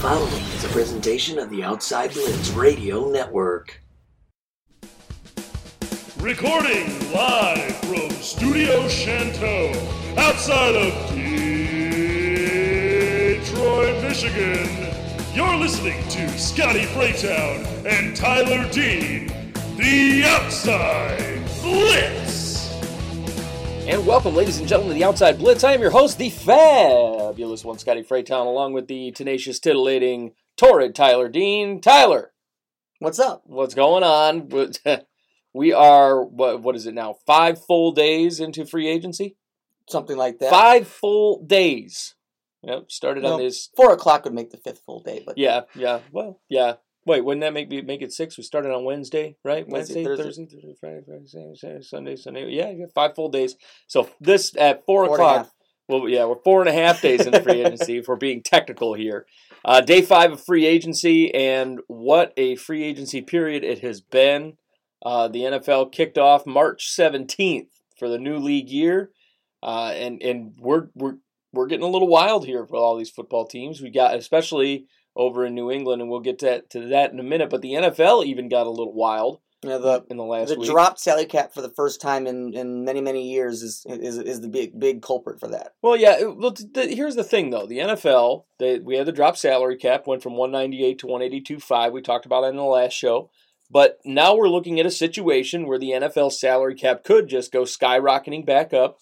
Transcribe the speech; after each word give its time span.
following 0.00 0.42
is 0.54 0.64
a 0.64 0.68
presentation 0.68 1.38
of 1.38 1.50
the 1.50 1.62
Outside 1.62 2.14
Blitz 2.14 2.48
Radio 2.52 3.10
Network. 3.10 3.82
Recording 6.18 7.12
live 7.12 7.76
from 7.80 8.08
Studio 8.12 8.88
Chanteau, 8.88 9.74
outside 10.16 10.74
of 10.74 10.94
Detroit, 13.44 14.02
Michigan. 14.02 14.88
You're 15.34 15.56
listening 15.56 16.02
to 16.08 16.26
Scotty 16.38 16.86
Freytown 16.86 17.66
and 17.84 18.16
Tyler 18.16 18.66
Dean, 18.70 19.26
the 19.76 20.24
Outside 20.24 21.44
Blitz. 21.60 22.29
And 23.88 24.06
welcome, 24.06 24.34
ladies 24.36 24.58
and 24.58 24.68
gentlemen, 24.68 24.94
to 24.94 24.98
the 24.98 25.04
Outside 25.04 25.38
Blitz. 25.38 25.64
I 25.64 25.72
am 25.72 25.80
your 25.80 25.90
host, 25.90 26.18
the 26.18 26.30
fabulous 26.30 27.64
one, 27.64 27.78
Scotty 27.78 28.02
Freytown, 28.02 28.46
along 28.46 28.72
with 28.72 28.86
the 28.86 29.10
tenacious, 29.12 29.58
titillating, 29.58 30.32
torrid 30.56 30.94
Tyler 30.94 31.28
Dean. 31.28 31.80
Tyler, 31.80 32.32
What's 33.00 33.18
up? 33.18 33.42
what's 33.46 33.74
going 33.74 34.02
on? 34.04 34.48
We 35.52 35.72
are 35.72 36.22
what? 36.22 36.62
What 36.62 36.76
is 36.76 36.86
it 36.86 36.94
now? 36.94 37.16
Five 37.26 37.64
full 37.64 37.90
days 37.90 38.38
into 38.38 38.64
free 38.64 38.86
agency. 38.86 39.34
Something 39.88 40.16
like 40.16 40.38
that. 40.38 40.48
Five 40.50 40.86
full 40.86 41.42
days. 41.44 42.14
Yep. 42.62 42.92
Started 42.92 43.24
on 43.24 43.40
this. 43.40 43.68
Four 43.74 43.92
o'clock 43.92 44.22
would 44.22 44.32
make 44.32 44.50
the 44.50 44.58
fifth 44.58 44.82
full 44.86 45.00
day, 45.02 45.24
but 45.26 45.36
Yeah. 45.38 45.62
Yeah. 45.74 46.00
Well. 46.12 46.38
Yeah. 46.48 46.74
Wait. 47.10 47.24
Wouldn't 47.24 47.40
that 47.40 47.52
make 47.52 47.68
me 47.68 47.82
make 47.82 48.02
it 48.02 48.12
six? 48.12 48.38
We 48.38 48.44
started 48.44 48.72
on 48.72 48.84
Wednesday, 48.84 49.34
right? 49.44 49.66
Wednesday, 49.66 50.04
Wednesday, 50.04 50.22
Thursday. 50.22 50.44
Thursday, 50.44 50.74
Friday, 50.80 51.00
Friday, 51.04 51.26
Saturday, 51.26 51.56
Saturday, 51.56 51.82
Sunday, 51.82 52.16
Sunday. 52.16 52.50
Yeah. 52.50 52.70
Yeah. 52.70 52.86
Five 52.94 53.16
full 53.16 53.30
days. 53.30 53.56
So 53.88 54.08
this 54.20 54.54
at 54.56 54.86
four, 54.86 55.06
Four 55.06 55.16
o'clock. 55.16 55.50
Well, 55.88 56.08
yeah, 56.08 56.24
we're 56.26 56.40
four 56.44 56.60
and 56.60 56.68
a 56.68 56.72
half 56.72 57.02
days 57.02 57.26
into 57.26 57.42
free 57.42 57.60
agency 57.64 57.98
if 57.98 58.06
we're 58.06 58.14
being 58.14 58.44
technical 58.44 58.94
here. 58.94 59.26
Uh, 59.64 59.80
day 59.80 60.02
five 60.02 60.30
of 60.30 60.40
free 60.40 60.64
agency, 60.64 61.34
and 61.34 61.80
what 61.88 62.32
a 62.36 62.54
free 62.54 62.84
agency 62.84 63.22
period 63.22 63.64
it 63.64 63.80
has 63.80 64.00
been. 64.00 64.56
Uh, 65.04 65.26
the 65.26 65.40
NFL 65.40 65.90
kicked 65.90 66.16
off 66.16 66.46
March 66.46 66.94
17th 66.96 67.70
for 67.98 68.08
the 68.08 68.18
new 68.18 68.36
league 68.36 68.70
year, 68.70 69.10
uh, 69.64 69.92
and 69.96 70.22
and 70.22 70.52
we're 70.60 70.90
we're 70.94 71.16
we're 71.52 71.66
getting 71.66 71.84
a 71.84 71.90
little 71.90 72.06
wild 72.06 72.46
here 72.46 72.64
for 72.64 72.76
all 72.76 72.96
these 72.96 73.10
football 73.10 73.48
teams. 73.48 73.80
We 73.80 73.90
got 73.90 74.14
especially 74.14 74.86
over 75.16 75.44
in 75.44 75.54
New 75.54 75.70
England, 75.70 76.02
and 76.02 76.10
we'll 76.10 76.20
get 76.20 76.38
to, 76.40 76.62
to 76.70 76.88
that 76.88 77.12
in 77.12 77.20
a 77.20 77.24
minute. 77.24 77.50
But 77.50 77.62
the 77.62 77.72
NFL 77.72 78.24
even 78.26 78.48
got 78.48 78.66
a 78.66 78.70
little 78.70 78.94
wild 78.94 79.40
you 79.62 79.68
know, 79.68 79.78
the 79.78 80.04
in 80.08 80.16
the 80.16 80.24
last 80.24 80.48
the 80.48 80.58
week. 80.58 80.70
dropped 80.70 81.00
salary 81.00 81.26
cap 81.26 81.52
for 81.52 81.60
the 81.60 81.68
first 81.68 82.00
time 82.00 82.26
in, 82.26 82.54
in 82.54 82.84
many 82.84 83.00
many 83.02 83.30
years 83.30 83.62
is, 83.62 83.84
is 83.86 84.16
is 84.16 84.40
the 84.40 84.48
big 84.48 84.78
big 84.78 85.02
culprit 85.02 85.38
for 85.38 85.48
that. 85.48 85.74
Well, 85.82 85.96
yeah. 85.96 86.22
Well, 86.22 86.56
here's 86.74 87.16
the 87.16 87.24
thing, 87.24 87.50
though. 87.50 87.66
The 87.66 87.78
NFL, 87.78 88.44
they, 88.58 88.78
we 88.78 88.96
had 88.96 89.06
the 89.06 89.12
drop 89.12 89.36
salary 89.36 89.76
cap, 89.76 90.06
went 90.06 90.22
from 90.22 90.36
198 90.36 90.98
to 91.00 91.06
182.5. 91.06 91.92
We 91.92 92.00
talked 92.00 92.24
about 92.24 92.44
it 92.44 92.48
in 92.48 92.56
the 92.56 92.62
last 92.62 92.94
show. 92.94 93.30
But 93.70 93.98
now 94.04 94.34
we're 94.34 94.48
looking 94.48 94.80
at 94.80 94.86
a 94.86 94.90
situation 94.90 95.66
where 95.66 95.78
the 95.78 95.90
NFL 95.90 96.32
salary 96.32 96.74
cap 96.74 97.04
could 97.04 97.28
just 97.28 97.52
go 97.52 97.62
skyrocketing 97.62 98.44
back 98.44 98.72
up. 98.72 98.98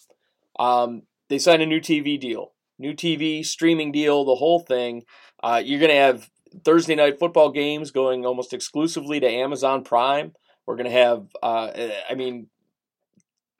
Um, 0.59 1.03
they 1.29 1.39
signed 1.39 1.63
a 1.63 1.65
new 1.65 1.79
TV 1.79 2.19
deal, 2.19 2.51
new 2.77 2.93
TV 2.93 3.43
streaming 3.43 3.91
deal, 3.91 4.25
the 4.25 4.35
whole 4.35 4.59
thing. 4.59 5.03
Uh, 5.41 5.61
you're 5.63 5.79
going 5.79 5.91
to 5.91 5.95
have 5.97 6.29
Thursday 6.63 6.95
night 6.95 7.19
football 7.19 7.51
games 7.51 7.91
going 7.91 8.25
almost 8.25 8.53
exclusively 8.53 9.19
to 9.19 9.27
Amazon 9.29 9.83
Prime. 9.83 10.33
We're 10.65 10.75
going 10.75 10.85
to 10.85 10.91
have, 10.91 11.27
uh, 11.41 11.71
I 12.09 12.15
mean, 12.15 12.47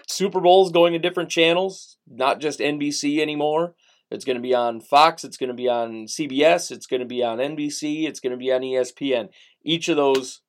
Super 0.08 0.40
Bowls 0.40 0.72
going 0.72 0.94
to 0.94 1.00
different 1.00 1.30
channels, 1.30 1.98
not 2.10 2.40
just 2.40 2.60
NBC 2.60 3.20
anymore. 3.20 3.76
It's 4.12 4.26
going 4.26 4.38
to 4.38 4.42
be 4.42 4.56
on 4.56 4.82
Fox. 4.82 5.24
It's 5.24 5.38
going 5.38 5.50
to 5.50 5.54
be 5.56 5.70
on 5.70 6.06
CBS. 6.08 6.72
It's 6.72 6.88
going 6.88 7.00
to 7.02 7.06
be 7.06 7.24
on 7.24 7.38
NBC. 7.38 8.08
It's 8.08 8.20
going 8.20 8.32
to 8.32 8.38
be 8.38 8.52
on 8.52 8.62
ESPN. 8.62 9.30
Each 9.64 9.88
of 9.90 9.98
those 9.98 10.42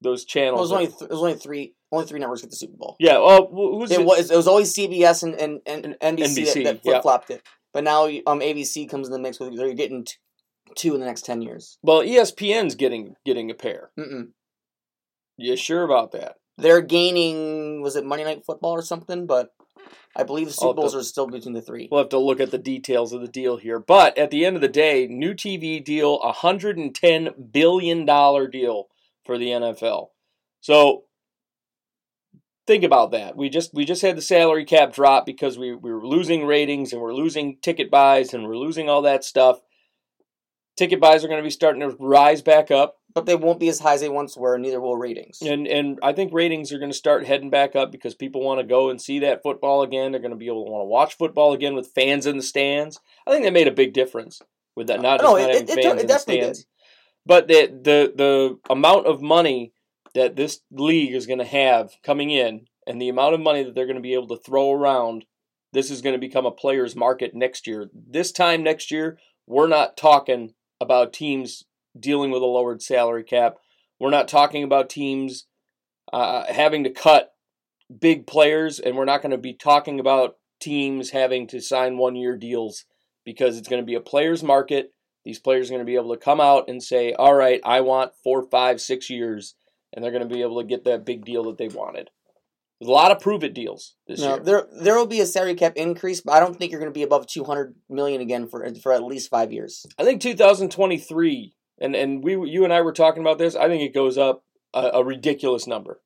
those 0.00 0.22
It 0.22 0.28
channels. 0.28 0.60
was 0.62 0.72
are- 0.72 0.76
only 0.76 0.86
th- 0.88 1.02
it 1.02 1.10
was 1.10 1.18
only 1.20 1.34
three 1.34 1.74
only 1.92 2.06
three 2.06 2.18
networks 2.18 2.40
get 2.40 2.50
the 2.50 2.56
Super 2.56 2.76
Bowl. 2.76 2.96
yeah. 2.98 3.18
Well, 3.18 3.48
who's 3.52 3.90
It 3.90 4.00
it? 4.00 4.06
was 4.06 4.30
it 4.30 4.36
was 4.36 4.48
always 4.48 4.74
CBS 4.74 5.22
and 5.22 5.34
and, 5.34 5.60
and, 5.66 6.18
NBC, 6.18 6.38
NBC, 6.38 6.54
that, 6.64 6.64
that 6.64 6.82
flip 6.82 7.02
flopped 7.02 7.30
it. 7.30 7.42
But 7.74 7.84
now 7.84 8.06
um 8.06 8.40
ABC 8.40 8.88
comes 8.88 9.06
in 9.08 9.12
the 9.12 9.18
mix 9.18 9.38
with 9.38 9.54
they're 9.56 9.74
getting 9.74 10.06
two 10.76 10.94
in 10.94 11.00
the 11.00 11.06
next 11.06 11.24
ten 11.24 11.42
years. 11.42 11.78
Well, 11.82 12.00
ESPN's 12.02 12.74
getting 12.74 13.16
getting 13.24 13.50
a 13.50 13.54
pair. 13.54 13.90
Mm-mm. 13.98 14.28
You 15.36 15.56
sure 15.56 15.82
about 15.82 16.12
that? 16.12 16.36
They're 16.58 16.82
gaining 16.82 17.82
was 17.82 17.96
it 17.96 18.04
Monday 18.04 18.24
Night 18.24 18.44
Football 18.44 18.72
or 18.72 18.82
something? 18.82 19.26
But 19.26 19.50
I 20.14 20.22
believe 20.24 20.46
the 20.48 20.52
Super 20.52 20.68
have 20.68 20.76
to- 20.76 20.80
Bowls 20.82 20.94
are 20.94 21.02
still 21.02 21.26
between 21.26 21.54
the 21.54 21.62
three. 21.62 21.88
We'll 21.90 22.02
have 22.02 22.10
to 22.10 22.18
look 22.18 22.40
at 22.40 22.50
the 22.50 22.58
details 22.58 23.12
of 23.12 23.20
the 23.22 23.28
deal 23.28 23.56
here. 23.56 23.78
But 23.78 24.16
at 24.18 24.30
the 24.30 24.44
end 24.44 24.56
of 24.56 24.62
the 24.62 24.68
day, 24.68 25.06
new 25.06 25.34
TV 25.34 25.82
deal, 25.82 26.20
a 26.20 26.32
hundred 26.32 26.76
and 26.76 26.94
ten 26.94 27.30
billion 27.50 28.04
dollar 28.04 28.46
deal 28.46 28.88
for 29.24 29.38
the 29.38 29.46
NFL. 29.48 30.08
So 30.60 31.04
think 32.66 32.84
about 32.84 33.10
that. 33.12 33.36
We 33.36 33.48
just 33.48 33.74
we 33.74 33.84
just 33.84 34.02
had 34.02 34.16
the 34.16 34.22
salary 34.22 34.64
cap 34.64 34.92
drop 34.92 35.26
because 35.26 35.58
we, 35.58 35.74
we 35.74 35.92
were 35.92 36.06
losing 36.06 36.46
ratings 36.46 36.92
and 36.92 37.00
we're 37.00 37.14
losing 37.14 37.58
ticket 37.62 37.90
buys 37.90 38.34
and 38.34 38.44
we're 38.44 38.56
losing 38.56 38.88
all 38.88 39.02
that 39.02 39.24
stuff. 39.24 39.60
Ticket 40.76 41.00
buys 41.00 41.22
are 41.24 41.28
going 41.28 41.40
to 41.40 41.44
be 41.46 41.50
starting 41.50 41.80
to 41.82 41.96
rise 41.98 42.40
back 42.42 42.70
up. 42.70 42.96
but 43.14 43.26
they 43.26 43.36
won't 43.36 43.60
be 43.60 43.68
as 43.68 43.78
high 43.78 43.92
as 43.92 44.00
they 44.00 44.08
once 44.08 44.38
were, 44.38 44.54
and 44.54 44.62
neither 44.62 44.80
will 44.80 44.96
ratings. 44.96 45.42
And 45.42 45.66
and 45.66 45.98
I 46.02 46.12
think 46.14 46.32
ratings 46.32 46.72
are 46.72 46.78
going 46.78 46.90
to 46.90 46.96
start 46.96 47.26
heading 47.26 47.50
back 47.50 47.76
up 47.76 47.92
because 47.92 48.14
people 48.14 48.42
want 48.42 48.58
to 48.60 48.66
go 48.66 48.88
and 48.88 49.00
see 49.00 49.18
that 49.18 49.42
football 49.42 49.82
again. 49.82 50.12
They're 50.12 50.20
going 50.20 50.30
to 50.30 50.36
be 50.36 50.46
able 50.46 50.64
to 50.64 50.70
want 50.70 50.82
to 50.82 50.86
watch 50.88 51.18
football 51.18 51.52
again 51.52 51.74
with 51.74 51.92
fans 51.94 52.24
in 52.26 52.38
the 52.38 52.42
stands. 52.42 52.98
I 53.26 53.30
think 53.30 53.44
that 53.44 53.52
made 53.52 53.68
a 53.68 53.72
big 53.72 53.92
difference 53.92 54.40
with 54.74 54.86
that. 54.86 55.02
Not 55.02 55.20
just 55.20 55.30
No, 55.30 55.36
not 55.38 55.50
it- 55.50 55.54
having 55.56 55.68
it- 55.68 55.70
it 55.78 55.82
fans 55.82 56.00
in 56.00 56.06
the 56.06 56.12
definitely 56.14 56.34
did. 56.40 56.42
stands, 56.56 56.66
but 57.26 57.48
the 57.48 57.66
the 57.66 58.12
the 58.16 58.58
amount 58.70 59.06
of 59.06 59.20
money 59.20 59.72
that 60.14 60.36
this 60.36 60.60
league 60.70 61.14
is 61.14 61.26
going 61.26 61.38
to 61.38 61.44
have 61.44 61.92
coming 62.02 62.30
in, 62.30 62.66
and 62.86 63.00
the 63.00 63.10
amount 63.10 63.34
of 63.34 63.40
money 63.40 63.62
that 63.62 63.74
they're 63.74 63.86
going 63.86 63.96
to 63.96 64.00
be 64.02 64.14
able 64.14 64.28
to 64.28 64.42
throw 64.42 64.72
around. 64.72 65.26
This 65.74 65.90
is 65.90 66.00
going 66.02 66.14
to 66.14 66.18
become 66.18 66.44
a 66.46 66.50
player's 66.50 66.94
market 66.96 67.34
next 67.34 67.66
year. 67.66 67.90
This 67.94 68.30
time 68.32 68.62
next 68.62 68.90
year, 68.90 69.18
we're 69.46 69.68
not 69.68 69.96
talking 69.96 70.52
about 70.82 71.12
teams 71.12 71.64
dealing 71.98 72.30
with 72.30 72.42
a 72.42 72.46
lowered 72.46 72.82
salary 72.82 73.24
cap. 73.24 73.56
We're 73.98 74.10
not 74.10 74.28
talking 74.28 74.64
about 74.64 74.90
teams 74.90 75.46
uh, 76.12 76.52
having 76.52 76.84
to 76.84 76.90
cut 76.90 77.32
big 78.00 78.26
players, 78.26 78.78
and 78.78 78.96
we're 78.96 79.04
not 79.04 79.22
going 79.22 79.30
to 79.30 79.38
be 79.38 79.54
talking 79.54 80.00
about 80.00 80.36
teams 80.60 81.10
having 81.10 81.46
to 81.48 81.60
sign 81.60 81.98
one 81.98 82.16
year 82.16 82.36
deals 82.36 82.84
because 83.24 83.56
it's 83.56 83.68
going 83.68 83.82
to 83.82 83.86
be 83.86 83.94
a 83.94 84.00
player's 84.00 84.42
market. 84.42 84.92
These 85.24 85.38
players 85.38 85.68
are 85.68 85.74
going 85.74 85.82
to 85.82 85.90
be 85.90 85.94
able 85.94 86.14
to 86.14 86.20
come 86.20 86.40
out 86.40 86.68
and 86.68 86.82
say, 86.82 87.12
All 87.12 87.34
right, 87.34 87.60
I 87.64 87.80
want 87.80 88.12
four, 88.24 88.42
five, 88.42 88.80
six 88.80 89.08
years, 89.08 89.54
and 89.92 90.04
they're 90.04 90.12
going 90.12 90.28
to 90.28 90.34
be 90.34 90.42
able 90.42 90.60
to 90.60 90.66
get 90.66 90.84
that 90.84 91.04
big 91.04 91.24
deal 91.24 91.44
that 91.44 91.58
they 91.58 91.68
wanted. 91.68 92.10
There's 92.82 92.88
a 92.88 92.92
lot 92.92 93.12
of 93.12 93.20
prove 93.20 93.44
it 93.44 93.54
deals 93.54 93.94
this 94.08 94.18
No, 94.18 94.34
year. 94.34 94.42
there 94.42 94.66
there 94.72 94.96
will 94.96 95.06
be 95.06 95.20
a 95.20 95.26
salary 95.26 95.54
cap 95.54 95.74
increase, 95.76 96.20
but 96.20 96.32
I 96.32 96.40
don't 96.40 96.58
think 96.58 96.72
you're 96.72 96.80
going 96.80 96.90
to 96.92 96.98
be 96.98 97.04
above 97.04 97.28
200 97.28 97.76
million 97.88 98.20
again 98.20 98.48
for 98.48 98.68
for 98.82 98.92
at 98.92 99.04
least 99.04 99.30
five 99.30 99.52
years. 99.52 99.86
I 99.96 100.02
think 100.02 100.20
2023, 100.20 101.54
and, 101.80 101.94
and 101.94 102.24
we 102.24 102.32
you 102.50 102.64
and 102.64 102.72
I 102.72 102.80
were 102.80 102.92
talking 102.92 103.22
about 103.22 103.38
this, 103.38 103.54
I 103.54 103.68
think 103.68 103.82
it 103.84 103.94
goes 103.94 104.18
up 104.18 104.42
a, 104.74 104.90
a 104.94 105.04
ridiculous 105.04 105.68
number. 105.68 106.00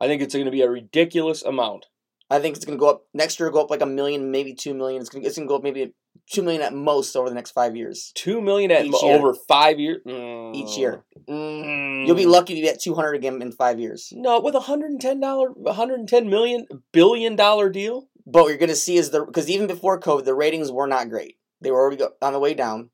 I 0.00 0.06
think 0.06 0.22
it's 0.22 0.32
going 0.34 0.44
to 0.44 0.52
be 0.52 0.62
a 0.62 0.70
ridiculous 0.70 1.42
amount. 1.42 1.86
I 2.30 2.38
think 2.38 2.54
it's 2.56 2.64
going 2.64 2.78
to 2.78 2.80
go 2.80 2.88
up 2.88 3.02
next 3.12 3.40
year. 3.40 3.50
Go 3.50 3.62
up 3.62 3.70
like 3.70 3.82
a 3.82 3.86
million, 3.86 4.30
maybe 4.30 4.54
two 4.54 4.74
million. 4.74 5.00
It's 5.00 5.10
going 5.10 5.22
to, 5.22 5.26
it's 5.28 5.36
going 5.36 5.48
to 5.48 5.50
go 5.50 5.56
up 5.56 5.64
maybe 5.64 5.92
two 6.30 6.42
million 6.42 6.62
at 6.62 6.72
most 6.74 7.14
over 7.16 7.28
the 7.28 7.34
next 7.34 7.50
five 7.52 7.76
years. 7.76 8.12
Two 8.14 8.40
million 8.40 8.70
at 8.70 8.86
year. 8.86 8.94
over 9.02 9.34
five 9.48 9.78
years. 9.78 10.00
Each 10.06 10.76
year, 10.78 11.04
Mm. 11.28 12.06
you'll 12.06 12.16
be 12.16 12.26
lucky 12.26 12.54
to 12.54 12.60
be 12.60 12.68
at 12.68 12.80
200 12.80 13.14
again 13.14 13.40
in 13.42 13.52
five 13.52 13.78
years. 13.78 14.12
No, 14.14 14.40
with 14.40 14.54
a 14.54 14.60
hundred 14.60 14.90
and 14.92 15.00
ten 15.00 15.20
dollar, 15.20 15.48
hundred 15.68 16.00
and 16.00 16.08
ten 16.08 16.28
million 16.28 16.66
billion 16.92 17.36
dollar 17.36 17.68
deal. 17.70 18.08
But 18.26 18.42
what 18.42 18.48
you're 18.48 18.58
going 18.58 18.68
to 18.70 18.76
see 18.76 18.96
is 18.96 19.10
the 19.10 19.24
because 19.24 19.50
even 19.50 19.66
before 19.66 19.98
COVID, 20.00 20.24
the 20.24 20.34
ratings 20.34 20.70
were 20.70 20.86
not 20.86 21.08
great. 21.08 21.36
They 21.60 21.70
were 21.70 21.80
already 21.80 21.96
go, 21.96 22.10
on 22.20 22.32
the 22.32 22.38
way 22.40 22.54
down. 22.54 22.90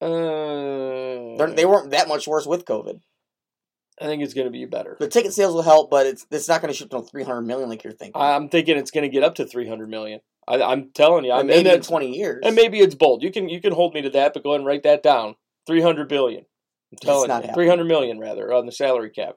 Uh, 0.00 1.36
They're, 1.36 1.52
they 1.54 1.64
weren't 1.66 1.90
that 1.90 2.08
much 2.08 2.26
worse 2.26 2.46
with 2.46 2.64
COVID. 2.64 3.00
I 4.00 4.04
think 4.04 4.22
it's 4.22 4.34
going 4.34 4.46
to 4.46 4.50
be 4.52 4.64
better. 4.64 4.96
The 5.00 5.08
ticket 5.08 5.32
sales 5.32 5.54
will 5.54 5.62
help, 5.62 5.90
but 5.90 6.06
it's 6.06 6.24
it's 6.30 6.48
not 6.48 6.60
going 6.62 6.72
to 6.72 6.78
shoot 6.78 6.90
to 6.90 7.02
300 7.02 7.42
million 7.42 7.68
like 7.68 7.82
you're 7.82 7.92
thinking. 7.92 8.20
I'm 8.20 8.48
thinking 8.48 8.76
it's 8.76 8.92
going 8.92 9.02
to 9.02 9.08
get 9.08 9.24
up 9.24 9.34
to 9.36 9.46
three 9.46 9.68
hundred 9.68 9.88
million. 9.90 10.20
I, 10.48 10.62
I'm 10.62 10.90
telling 10.94 11.24
you, 11.24 11.32
I'm, 11.32 11.46
maybe 11.46 11.58
and, 11.58 11.66
in 11.66 11.72
that's- 11.72 11.86
20 11.88 12.16
years. 12.16 12.40
and 12.42 12.56
maybe 12.56 12.80
it's 12.80 12.94
bold. 12.94 13.22
You 13.22 13.30
can 13.30 13.48
you 13.48 13.60
can 13.60 13.72
hold 13.72 13.94
me 13.94 14.02
to 14.02 14.10
that, 14.10 14.34
but 14.34 14.42
go 14.42 14.50
ahead 14.50 14.60
and 14.60 14.66
write 14.66 14.82
that 14.84 15.02
down. 15.02 15.36
300 15.66 16.08
billion. 16.08 16.46
I'm 16.92 16.98
telling 16.98 17.30
you, 17.44 17.52
300 17.52 17.84
million 17.84 18.18
rather 18.18 18.52
on 18.52 18.64
the 18.64 18.72
salary 18.72 19.10
cap. 19.10 19.34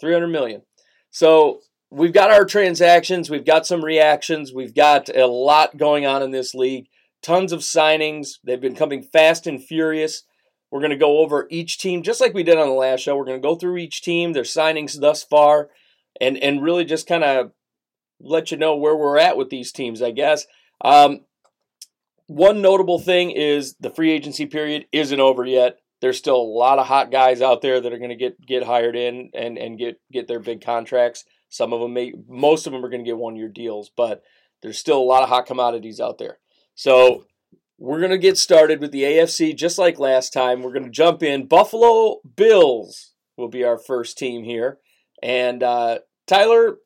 Three 0.00 0.12
hundred 0.12 0.28
million. 0.28 0.62
So 1.10 1.60
we've 1.90 2.12
got 2.12 2.30
our 2.30 2.44
transactions, 2.44 3.28
we've 3.28 3.44
got 3.44 3.66
some 3.66 3.84
reactions, 3.84 4.52
we've 4.54 4.74
got 4.74 5.14
a 5.14 5.26
lot 5.26 5.76
going 5.76 6.06
on 6.06 6.22
in 6.22 6.30
this 6.30 6.54
league. 6.54 6.86
Tons 7.22 7.52
of 7.52 7.60
signings. 7.60 8.38
They've 8.44 8.60
been 8.60 8.74
coming 8.74 9.02
fast 9.02 9.46
and 9.46 9.62
furious. 9.62 10.22
We're 10.70 10.80
going 10.80 10.90
to 10.92 10.96
go 10.96 11.18
over 11.18 11.46
each 11.50 11.78
team 11.78 12.02
just 12.02 12.20
like 12.20 12.32
we 12.32 12.42
did 12.42 12.56
on 12.56 12.68
the 12.68 12.72
last 12.72 13.00
show. 13.00 13.14
We're 13.14 13.26
going 13.26 13.40
to 13.42 13.46
go 13.46 13.56
through 13.56 13.76
each 13.76 14.00
team, 14.00 14.32
their 14.32 14.44
signings 14.44 14.98
thus 14.98 15.22
far, 15.22 15.68
and 16.18 16.38
and 16.38 16.62
really 16.62 16.86
just 16.86 17.06
kind 17.06 17.24
of 17.24 17.52
let 18.20 18.50
you 18.50 18.56
know 18.56 18.76
where 18.76 18.96
we're 18.96 19.18
at 19.18 19.36
with 19.36 19.50
these 19.50 19.72
teams, 19.72 20.02
I 20.02 20.10
guess. 20.10 20.46
Um, 20.82 21.20
one 22.26 22.62
notable 22.62 22.98
thing 22.98 23.32
is 23.32 23.74
the 23.80 23.90
free 23.90 24.12
agency 24.12 24.46
period 24.46 24.86
isn't 24.92 25.20
over 25.20 25.44
yet. 25.44 25.78
there's 26.00 26.16
still 26.16 26.36
a 26.36 26.56
lot 26.58 26.78
of 26.78 26.86
hot 26.86 27.10
guys 27.10 27.42
out 27.42 27.60
there 27.60 27.80
that 27.80 27.92
are 27.92 27.98
going 27.98 28.10
to 28.10 28.16
get 28.16 28.40
get 28.46 28.62
hired 28.62 28.96
in 28.96 29.30
and 29.34 29.58
and 29.58 29.78
get 29.78 30.00
get 30.12 30.28
their 30.28 30.40
big 30.40 30.62
contracts. 30.64 31.24
Some 31.48 31.72
of 31.72 31.80
them 31.80 31.92
may, 31.92 32.12
most 32.28 32.66
of 32.66 32.72
them 32.72 32.84
are 32.84 32.88
going 32.88 33.04
to 33.04 33.10
get 33.10 33.18
one 33.18 33.34
year 33.34 33.48
deals, 33.48 33.90
but 33.96 34.22
there's 34.62 34.78
still 34.78 34.98
a 34.98 35.02
lot 35.02 35.24
of 35.24 35.28
hot 35.28 35.46
commodities 35.46 36.00
out 36.00 36.18
there. 36.18 36.38
So 36.76 37.24
we're 37.76 37.98
going 37.98 38.12
to 38.12 38.18
get 38.18 38.38
started 38.38 38.80
with 38.80 38.92
the 38.92 39.02
AFC 39.02 39.56
just 39.56 39.76
like 39.76 39.98
last 39.98 40.32
time. 40.32 40.62
We're 40.62 40.72
going 40.72 40.84
to 40.84 40.90
jump 40.90 41.22
in. 41.22 41.48
Buffalo 41.48 42.20
Bills 42.36 43.12
will 43.36 43.48
be 43.48 43.64
our 43.64 43.78
first 43.78 44.16
team 44.16 44.44
here, 44.44 44.78
and 45.22 45.62
uh, 45.62 45.98
Tyler. 46.26 46.76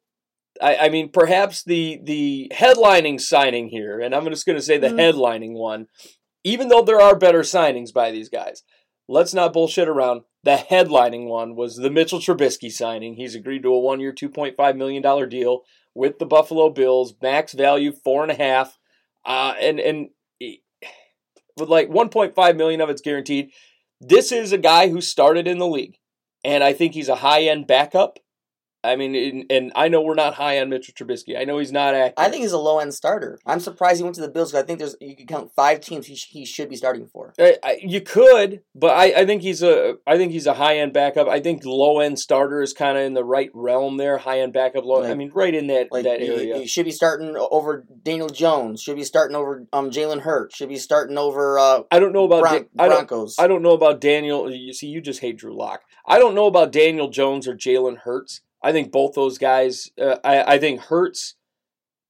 I, 0.62 0.76
I 0.76 0.88
mean, 0.88 1.10
perhaps 1.10 1.64
the 1.64 2.00
the 2.02 2.50
headlining 2.54 3.20
signing 3.20 3.68
here, 3.68 4.00
and 4.00 4.14
I'm 4.14 4.24
just 4.26 4.46
going 4.46 4.56
to 4.58 4.62
say 4.62 4.78
the 4.78 4.88
Mhm. 4.88 4.98
headlining 5.14 5.52
one, 5.54 5.88
even 6.44 6.68
though 6.68 6.82
there 6.82 7.00
are 7.00 7.16
better 7.16 7.40
signings 7.40 7.92
by 7.92 8.10
these 8.10 8.28
guys 8.28 8.62
let's 9.08 9.34
not 9.34 9.52
bullshit 9.52 9.88
around. 9.88 10.22
The 10.42 10.56
headlining 10.56 11.26
one 11.26 11.56
was 11.56 11.76
the 11.76 11.90
Mitchell 11.90 12.18
Trubisky 12.18 12.70
signing. 12.70 13.14
He's 13.14 13.34
agreed 13.34 13.62
to 13.62 13.74
a 13.74 13.78
one-year, 13.78 14.12
two 14.12 14.28
point 14.28 14.56
five 14.56 14.76
million 14.76 15.02
dollar 15.02 15.26
deal 15.26 15.62
with 15.94 16.18
the 16.18 16.26
Buffalo 16.26 16.70
Bills, 16.70 17.14
max 17.22 17.52
value 17.52 17.92
four 17.92 18.22
and 18.22 18.32
a 18.32 18.34
half, 18.34 18.78
uh, 19.24 19.54
and 19.60 19.80
and 19.80 20.08
with 21.56 21.68
like 21.68 21.88
one 21.88 22.08
point 22.08 22.34
five 22.34 22.56
million 22.56 22.80
of 22.80 22.90
it's 22.90 23.02
guaranteed. 23.02 23.50
This 24.00 24.32
is 24.32 24.52
a 24.52 24.58
guy 24.58 24.88
who 24.88 25.00
started 25.00 25.46
in 25.46 25.58
the 25.58 25.66
league, 25.66 25.96
and 26.44 26.62
I 26.62 26.72
think 26.72 26.92
he's 26.94 27.08
a 27.08 27.16
high-end 27.16 27.66
backup. 27.66 28.18
I 28.84 28.96
mean, 28.96 29.46
and, 29.50 29.72
I 29.74 29.88
know 29.88 30.02
we're 30.02 30.14
not 30.14 30.34
high 30.34 30.60
on 30.60 30.68
Mitchell 30.68 30.94
Trubisky. 30.94 31.38
I 31.38 31.44
know 31.44 31.58
he's 31.58 31.72
not 31.72 31.94
active. 31.94 32.22
I 32.22 32.28
think 32.28 32.42
he's 32.42 32.52
a 32.52 32.58
low 32.58 32.78
end 32.78 32.92
starter. 32.94 33.38
I'm 33.46 33.58
surprised 33.60 33.98
he 33.98 34.04
went 34.04 34.14
to 34.16 34.20
the 34.20 34.28
Bills 34.28 34.52
because 34.52 34.62
I 34.62 34.66
think 34.66 34.78
there's 34.78 34.94
you 35.00 35.16
could 35.16 35.26
count 35.26 35.52
five 35.56 35.80
teams 35.80 36.06
he, 36.06 36.14
sh- 36.14 36.28
he 36.30 36.44
should 36.44 36.68
be 36.68 36.76
starting 36.76 37.06
for. 37.06 37.32
I, 37.38 37.56
I, 37.62 37.78
you 37.82 38.00
could, 38.02 38.60
but 38.74 38.90
I, 38.90 39.22
I 39.22 39.26
think 39.26 39.42
he's 39.42 39.62
a 39.62 39.94
I 40.06 40.16
think 40.16 40.32
he's 40.32 40.46
a 40.46 40.54
high 40.54 40.78
end 40.78 40.92
backup. 40.92 41.28
I 41.28 41.40
think 41.40 41.64
low 41.64 42.00
end 42.00 42.18
starter 42.18 42.60
is 42.62 42.72
kind 42.72 42.98
of 42.98 43.04
in 43.04 43.14
the 43.14 43.24
right 43.24 43.50
realm 43.54 43.96
there. 43.96 44.18
High 44.18 44.40
end 44.40 44.52
backup, 44.52 44.84
low. 44.84 45.02
I 45.02 45.14
mean, 45.14 45.30
right 45.34 45.54
in 45.54 45.68
that 45.68 45.88
Like 45.90 46.04
that 46.04 46.20
he, 46.20 46.28
area. 46.28 46.58
he 46.58 46.66
should 46.66 46.84
be 46.84 46.92
starting 46.92 47.34
over 47.36 47.86
Daniel 48.02 48.28
Jones. 48.28 48.82
Should 48.82 48.96
be 48.96 49.04
starting 49.04 49.34
over 49.36 49.66
um 49.72 49.90
Jalen 49.90 50.20
Hurts. 50.20 50.56
Should 50.56 50.68
be 50.68 50.76
starting 50.76 51.16
over 51.16 51.58
uh 51.58 51.80
I 51.90 51.98
don't 51.98 52.12
know 52.12 52.24
about 52.24 52.40
Bron- 52.42 52.66
Da- 52.76 52.84
I 52.84 52.88
don't 52.88 53.08
Broncos. 53.08 53.36
I 53.38 53.46
don't 53.46 53.62
know 53.62 53.72
about 53.72 54.00
Daniel. 54.00 54.50
You 54.50 54.74
see, 54.74 54.88
you 54.88 55.00
just 55.00 55.20
hate 55.20 55.38
Drew 55.38 55.56
Lock. 55.56 55.82
I 56.06 56.18
don't 56.18 56.34
know 56.34 56.46
about 56.46 56.70
Daniel 56.70 57.08
Jones 57.08 57.48
or 57.48 57.54
Jalen 57.54 57.98
Hurts. 57.98 58.42
I 58.64 58.72
think 58.72 58.90
both 58.90 59.14
those 59.14 59.36
guys. 59.38 59.90
Uh, 60.00 60.16
I 60.24 60.54
I 60.54 60.58
think 60.58 60.80
Hurts 60.80 61.36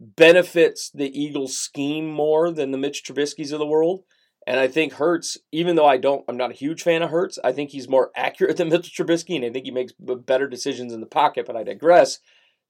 benefits 0.01 0.91
the 0.93 1.11
Eagles 1.19 1.57
scheme 1.59 2.11
more 2.11 2.51
than 2.51 2.71
the 2.71 2.79
Mitch 2.79 3.03
Trubisky's 3.05 3.53
of 3.53 3.59
the 3.59 3.67
world. 3.67 4.05
And 4.47 4.61
I 4.61 4.69
think 4.69 4.95
Hurts, 4.95 5.39
even 5.53 5.75
though 5.75 5.87
I 5.87 5.97
don't, 5.97 6.25
I'm 6.29 6.37
not 6.37 6.51
a 6.51 6.55
huge 6.55 6.83
fan 6.83 7.03
of 7.03 7.11
Hurts. 7.11 7.39
I 7.43 7.53
think 7.53 7.71
he's 7.71 7.89
more 7.89 8.11
accurate 8.17 8.57
than 8.57 8.69
Mitchell 8.69 9.05
Trubisky, 9.05 9.37
and 9.37 9.45
I 9.45 9.51
think 9.51 9.65
he 9.65 9.71
makes 9.71 9.93
better 9.99 10.47
decisions 10.47 10.93
in 10.93 11.01
the 11.01 11.07
pocket. 11.07 11.47
But 11.47 11.57
I 11.57 11.65
digress. 11.65 12.19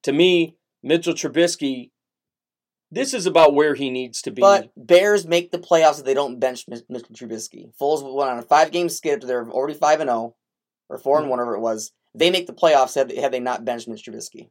To 0.04 0.12
me, 0.12 0.56
Mitchell 0.82 1.14
Trubisky, 1.14 1.90
this 2.90 3.12
is 3.12 3.26
about 3.26 3.54
where 3.54 3.74
he 3.74 3.90
needs 3.90 4.22
to 4.22 4.30
be. 4.30 4.40
But 4.40 4.70
Bears 4.76 5.26
make 5.26 5.50
the 5.50 5.58
playoffs 5.58 5.98
if 5.98 6.04
they 6.04 6.14
don't 6.14 6.38
bench 6.38 6.64
Mitch 6.68 6.84
Mitchell 6.88 7.14
Trubisky. 7.14 7.72
Foles 7.80 8.02
went 8.02 8.30
on 8.30 8.38
a 8.38 8.42
five 8.42 8.70
game 8.70 8.88
skid 8.88 9.14
after 9.14 9.26
they're 9.26 9.50
already 9.50 9.74
five 9.74 10.00
and 10.00 10.08
zero, 10.08 10.36
or 10.88 10.98
four 10.98 11.18
and 11.18 11.26
Mhm. 11.26 11.30
one, 11.30 11.38
whatever 11.38 11.56
it 11.56 11.60
was. 11.60 11.92
They 12.14 12.30
make 12.30 12.46
the 12.46 12.52
playoffs 12.52 12.94
had 12.94 13.08
they, 13.08 13.20
had 13.20 13.32
they 13.32 13.40
not 13.40 13.64
benched 13.64 13.88
Mitch 13.88 14.06
Trubisky. 14.06 14.48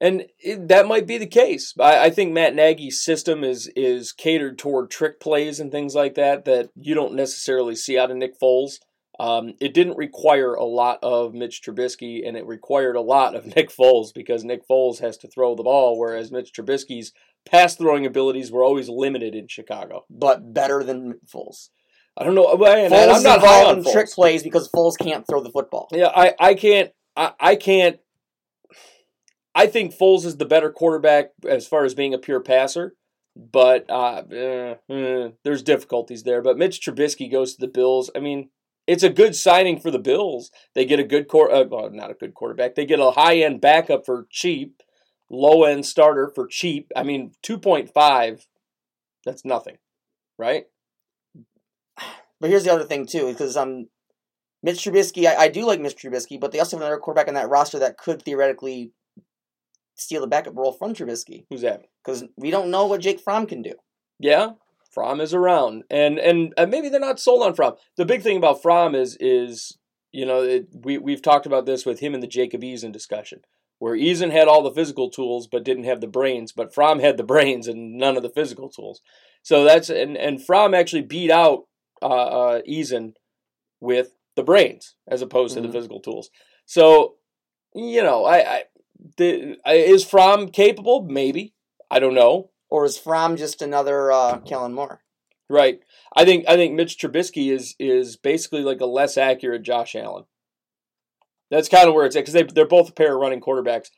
And 0.00 0.24
it, 0.38 0.68
that 0.68 0.88
might 0.88 1.06
be 1.06 1.18
the 1.18 1.26
case. 1.26 1.74
I, 1.78 2.06
I 2.06 2.10
think 2.10 2.32
Matt 2.32 2.54
Nagy's 2.54 3.02
system 3.02 3.44
is 3.44 3.70
is 3.76 4.12
catered 4.12 4.58
toward 4.58 4.90
trick 4.90 5.20
plays 5.20 5.60
and 5.60 5.70
things 5.70 5.94
like 5.94 6.14
that 6.14 6.46
that 6.46 6.70
you 6.74 6.94
don't 6.94 7.14
necessarily 7.14 7.74
see 7.74 7.98
out 7.98 8.10
of 8.10 8.16
Nick 8.16 8.38
Foles. 8.40 8.78
Um, 9.18 9.52
it 9.60 9.74
didn't 9.74 9.98
require 9.98 10.54
a 10.54 10.64
lot 10.64 10.98
of 11.02 11.34
Mitch 11.34 11.60
Trubisky, 11.62 12.26
and 12.26 12.38
it 12.38 12.46
required 12.46 12.96
a 12.96 13.02
lot 13.02 13.34
of 13.34 13.44
Nick 13.54 13.70
Foles 13.70 14.14
because 14.14 14.44
Nick 14.44 14.66
Foles 14.66 15.00
has 15.00 15.18
to 15.18 15.28
throw 15.28 15.54
the 15.54 15.62
ball, 15.62 15.98
whereas 15.98 16.32
Mitch 16.32 16.52
Trubisky's 16.54 17.12
pass 17.44 17.76
throwing 17.76 18.06
abilities 18.06 18.50
were 18.50 18.64
always 18.64 18.88
limited 18.88 19.34
in 19.34 19.48
Chicago. 19.48 20.06
But 20.08 20.54
better 20.54 20.82
than 20.82 21.20
Foles. 21.26 21.68
I 22.20 22.24
don't 22.24 22.34
know. 22.34 22.46
Foles 22.54 23.16
I'm 23.16 23.22
not 23.22 23.40
high 23.40 23.64
on 23.64 23.78
in 23.78 23.84
trick 23.84 24.10
plays 24.10 24.42
because 24.42 24.70
Foles 24.70 24.98
can't 24.98 25.26
throw 25.26 25.42
the 25.42 25.50
football. 25.50 25.88
Yeah, 25.90 26.12
I, 26.14 26.34
I 26.38 26.54
can't 26.54 26.90
I, 27.16 27.32
I 27.40 27.56
can't 27.56 27.98
I 29.54 29.66
think 29.66 29.94
Foles 29.94 30.24
is 30.24 30.36
the 30.36 30.44
better 30.44 30.70
quarterback 30.70 31.30
as 31.48 31.66
far 31.66 31.84
as 31.84 31.94
being 31.94 32.14
a 32.14 32.18
pure 32.18 32.40
passer, 32.40 32.94
but 33.34 33.88
uh, 33.90 34.22
eh, 34.30 34.74
eh, 34.88 35.28
there's 35.44 35.62
difficulties 35.62 36.22
there. 36.22 36.40
But 36.42 36.56
Mitch 36.56 36.80
Trubisky 36.80 37.30
goes 37.30 37.54
to 37.54 37.60
the 37.60 37.72
Bills. 37.72 38.10
I 38.14 38.20
mean, 38.20 38.50
it's 38.86 39.02
a 39.02 39.10
good 39.10 39.34
signing 39.34 39.80
for 39.80 39.90
the 39.90 39.98
Bills. 39.98 40.50
They 40.74 40.84
get 40.84 41.00
a 41.00 41.04
good 41.04 41.28
core, 41.28 41.52
uh, 41.52 41.64
well, 41.64 41.90
not 41.90 42.10
a 42.10 42.14
good 42.14 42.34
quarterback. 42.34 42.74
They 42.74 42.86
get 42.86 43.00
a 43.00 43.12
high 43.12 43.38
end 43.38 43.60
backup 43.60 44.06
for 44.06 44.26
cheap, 44.30 44.82
low 45.28 45.64
end 45.64 45.84
starter 45.84 46.30
for 46.34 46.46
cheap. 46.46 46.90
I 46.94 47.02
mean, 47.02 47.32
two 47.42 47.58
point 47.58 47.92
five, 47.92 48.46
that's 49.24 49.44
nothing, 49.44 49.78
right? 50.38 50.66
But 52.40 52.50
here's 52.50 52.64
the 52.64 52.72
other 52.72 52.84
thing 52.84 53.06
too, 53.06 53.26
because 53.28 53.56
um, 53.56 53.88
Mitch 54.62 54.84
Trubisky, 54.84 55.26
I, 55.26 55.36
I 55.44 55.48
do 55.48 55.66
like 55.66 55.80
Mitch 55.80 55.96
Trubisky, 55.96 56.40
but 56.40 56.52
they 56.52 56.58
also 56.58 56.76
have 56.76 56.82
another 56.82 56.98
quarterback 57.00 57.28
on 57.28 57.34
that 57.34 57.48
roster 57.50 57.78
that 57.78 57.98
could 57.98 58.22
theoretically 58.22 58.92
steal 59.94 60.22
the 60.22 60.26
backup 60.26 60.56
role 60.56 60.72
from 60.72 60.94
Trubisky 60.94 61.44
Who's 61.50 61.60
that? 61.60 61.82
because 62.02 62.24
we 62.36 62.50
don't 62.50 62.70
know 62.70 62.86
what 62.86 63.02
Jake 63.02 63.20
Fromm 63.20 63.46
can 63.46 63.60
do. 63.62 63.74
Yeah, 64.18 64.52
Fromm 64.90 65.20
is 65.20 65.34
around, 65.34 65.84
and 65.90 66.18
and 66.18 66.52
uh, 66.56 66.66
maybe 66.66 66.88
they're 66.88 67.00
not 67.00 67.20
sold 67.20 67.42
on 67.42 67.54
Fromm. 67.54 67.74
The 67.96 68.04
big 68.04 68.22
thing 68.22 68.36
about 68.36 68.62
Fromm 68.62 68.94
is 68.94 69.16
is 69.20 69.78
you 70.12 70.26
know 70.26 70.42
it, 70.42 70.68
we 70.72 70.98
we've 70.98 71.22
talked 71.22 71.46
about 71.46 71.66
this 71.66 71.86
with 71.86 72.00
him 72.00 72.14
and 72.14 72.22
the 72.22 72.26
Jacob 72.26 72.62
Eason 72.62 72.92
discussion, 72.92 73.40
where 73.78 73.96
Eason 73.96 74.32
had 74.32 74.48
all 74.48 74.62
the 74.62 74.72
physical 74.72 75.10
tools 75.10 75.46
but 75.46 75.64
didn't 75.64 75.84
have 75.84 76.00
the 76.00 76.06
brains, 76.06 76.52
but 76.52 76.74
Fromm 76.74 76.98
had 76.98 77.16
the 77.16 77.22
brains 77.24 77.68
and 77.68 77.96
none 77.96 78.16
of 78.16 78.22
the 78.22 78.30
physical 78.30 78.68
tools. 78.68 79.00
So 79.42 79.64
that's 79.64 79.90
and 79.90 80.16
and 80.16 80.44
Fromm 80.44 80.74
actually 80.74 81.02
beat 81.02 81.30
out 81.30 81.64
uh, 82.02 82.06
uh, 82.06 82.60
Eason 82.68 83.14
with 83.80 84.14
the 84.36 84.42
brains 84.42 84.94
as 85.08 85.22
opposed 85.22 85.54
to 85.54 85.60
Mhm. 85.60 85.66
the 85.66 85.72
physical 85.72 86.00
tools. 86.00 86.30
So 86.66 87.16
you 87.74 88.02
know, 88.02 88.24
I, 88.24 88.36
I 88.56 88.64
the 89.16 89.56
I- 89.64 89.74
is 89.74 90.04
Fromm 90.04 90.48
capable? 90.48 91.02
Maybe 91.02 91.54
I 91.90 91.98
don't 92.00 92.14
know. 92.14 92.50
Or 92.68 92.84
is 92.84 92.96
Fromm 92.98 93.36
just 93.36 93.62
another 93.62 94.12
uh, 94.12 94.38
Kellen 94.40 94.72
Moore? 94.74 95.02
Right. 95.48 95.80
I 96.14 96.24
think 96.24 96.44
I 96.48 96.54
think 96.56 96.74
Mitch 96.74 96.96
Trubisky 96.98 97.52
is 97.52 97.74
is 97.78 98.16
basically 98.16 98.62
like 98.62 98.80
a 98.80 98.86
less 98.86 99.16
accurate 99.16 99.62
Josh 99.62 99.94
Allen. 99.96 100.24
That's 101.50 101.68
kind 101.68 101.88
of 101.88 101.94
where 101.94 102.06
it's 102.06 102.14
at 102.14 102.20
because 102.20 102.34
they 102.34 102.42
they're 102.44 102.66
both 102.66 102.90
a 102.90 102.92
pair 102.92 103.14
of 103.14 103.20
running 103.20 103.40
quarterbacks. 103.40 103.90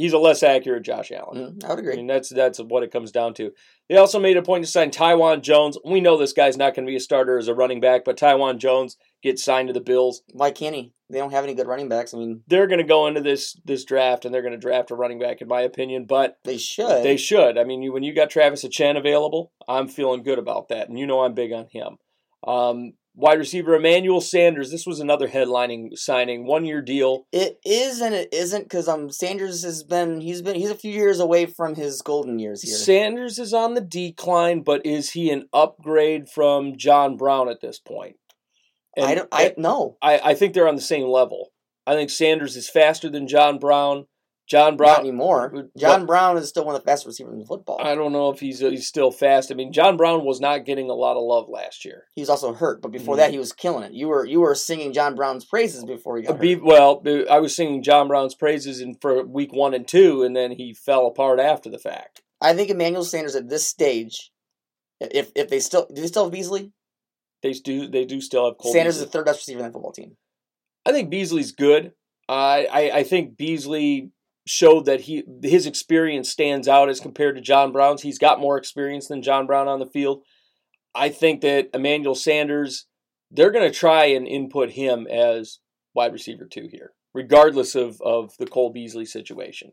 He's 0.00 0.14
a 0.14 0.18
less 0.18 0.42
accurate 0.42 0.82
Josh 0.82 1.12
Allen. 1.12 1.58
Mm, 1.58 1.64
I 1.64 1.68
would 1.70 1.78
agree. 1.78 1.92
I 1.92 1.96
mean 1.96 2.06
that's 2.06 2.30
that's 2.30 2.58
what 2.58 2.82
it 2.82 2.90
comes 2.90 3.12
down 3.12 3.34
to. 3.34 3.52
They 3.88 3.96
also 3.96 4.18
made 4.18 4.36
a 4.36 4.42
point 4.42 4.64
to 4.64 4.70
sign 4.70 4.90
Taiwan 4.90 5.42
Jones. 5.42 5.76
We 5.84 6.00
know 6.00 6.16
this 6.16 6.32
guy's 6.32 6.56
not 6.56 6.74
going 6.74 6.86
to 6.86 6.90
be 6.90 6.96
a 6.96 7.00
starter 7.00 7.36
as 7.36 7.48
a 7.48 7.54
running 7.54 7.80
back, 7.80 8.04
but 8.04 8.16
Taiwan 8.16 8.58
Jones 8.58 8.96
gets 9.22 9.44
signed 9.44 9.68
to 9.68 9.74
the 9.74 9.80
Bills. 9.80 10.22
Why 10.32 10.52
can't 10.52 10.74
he? 10.74 10.94
They 11.10 11.18
don't 11.18 11.32
have 11.32 11.44
any 11.44 11.54
good 11.54 11.66
running 11.66 11.88
backs. 11.88 12.14
I 12.14 12.18
mean, 12.18 12.42
They're 12.46 12.68
going 12.68 12.78
to 12.78 12.84
go 12.84 13.08
into 13.08 13.20
this 13.20 13.60
this 13.64 13.84
draft 13.84 14.24
and 14.24 14.32
they're 14.32 14.42
going 14.42 14.52
to 14.52 14.58
draft 14.58 14.90
a 14.90 14.94
running 14.94 15.18
back, 15.18 15.42
in 15.42 15.48
my 15.48 15.60
opinion. 15.60 16.06
But 16.06 16.38
they 16.44 16.56
should. 16.56 17.04
They 17.04 17.16
should. 17.16 17.58
I 17.58 17.64
mean, 17.64 17.82
you, 17.82 17.92
when 17.92 18.02
you 18.02 18.14
got 18.14 18.30
Travis 18.30 18.64
Etienne 18.64 18.96
available, 18.96 19.52
I'm 19.68 19.88
feeling 19.88 20.22
good 20.22 20.38
about 20.38 20.68
that, 20.68 20.88
and 20.88 20.98
you 20.98 21.06
know 21.06 21.20
I'm 21.20 21.34
big 21.34 21.52
on 21.52 21.66
him. 21.70 21.98
Um, 22.46 22.94
wide 23.20 23.38
receiver 23.38 23.74
Emmanuel 23.74 24.20
Sanders. 24.20 24.70
This 24.70 24.86
was 24.86 25.00
another 25.00 25.28
headlining 25.28 25.96
signing, 25.96 26.46
one 26.46 26.64
year 26.64 26.80
deal. 26.80 27.26
It 27.32 27.58
is 27.64 28.00
and 28.00 28.14
it 28.14 28.32
isn't 28.32 28.64
because 28.64 28.88
um 28.88 29.10
Sanders 29.10 29.62
has 29.62 29.82
been 29.82 30.20
he's 30.20 30.42
been 30.42 30.56
he's 30.56 30.70
a 30.70 30.74
few 30.74 30.92
years 30.92 31.20
away 31.20 31.46
from 31.46 31.74
his 31.74 32.02
golden 32.02 32.38
years 32.38 32.62
here. 32.62 32.76
Sanders 32.76 33.38
is 33.38 33.52
on 33.52 33.74
the 33.74 33.80
decline, 33.80 34.62
but 34.62 34.84
is 34.84 35.10
he 35.10 35.30
an 35.30 35.48
upgrade 35.52 36.28
from 36.28 36.76
John 36.76 37.16
Brown 37.16 37.48
at 37.48 37.60
this 37.60 37.78
point? 37.78 38.16
And 38.96 39.06
I 39.06 39.14
don't 39.14 39.28
I 39.30 39.54
no 39.56 39.96
I, 40.02 40.20
I 40.24 40.34
think 40.34 40.54
they're 40.54 40.68
on 40.68 40.76
the 40.76 40.82
same 40.82 41.06
level. 41.06 41.52
I 41.86 41.94
think 41.94 42.10
Sanders 42.10 42.56
is 42.56 42.68
faster 42.68 43.10
than 43.10 43.28
John 43.28 43.58
Brown. 43.58 44.06
John 44.50 44.76
Brown 44.76 44.90
not 44.90 45.00
anymore. 45.00 45.68
John 45.78 46.06
Brown 46.06 46.36
is 46.36 46.48
still 46.48 46.64
one 46.64 46.74
of 46.74 46.80
the 46.82 46.84
fastest 46.84 47.06
receivers 47.06 47.38
in 47.38 47.46
football. 47.46 47.78
I 47.80 47.94
don't 47.94 48.12
know 48.12 48.30
if 48.30 48.40
he's 48.40 48.58
he's 48.58 48.88
still 48.88 49.12
fast. 49.12 49.52
I 49.52 49.54
mean, 49.54 49.72
John 49.72 49.96
Brown 49.96 50.24
was 50.24 50.40
not 50.40 50.64
getting 50.66 50.90
a 50.90 50.94
lot 50.94 51.16
of 51.16 51.22
love 51.22 51.48
last 51.48 51.84
year. 51.84 52.06
he 52.16 52.20
was 52.22 52.28
also 52.28 52.52
hurt, 52.52 52.82
but 52.82 52.90
before 52.90 53.14
Mhm. 53.14 53.18
that 53.18 53.30
he 53.30 53.38
was 53.38 53.52
killing 53.52 53.84
it. 53.84 53.92
You 53.92 54.08
were 54.08 54.26
you 54.26 54.40
were 54.40 54.56
singing 54.56 54.92
John 54.92 55.14
Brown's 55.14 55.44
praises 55.44 55.84
before 55.84 56.16
he 56.16 56.24
got 56.24 56.42
hurt. 56.44 56.64
Well, 56.64 57.00
I 57.30 57.38
was 57.38 57.54
singing 57.54 57.82
John 57.84 58.08
Brown's 58.08 58.34
praises 58.34 58.80
in 58.80 58.96
for 59.00 59.24
week 59.24 59.52
one 59.52 59.72
and 59.72 59.86
two, 59.86 60.24
and 60.24 60.34
then 60.34 60.50
he 60.50 60.74
fell 60.74 61.06
apart 61.06 61.38
after 61.38 61.70
the 61.70 61.78
fact. 61.78 62.22
I 62.40 62.52
think 62.54 62.70
Emmanuel 62.70 63.04
Sanders 63.04 63.36
at 63.36 63.48
this 63.48 63.66
stage, 63.66 64.32
if 65.00 65.30
if 65.36 65.48
they 65.48 65.60
still 65.60 65.86
do 65.92 66.00
they 66.02 66.08
still 66.08 66.24
have 66.24 66.32
Beasley? 66.32 66.72
They 67.42 67.52
do 67.52 67.86
they 67.86 68.04
do 68.04 68.20
still 68.20 68.46
have 68.46 68.58
Cole 68.58 68.72
Sanders 68.72 68.96
is 68.96 69.04
the 69.04 69.08
third 69.10 69.26
best 69.26 69.38
receiver 69.40 69.60
in 69.60 69.66
the 69.66 69.72
football 69.72 69.92
team. 69.92 70.16
I 70.84 70.90
think 70.92 71.08
Beasley's 71.08 71.52
good. 71.52 71.92
I 72.28 72.66
I 72.70 72.90
I 72.98 73.02
think 73.04 73.36
Beasley 73.36 74.10
showed 74.50 74.84
that 74.84 75.02
he 75.02 75.22
his 75.44 75.64
experience 75.64 76.28
stands 76.28 76.66
out 76.66 76.88
as 76.88 76.98
compared 76.98 77.36
to 77.36 77.40
John 77.40 77.70
Brown's. 77.70 78.02
He's 78.02 78.18
got 78.18 78.40
more 78.40 78.58
experience 78.58 79.06
than 79.06 79.22
John 79.22 79.46
Brown 79.46 79.68
on 79.68 79.78
the 79.78 79.86
field. 79.86 80.24
I 80.92 81.08
think 81.08 81.40
that 81.42 81.70
Emmanuel 81.72 82.16
Sanders 82.16 82.86
they're 83.30 83.52
going 83.52 83.70
to 83.70 83.78
try 83.78 84.06
and 84.06 84.26
input 84.26 84.70
him 84.70 85.06
as 85.06 85.60
wide 85.94 86.12
receiver 86.12 86.46
two 86.46 86.66
here, 86.68 86.94
regardless 87.14 87.76
of, 87.76 88.00
of 88.00 88.36
the 88.38 88.46
Cole 88.46 88.70
Beasley 88.72 89.04
situation. 89.04 89.70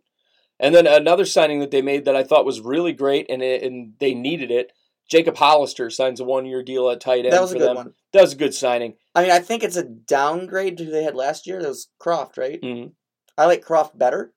And 0.59 0.75
then 0.75 0.85
another 0.85 1.25
signing 1.25 1.59
that 1.61 1.71
they 1.71 1.81
made 1.81 2.05
that 2.05 2.15
I 2.15 2.23
thought 2.23 2.45
was 2.45 2.61
really 2.61 2.93
great, 2.93 3.25
and 3.29 3.41
it, 3.41 3.63
and 3.63 3.93
they 3.99 4.13
needed 4.13 4.51
it. 4.51 4.73
Jacob 5.09 5.37
Hollister 5.37 5.89
signs 5.89 6.19
a 6.19 6.23
one-year 6.23 6.61
deal 6.61 6.87
at 6.91 7.01
tight 7.01 7.25
end. 7.25 7.33
That 7.33 7.41
was 7.41 7.51
a 7.51 7.55
for 7.55 7.59
good 7.59 7.67
them. 7.69 7.75
one. 7.77 7.93
That 8.13 8.21
was 8.21 8.33
a 8.33 8.37
good 8.37 8.53
signing. 8.53 8.93
I 9.15 9.23
mean, 9.23 9.31
I 9.31 9.39
think 9.39 9.63
it's 9.63 9.77
a 9.77 9.83
downgrade 9.83 10.77
to 10.77 10.85
who 10.85 10.91
they 10.91 11.03
had 11.03 11.15
last 11.15 11.47
year. 11.47 11.59
That 11.61 11.69
was 11.69 11.89
Croft, 11.97 12.37
right? 12.37 12.61
Mhm. 12.61 12.91
I 13.37 13.45
like 13.45 13.63
Croft 13.63 13.97
better, 13.97 14.33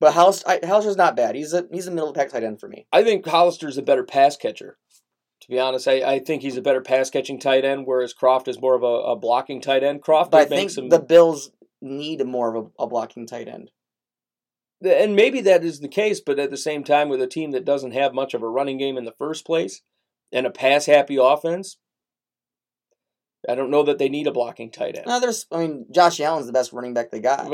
but 0.00 0.14
I, 0.14 0.60
Hollister's 0.64 0.96
not 0.96 1.16
bad. 1.16 1.34
He's 1.34 1.52
a 1.52 1.66
he's 1.72 1.86
a 1.86 1.90
middle 1.90 2.12
pack 2.12 2.30
tight 2.30 2.44
end 2.44 2.60
for 2.60 2.68
me. 2.68 2.86
I 2.92 3.02
think 3.02 3.26
Hollister's 3.26 3.78
a 3.78 3.82
better 3.82 4.04
pass 4.04 4.36
catcher. 4.36 4.78
To 5.40 5.48
be 5.48 5.58
honest, 5.58 5.86
I, 5.86 6.02
I 6.02 6.18
think 6.18 6.42
he's 6.42 6.56
a 6.56 6.62
better 6.62 6.80
pass 6.80 7.10
catching 7.10 7.38
tight 7.38 7.64
end, 7.64 7.86
whereas 7.86 8.12
Croft 8.12 8.48
is 8.48 8.60
more 8.60 8.74
of 8.74 8.82
a, 8.82 9.12
a 9.12 9.16
blocking 9.16 9.60
tight 9.60 9.82
end. 9.82 10.02
Croft 10.02 10.32
But 10.32 10.42
I 10.42 10.44
think 10.44 10.70
some, 10.70 10.88
the 10.88 10.98
Bills 10.98 11.50
need 11.80 12.24
more 12.26 12.54
of 12.54 12.66
a, 12.78 12.82
a 12.82 12.86
blocking 12.86 13.26
tight 13.26 13.48
end. 13.48 13.70
and 14.84 15.14
maybe 15.14 15.40
that 15.42 15.64
is 15.64 15.80
the 15.80 15.88
case, 15.88 16.20
but 16.20 16.38
at 16.38 16.50
the 16.50 16.56
same 16.56 16.82
time, 16.82 17.08
with 17.08 17.22
a 17.22 17.28
team 17.28 17.52
that 17.52 17.64
doesn't 17.64 17.92
have 17.92 18.14
much 18.14 18.34
of 18.34 18.42
a 18.42 18.48
running 18.48 18.78
game 18.78 18.98
in 18.98 19.04
the 19.04 19.14
first 19.16 19.46
place 19.46 19.80
and 20.32 20.44
a 20.44 20.50
pass 20.50 20.86
happy 20.86 21.16
offense, 21.16 21.78
I 23.48 23.54
don't 23.54 23.70
know 23.70 23.84
that 23.84 23.98
they 23.98 24.08
need 24.08 24.26
a 24.26 24.32
blocking 24.32 24.70
tight 24.70 24.96
end. 24.96 25.06
No, 25.06 25.20
there's 25.20 25.46
I 25.52 25.58
mean 25.58 25.86
Josh 25.92 26.20
Allen's 26.20 26.46
the 26.46 26.52
best 26.52 26.72
running 26.72 26.94
back 26.94 27.10
they 27.10 27.20
got. 27.20 27.46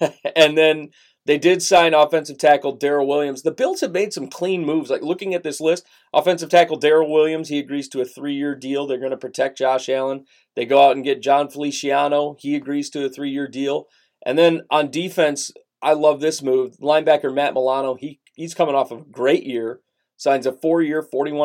and 0.36 0.56
then 0.56 0.90
they 1.28 1.36
did 1.36 1.62
sign 1.62 1.92
offensive 1.92 2.38
tackle 2.38 2.78
Daryl 2.78 3.06
Williams. 3.06 3.42
The 3.42 3.50
Bills 3.50 3.82
have 3.82 3.92
made 3.92 4.14
some 4.14 4.28
clean 4.28 4.64
moves. 4.64 4.88
Like 4.88 5.02
looking 5.02 5.34
at 5.34 5.42
this 5.42 5.60
list, 5.60 5.86
offensive 6.14 6.48
tackle 6.48 6.80
Daryl 6.80 7.10
Williams, 7.10 7.50
he 7.50 7.58
agrees 7.58 7.86
to 7.90 8.00
a 8.00 8.06
three-year 8.06 8.54
deal. 8.54 8.86
They're 8.86 8.96
going 8.96 9.10
to 9.10 9.18
protect 9.18 9.58
Josh 9.58 9.90
Allen. 9.90 10.24
They 10.56 10.64
go 10.64 10.82
out 10.82 10.96
and 10.96 11.04
get 11.04 11.20
Jon 11.20 11.50
Feliciano. 11.50 12.36
He 12.38 12.54
agrees 12.56 12.88
to 12.90 13.04
a 13.04 13.10
three-year 13.10 13.46
deal. 13.46 13.88
And 14.24 14.38
then 14.38 14.62
on 14.70 14.90
defense, 14.90 15.52
I 15.82 15.92
love 15.92 16.20
this 16.20 16.42
move. 16.42 16.78
Linebacker 16.78 17.32
Matt 17.34 17.52
Milano, 17.52 17.94
he 17.94 18.20
he's 18.34 18.54
coming 18.54 18.74
off 18.74 18.90
of 18.90 19.02
a 19.02 19.04
great 19.04 19.44
year. 19.44 19.80
Signs 20.16 20.46
a 20.46 20.52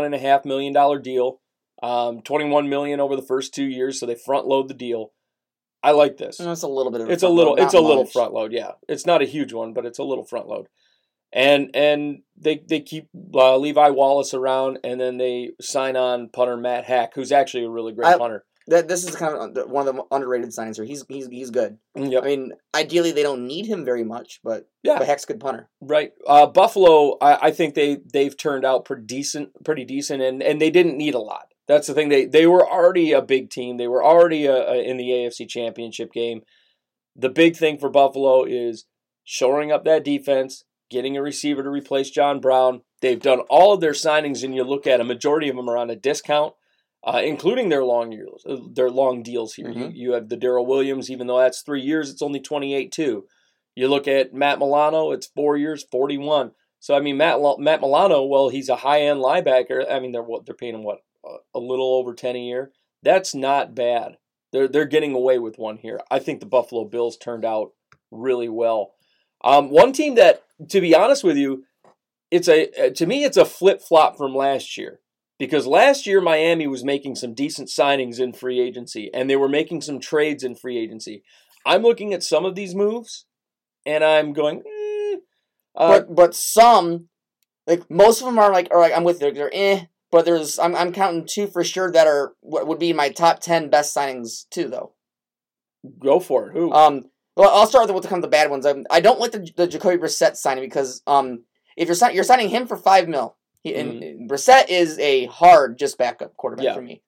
and 0.05 0.15
a 0.15 0.19
half 0.19 0.45
million 0.45 0.71
dollar 0.71 0.97
deal. 0.97 1.41
Um, 1.83 2.21
twenty-one 2.21 2.69
million 2.69 3.01
over 3.01 3.17
the 3.17 3.21
first 3.21 3.53
two 3.53 3.65
years, 3.65 3.99
so 3.99 4.05
they 4.05 4.15
front 4.15 4.47
load 4.47 4.69
the 4.69 4.73
deal. 4.73 5.11
I 5.83 5.91
like 5.91 6.17
this. 6.17 6.39
Know, 6.39 6.51
it's 6.51 6.63
a 6.63 6.67
little 6.67 6.91
bit 6.91 7.01
of 7.01 7.09
It's 7.09 7.23
a 7.23 7.29
little. 7.29 7.53
load, 7.53 7.59
It's 7.63 7.73
a 7.73 7.81
not 7.81 7.87
little 7.87 8.05
front 8.05 8.33
load. 8.33 8.53
Yeah, 8.53 8.71
it's 8.87 9.05
not 9.05 9.21
a 9.21 9.25
huge 9.25 9.51
one, 9.53 9.73
but 9.73 9.85
it's 9.85 9.99
a 9.99 10.03
little 10.03 10.23
front 10.25 10.47
load. 10.47 10.67
And 11.31 11.71
and 11.75 12.19
they 12.37 12.63
they 12.67 12.79
keep 12.79 13.09
uh, 13.33 13.57
Levi 13.57 13.89
Wallace 13.89 14.33
around, 14.33 14.79
and 14.83 15.01
then 15.01 15.17
they 15.17 15.51
sign 15.59 15.95
on 15.97 16.29
punter 16.29 16.55
Matt 16.57 16.85
Haack, 16.85 17.09
who's 17.15 17.31
actually 17.31 17.65
a 17.65 17.69
really 17.69 17.91
great 17.93 18.07
I- 18.07 18.17
punter. 18.17 18.45
That 18.67 18.87
this 18.87 19.03
is 19.03 19.13
kind 19.17 19.35
of 19.57 19.69
one 19.69 19.89
of 19.89 19.93
the 19.93 20.03
underrated 20.09 20.51
signings 20.51 20.77
here. 20.77 20.85
He's 20.85 21.03
he's 21.09 21.27
he's 21.27 21.49
good. 21.51 21.79
Yep. 21.95 22.23
I 22.23 22.27
mean, 22.27 22.51
ideally 22.73 23.11
they 23.11 23.21
don't 23.23 23.45
need 23.45 23.65
him 23.65 23.83
very 23.83 24.05
much, 24.05 24.39
but 24.41 24.69
Yeah. 24.83 24.99
but 24.99 25.05
Haack's 25.09 25.25
a 25.25 25.27
good 25.27 25.41
punter. 25.41 25.69
Right. 25.81 26.11
Uh, 26.25 26.45
Buffalo, 26.47 27.17
I, 27.19 27.47
I 27.47 27.51
think 27.51 27.73
they 27.73 27.97
they've 28.13 28.37
turned 28.37 28.63
out 28.63 28.85
pretty 28.85 29.03
decent, 29.05 29.49
pretty 29.65 29.83
decent, 29.83 30.21
and, 30.21 30.41
and 30.41 30.61
they 30.61 30.69
didn't 30.69 30.95
need 30.97 31.13
a 31.13 31.19
lot. 31.19 31.47
That's 31.67 31.87
the 31.87 31.93
thing. 31.93 32.09
They 32.09 32.25
they 32.25 32.45
were 32.47 32.67
already 32.67 33.11
a 33.13 33.21
big 33.21 33.49
team. 33.49 33.77
They 33.77 33.87
were 33.87 34.03
already 34.03 34.47
uh 34.47 34.71
uh 34.71 34.73
in 34.73 34.97
the 34.97 35.09
AFC 35.09 35.47
Championship 35.47 36.11
game. 36.11 36.41
The 37.15 37.29
big 37.29 37.55
thing 37.55 37.77
for 37.77 37.89
Buffalo 37.89 38.43
is 38.43 38.85
shoring 39.23 39.71
up 39.71 39.85
that 39.85 40.03
defense, 40.03 40.65
getting 40.89 41.15
a 41.15 41.21
receiver 41.21 41.63
to 41.63 41.69
replace 41.69 42.09
John 42.09 42.39
Brown. 42.39 42.81
They've 43.01 43.21
done 43.21 43.41
all 43.49 43.73
of 43.73 43.81
their 43.81 43.91
signings, 43.91 44.43
and 44.43 44.55
you 44.55 44.63
look 44.63 44.87
at 44.87 44.99
a 44.99 45.05
majority 45.05 45.47
of 45.49 45.55
them 45.55 45.69
are 45.69 45.77
on 45.77 45.89
a 45.89 45.95
discount, 45.95 46.53
uh, 47.03 47.21
including 47.23 47.69
their 47.69 47.83
long 47.83 48.11
years, 48.11 48.43
uh, 48.47 48.57
their 48.73 48.89
long 48.89 49.23
deals 49.23 49.53
here. 49.53 49.69
You, 49.69 49.85
Mhm. 49.85 49.91
you 49.95 50.11
have 50.13 50.29
the 50.29 50.37
Daryl 50.37 50.65
Williams, 50.65 51.09
even 51.11 51.27
though 51.27 51.37
that's 51.37 51.61
three 51.61 51.81
years, 51.81 52.09
it's 52.09 52.21
only 52.21 52.39
twenty 52.39 52.73
eight 52.73 52.91
too. 52.91 53.27
You 53.75 53.87
look 53.87 54.07
at 54.07 54.33
Matt 54.33 54.59
Milano, 54.59 55.11
it's 55.11 55.25
four 55.27 55.57
years, 55.57 55.83
41. 55.91 56.51
So, 56.79 56.93
I 56.95 56.99
mean, 56.99 57.17
Matt, 57.17 57.39
Matt 57.59 57.81
Milano, 57.81 58.23
well, 58.23 58.49
he's 58.49 58.69
a 58.69 58.75
high 58.77 59.01
end 59.01 59.19
linebacker. 59.21 59.89
I 59.89 59.99
mean, 59.99 60.11
they're 60.11 60.21
what 60.21 60.45
they're 60.45 60.53
paying 60.53 60.75
him, 60.75 60.83
what, 60.83 60.99
a- 61.25 61.59
little 61.59 61.95
over 61.95 62.13
10 62.13 62.35
a 62.35 62.39
year? 62.39 62.71
That's 63.01 63.35
not 63.35 63.75
bad. 63.75 64.17
They're, 64.51 64.67
they're 64.67 64.85
getting 64.85 65.13
away 65.13 65.39
with 65.39 65.57
one 65.57 65.77
here. 65.77 65.99
I 66.11 66.19
think 66.19 66.39
the 66.39 66.45
Buffalo 66.45 66.85
Bills 66.85 67.17
turned 67.17 67.45
out 67.45 67.71
really 68.11 68.49
well. 68.49 68.93
Um, 69.43 69.69
one 69.69 69.91
team 69.91 70.15
that, 70.15 70.43
to 70.69 70.79
be 70.79 70.95
honest 70.95 71.23
with 71.23 71.37
you, 71.37 71.65
it's 72.31 72.47
a 72.47 72.89
to 72.89 73.05
me 73.05 73.23
it's 73.23 73.37
a 73.37 73.45
flip 73.45 73.79
flop 73.79 74.17
from 74.17 74.33
last 74.33 74.75
year 74.75 74.99
because 75.37 75.67
last 75.67 76.07
year 76.07 76.19
Miami 76.19 76.65
was 76.65 76.83
making 76.83 77.15
some 77.15 77.35
decent 77.35 77.69
signings 77.69 78.19
in 78.19 78.33
free 78.33 78.59
agency 78.59 79.11
and 79.13 79.29
they 79.29 79.35
were 79.35 79.49
making 79.49 79.81
some 79.81 79.99
trades 79.99 80.43
in 80.43 80.55
free 80.55 80.79
agency. 80.79 81.23
I'm 81.63 81.83
looking 81.83 82.11
at 82.11 82.23
some 82.23 82.43
of 82.43 82.55
these 82.55 82.73
moves 82.73 83.25
and 83.85 84.03
I'm 84.03 84.33
going, 84.33 84.63
eh. 84.65 85.17
Uh, 85.75 85.89
but 85.89 86.15
but 86.15 86.35
some, 86.35 87.09
like 87.67 87.89
most 87.89 88.21
of 88.21 88.25
them 88.25 88.39
are 88.39 88.51
like, 88.51 88.69
are 88.71 88.79
like 88.79 88.93
I'm 88.95 89.03
with 89.03 89.21
you. 89.21 89.31
They're 89.31 89.51
eh. 89.53 89.85
But 90.13 90.25
there's 90.25 90.59
I'm 90.59 90.75
I'm 90.75 90.93
counting 90.93 91.25
two 91.25 91.47
for 91.47 91.63
sure 91.63 91.91
that 91.91 92.05
are 92.05 92.33
what 92.41 92.67
would 92.67 92.77
be 92.77 92.93
my 92.93 93.09
top 93.09 93.39
ten 93.39 93.69
best 93.71 93.95
signings 93.95 94.47
too 94.51 94.69
though. 94.69 94.93
go 95.99 96.19
for 96.19 96.49
it. 96.49 96.53
Who? 96.53 96.71
Um, 96.71 97.05
well, 97.35 97.49
I'll 97.49 97.65
start 97.65 97.91
with 97.91 98.03
kind 98.03 98.17
of 98.17 98.21
the 98.21 98.27
bad 98.27 98.51
ones. 98.51 98.63
I, 98.63 98.75
I 98.91 98.99
don't 98.99 99.19
like 99.19 99.31
the, 99.31 99.49
the 99.57 99.65
Jacoby 99.65 99.97
Brissett 99.97 100.35
signing 100.35 100.63
because 100.63 101.01
um, 101.07 101.45
if 101.75 101.87
you're 101.87 101.95
sign, 101.95 102.13
you're 102.13 102.23
signing 102.23 102.49
him 102.49 102.67
for 102.67 102.77
five 102.77 103.07
mil, 103.07 103.35
he, 103.63 103.73
and 103.73 104.29
Brissett 104.29 104.69
is 104.69 104.99
a 104.99 105.25
hard 105.25 105.79
just 105.79 105.97
backup 105.97 106.37
quarterback 106.37 106.65
Yeah. 106.65 106.75
for 106.75 106.83
me. 106.83 107.01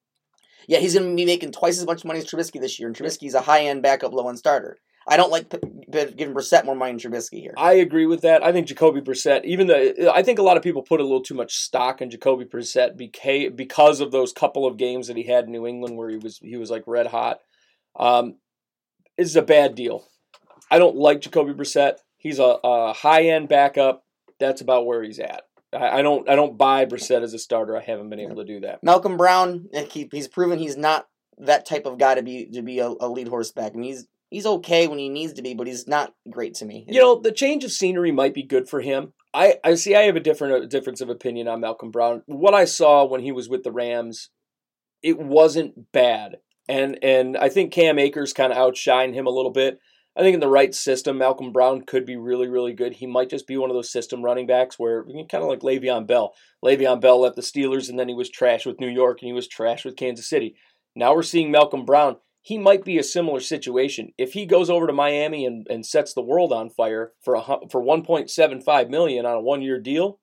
Yeah, 0.67 0.79
he's 0.79 0.95
going 0.95 1.07
to 1.11 1.15
be 1.15 1.25
making 1.27 1.51
twice 1.51 1.77
as 1.77 1.85
much 1.85 2.05
money 2.05 2.17
as 2.17 2.25
Trubisky 2.25 2.59
this 2.59 2.79
year, 2.79 2.87
and 2.87 2.97
Trubisky's 2.97 3.35
a 3.35 3.41
high 3.41 3.65
end 3.67 3.83
backup, 3.83 4.13
low 4.13 4.29
end 4.29 4.39
starter. 4.39 4.79
I 5.07 5.17
don't 5.17 5.31
like 5.31 5.49
p- 5.49 5.57
p- 5.59 6.11
giving 6.13 6.33
Brissett 6.33 6.65
more 6.65 6.75
money 6.75 6.93
than 6.93 7.11
Trubisky 7.11 7.39
here. 7.39 7.53
I 7.57 7.73
agree 7.73 8.07
with 8.07 8.21
that. 8.21 8.43
I 8.43 8.51
think 8.51 8.67
Jacoby 8.67 9.01
Brissett, 9.01 9.45
even 9.45 9.67
though 9.67 10.11
I 10.11 10.23
think 10.23 10.39
a 10.39 10.43
lot 10.43 10.57
of 10.57 10.63
people 10.63 10.81
put 10.81 10.99
a 10.99 11.03
little 11.03 11.21
too 11.21 11.35
much 11.35 11.57
stock 11.57 12.01
in 12.01 12.09
Jacoby 12.09 12.45
Brissett 12.45 12.97
because 13.55 14.01
of 14.01 14.11
those 14.11 14.33
couple 14.33 14.65
of 14.65 14.77
games 14.77 15.07
that 15.07 15.17
he 15.17 15.23
had 15.23 15.45
in 15.45 15.51
New 15.51 15.67
England 15.67 15.95
where 15.95 16.09
he 16.09 16.17
was 16.17 16.39
he 16.39 16.57
was 16.57 16.71
like 16.71 16.83
red 16.87 17.07
hot. 17.07 17.39
Um, 17.97 18.35
is 19.17 19.35
a 19.35 19.41
bad 19.41 19.75
deal. 19.75 20.05
I 20.69 20.79
don't 20.79 20.95
like 20.95 21.21
Jacoby 21.21 21.53
Brissett. 21.53 21.97
He's 22.17 22.39
a, 22.39 22.57
a 22.63 22.93
high 22.93 23.27
end 23.27 23.47
backup. 23.47 24.03
That's 24.39 24.61
about 24.61 24.85
where 24.85 25.03
he's 25.03 25.19
at. 25.19 25.43
I, 25.71 26.01
don't 26.01 26.29
I 26.29 26.35
don't 26.35 26.57
buy 26.57 26.85
Brissett 26.85 27.21
as 27.21 27.33
a 27.33 27.39
starter. 27.39 27.77
I 27.77 27.81
haven't 27.81 28.09
been 28.09 28.19
able 28.19 28.37
to 28.37 28.45
do 28.45 28.61
that. 28.61 28.81
Malcolm 28.83 29.17
Brown, 29.17 29.67
eh, 29.73 29.85
he, 29.91 30.09
he's 30.11 30.27
proven 30.27 30.57
he's 30.57 30.77
not 30.77 31.07
that 31.37 31.65
type 31.65 31.85
of 31.85 31.97
guy 31.97 32.15
to 32.15 32.23
be 32.23 32.45
to 32.53 32.61
be 32.61 32.79
a, 32.79 32.87
a 32.87 33.09
lead 33.09 33.27
horseback. 33.27 33.73
I 33.73 33.77
mean, 33.77 33.91
he's 33.91 34.07
he's 34.35 34.45
okay 34.45 34.85
when 34.85 34.99
he 34.99 35.07
needs 35.07 35.31
to 35.31 35.41
be, 35.41 35.53
but 35.53 35.65
he's 35.65 35.87
not 35.87 36.13
great 36.29 36.55
to 36.55 36.65
me. 36.65 36.85
You 36.89 36.99
know, 36.99 37.21
the 37.21 37.31
change 37.31 37.63
of 37.63 37.71
scenery 37.71 38.11
might 38.11 38.33
be 38.33 38.43
good 38.43 38.67
for 38.67 38.81
him. 38.81 39.13
I, 39.33 39.59
I 39.63 39.75
see. 39.75 39.95
I 39.95 40.01
have 40.01 40.17
a 40.17 40.19
different 40.19 40.65
a 40.65 40.67
difference 40.67 40.99
of 40.99 41.09
opinion 41.09 41.47
on 41.47 41.61
Malcolm 41.61 41.89
Brown. 41.89 42.21
What 42.25 42.53
I 42.53 42.65
saw 42.65 43.05
when 43.05 43.21
he 43.21 43.31
was 43.31 43.47
with 43.47 43.63
the 43.63 43.71
Rams, 43.71 44.31
it 45.01 45.17
wasn't 45.17 45.89
bad, 45.93 46.39
and 46.67 46.99
and 47.01 47.37
I 47.37 47.47
think 47.47 47.71
Cam 47.71 47.97
Akers 47.97 48.33
kind 48.33 48.51
of 48.51 48.57
outshined 48.57 49.13
him 49.13 49.25
a 49.25 49.31
little 49.31 49.51
bit. 49.51 49.79
I 50.17 50.21
think 50.21 50.33
in 50.33 50.41
the 50.41 50.47
right 50.47 50.75
system, 50.75 51.17
Malcolm 51.17 51.53
Brown 51.53 51.81
could 51.81 52.05
be 52.05 52.17
really, 52.17 52.49
really 52.49 52.73
good. 52.73 52.93
He 52.93 53.07
might 53.07 53.29
just 53.29 53.47
be 53.47 53.57
one 53.57 53.69
of 53.69 53.75
those 53.75 53.91
system 53.91 54.21
running 54.21 54.47
backs 54.47 54.77
where 54.77 55.03
kind 55.03 55.43
of 55.43 55.49
like 55.49 55.59
Le'Veon 55.59 56.07
Bell. 56.07 56.33
Le'Veon 56.63 57.01
Bell 57.01 57.21
left 57.21 57.35
the 57.37 57.41
Steelers, 57.41 57.89
and 57.89 57.97
then 57.97 58.09
he 58.09 58.13
was 58.13 58.29
trash 58.29 58.65
with 58.65 58.81
New 58.81 58.89
York, 58.89 59.21
and 59.21 59.27
he 59.27 59.33
was 59.33 59.47
trash 59.47 59.85
with 59.85 59.97
Kansas 59.97 60.27
City. 60.27 60.55
Now 60.93 61.13
we're 61.13 61.23
seeing 61.23 61.51
Malcolm 61.51 61.85
Brown. 61.85 62.17
He 62.45 62.59
might 62.59 62.85
be 62.85 62.99
a 62.99 63.03
similar 63.03 63.39
situation. 63.39 64.13
If 64.19 64.33
he 64.33 64.45
goes 64.45 64.69
over 64.69 64.85
to 64.85 64.93
Miami 64.93 65.47
and, 65.47 65.65
and 65.67 65.83
sets 65.83 66.13
the 66.13 66.21
world 66.21 66.53
on 66.53 66.69
fire 66.69 67.13
for 67.19 67.33
a, 67.33 67.41
for 67.41 67.81
1.75 67.81 68.87
million 68.87 69.25
on 69.25 69.37
a 69.37 69.41
one 69.41 69.63
year 69.63 69.79
deal, 69.79 70.19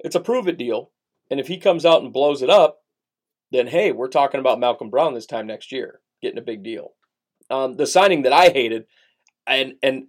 it's 0.00 0.16
a 0.16 0.20
prove 0.20 0.48
it 0.48 0.58
deal. 0.58 0.90
And 1.30 1.38
if 1.38 1.46
he 1.46 1.58
comes 1.58 1.86
out 1.86 2.02
and 2.02 2.12
blows 2.12 2.42
it 2.42 2.50
up, 2.50 2.80
then 3.52 3.68
hey, 3.68 3.92
we're 3.92 4.08
talking 4.08 4.40
about 4.40 4.58
Malcolm 4.58 4.90
Brown 4.90 5.14
this 5.14 5.24
time 5.24 5.46
next 5.46 5.70
year, 5.70 6.00
getting 6.20 6.38
a 6.38 6.42
big 6.42 6.64
deal. 6.64 6.94
Um, 7.48 7.76
the 7.76 7.86
signing 7.86 8.22
that 8.22 8.32
I 8.32 8.48
hated, 8.48 8.86
and 9.46 9.74
and 9.84 10.08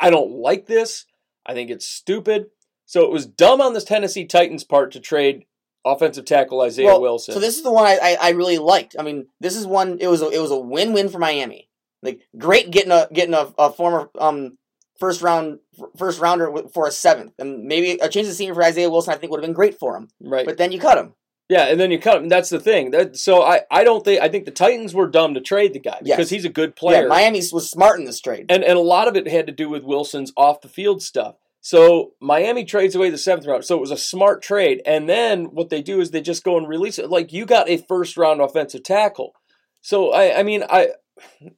I 0.00 0.10
don't 0.10 0.32
like 0.32 0.66
this. 0.66 1.06
I 1.46 1.54
think 1.54 1.70
it's 1.70 1.86
stupid. 1.86 2.46
So 2.86 3.04
it 3.04 3.12
was 3.12 3.24
dumb 3.24 3.60
on 3.60 3.72
the 3.72 3.80
Tennessee 3.80 4.26
Titans' 4.26 4.64
part 4.64 4.90
to 4.92 5.00
trade 5.00 5.44
offensive 5.84 6.24
tackle 6.24 6.60
Isaiah 6.60 6.86
Well, 6.86 7.00
Wilson. 7.00 7.34
So 7.34 7.40
this 7.40 7.56
is 7.56 7.62
the 7.62 7.72
one 7.72 7.86
I, 7.86 7.98
I, 8.02 8.16
I 8.20 8.30
really 8.30 8.58
liked. 8.58 8.96
I 8.98 9.02
mean, 9.02 9.26
this 9.40 9.56
is 9.56 9.66
one. 9.66 9.98
It 10.00 10.06
was 10.08 10.22
a, 10.22 10.28
it 10.28 10.38
was 10.40 10.50
a 10.50 10.58
win 10.58 10.92
win 10.92 11.08
for 11.08 11.18
Miami. 11.18 11.68
Like 12.02 12.20
great 12.36 12.70
getting 12.70 12.92
a 12.92 13.08
getting 13.12 13.34
a, 13.34 13.52
a 13.58 13.72
former 13.72 14.10
um 14.18 14.58
first 14.98 15.22
round 15.22 15.58
first 15.96 16.20
rounder 16.20 16.52
for 16.72 16.86
a 16.86 16.90
seventh, 16.90 17.32
and 17.38 17.64
maybe 17.64 17.98
a 18.00 18.08
change 18.08 18.28
of 18.28 18.34
scenery 18.34 18.54
for 18.54 18.62
Isaiah 18.64 18.90
Wilson. 18.90 19.14
I 19.14 19.16
think 19.16 19.30
would 19.30 19.38
have 19.38 19.46
been 19.46 19.54
great 19.54 19.78
for 19.78 19.96
him. 19.96 20.08
right. 20.20 20.44
But 20.46 20.58
then 20.58 20.72
you 20.72 20.80
cut 20.80 20.98
him. 20.98 21.14
Yeah, 21.48 21.66
and 21.66 21.78
then 21.78 21.90
you 21.90 21.98
cut 21.98 22.16
him. 22.16 22.28
That's 22.28 22.48
the 22.48 22.60
thing. 22.60 22.92
That, 22.92 23.16
so 23.16 23.42
I, 23.42 23.62
I 23.70 23.84
don't 23.84 24.02
think 24.04 24.22
I 24.22 24.28
think 24.28 24.46
the 24.46 24.50
Titans 24.52 24.94
were 24.94 25.06
dumb 25.06 25.34
to 25.34 25.40
trade 25.40 25.74
the 25.74 25.80
guy 25.80 25.98
Yes. 26.02 26.16
because 26.16 26.30
he's 26.30 26.44
a 26.46 26.48
good 26.48 26.74
player. 26.76 27.02
Yeah, 27.02 27.08
Miami 27.08 27.42
was 27.52 27.68
smart 27.70 27.98
in 27.98 28.06
this 28.06 28.20
trade. 28.20 28.46
and 28.48 28.64
and 28.64 28.78
a 28.78 28.80
lot 28.82 29.06
of 29.06 29.16
it 29.16 29.28
had 29.28 29.46
to 29.48 29.52
do 29.52 29.68
with 29.68 29.82
Wilson's 29.84 30.32
off 30.36 30.60
the 30.60 30.68
field 30.68 31.02
stuff. 31.02 31.36
So 31.64 32.14
Miami 32.20 32.64
trades 32.64 32.96
away 32.96 33.08
the 33.08 33.16
seventh 33.16 33.46
round. 33.46 33.64
So 33.64 33.76
it 33.76 33.80
was 33.80 33.92
a 33.92 33.96
smart 33.96 34.42
trade. 34.42 34.82
And 34.84 35.08
then 35.08 35.44
what 35.44 35.70
they 35.70 35.80
do 35.80 36.00
is 36.00 36.10
they 36.10 36.20
just 36.20 36.42
go 36.42 36.58
and 36.58 36.68
release 36.68 36.98
it. 36.98 37.08
Like 37.08 37.32
you 37.32 37.46
got 37.46 37.70
a 37.70 37.76
first 37.76 38.16
round 38.16 38.40
offensive 38.40 38.82
tackle. 38.82 39.32
So 39.80 40.10
I, 40.10 40.40
I 40.40 40.42
mean, 40.42 40.64
I, 40.68 40.88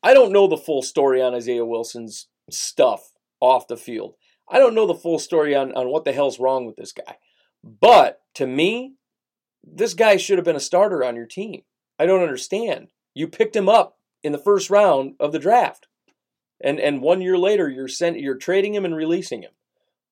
I 0.02 0.12
don't 0.12 0.32
know 0.32 0.46
the 0.46 0.58
full 0.58 0.82
story 0.82 1.22
on 1.22 1.34
Isaiah 1.34 1.64
Wilson's 1.64 2.28
stuff 2.50 3.12
off 3.40 3.66
the 3.66 3.78
field. 3.78 4.14
I 4.46 4.58
don't 4.58 4.74
know 4.74 4.86
the 4.86 4.94
full 4.94 5.18
story 5.18 5.54
on 5.54 5.72
on 5.72 5.88
what 5.88 6.04
the 6.04 6.12
hell's 6.12 6.38
wrong 6.38 6.66
with 6.66 6.76
this 6.76 6.92
guy. 6.92 7.16
But 7.62 8.20
to 8.34 8.46
me, 8.46 8.96
this 9.62 9.94
guy 9.94 10.18
should 10.18 10.36
have 10.36 10.44
been 10.44 10.54
a 10.54 10.60
starter 10.60 11.02
on 11.02 11.16
your 11.16 11.26
team. 11.26 11.62
I 11.98 12.04
don't 12.04 12.22
understand. 12.22 12.88
You 13.14 13.26
picked 13.26 13.56
him 13.56 13.70
up 13.70 13.96
in 14.22 14.32
the 14.32 14.38
first 14.38 14.68
round 14.68 15.14
of 15.18 15.32
the 15.32 15.38
draft, 15.38 15.86
and 16.62 16.78
and 16.78 17.00
one 17.00 17.22
year 17.22 17.38
later 17.38 17.70
you're 17.70 17.88
sent 17.88 18.20
you're 18.20 18.36
trading 18.36 18.74
him 18.74 18.84
and 18.84 18.94
releasing 18.94 19.40
him. 19.40 19.52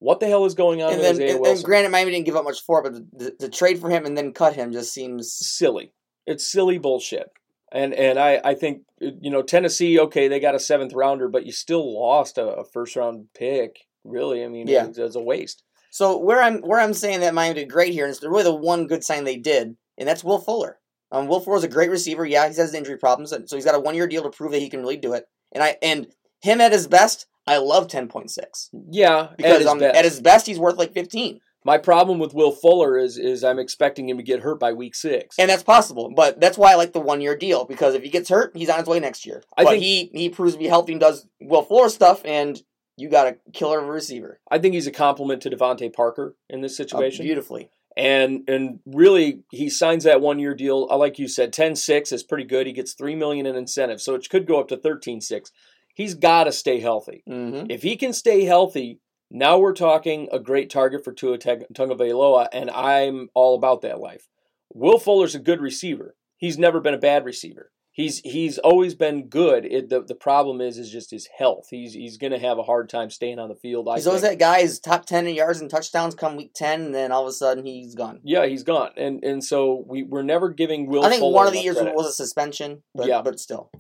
What 0.03 0.19
the 0.21 0.27
hell 0.27 0.45
is 0.45 0.55
going 0.55 0.83
on 0.83 0.93
And 0.93 1.01
with 1.01 1.19
then, 1.19 1.29
Isaiah 1.29 1.53
and, 1.53 1.65
granted, 1.65 1.93
Miami 1.93 2.11
didn't 2.11 2.27
give 2.27 2.37
up 2.37 2.45
much 2.45 2.61
for 2.67 2.81
it, 2.81 2.83
but 2.91 3.19
the, 3.19 3.37
the 3.39 3.49
trade 3.49 3.79
for 3.81 3.89
him 3.89 4.05
and 4.05 4.17
then 4.19 4.33
cut 4.33 4.55
him 4.55 4.73
just 4.73 4.93
seems 4.93 5.33
silly. 5.33 5.93
It's 6.27 6.51
silly 6.51 6.79
bullshit. 6.79 7.29
And 7.71 7.95
and 7.95 8.19
I, 8.19 8.41
I 8.45 8.55
think 8.55 8.83
you 9.01 9.31
know 9.31 9.43
Tennessee 9.43 9.99
okay 9.99 10.29
they 10.29 10.41
got 10.41 10.55
a 10.55 10.61
seventh 10.61 10.93
rounder 10.93 11.29
but 11.29 11.47
you 11.47 11.53
still 11.53 11.87
lost 11.99 12.37
a, 12.37 12.47
a 12.47 12.65
first 12.65 12.97
round 12.97 13.29
pick 13.35 13.79
really 14.05 14.45
I 14.45 14.49
mean 14.49 14.69
Yeah. 14.69 14.87
it's, 14.87 14.99
it's 14.99 15.17
a 15.17 15.23
waste 15.23 15.63
So 15.91 16.19
where 16.19 16.43
I'm 16.43 16.59
where 16.61 16.81
I'm 16.81 16.93
saying 16.95 17.21
that 17.21 17.33
Miami 17.35 17.61
did 17.61 17.71
great 17.71 17.93
here, 17.95 18.05
and 18.05 18.13
it's 18.15 18.23
really 18.23 18.43
the 18.43 18.55
one 18.55 18.87
good 18.87 19.03
sign 19.05 19.25
they 19.25 19.39
did, 19.39 19.77
and 19.99 20.07
that's 20.09 20.23
Will 20.25 20.39
Fuller. 20.39 20.81
Um, 21.13 21.29
Will 21.29 21.41
Fuller's 21.41 21.65
a 21.65 21.69
great 21.69 21.91
receiver. 21.91 22.25
Yeah, 22.27 22.49
he 22.49 22.55
has 22.57 22.75
injury 22.75 22.99
problems, 22.99 23.33
and 23.33 23.49
so 23.49 23.57
he's 23.57 23.65
got 23.65 23.75
a 23.75 23.81
one 23.81 23.95
year 23.95 24.07
deal 24.07 24.23
to 24.25 24.31
prove 24.31 24.53
that 24.53 24.59
he 24.61 24.71
can 24.71 24.81
really 24.81 24.97
do 24.97 25.13
it. 25.15 25.25
And 25.53 25.63
I 25.63 25.77
and 25.83 26.07
him 26.41 26.61
at 26.61 26.73
his 26.73 26.87
best, 26.89 27.27
I 27.47 27.59
love 27.59 27.89
ten 27.89 28.09
point 28.09 28.31
six 28.31 28.71
yeah 28.91 29.29
because 29.37 29.53
at 29.53 29.73
his 29.73 29.81
best. 29.81 29.97
at 29.97 30.05
his 30.05 30.21
best 30.21 30.47
he's 30.47 30.59
worth 30.59 30.77
like 30.77 30.93
fifteen, 30.93 31.41
my 31.65 31.79
problem 31.79 32.19
with 32.19 32.35
Will 32.35 32.53
Fuller 32.53 32.97
is 32.99 33.19
is 33.19 33.43
I'm 33.45 33.59
expecting 33.59 34.09
him 34.09 34.17
to 34.17 34.23
get 34.23 34.41
hurt 34.41 34.61
by 34.61 34.73
week 34.73 34.95
six 34.95 35.37
and 35.39 35.51
that's 35.51 35.63
possible. 35.63 36.13
But 36.15 36.41
that's 36.41 36.57
why 36.59 36.73
I 36.73 36.75
like 36.77 36.93
the 36.93 37.01
one 37.01 37.21
year 37.21 37.37
deal 37.37 37.65
because 37.65 37.95
if 37.95 38.03
he 38.03 38.09
gets 38.11 38.29
hurt, 38.29 38.57
he's 38.57 38.69
on 38.71 38.79
his 38.79 38.89
way 38.89 39.01
next 39.01 39.27
year. 39.27 39.43
I 39.57 39.65
but 39.65 39.71
think- 39.71 39.83
he 39.83 40.11
he 40.15 40.29
proves 40.29 40.53
to 40.55 40.59
be 40.59 40.67
healthy 40.69 40.93
and 40.93 41.01
does 41.01 41.27
Will 41.41 41.63
Fuller 41.63 41.89
stuff, 41.89 42.23
and 42.25 42.61
you 42.97 43.09
got 43.09 43.27
a 43.27 43.37
killer 43.53 43.79
of 43.81 43.89
a 43.89 43.91
receiver. 43.91 44.39
I 44.51 44.59
think 44.59 44.75
he's 44.75 44.87
a 44.87 44.93
compliment 44.93 45.43
to 45.43 45.51
DeVante 45.51 45.93
Parker 45.93 46.37
in 46.51 46.61
this 46.61 46.75
Uh, 46.75 46.85
situation 46.85 47.25
beautifully. 47.25 47.71
and 47.97 48.49
and 48.49 48.79
really 48.87 49.43
he 49.51 49.69
signs 49.69 50.05
that 50.05 50.21
one 50.21 50.39
year 50.39 50.55
deal 50.55 50.87
like 50.99 51.19
you 51.19 51.27
said 51.29 51.53
10-6 51.53 52.13
is 52.13 52.23
pretty 52.23 52.45
good 52.45 52.67
he 52.67 52.73
gets 52.73 52.95
3 52.95 53.15
million 53.17 53.45
in 53.47 53.55
incentives 53.55 54.03
so 54.05 54.15
it 54.15 54.27
could 54.31 54.47
go 54.47 54.59
up 54.61 54.69
to 54.69 54.77
13-6 54.79 55.51
he's 55.95 56.15
got 56.15 56.45
to 56.45 56.53
stay 56.53 56.81
healthy 56.81 57.23
hmm 57.27 57.65
If 57.71 57.83
he 57.83 57.97
can 57.97 58.13
stay 58.13 58.45
healthy, 58.45 59.01
now 59.31 59.59
we're 59.59 59.73
talking 59.75 60.29
a 60.31 60.39
great 60.39 60.69
target 60.71 61.05
for 61.05 61.13
Tua 61.13 61.39
Tagovailoa, 61.39 62.49
and 62.53 62.71
I'm 62.71 63.29
all 63.35 63.55
about 63.57 63.83
that 63.83 63.99
life. 64.01 64.29
Will 64.75 64.99
Fuller's 64.99 65.35
a 65.35 65.39
good 65.39 65.61
receiver. 65.61 66.15
He's 66.37 66.59
never 66.59 66.81
been 66.81 66.95
a 66.95 66.99
bad 66.99 67.25
receiver. 67.25 67.71
He's 67.95 68.21
he's 68.21 68.57
always 68.59 68.95
been 68.95 69.29
good. 69.29 69.67
It, 69.67 69.91
the 69.91 70.03
the 70.03 70.15
problem 70.15 70.63
is 70.63 70.79
is 70.79 70.91
just 70.91 71.11
his 71.11 71.29
health. 71.39 71.67
He's 71.71 71.93
he's 71.93 72.17
going 72.17 72.33
to 72.33 72.39
have 72.39 72.57
a 72.59 72.63
hard 72.63 72.89
time 72.89 73.11
staying 73.11 73.39
on 73.39 73.51
the 73.51 73.55
field. 73.55 73.87
I 73.87 73.97
He's 73.97 74.07
always 74.07 74.23
think. 74.23 74.39
that 74.39 74.45
guy 74.45 74.63
who's 74.63 74.81
top 74.81 75.05
ten 75.05 75.27
in 75.27 75.35
yards 75.35 75.61
and 75.61 75.69
touchdowns 75.71 76.15
come 76.15 76.37
week 76.37 76.53
ten, 76.55 76.81
and 76.87 76.95
then 76.95 77.13
all 77.13 77.23
of 77.23 77.29
a 77.29 77.33
sudden 77.33 77.67
he's 77.67 77.95
gone. 77.95 78.21
Yeah, 78.25 78.47
he's 78.47 78.63
gone, 78.63 78.93
and 78.97 79.23
and 79.23 79.45
so 79.45 79.85
we 79.87 80.05
we're 80.05 80.23
never 80.23 80.49
giving 80.49 80.87
Will. 80.87 81.05
I 81.05 81.11
think 81.11 81.21
Fuller 81.21 81.35
one 81.35 81.47
of 81.47 81.53
the 81.53 81.61
years 81.61 81.77
credit. 81.77 81.95
was 81.95 82.07
a 82.07 82.13
suspension, 82.13 82.83
but 82.95 83.09
Yeah. 83.09 83.21
but 83.21 83.39
still. 83.39 83.71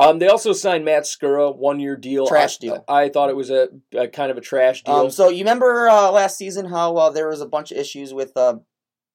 Um, 0.00 0.18
they 0.18 0.28
also 0.28 0.54
signed 0.54 0.86
Matt 0.86 1.02
Skura, 1.02 1.54
one 1.54 1.78
year 1.78 1.94
deal. 1.94 2.26
Trash 2.26 2.56
I- 2.56 2.60
deal. 2.60 2.84
I, 2.88 3.08
thought 3.10 3.28
it 3.28 3.36
was 3.36 3.50
a, 3.50 3.68
a 3.94 4.08
kind 4.08 4.30
of 4.30 4.38
a 4.38 4.40
trash 4.40 4.82
deal. 4.82 4.94
Um, 4.94 5.10
so 5.10 5.28
you 5.28 5.40
remember 5.40 5.88
uh, 5.90 6.10
last 6.10 6.38
season 6.38 6.64
how 6.66 6.96
uh, 6.96 7.10
there 7.10 7.28
was 7.28 7.42
a 7.42 7.46
bunch 7.46 7.70
of 7.70 7.76
issues 7.76 8.14
with 8.14 8.34
uh, 8.34 8.56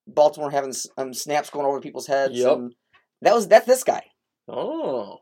Baltimore 0.08 0.52
having 0.52 0.74
um, 0.98 1.12
snaps 1.12 1.50
going 1.50 1.66
over 1.66 1.82
people's 1.82 2.06
heads. 2.06 2.36
Yep. 2.36 2.58
And 2.58 2.76
that 3.24 3.34
was 3.34 3.48
that's 3.48 3.66
this 3.66 3.84
guy. 3.84 4.04
oh, 4.48 5.22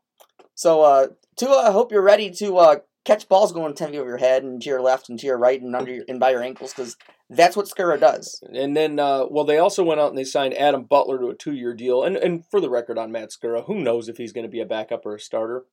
So 0.54 0.82
uh, 0.82 1.08
Tua, 1.38 1.70
I 1.70 1.72
hope 1.72 1.94
you're 1.94 2.02
ready 2.02 2.30
to 2.32 2.58
uh, 2.58 2.76
catch 3.06 3.30
balls 3.30 3.54
going 3.54 3.74
ten 3.74 3.92
feet 3.92 4.00
over 4.00 4.10
your 4.10 4.18
head 4.18 4.44
and 4.44 4.62
to 4.62 4.70
your 4.70 4.82
left 4.82 5.08
and 5.08 5.18
to 5.20 5.28
your 5.28 5.38
right 5.38 5.62
and 5.62 5.74
under 5.76 5.94
your, 5.94 6.04
and 6.10 6.20
by 6.20 6.32
your 6.32 6.44
ankles 6.44 6.74
because 6.74 6.98
that's 7.36 7.56
what 7.56 7.68
Skura 7.68 8.00
does. 8.00 8.42
And 8.54 8.76
then, 8.76 9.00
uh, 9.00 9.26
well, 9.30 9.46
they 9.46 9.58
also 9.58 9.84
went 9.84 10.00
out 10.00 10.10
and 10.10 10.18
they 10.18 10.24
signed 10.24 10.54
Adam 10.56 10.84
Butler 10.84 11.20
to 11.20 11.30
a 11.30 11.36
two-year 11.36 11.74
deal. 11.74 12.04
And 12.04 12.16
and 12.16 12.46
for 12.50 12.60
the 12.60 12.70
record 12.70 12.98
on 12.98 13.12
Matt 13.12 13.30
Skura, 13.32 13.66
who 13.66 13.80
knows 13.80 14.10
if 14.10 14.18
he's 14.18 14.34
going 14.34 14.46
to 14.46 14.52
be 14.52 14.62
a 14.62 14.66
backup 14.66 15.06
or 15.06 15.16
a 15.16 15.20
starter? 15.20 15.66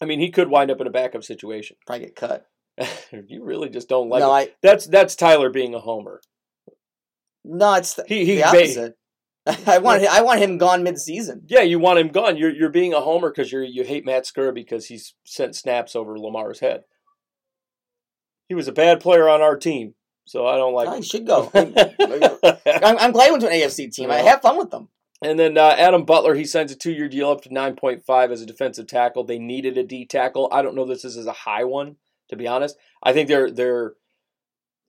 I 0.00 0.06
mean, 0.06 0.20
he 0.20 0.30
could 0.30 0.48
wind 0.48 0.70
up 0.70 0.80
in 0.80 0.86
a 0.86 0.90
backup 0.90 1.24
situation. 1.24 1.76
Probably 1.86 2.06
get 2.06 2.16
cut. 2.16 2.46
you 3.28 3.44
really 3.44 3.68
just 3.68 3.88
don't 3.88 4.08
like. 4.08 4.20
no, 4.20 4.34
it. 4.34 4.36
I 4.36 4.48
That's 4.62 4.86
that's 4.86 5.14
Tyler 5.14 5.50
being 5.50 5.74
a 5.74 5.80
homer. 5.80 6.20
no, 7.44 7.74
it's 7.74 7.94
the, 7.94 8.04
He 8.08 8.24
he. 8.24 8.36
the 8.36 8.44
opposite. 8.44 8.98
I 9.66 9.78
want 9.78 10.04
I 10.06 10.22
want 10.22 10.40
him 10.40 10.56
gone 10.56 10.82
mid-season. 10.82 11.42
yeah, 11.46 11.60
you 11.60 11.78
want 11.78 11.98
him 11.98 12.08
gone. 12.08 12.36
You're 12.36 12.50
you're 12.54 12.70
being 12.70 12.94
a 12.94 13.00
homer 13.00 13.30
because 13.30 13.52
you 13.52 13.60
you 13.60 13.84
hate 13.84 14.06
Matt 14.06 14.24
Skura 14.24 14.54
because 14.54 14.86
he's 14.86 15.14
sent 15.24 15.54
snaps 15.54 15.94
over 15.94 16.18
Lamar's 16.18 16.60
head. 16.60 16.84
He 18.48 18.54
was 18.54 18.68
a 18.68 18.72
bad 18.72 19.00
player 19.00 19.28
on 19.28 19.42
our 19.42 19.56
team, 19.56 19.94
so 20.24 20.46
I 20.46 20.56
don't 20.56 20.74
like. 20.74 20.88
Oh, 20.88 20.92
him. 20.92 21.02
he 21.02 21.08
should 21.08 21.26
go. 21.26 21.50
I'm, 21.54 22.98
I'm 22.98 23.12
glad 23.12 23.26
he 23.26 23.30
went 23.30 23.42
to 23.42 23.48
an 23.48 23.60
AFC 23.60 23.92
team. 23.92 24.10
I 24.10 24.18
have 24.18 24.42
fun 24.42 24.56
with 24.56 24.70
them. 24.70 24.88
And 25.22 25.38
then 25.38 25.56
uh, 25.56 25.74
Adam 25.78 26.04
Butler, 26.04 26.34
he 26.34 26.44
signs 26.44 26.72
a 26.72 26.76
two-year 26.76 27.08
deal 27.08 27.30
up 27.30 27.42
to 27.42 27.52
nine 27.52 27.76
point 27.76 28.04
five 28.04 28.30
as 28.30 28.42
a 28.42 28.46
defensive 28.46 28.86
tackle. 28.86 29.24
They 29.24 29.38
needed 29.38 29.78
a 29.78 29.82
D 29.82 30.04
tackle. 30.06 30.48
I 30.52 30.62
don't 30.62 30.74
know 30.74 30.84
this 30.84 31.04
is 31.04 31.26
a 31.26 31.32
high 31.32 31.64
one, 31.64 31.96
to 32.28 32.36
be 32.36 32.46
honest. 32.46 32.76
I 33.02 33.12
think 33.12 33.28
they're 33.28 33.50
they're 33.50 33.94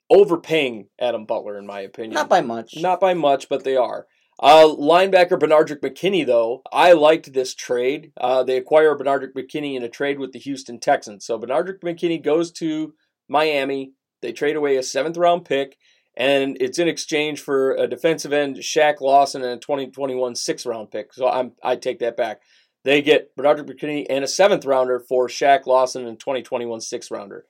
overpaying 0.09 0.87
Adam 0.99 1.25
Butler, 1.25 1.57
in 1.57 1.65
my 1.65 1.81
opinion. 1.81 2.13
Not 2.13 2.29
by 2.29 2.41
much. 2.41 2.75
Not 2.77 2.99
by 2.99 3.13
much, 3.13 3.49
but 3.49 3.63
they 3.63 3.75
are. 3.75 4.07
Uh, 4.37 4.65
linebacker 4.65 5.39
Benardrick 5.39 5.79
McKinney, 5.79 6.25
though, 6.25 6.61
I 6.71 6.91
liked 6.91 7.31
this 7.31 7.55
trade. 7.55 8.11
Uh, 8.17 8.43
they 8.43 8.57
acquire 8.57 8.97
Benardrick 8.97 9.33
McKinney 9.33 9.75
in 9.75 9.83
a 9.83 9.89
trade 9.89 10.19
with 10.19 10.33
the 10.33 10.39
Houston 10.39 10.79
Texans. 10.79 11.25
So 11.25 11.39
Benardrick 11.39 11.79
McKinney 11.79 12.21
goes 12.21 12.51
to 12.53 12.93
Miami. 13.29 13.93
They 14.25 14.33
trade 14.33 14.55
away 14.55 14.75
a 14.75 14.81
seventh 14.81 15.17
round 15.17 15.45
pick, 15.45 15.77
and 16.17 16.57
it's 16.59 16.79
in 16.79 16.87
exchange 16.87 17.41
for 17.41 17.75
a 17.75 17.87
defensive 17.87 18.33
end, 18.33 18.55
Shaq 18.55 18.99
Lawson, 18.99 19.43
and 19.43 19.51
a 19.51 19.57
2021 19.57 20.33
sixth 20.33 20.65
round 20.65 20.89
pick. 20.89 21.13
So 21.13 21.29
I'm 21.29 21.51
I 21.61 21.75
take 21.75 21.99
that 21.99 22.17
back. 22.17 22.41
They 22.83 23.03
get 23.03 23.35
Benardrick 23.37 23.69
McKinney 23.69 24.07
and 24.09 24.23
a 24.23 24.27
seventh 24.27 24.65
rounder 24.65 24.99
for 24.99 25.27
Shaq 25.27 25.67
Lawson 25.67 26.07
and 26.07 26.19
2021 26.19 26.81
sixth 26.81 27.11
rounder. 27.11 27.45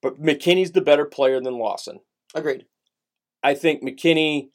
But 0.00 0.22
McKinney's 0.22 0.70
the 0.70 0.80
better 0.80 1.04
player 1.04 1.40
than 1.40 1.58
Lawson. 1.58 1.98
Agreed. 2.32 2.64
I 3.42 3.54
think 3.54 3.82
McKinney, 3.82 4.50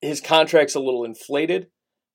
his 0.00 0.20
contract's 0.20 0.76
a 0.76 0.80
little 0.80 1.04
inflated. 1.04 1.70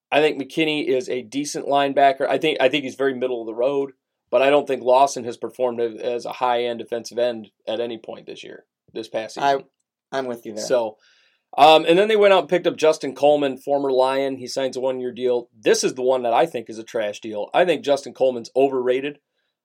I 0.09 0.21
think 0.21 0.41
McKinney 0.41 0.85
is 0.85 1.09
a 1.09 1.21
decent 1.21 1.65
linebacker. 1.65 2.29
I 2.29 2.37
think 2.37 2.61
I 2.61 2.69
think 2.69 2.85
he's 2.85 2.95
very 2.95 3.13
middle 3.13 3.41
of 3.41 3.47
the 3.47 3.53
road, 3.53 3.91
but 4.31 4.41
I 4.41 4.49
don't 4.49 4.65
think 4.67 4.81
Lawson 4.81 5.23
has 5.25 5.37
performed 5.37 5.79
as 5.79 6.25
a 6.25 6.33
high 6.33 6.63
end 6.63 6.79
defensive 6.79 7.19
end 7.19 7.49
at 7.67 7.79
any 7.79 7.97
point 7.97 8.25
this 8.25 8.43
year, 8.43 8.65
this 8.93 9.07
past 9.07 9.35
season. 9.35 9.63
I 10.11 10.17
I'm 10.17 10.25
with 10.25 10.45
you 10.45 10.55
there. 10.55 10.65
So, 10.65 10.97
um, 11.57 11.85
and 11.87 11.99
then 11.99 12.07
they 12.07 12.15
went 12.15 12.33
out 12.33 12.41
and 12.41 12.49
picked 12.49 12.67
up 12.67 12.77
Justin 12.77 13.13
Coleman, 13.13 13.57
former 13.57 13.91
Lion. 13.91 14.37
He 14.37 14.47
signs 14.47 14.75
a 14.75 14.79
one 14.79 14.99
year 14.99 15.11
deal. 15.11 15.49
This 15.57 15.83
is 15.83 15.93
the 15.93 16.01
one 16.01 16.23
that 16.23 16.33
I 16.33 16.45
think 16.45 16.69
is 16.69 16.79
a 16.79 16.83
trash 16.83 17.19
deal. 17.19 17.49
I 17.53 17.65
think 17.65 17.83
Justin 17.83 18.13
Coleman's 18.13 18.49
overrated. 18.55 19.19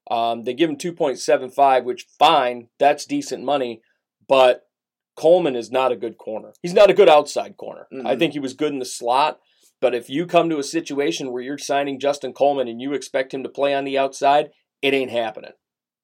Um, 0.08 0.44
they 0.44 0.54
give 0.54 0.70
him 0.70 0.76
2.75, 0.76 1.84
which 1.84 2.06
fine, 2.18 2.68
that's 2.78 3.06
decent 3.06 3.42
money, 3.44 3.82
but 4.28 4.68
Coleman 5.16 5.56
is 5.56 5.72
not 5.72 5.90
a 5.90 5.96
good 5.96 6.16
corner. 6.16 6.52
He's 6.62 6.74
not 6.74 6.90
a 6.90 6.94
good 6.94 7.08
outside 7.08 7.56
corner. 7.56 7.88
I 7.92 7.94
Mm-mm. 7.94 8.18
think 8.18 8.32
he 8.32 8.38
was 8.38 8.54
good 8.54 8.72
in 8.72 8.78
the 8.78 8.84
slot, 8.84 9.40
but 9.80 9.94
if 9.94 10.08
you 10.08 10.26
come 10.26 10.48
to 10.50 10.58
a 10.58 10.64
situation 10.64 11.32
where 11.32 11.42
you're 11.42 11.58
signing 11.58 12.00
Justin 12.00 12.32
Coleman 12.32 12.68
and 12.68 12.80
you 12.80 12.92
expect 12.92 13.34
him 13.34 13.42
to 13.42 13.48
play 13.48 13.74
on 13.74 13.84
the 13.84 13.98
outside, 13.98 14.50
it 14.82 14.94
ain't 14.94 15.10
happening. 15.10 15.52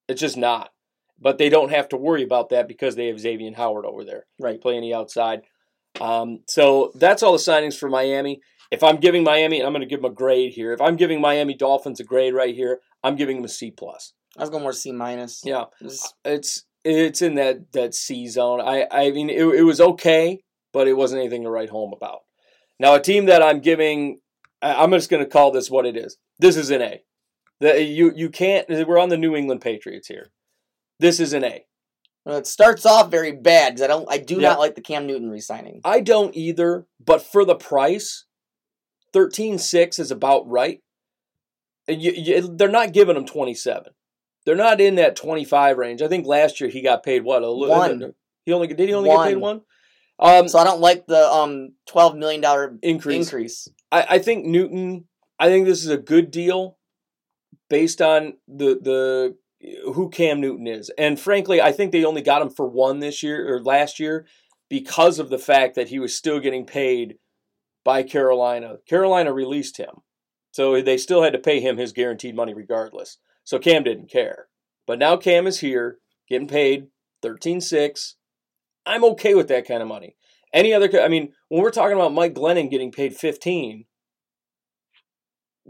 It's 0.08 0.20
just 0.20 0.36
not. 0.36 0.70
But 1.18 1.38
they 1.38 1.48
don't 1.48 1.70
have 1.70 1.88
to 1.90 1.96
worry 1.96 2.22
about 2.22 2.48
that 2.50 2.66
because 2.66 2.96
they 2.96 3.06
have 3.06 3.20
Xavier 3.20 3.52
Howard 3.56 3.86
over 3.86 4.04
there 4.04 4.26
right. 4.40 4.60
playing 4.60 4.82
the 4.82 4.94
outside. 4.94 5.42
Um, 6.00 6.40
so 6.48 6.90
that's 6.94 7.22
all 7.22 7.32
the 7.32 7.38
signings 7.38 7.78
for 7.78 7.88
Miami. 7.88 8.40
If 8.70 8.82
I'm 8.82 8.96
giving 8.96 9.22
Miami, 9.22 9.62
I'm 9.62 9.72
going 9.72 9.82
to 9.82 9.86
give 9.86 10.02
them 10.02 10.10
a 10.10 10.14
grade 10.14 10.52
here. 10.52 10.72
If 10.72 10.80
I'm 10.80 10.96
giving 10.96 11.20
Miami 11.20 11.54
Dolphins 11.54 12.00
a 12.00 12.04
grade 12.04 12.34
right 12.34 12.54
here, 12.54 12.80
I'm 13.04 13.16
giving 13.16 13.36
them 13.36 13.44
a 13.44 13.48
C 13.48 13.70
plus. 13.70 14.14
I 14.36 14.40
was 14.40 14.50
going 14.50 14.62
more 14.62 14.72
C 14.72 14.92
minus. 14.92 15.42
Yeah, 15.44 15.64
Just- 15.80 16.14
it's 16.24 16.64
it's 16.84 17.22
in 17.22 17.34
that 17.34 17.72
that 17.72 17.94
C 17.94 18.26
zone. 18.26 18.60
I 18.60 18.86
I 18.90 19.10
mean 19.10 19.28
it, 19.30 19.42
it 19.42 19.62
was 19.62 19.80
okay, 19.80 20.40
but 20.72 20.88
it 20.88 20.94
wasn't 20.94 21.20
anything 21.20 21.44
to 21.44 21.50
write 21.50 21.68
home 21.68 21.92
about. 21.94 22.20
Now 22.82 22.94
a 22.94 23.00
team 23.00 23.26
that 23.26 23.44
I'm 23.44 23.60
giving, 23.60 24.18
I'm 24.60 24.90
just 24.90 25.08
going 25.08 25.22
to 25.22 25.30
call 25.30 25.52
this 25.52 25.70
what 25.70 25.86
it 25.86 25.96
is. 25.96 26.18
This 26.40 26.56
is 26.56 26.70
an 26.70 26.82
A. 26.82 27.02
The, 27.60 27.80
you 27.80 28.12
you 28.16 28.28
can't. 28.28 28.68
We're 28.68 28.98
on 28.98 29.08
the 29.08 29.16
New 29.16 29.36
England 29.36 29.60
Patriots 29.60 30.08
here. 30.08 30.32
This 30.98 31.20
is 31.20 31.32
an 31.32 31.44
A. 31.44 31.64
Well, 32.24 32.38
it 32.38 32.46
starts 32.48 32.84
off 32.84 33.08
very 33.08 33.30
bad 33.30 33.74
because 33.74 33.84
I 33.84 33.86
don't. 33.86 34.10
I 34.10 34.18
do 34.18 34.40
Yeah. 34.40 34.48
not 34.48 34.58
like 34.58 34.74
the 34.74 34.80
Cam 34.80 35.06
Newton 35.06 35.30
re-signing. 35.30 35.80
I 35.84 36.00
don't 36.00 36.36
either, 36.36 36.86
but 37.04 37.22
for 37.22 37.44
the 37.44 37.54
price, 37.54 38.24
thirteen 39.12 39.58
six 39.58 40.00
is 40.00 40.10
about 40.10 40.48
right. 40.48 40.80
And 41.86 42.02
you, 42.02 42.10
you, 42.16 42.56
they're 42.56 42.68
not 42.68 42.92
giving 42.92 43.16
him 43.16 43.26
27. 43.26 43.92
They're 44.46 44.54
not 44.54 44.80
in 44.80 44.94
that 44.96 45.16
25 45.16 45.78
range. 45.78 46.00
I 46.00 46.06
think 46.06 46.26
last 46.26 46.60
year 46.60 46.70
he 46.70 46.80
got 46.80 47.02
paid 47.02 47.24
what? 47.24 47.42
A 47.42 47.50
little, 47.50 47.76
One. 47.76 48.14
He 48.44 48.52
only 48.52 48.68
did 48.68 48.88
he 48.88 48.94
only 48.94 49.08
get 49.10 49.24
paid 49.24 49.36
One. 49.36 49.62
Um, 50.22 50.48
So 50.48 50.58
I 50.58 50.64
don't 50.64 50.80
like 50.80 51.06
the 51.06 51.30
um 51.30 51.74
twelve 51.86 52.16
million 52.16 52.40
dollar 52.40 52.78
increase. 52.82 53.26
increase. 53.26 53.68
I, 53.90 54.06
I 54.10 54.18
think 54.18 54.46
Newton. 54.46 55.06
I 55.38 55.48
think 55.48 55.66
this 55.66 55.84
is 55.84 55.90
a 55.90 55.98
good 55.98 56.30
deal 56.30 56.78
based 57.68 58.00
on 58.00 58.34
the 58.46 58.78
the 58.80 59.36
who 59.92 60.08
Cam 60.08 60.40
Newton 60.40 60.66
is. 60.66 60.90
And 60.96 61.18
frankly, 61.18 61.60
I 61.60 61.72
think 61.72 61.92
they 61.92 62.04
only 62.04 62.22
got 62.22 62.42
him 62.42 62.50
for 62.50 62.66
one 62.68 63.00
this 63.00 63.22
year 63.22 63.52
or 63.54 63.60
last 63.62 63.98
year 64.00 64.26
because 64.68 65.18
of 65.18 65.28
the 65.28 65.38
fact 65.38 65.74
that 65.74 65.88
he 65.88 65.98
was 65.98 66.16
still 66.16 66.40
getting 66.40 66.66
paid 66.66 67.16
by 67.84 68.02
Carolina. 68.02 68.76
Carolina 68.88 69.32
released 69.32 69.76
him. 69.76 70.02
So 70.52 70.80
they 70.82 70.98
still 70.98 71.22
had 71.22 71.32
to 71.32 71.38
pay 71.38 71.60
him 71.60 71.76
his 71.78 71.92
guaranteed 71.92 72.36
money 72.36 72.54
regardless. 72.54 73.18
So 73.44 73.58
Cam 73.58 73.82
didn't 73.84 74.10
care. 74.10 74.48
But 74.86 74.98
now 74.98 75.16
Cam 75.16 75.46
is 75.46 75.60
here, 75.60 75.98
getting 76.28 76.48
paid 76.48 76.88
13-6. 77.24 78.14
I'm 78.86 79.04
okay 79.04 79.34
with 79.34 79.48
that 79.48 79.66
kind 79.66 79.82
of 79.82 79.88
money. 79.88 80.16
Any 80.52 80.72
other 80.74 80.88
I 81.00 81.08
mean, 81.08 81.32
when 81.48 81.62
we're 81.62 81.70
talking 81.70 81.96
about 81.96 82.12
Mike 82.12 82.34
Glennon 82.34 82.70
getting 82.70 82.92
paid 82.92 83.14
15, 83.16 83.84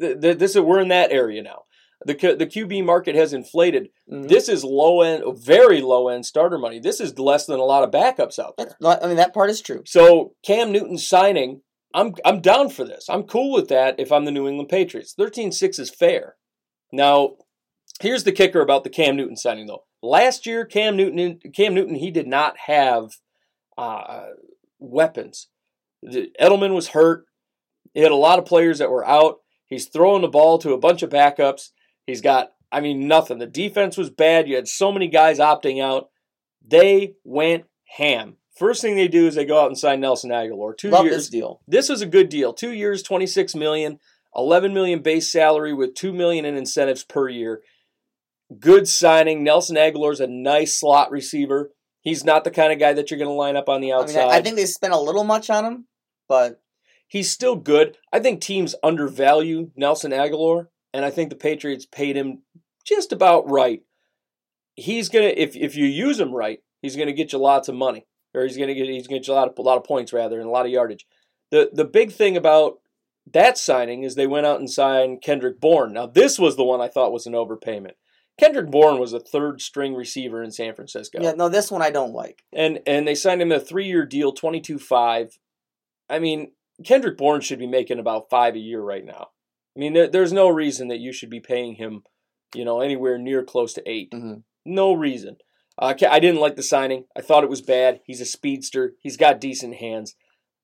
th- 0.00 0.20
th- 0.20 0.38
this 0.38 0.56
we're 0.56 0.80
in 0.80 0.88
that 0.88 1.12
area 1.12 1.42
now. 1.42 1.62
The 2.04 2.14
the 2.36 2.46
QB 2.46 2.84
market 2.84 3.14
has 3.14 3.32
inflated. 3.32 3.90
Mhm. 4.10 4.28
This 4.28 4.48
is 4.48 4.64
low 4.64 5.02
end, 5.02 5.22
very 5.38 5.80
low 5.80 6.08
end 6.08 6.26
starter 6.26 6.58
money. 6.58 6.80
This 6.80 7.00
is 7.00 7.16
less 7.18 7.46
than 7.46 7.60
a 7.60 7.64
lot 7.64 7.84
of 7.84 7.90
backups 7.92 8.40
out 8.40 8.56
there. 8.56 8.74
That's- 8.80 8.98
I 9.02 9.06
mean, 9.06 9.16
that 9.18 9.32
part 9.34 9.50
is 9.50 9.60
true. 9.60 9.82
So 9.86 10.34
Cam 10.44 10.72
Newton 10.72 10.98
signing, 10.98 11.62
I'm 11.94 12.14
I'm 12.24 12.40
down 12.40 12.70
for 12.70 12.84
this. 12.84 13.08
I'm 13.08 13.22
cool 13.22 13.52
with 13.52 13.68
that 13.68 13.94
if 14.00 14.10
I'm 14.10 14.24
the 14.24 14.32
New 14.32 14.48
England 14.48 14.68
Patriots. 14.68 15.14
13-6 15.14 15.78
is 15.78 15.90
fair. 15.90 16.36
Now, 16.90 17.36
here's 18.00 18.24
the 18.24 18.32
kicker 18.32 18.60
about 18.62 18.82
the 18.82 18.90
Cam 18.90 19.14
Newton 19.16 19.36
signing 19.36 19.66
though. 19.68 19.84
Last 20.02 20.46
year, 20.46 20.64
Cam 20.64 20.96
Newton 20.96 21.38
Cam 21.54 21.74
Newton 21.74 21.94
he 21.94 22.10
did 22.10 22.26
not 22.26 22.56
have 22.66 23.12
uh, 23.78 24.26
weapons. 24.78 25.48
Edelman 26.04 26.74
was 26.74 26.88
hurt. 26.88 27.26
He 27.94 28.00
had 28.00 28.12
a 28.12 28.16
lot 28.16 28.38
of 28.38 28.46
players 28.46 28.78
that 28.78 28.90
were 28.90 29.06
out. 29.06 29.36
He's 29.66 29.86
throwing 29.86 30.22
the 30.22 30.28
ball 30.28 30.58
to 30.58 30.72
a 30.72 30.78
bunch 30.78 31.02
of 31.02 31.10
backups. 31.10 31.70
He's 32.06 32.20
got, 32.20 32.52
I 32.70 32.80
mean, 32.80 33.06
nothing. 33.06 33.38
The 33.38 33.46
defense 33.46 33.96
was 33.96 34.10
bad. 34.10 34.48
You 34.48 34.56
had 34.56 34.68
so 34.68 34.90
many 34.90 35.08
guys 35.08 35.38
opting 35.38 35.82
out. 35.82 36.08
They 36.66 37.14
went 37.24 37.64
ham. 37.96 38.36
First 38.56 38.82
thing 38.82 38.96
they 38.96 39.08
do 39.08 39.26
is 39.26 39.34
they 39.34 39.44
go 39.44 39.60
out 39.60 39.68
and 39.68 39.78
sign 39.78 40.00
Nelson 40.00 40.30
Agholor. 40.30 40.76
Two 40.76 40.90
Love 40.90 41.04
years. 41.04 41.16
this 41.16 41.28
deal. 41.30 41.60
This 41.66 41.88
was 41.88 42.02
a 42.02 42.06
good 42.06 42.28
deal. 42.28 42.52
Two 42.52 42.72
years, 42.72 43.02
26 43.02 43.54
million, 43.54 43.98
11 44.36 44.74
million 44.74 45.00
base 45.00 45.30
salary 45.30 45.72
with 45.72 45.94
2 45.94 46.12
million 46.12 46.44
in 46.44 46.56
incentives 46.56 47.04
per 47.04 47.28
year. 47.28 47.62
Good 48.58 48.88
signing. 48.88 49.44
Nelson 49.44 49.76
Agholor's 49.76 50.20
a 50.20 50.26
nice 50.26 50.78
slot 50.78 51.10
receiver. 51.10 51.70
He's 52.00 52.24
not 52.24 52.44
the 52.44 52.50
kind 52.50 52.72
of 52.72 52.78
guy 52.78 52.92
that 52.92 53.10
you're 53.10 53.18
going 53.18 53.30
to 53.30 53.34
line 53.34 53.56
up 53.56 53.68
on 53.68 53.80
the 53.80 53.92
I 53.92 53.96
mean, 53.96 54.04
outside. 54.04 54.28
I, 54.28 54.38
I 54.38 54.42
think 54.42 54.56
they 54.56 54.66
spent 54.66 54.92
a 54.92 55.00
little 55.00 55.24
much 55.24 55.50
on 55.50 55.64
him, 55.64 55.86
but 56.28 56.60
he's 57.06 57.30
still 57.30 57.56
good. 57.56 57.96
I 58.12 58.18
think 58.18 58.40
teams 58.40 58.74
undervalue 58.82 59.70
Nelson 59.76 60.10
Agholor, 60.10 60.66
and 60.92 61.04
I 61.04 61.10
think 61.10 61.30
the 61.30 61.36
Patriots 61.36 61.86
paid 61.86 62.16
him 62.16 62.42
just 62.84 63.12
about 63.12 63.48
right. 63.48 63.82
He's 64.74 65.08
gonna 65.08 65.32
if 65.36 65.54
if 65.54 65.76
you 65.76 65.84
use 65.84 66.18
him 66.18 66.34
right, 66.34 66.60
he's 66.80 66.96
gonna 66.96 67.12
get 67.12 67.32
you 67.32 67.38
lots 67.38 67.68
of 67.68 67.74
money, 67.74 68.06
or 68.34 68.42
he's 68.42 68.56
gonna 68.56 68.74
get 68.74 68.86
he's 68.86 69.06
gonna 69.06 69.20
get 69.20 69.28
you 69.28 69.34
a 69.34 69.36
lot 69.36 69.48
of 69.48 69.58
a 69.58 69.62
lot 69.62 69.76
of 69.76 69.84
points 69.84 70.12
rather 70.12 70.40
and 70.40 70.48
a 70.48 70.52
lot 70.52 70.64
of 70.64 70.72
yardage. 70.72 71.06
The 71.50 71.70
the 71.72 71.84
big 71.84 72.12
thing 72.12 72.36
about 72.36 72.78
that 73.30 73.58
signing 73.58 74.02
is 74.02 74.14
they 74.14 74.26
went 74.26 74.46
out 74.46 74.58
and 74.58 74.70
signed 74.70 75.22
Kendrick 75.22 75.60
Bourne. 75.60 75.92
Now 75.92 76.06
this 76.06 76.38
was 76.38 76.56
the 76.56 76.64
one 76.64 76.80
I 76.80 76.88
thought 76.88 77.12
was 77.12 77.26
an 77.26 77.34
overpayment. 77.34 77.92
Kendrick 78.38 78.70
Bourne 78.70 78.98
was 78.98 79.12
a 79.12 79.20
third 79.20 79.60
string 79.60 79.94
receiver 79.94 80.42
in 80.42 80.50
San 80.50 80.74
Francisco 80.74 81.18
yeah, 81.22 81.32
no, 81.32 81.48
this 81.48 81.70
one 81.70 81.82
I 81.82 81.90
don't 81.90 82.12
like. 82.12 82.42
and 82.52 82.80
and 82.86 83.06
they 83.06 83.14
signed 83.14 83.42
him 83.42 83.52
a 83.52 83.60
three 83.60 83.86
year 83.86 84.04
deal, 84.06 84.32
twenty 84.32 84.60
two 84.60 84.78
five. 84.78 85.38
I 86.08 86.18
mean, 86.18 86.52
Kendrick 86.84 87.16
Bourne 87.16 87.40
should 87.40 87.58
be 87.58 87.66
making 87.66 87.98
about 87.98 88.30
five 88.30 88.54
a 88.54 88.58
year 88.58 88.80
right 88.80 89.04
now. 89.04 89.28
I 89.76 89.80
mean, 89.80 89.92
there, 89.94 90.08
there's 90.08 90.32
no 90.32 90.48
reason 90.48 90.88
that 90.88 90.98
you 91.00 91.12
should 91.12 91.30
be 91.30 91.40
paying 91.40 91.76
him, 91.76 92.02
you 92.54 92.64
know, 92.64 92.80
anywhere 92.80 93.16
near 93.16 93.42
close 93.42 93.72
to 93.74 93.90
8 93.90 94.10
Mhm. 94.12 94.42
No 94.64 94.92
reason. 94.92 95.36
Uh, 95.78 95.94
I 96.08 96.20
didn't 96.20 96.40
like 96.40 96.56
the 96.56 96.62
signing. 96.62 97.04
I 97.16 97.22
thought 97.22 97.44
it 97.44 97.50
was 97.50 97.62
bad. 97.62 98.00
He's 98.04 98.20
a 98.20 98.26
speedster. 98.26 98.94
He's 99.00 99.16
got 99.16 99.40
decent 99.40 99.76
hands, 99.76 100.14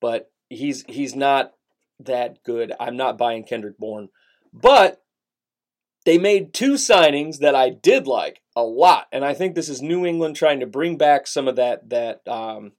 but 0.00 0.30
he's 0.48 0.84
he's 0.88 1.14
not 1.14 1.52
that 2.00 2.42
good. 2.44 2.72
I'm 2.78 2.96
not 2.96 3.18
buying 3.18 3.44
Kendrick 3.44 3.78
Bourne, 3.78 4.08
but 4.52 5.02
they 6.08 6.16
made 6.16 6.54
two 6.54 6.72
signings 6.72 7.40
that 7.40 7.54
I 7.54 7.68
did 7.68 8.06
like 8.06 8.40
a 8.56 8.62
lot, 8.62 9.08
and 9.12 9.26
I 9.26 9.34
think 9.34 9.54
this 9.54 9.68
is 9.68 9.82
New 9.82 10.06
England 10.06 10.36
trying 10.36 10.58
to 10.60 10.66
bring 10.66 10.96
back 10.96 11.26
some 11.26 11.46
of 11.46 11.56
that 11.56 11.90
that 11.90 12.26
um, 12.26 12.72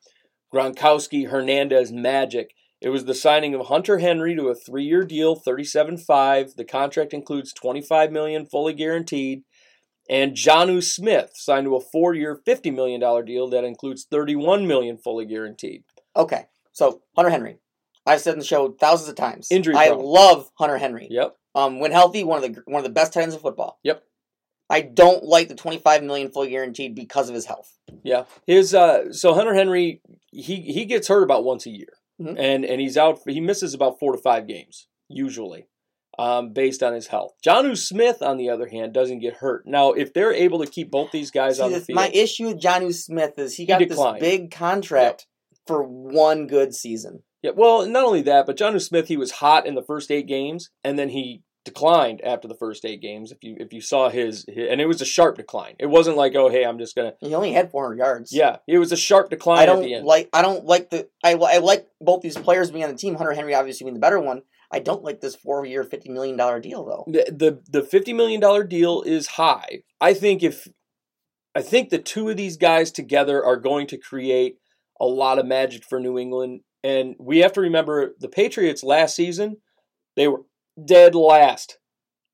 Gronkowski 0.51 1.29
Hernandez 1.29 1.91
magic. 1.91 2.55
It 2.81 2.89
was 2.89 3.05
the 3.05 3.13
signing 3.13 3.53
of 3.53 3.67
Hunter 3.67 3.99
Henry 3.99 4.35
to 4.35 4.47
a 4.47 4.55
three-year 4.55 5.03
deal, 5.03 5.39
37.5. 5.39 6.55
The 6.55 6.65
contract 6.65 7.13
includes 7.13 7.53
25 7.53 8.11
million 8.11 8.47
fully 8.47 8.73
guaranteed, 8.73 9.43
and 10.09 10.33
Jonnu 10.33 10.81
Smith 10.81 11.29
signed 11.35 11.65
to 11.65 11.75
a 11.75 11.81
four-year, 11.81 12.41
50 12.43 12.71
million 12.71 12.99
dollar 12.99 13.21
deal 13.21 13.47
that 13.49 13.63
includes 13.63 14.07
31 14.09 14.65
million 14.65 14.97
fully 14.97 15.27
guaranteed. 15.27 15.83
Okay, 16.15 16.47
so 16.71 17.03
Hunter 17.15 17.29
Henry. 17.29 17.57
I've 18.07 18.21
said 18.21 18.33
in 18.33 18.39
the 18.39 18.45
show 18.45 18.71
thousands 18.71 19.09
of 19.09 19.15
times. 19.17 19.49
Injury 19.51 19.75
I 19.75 19.89
prone. 19.89 20.03
love 20.03 20.49
Hunter 20.57 20.79
Henry. 20.79 21.07
Yep. 21.11 21.35
Um, 21.59 21.79
when 21.79 21.91
healthy, 21.91 22.23
one 22.23 22.43
of 22.43 22.53
the 22.53 22.61
one 22.65 22.79
of 22.79 22.83
the 22.83 22.89
best 22.93 23.13
tight 23.13 23.23
ends 23.23 23.35
in 23.35 23.41
football. 23.41 23.79
Yep. 23.83 24.03
I 24.71 24.81
don't 24.81 25.23
like 25.23 25.47
the 25.47 25.55
25 25.55 26.03
million 26.03 26.29
full 26.31 26.45
guaranteed 26.45 26.93
because 26.93 27.27
of 27.27 27.33
his 27.35 27.45
health. 27.45 27.75
Yeah, 28.03 28.25
his 28.45 28.75
uh, 28.75 29.11
so 29.11 29.33
Hunter 29.33 29.53
Henry 29.55 30.01
he 30.31 30.57
he 30.61 30.85
gets 30.85 31.07
hurt 31.07 31.23
about 31.23 31.43
once 31.43 31.65
a 31.65 31.71
year, 31.71 31.93
Mhm. 32.21 32.35
and 32.37 32.65
and 32.65 32.79
he's 32.79 32.95
out. 32.97 33.19
He 33.27 33.41
misses 33.41 33.73
about 33.73 33.99
four 33.99 34.11
to 34.11 34.17
five 34.21 34.45
games 34.47 34.87
usually, 35.07 35.65
um, 36.19 36.53
based 36.53 36.83
on 36.83 36.93
his 36.93 37.07
health. 37.07 37.33
Jonnu 37.43 37.75
Smith, 37.75 38.21
on 38.21 38.37
the 38.37 38.49
other 38.51 38.67
hand, 38.67 38.93
doesn't 38.93 39.19
get 39.19 39.35
hurt. 39.37 39.65
Now, 39.65 39.93
if 39.93 40.13
they're 40.13 40.33
able 40.33 40.63
to 40.63 40.69
keep 40.69 40.91
both 40.91 41.11
these 41.11 41.31
guys 41.31 41.57
See, 41.57 41.63
on 41.63 41.71
the 41.71 41.79
field, 41.79 41.95
my 41.95 42.09
issue 42.13 42.45
with 42.47 42.61
Jonnu 42.61 42.93
Smith 42.93 43.39
is 43.39 43.55
he 43.55 43.63
He 43.63 43.67
got 43.67 43.79
declined. 43.79 44.21
this 44.21 44.29
big 44.29 44.51
contract 44.51 45.25
for 45.65 45.81
one 45.81 46.45
good 46.45 46.75
season. 46.75 47.23
yeah, 47.41 47.51
well, 47.55 47.87
not 47.87 48.03
only 48.03 48.21
that, 48.21 48.45
but 48.45 48.55
Jonnu 48.57 48.81
Smith 48.81 49.07
he 49.07 49.17
was 49.17 49.31
hot 49.31 49.65
in 49.65 49.73
the 49.73 49.81
first 49.83 50.11
eight 50.11 50.27
games, 50.27 50.69
and 50.83 50.99
then 50.99 51.09
he 51.09 51.41
declined 51.69 52.21
after 52.23 52.47
the 52.47 52.55
first 52.55 52.85
eight 52.85 53.01
games. 53.01 53.31
If 53.31 53.43
you 53.43 53.55
if 53.59 53.71
you 53.73 53.81
saw 53.81 54.09
his, 54.09 54.45
his 54.47 54.69
and 54.69 54.79
it 54.81 54.85
was 54.87 55.01
a 55.01 55.05
sharp 55.05 55.37
decline. 55.37 55.75
It 55.79 55.87
wasn't 55.87 56.17
like 56.17 56.35
oh 56.35 56.49
hey 56.49 56.65
I'm 56.65 56.77
just 56.79 56.95
gonna 56.95 57.13
He 57.19 57.33
only 57.33 57.53
had 57.53 57.71
400 57.71 57.97
yards. 57.97 58.33
yeah 58.33 58.57
it 58.67 58.77
was 58.77 58.91
a 58.91 58.97
sharp 58.97 59.29
decline 59.29 59.59
I 59.59 59.63
at 59.63 59.75
the 59.77 59.81
don't 59.81 59.93
end. 59.93 60.05
like. 60.05 60.29
I 60.33 60.41
don't 60.41 60.65
like 60.65 60.89
the. 60.89 61.07
I, 61.23 61.33
I 61.35 61.57
like 61.59 61.87
both 62.01 62.21
these 62.21 62.37
players 62.37 62.71
being 62.71 62.83
on 62.83 62.91
the 62.91 62.97
team. 62.97 63.15
Hunter 63.15 63.33
Henry 63.33 63.53
obviously 63.55 63.85
being 63.85 63.93
the 63.95 63.99
better 63.99 64.19
one. 64.19 64.41
I 64.71 64.79
don't 64.79 65.03
like 65.03 65.19
this 65.21 65.35
four-year, 65.35 65.83
fifty 65.83 66.09
million 66.09 66.37
dollar 66.37 66.59
deal 66.59 66.85
though. 66.85 67.03
the 67.07 67.23
the 67.31 67.61
the 67.79 67.83
fifty 67.83 68.13
million 68.13 68.39
dollar 68.39 68.63
deal 68.63 69.01
is 69.01 69.27
high. 69.27 69.81
I 69.99 70.13
think 70.13 70.43
if 70.43 70.67
I 71.55 71.61
think 71.61 71.89
the 71.89 71.97
two 71.97 72.29
of 72.29 72.37
these 72.37 72.57
guys 72.57 72.91
together 72.91 73.43
are 73.43 73.57
going 73.57 73.87
to 73.87 73.97
create 73.97 74.57
a 74.99 75.05
lot 75.05 75.39
of 75.39 75.45
magic 75.45 75.83
for 75.83 75.99
New 75.99 76.19
England, 76.19 76.61
and 76.83 77.15
we 77.19 77.39
have 77.39 77.53
to 77.53 77.61
remember 77.61 78.13
the 78.19 78.29
Patriots 78.29 78.83
last 78.83 79.15
season 79.15 79.57
they 80.15 80.27
were 80.27 80.41
dead 80.83 81.15
last, 81.15 81.79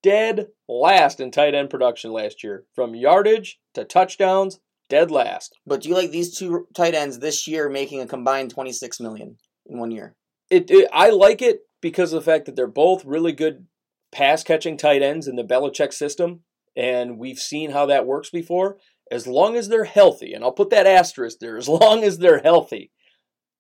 dead 0.04 0.48
last 0.68 1.20
in 1.20 1.32
tight 1.32 1.56
end 1.56 1.70
production 1.70 2.12
last 2.12 2.44
year, 2.44 2.66
from 2.74 2.96
yardage 2.96 3.60
to 3.74 3.84
touchdowns, 3.84 4.60
dead 4.90 5.12
last. 5.12 5.58
But 5.66 5.82
do 5.82 5.90
you 5.90 5.96
like 5.96 6.12
these 6.12 6.38
two 6.38 6.68
tight 6.74 6.94
ends 6.96 7.20
this 7.20 7.48
year 7.48 7.70
making 7.70 8.02
a 8.02 8.08
combined 8.08 8.52
twenty-six 8.52 9.00
million 9.00 9.38
in 9.66 9.80
one 9.80 9.92
year? 9.92 10.16
It, 10.50 10.70
it 10.70 10.88
I 10.94 11.10
like 11.10 11.42
it 11.42 11.62
because 11.82 12.14
of 12.14 12.24
the 12.24 12.32
fact 12.32 12.46
that 12.46 12.56
they're 12.56 12.68
both 12.68 13.06
really 13.06 13.32
good 13.32 13.66
pass 14.12 14.44
catching 14.44 14.78
tight 14.78 15.02
ends 15.02 15.28
in 15.28 15.36
the 15.36 15.44
Belichick 15.44 15.94
system, 15.94 16.42
and 16.76 17.18
we've 17.18 17.40
seen 17.40 17.72
how 17.72 17.86
that 17.88 18.06
works 18.06 18.30
before. 18.30 18.78
As 19.12 19.28
long 19.28 19.56
as 19.56 19.70
they're 19.70 19.84
healthy, 19.84 20.34
and 20.34 20.44
I'll 20.44 20.52
put 20.52 20.72
that 20.72 20.88
asterisk 20.88 21.38
there, 21.40 21.58
as 21.58 21.70
long 21.70 22.04
as 22.04 22.18
they're 22.18 22.42
healthy, 22.42 22.92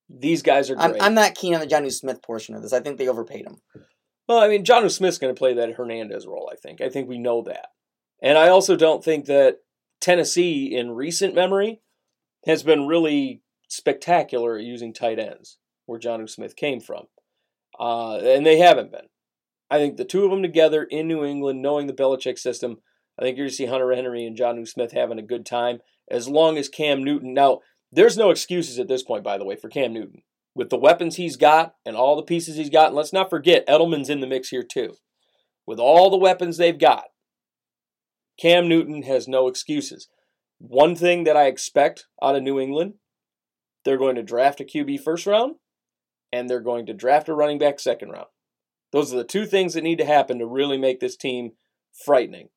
these 0.10 0.42
guys 0.42 0.70
are 0.70 0.76
I'm. 0.78 0.96
I'm 1.00 1.14
not 1.14 1.36
keen 1.36 1.54
on 1.54 1.62
the 1.62 1.68
Jonnu 1.68 1.92
Smith 1.92 2.22
portion 2.22 2.56
of 2.56 2.62
this. 2.62 2.74
I 2.74 2.80
think 2.80 2.98
they 2.98 3.08
overpaid 3.08 3.46
him. 3.46 3.58
Well, 4.28 4.40
I 4.40 4.48
mean, 4.48 4.66
John 4.66 4.90
Smith's 4.90 5.18
going 5.18 5.34
to 5.34 5.38
play 5.38 5.54
that 5.54 5.74
Hernandez 5.74 6.28
role. 6.28 6.50
I 6.52 6.56
think. 6.56 6.82
I 6.82 6.90
think 6.90 7.08
we 7.08 7.18
know 7.18 7.42
that, 7.44 7.68
and 8.22 8.38
I 8.38 8.50
also 8.50 8.76
don't 8.76 9.04
think 9.04 9.26
that 9.26 9.60
Tennessee, 10.02 10.76
in 10.76 10.92
recent 10.92 11.36
memory, 11.36 11.82
has 12.46 12.64
been 12.64 12.88
really 12.88 13.42
spectacular 13.68 14.58
at 14.58 14.64
using 14.64 14.94
tight 14.94 15.20
ends, 15.20 15.58
where 15.86 16.00
John 16.00 16.28
Smith 16.28 16.56
came 16.56 16.80
from, 16.80 17.06
uh, 17.80 18.18
and 18.18 18.46
they 18.46 18.58
haven't 18.58 18.92
been. 18.92 19.08
I 19.70 19.78
think 19.78 19.98
the 19.98 20.06
two 20.06 20.24
of 20.24 20.32
them 20.32 20.44
together 20.44 20.84
in 20.84 21.08
New 21.08 21.24
England, 21.26 21.62
knowing 21.62 21.88
the 21.88 21.94
Belichick 21.94 22.38
system, 22.38 22.78
I 23.18 23.24
think 23.24 23.38
you're 23.38 23.46
going 23.46 23.52
to 23.52 23.56
see 23.56 23.66
Hunter 23.66 23.94
Henry 23.94 24.26
and 24.26 24.38
John 24.38 24.64
Smith 24.66 24.92
having 24.92 25.18
a 25.20 25.24
good 25.24 25.46
time 25.46 25.80
as 26.10 26.28
long 26.28 26.58
as 26.58 26.70
Cam 26.70 27.04
Newton. 27.04 27.34
Now, 27.34 27.62
there's 27.92 28.18
no 28.18 28.30
excuses 28.30 28.78
at 28.78 28.88
this 28.88 29.04
point, 29.04 29.24
by 29.24 29.38
the 29.38 29.46
way, 29.46 29.56
for 29.56 29.70
Cam 29.70 29.94
Newton. 29.94 30.22
With 30.56 30.70
the 30.70 30.78
weapons 30.78 31.18
he's 31.18 31.36
got 31.36 31.76
and 31.86 31.98
all 31.98 32.16
the 32.16 32.24
pieces 32.24 32.56
he's 32.56 32.70
got, 32.70 32.88
and 32.88 32.96
let's 32.96 33.14
not 33.14 33.30
forget, 33.30 33.68
Edelman's 33.68 34.10
in 34.10 34.22
the 34.22 34.28
mix 34.28 34.50
here 34.50 34.64
too. 34.64 34.96
With 35.68 35.80
all 35.80 36.10
the 36.10 36.18
weapons 36.18 36.58
they've 36.58 36.80
got, 36.80 37.06
Cam 38.40 38.68
Newton 38.68 39.04
has 39.04 39.28
no 39.28 39.48
excuses. 39.48 40.08
One 40.58 40.96
thing 40.96 41.26
that 41.26 41.36
I 41.36 41.48
expect 41.48 42.08
out 42.22 42.36
of 42.36 42.44
New 42.44 42.60
England, 42.60 42.96
they're 43.84 43.98
going 43.98 44.16
to 44.16 44.24
draft 44.24 44.62
a 44.62 44.64
QB 44.64 45.02
first 45.02 45.26
round, 45.26 45.56
and 46.32 46.50
they're 46.50 46.62
going 46.62 46.86
to 46.86 46.94
draft 46.94 47.30
a 47.30 47.34
running 47.34 47.60
back 47.60 47.80
second 47.80 48.10
round. 48.10 48.28
Those 48.92 49.14
are 49.14 49.18
the 49.18 49.24
two 49.24 49.46
things 49.46 49.74
that 49.74 49.84
need 49.84 49.98
to 49.98 50.06
happen 50.06 50.40
to 50.40 50.46
really 50.46 50.78
make 50.78 51.00
this 51.00 51.18
team 51.18 51.52
frightening. 51.94 52.50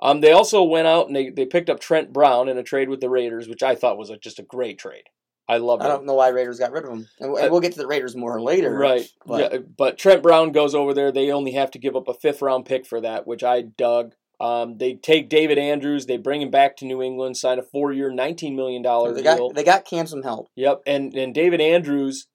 Um, 0.00 0.20
they 0.20 0.32
also 0.32 0.62
went 0.62 0.88
out 0.88 1.06
and 1.06 1.14
they, 1.14 1.30
they 1.30 1.46
picked 1.46 1.70
up 1.70 1.80
Trent 1.80 2.12
Brown 2.12 2.48
in 2.48 2.58
a 2.58 2.62
trade 2.62 2.88
with 2.88 3.00
the 3.00 3.10
Raiders, 3.10 3.46
which 3.46 3.62
I 3.62 3.74
thought 3.74 3.98
was 3.98 4.10
a, 4.10 4.16
just 4.16 4.38
a 4.38 4.42
great 4.42 4.78
trade. 4.78 5.04
I 5.48 5.58
loved 5.58 5.82
I 5.82 5.88
don't 5.88 6.06
know 6.06 6.14
why 6.14 6.28
Raiders 6.28 6.58
got 6.58 6.72
rid 6.72 6.84
of 6.84 6.90
him, 6.92 7.08
and, 7.20 7.30
Uh, 7.32 7.48
we'll 7.50 7.60
get 7.60 7.72
to 7.72 7.78
the 7.78 7.86
Raiders 7.86 8.14
more 8.16 8.40
later. 8.40 8.74
Right. 8.74 9.06
But 9.26 9.52
yeah, 9.52 9.58
but 9.76 9.98
Trent 9.98 10.22
Brown 10.22 10.52
goes 10.52 10.74
over 10.74 10.94
there. 10.94 11.10
They 11.12 11.30
only 11.30 11.52
have 11.52 11.70
to 11.72 11.78
give 11.78 11.96
up 11.96 12.08
a 12.08 12.14
fifth 12.14 12.42
round 12.42 12.64
pick 12.64 12.86
for 12.86 13.00
that, 13.00 13.26
which 13.26 13.42
I 13.42 13.62
dug. 13.62 14.14
Um, 14.40 14.78
they 14.78 14.94
take 14.94 15.28
David 15.28 15.58
Andrews. 15.58 16.06
They 16.06 16.16
bring 16.16 16.42
him 16.42 16.50
back 16.50 16.76
to 16.78 16.84
New 16.84 17.00
England, 17.02 17.36
sign 17.36 17.58
a 17.58 17.62
four 17.62 17.92
year, 17.92 18.10
$19 18.10 18.56
million 18.56 18.82
they 18.82 19.22
deal. 19.22 19.48
got 19.48 19.54
they 19.54 19.64
got 19.64 19.84
Cam 19.84 20.06
some 20.06 20.22
help. 20.22 20.48
Yep, 20.56 20.82
and 20.86 21.14
and 21.14 21.34
David 21.34 21.60
Andrews, 21.60 22.26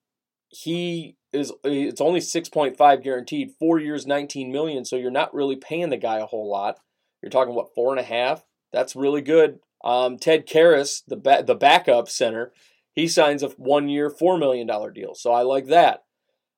he 0.48 1.16
is 1.32 1.52
it's 1.64 2.00
only 2.00 2.20
six 2.20 2.48
point 2.48 2.76
five 2.76 3.02
guaranteed, 3.02 3.50
four 3.58 3.78
years, 3.78 4.06
nineteen 4.06 4.50
million. 4.52 4.84
So 4.84 4.96
you're 4.96 5.10
not 5.10 5.34
really 5.34 5.56
paying 5.56 5.90
the 5.90 5.96
guy 5.96 6.18
a 6.18 6.26
whole 6.26 6.50
lot. 6.50 6.78
You're 7.22 7.30
talking 7.30 7.54
what 7.54 7.74
four 7.74 7.90
and 7.90 8.00
a 8.00 8.04
half. 8.04 8.44
That's 8.72 8.94
really 8.96 9.22
good. 9.22 9.60
Um, 9.84 10.18
Ted 10.18 10.46
Karras, 10.46 11.02
the 11.06 11.16
ba- 11.16 11.44
the 11.46 11.54
backup 11.54 12.08
center, 12.08 12.52
he 12.98 13.08
signs 13.08 13.42
a 13.42 13.48
one 13.50 13.88
year, 13.88 14.10
four 14.10 14.38
million 14.38 14.66
dollar 14.66 14.90
deal. 14.90 15.14
So 15.14 15.32
I 15.32 15.42
like 15.42 15.66
that. 15.66 16.04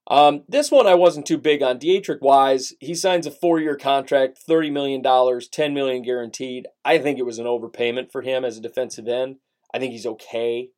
Um, 0.07 0.43
this 0.49 0.73
one 0.73 0.87
I 0.87 0.95
wasn't 0.95 1.27
too 1.27 1.39
big 1.39 1.63
on. 1.63 1.79
Deatrich 1.79 2.21
Wise, 2.21 2.73
he 2.81 2.95
signs 2.95 3.27
a 3.27 3.31
four 3.31 3.61
year 3.61 3.77
contract, 3.77 4.41
$30 4.49 4.73
million, 4.73 5.03
10 5.03 5.75
million 5.75 6.03
guaranteed. 6.03 6.67
I 6.85 6.99
think 6.99 7.19
it 7.19 7.27
was 7.27 7.39
an 7.39 7.47
overpayment 7.47 8.11
for 8.11 8.23
him 8.23 8.45
as 8.45 8.57
a 8.57 8.61
defensive 8.61 9.07
end. 9.07 9.37
I 9.73 9.79
think 9.79 9.93
he's 9.93 10.07
okay 10.07 10.71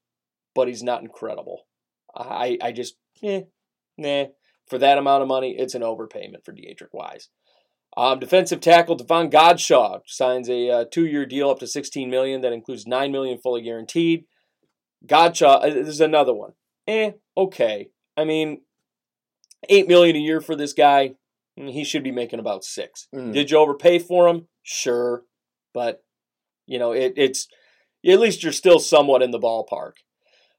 but 0.55 0.69
he's 0.69 0.83
not 0.83 1.03
incredible. 1.03 1.67
I 2.15 2.59
I 2.63 2.73
just 2.73 2.97
eh, 3.23 3.43
nah. 3.97 4.27
For 4.69 4.79
that 4.79 4.97
amount 4.97 5.23
of 5.23 5.29
money, 5.29 5.55
it's 5.59 5.75
an 5.75 5.83
overpayment 5.83 6.45
for 6.45 6.53
Deatrich 6.53 6.93
Wise. 6.93 7.29
Um, 7.95 8.21
defensive 8.21 8.61
tackle 8.61 8.95
Davon 8.95 9.29
Godchaux 9.29 10.01
signs 10.07 10.49
a 10.49 10.71
uh, 10.71 10.85
two-year 10.91 11.27
deal 11.27 11.51
up 11.51 11.59
to 11.59 11.67
16 11.67 12.09
million 12.09 12.41
that 12.41 12.55
includes 12.55 12.87
9 12.87 13.13
million 13.13 13.39
fully 13.39 13.61
guaranteed. 13.61 14.25
Godchaux, 15.07 15.65
uh, 15.65 15.71
this 15.71 15.89
is 15.89 16.01
another 16.01 16.33
one. 16.35 16.53
Eh, 16.87 17.13
okay. 17.37 17.91
I 18.17 18.25
mean, 18.25 18.63
8 19.69 19.89
million 19.89 20.17
a 20.17 20.21
year 20.21 20.41
for 20.41 20.57
this 20.57 20.73
guy. 20.73 21.15
mm, 21.59 21.71
He 21.73 21.85
should 21.85 22.03
be 22.05 22.11
making 22.13 22.39
about 22.41 22.65
six. 22.65 23.09
Mm. 23.15 23.33
Did 23.33 23.51
you 23.51 23.59
overpay 23.59 23.99
for 24.01 24.29
him? 24.29 24.49
Sure, 24.63 25.25
but 25.75 26.03
you 26.67 26.79
know 26.79 26.93
it, 26.93 27.15
it's 27.17 27.49
at 28.07 28.21
least 28.21 28.43
you're 28.43 28.53
still 28.53 28.79
somewhat 28.79 29.23
in 29.23 29.31
the 29.33 29.39
ballpark. 29.41 29.93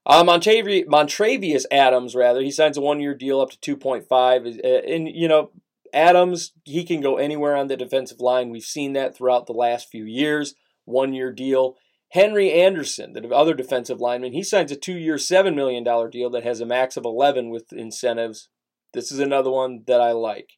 Uh, 0.06 0.23
Montravi- 0.23 0.86
Montravius 0.86 1.63
Adams, 1.71 2.13
rather, 2.15 2.41
he 2.41 2.51
signs 2.51 2.75
a 2.77 2.82
one-year 2.82 3.15
deal 3.15 3.39
up 3.39 3.49
to 3.51 3.77
2.5, 3.77 4.06
uh, 4.12 4.67
and 4.93 5.08
you 5.08 5.27
know 5.29 5.51
Adams 5.93 6.51
he 6.65 6.84
can 6.84 6.99
go 6.99 7.15
anywhere 7.17 7.56
on 7.56 7.67
the 7.67 7.77
defensive 7.77 8.19
line. 8.19 8.49
We've 8.49 8.63
seen 8.63 8.93
that 8.93 9.15
throughout 9.15 9.45
the 9.45 9.53
last 9.53 9.89
few 9.89 10.03
years. 10.06 10.56
One-year 10.86 11.32
deal. 11.32 11.75
Henry 12.13 12.52
Anderson, 12.52 13.13
the 13.13 13.28
other 13.30 13.56
defensive 13.56 13.99
lineman, 13.99 14.34
he 14.34 14.43
signs 14.43 14.71
a 14.71 14.76
two-year, 14.76 15.17
seven 15.17 15.56
million 15.56 15.84
dollar 15.84 16.08
deal 16.08 16.30
that 16.30 16.43
has 16.43 16.62
a 16.62 16.65
max 16.65 16.95
of 16.95 17.06
11 17.06 17.49
with 17.49 17.73
incentives. 17.73 18.49
This 18.93 19.12
is 19.12 19.17
another 19.17 19.49
one 19.49 19.82
that 19.88 19.99
I 19.99 20.12
like. 20.12 20.52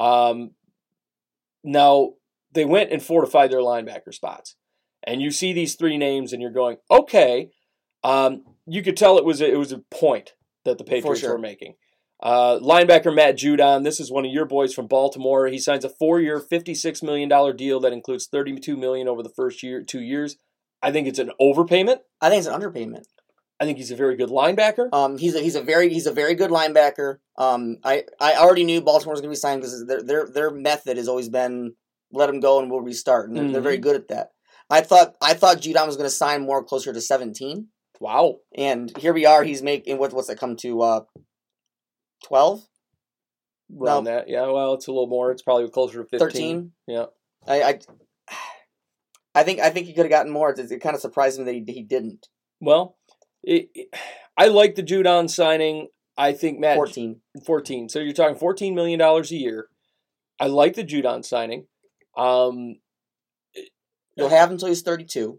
Um, 0.00 0.50
now 1.62 2.14
they 2.52 2.64
went 2.64 2.90
and 2.90 3.00
fortified 3.00 3.52
their 3.52 3.60
linebacker 3.60 4.12
spots, 4.12 4.56
and 5.04 5.22
you 5.22 5.30
see 5.30 5.52
these 5.52 5.76
three 5.76 5.98
names, 5.98 6.32
and 6.32 6.42
you're 6.42 6.50
going, 6.50 6.78
okay. 6.90 7.50
Um, 8.02 8.42
you 8.66 8.82
could 8.82 8.96
tell 8.96 9.18
it 9.18 9.24
was 9.24 9.40
a, 9.40 9.48
it 9.48 9.56
was 9.56 9.70
a 9.70 9.84
point 9.92 10.34
that 10.64 10.78
the 10.78 10.84
Patriots 10.84 11.20
sure. 11.20 11.34
were 11.34 11.38
making. 11.38 11.74
Uh, 12.20 12.58
linebacker 12.58 13.14
Matt 13.14 13.36
Judon, 13.36 13.84
this 13.84 14.00
is 14.00 14.10
one 14.10 14.26
of 14.26 14.32
your 14.32 14.46
boys 14.46 14.74
from 14.74 14.88
Baltimore. 14.88 15.46
He 15.46 15.60
signs 15.60 15.84
a 15.84 15.88
four-year, 15.88 16.40
fifty-six 16.40 17.04
million 17.04 17.28
dollar 17.28 17.52
deal 17.52 17.78
that 17.78 17.92
includes 17.92 18.26
thirty-two 18.26 18.76
million 18.76 19.06
over 19.06 19.22
the 19.22 19.28
first 19.28 19.62
year, 19.62 19.84
two 19.84 20.00
years. 20.00 20.36
I 20.82 20.92
think 20.92 21.08
it's 21.08 21.18
an 21.18 21.32
overpayment. 21.40 21.98
I 22.20 22.28
think 22.30 22.38
it's 22.40 22.48
an 22.48 22.60
underpayment. 22.60 23.04
I 23.60 23.64
think 23.64 23.78
he's 23.78 23.90
a 23.90 23.96
very 23.96 24.14
good 24.16 24.28
linebacker. 24.28 24.88
Um, 24.92 25.18
he's 25.18 25.34
a, 25.34 25.40
he's 25.40 25.56
a 25.56 25.62
very 25.62 25.88
he's 25.92 26.06
a 26.06 26.12
very 26.12 26.34
good 26.34 26.50
linebacker. 26.50 27.18
Um, 27.36 27.78
I, 27.82 28.04
I 28.20 28.34
already 28.34 28.62
knew 28.64 28.80
Baltimore 28.80 29.12
was 29.14 29.20
going 29.20 29.30
to 29.30 29.36
be 29.36 29.40
signed 29.40 29.60
because 29.62 29.84
their 29.86 30.02
their 30.02 30.28
their 30.32 30.50
method 30.52 30.96
has 30.96 31.08
always 31.08 31.28
been 31.28 31.74
let 32.12 32.30
him 32.30 32.38
go 32.40 32.60
and 32.60 32.70
we'll 32.70 32.80
restart, 32.80 33.28
and 33.28 33.36
they're, 33.36 33.48
they're 33.52 33.60
very 33.60 33.78
good 33.78 33.96
at 33.96 34.08
that. 34.08 34.30
I 34.70 34.80
thought 34.82 35.16
I 35.20 35.34
thought 35.34 35.58
Judon 35.60 35.86
was 35.86 35.96
going 35.96 36.08
to 36.08 36.14
sign 36.14 36.42
more 36.46 36.62
closer 36.62 36.92
to 36.92 37.00
seventeen, 37.00 37.68
Wow. 38.00 38.36
and 38.54 38.96
here 38.98 39.12
we 39.12 39.26
are. 39.26 39.42
He's 39.42 39.62
making 39.62 39.98
what 39.98 40.12
what's 40.12 40.28
that 40.28 40.38
come 40.38 40.54
to 40.58 40.80
uh, 40.82 41.00
twelve. 42.24 42.64
Around 43.76 44.04
No. 44.04 44.10
that, 44.12 44.28
yeah. 44.28 44.46
Well, 44.46 44.74
it's 44.74 44.86
a 44.86 44.92
little 44.92 45.08
more. 45.08 45.30
It's 45.32 45.42
probably 45.42 45.68
closer 45.68 46.02
to 46.02 46.08
fifteen. 46.08 46.70
13. 46.70 46.72
Yeah. 46.86 47.04
I, 47.46 47.62
I, 47.62 47.78
I 49.34 49.42
think 49.42 49.60
I 49.60 49.70
think 49.70 49.86
he 49.86 49.92
could 49.94 50.04
have 50.04 50.10
gotten 50.10 50.32
more. 50.32 50.50
It, 50.50 50.70
it 50.70 50.80
kind 50.80 50.94
of 50.94 51.00
surprised 51.00 51.38
me 51.38 51.44
that 51.44 51.54
he, 51.54 51.64
he 51.72 51.82
didn't. 51.82 52.26
Well, 52.60 52.96
it, 53.42 53.68
it- 53.74 53.94
I 54.36 54.46
like 54.48 54.74
the 54.76 54.82
Judon 54.82 55.28
signing. 55.28 55.88
I 56.16 56.32
think 56.32 56.58
Matt 56.60 56.76
14. 56.76 57.20
14. 57.44 57.88
So 57.88 57.98
you're 58.00 58.12
talking 58.12 58.36
14 58.36 58.74
million 58.74 58.98
dollars 58.98 59.30
a 59.32 59.36
year. 59.36 59.68
I 60.40 60.46
like 60.46 60.74
the 60.74 60.84
Judon 60.84 61.24
signing. 61.24 61.66
Um, 62.16 62.76
You'll 64.16 64.28
have 64.30 64.48
him 64.48 64.54
until 64.54 64.68
he's 64.68 64.82
32. 64.82 65.38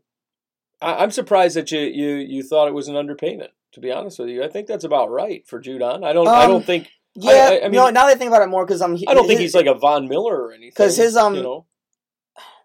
I, 0.82 0.96
I'm 1.04 1.12
surprised 1.12 1.58
that 1.58 1.70
you, 1.72 1.80
you 1.82 2.16
you 2.16 2.44
thought 2.44 2.70
it 2.70 2.74
was 2.74 2.88
an 2.88 2.96
underpayment. 2.96 3.50
To 3.74 3.82
be 3.82 3.92
honest 3.92 4.18
with 4.20 4.30
you, 4.30 4.44
I 4.44 4.48
think 4.48 4.68
that's 4.68 4.86
about 4.86 5.12
right 5.12 5.46
for 5.48 5.62
Judon. 5.62 6.04
I 6.06 6.14
don't. 6.14 6.28
I 6.28 6.46
Um, 6.46 6.52
don't 6.52 6.66
think. 6.66 6.90
Yeah, 7.16 7.32
I- 7.52 7.60
I 7.66 7.70
mean- 7.70 7.74
now 7.74 7.86
that 7.92 8.06
I 8.06 8.16
think 8.16 8.30
about 8.30 8.42
it 8.42 8.48
more, 8.48 8.66
because 8.66 8.82
I'm. 8.82 8.96
I 9.08 9.14
don't 9.14 9.28
think 9.28 9.40
he's 9.42 9.54
like 9.54 9.66
a 9.66 9.74
Von 9.76 10.08
Miller 10.08 10.42
or 10.42 10.52
anything. 10.54 10.70
Because 10.72 10.96
his, 10.98 11.16
um, 11.18 11.36
You 11.36 11.44
know. 11.44 11.66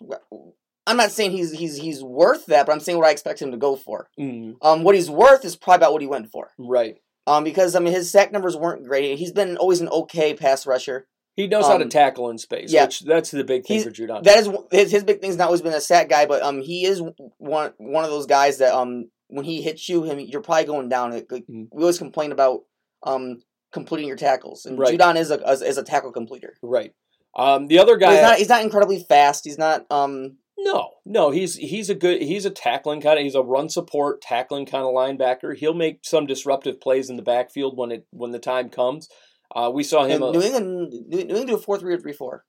I'm 0.86 0.96
not 0.96 1.10
saying 1.10 1.30
he's 1.30 1.52
he's 1.52 1.76
he's 1.76 2.02
worth 2.02 2.46
that, 2.46 2.66
but 2.66 2.72
I'm 2.72 2.80
saying 2.80 2.98
what 2.98 3.06
I 3.06 3.10
expect 3.10 3.40
him 3.40 3.50
to 3.52 3.56
go 3.56 3.74
for. 3.76 4.08
Mm, 4.20 4.56
Um, 4.62 4.82
what 4.84 4.94
he's 4.94 5.10
worth 5.10 5.44
is 5.44 5.56
probably 5.56 5.76
about 5.76 5.92
what 5.92 6.02
he 6.02 6.08
went 6.08 6.30
for. 6.30 6.50
right. 6.58 6.96
Um, 7.26 7.42
because 7.42 7.74
I 7.74 7.78
mean 7.80 7.94
his 7.94 8.10
sack 8.10 8.32
numbers 8.32 8.54
weren't 8.56 8.84
great. 8.84 9.18
He's 9.18 9.32
been 9.32 9.56
always 9.56 9.80
an 9.80 9.88
okay 9.88 10.34
pass 10.34 10.66
rusher. 10.66 11.06
He 11.36 11.46
knows 11.48 11.66
how 11.66 11.78
to 11.78 11.84
Um, 11.84 11.88
tackle 11.90 12.28
in 12.30 12.36
space. 12.38 12.70
yeah. 12.70 12.84
Which 12.84 13.00
that's 13.00 13.30
the 13.30 13.42
big 13.44 13.64
thing 13.64 13.78
He's- 13.78 13.84
for 13.84 13.90
Judon. 13.90 14.22
That 14.24 14.38
is 14.38 14.48
his, 14.70 14.90
his 14.92 15.04
big 15.04 15.20
thing's 15.22 15.36
not 15.38 15.46
always 15.46 15.62
been 15.62 15.72
a 15.72 15.80
sack 15.80 16.08
guy, 16.10 16.26
but 16.26 16.42
um 16.42 16.60
he 16.60 16.84
is 16.84 17.02
one 17.38 17.72
one 17.78 18.04
of 18.04 18.10
those 18.10 18.26
guys 18.26 18.58
that 18.58 18.74
um 18.74 19.10
when 19.28 19.44
he 19.46 19.62
hits 19.62 19.88
you, 19.88 20.02
him 20.02 20.20
you're 20.20 20.42
probably 20.42 20.64
going 20.66 20.88
down. 20.90 21.12
Like, 21.12 21.28
Mm. 21.28 21.68
We 21.72 21.82
always 21.82 21.98
complain 21.98 22.30
about 22.30 22.60
um 23.04 23.40
completing 23.72 24.06
your 24.06 24.16
tackles, 24.18 24.66
and 24.66 24.78
Right. 24.78 24.96
Judon 24.98 25.16
is 25.16 25.30
a 25.30 25.40
is, 25.50 25.62
is 25.62 25.78
a 25.78 25.82
tackle 25.82 26.12
completer. 26.12 26.54
right. 26.62 26.92
Um, 27.36 27.66
the 27.66 27.78
other 27.80 27.96
guy. 27.96 28.12
he's 28.12 28.22
not 28.22 28.38
he's 28.38 28.48
not 28.50 28.62
incredibly 28.62 29.00
fast. 29.02 29.44
He's 29.44 29.58
not 29.58 29.86
um 29.90 30.36
No, 30.64 30.92
no, 31.04 31.30
he's 31.30 31.56
he's 31.56 31.90
a 31.90 31.94
good 31.94 32.22
he's 32.22 32.46
a 32.46 32.50
tackling 32.50 33.02
kind 33.02 33.18
of 33.18 33.22
he's 33.22 33.34
a 33.34 33.42
run 33.42 33.68
support 33.68 34.22
tackling 34.22 34.64
kind 34.64 34.84
of 34.84 34.94
linebacker. 34.94 35.54
He'll 35.54 35.74
make 35.74 36.00
some 36.04 36.26
disruptive 36.26 36.80
plays 36.80 37.10
in 37.10 37.16
the 37.16 37.22
backfield 37.22 37.76
when 37.76 37.92
it 37.92 38.06
when 38.10 38.30
the 38.30 38.38
time 38.38 38.70
comes. 38.70 39.08
Uh, 39.54 39.70
we 39.72 39.82
saw 39.82 40.04
him. 40.04 40.22
uh, 40.22 40.32
New 40.32 40.40
England 40.40 40.92
New 41.08 41.18
England 41.18 41.48
do 41.48 41.54
a 41.56 41.58
four 41.58 41.78
three 41.78 41.94
or 41.94 41.98
three 41.98 42.14
four. 42.14 42.44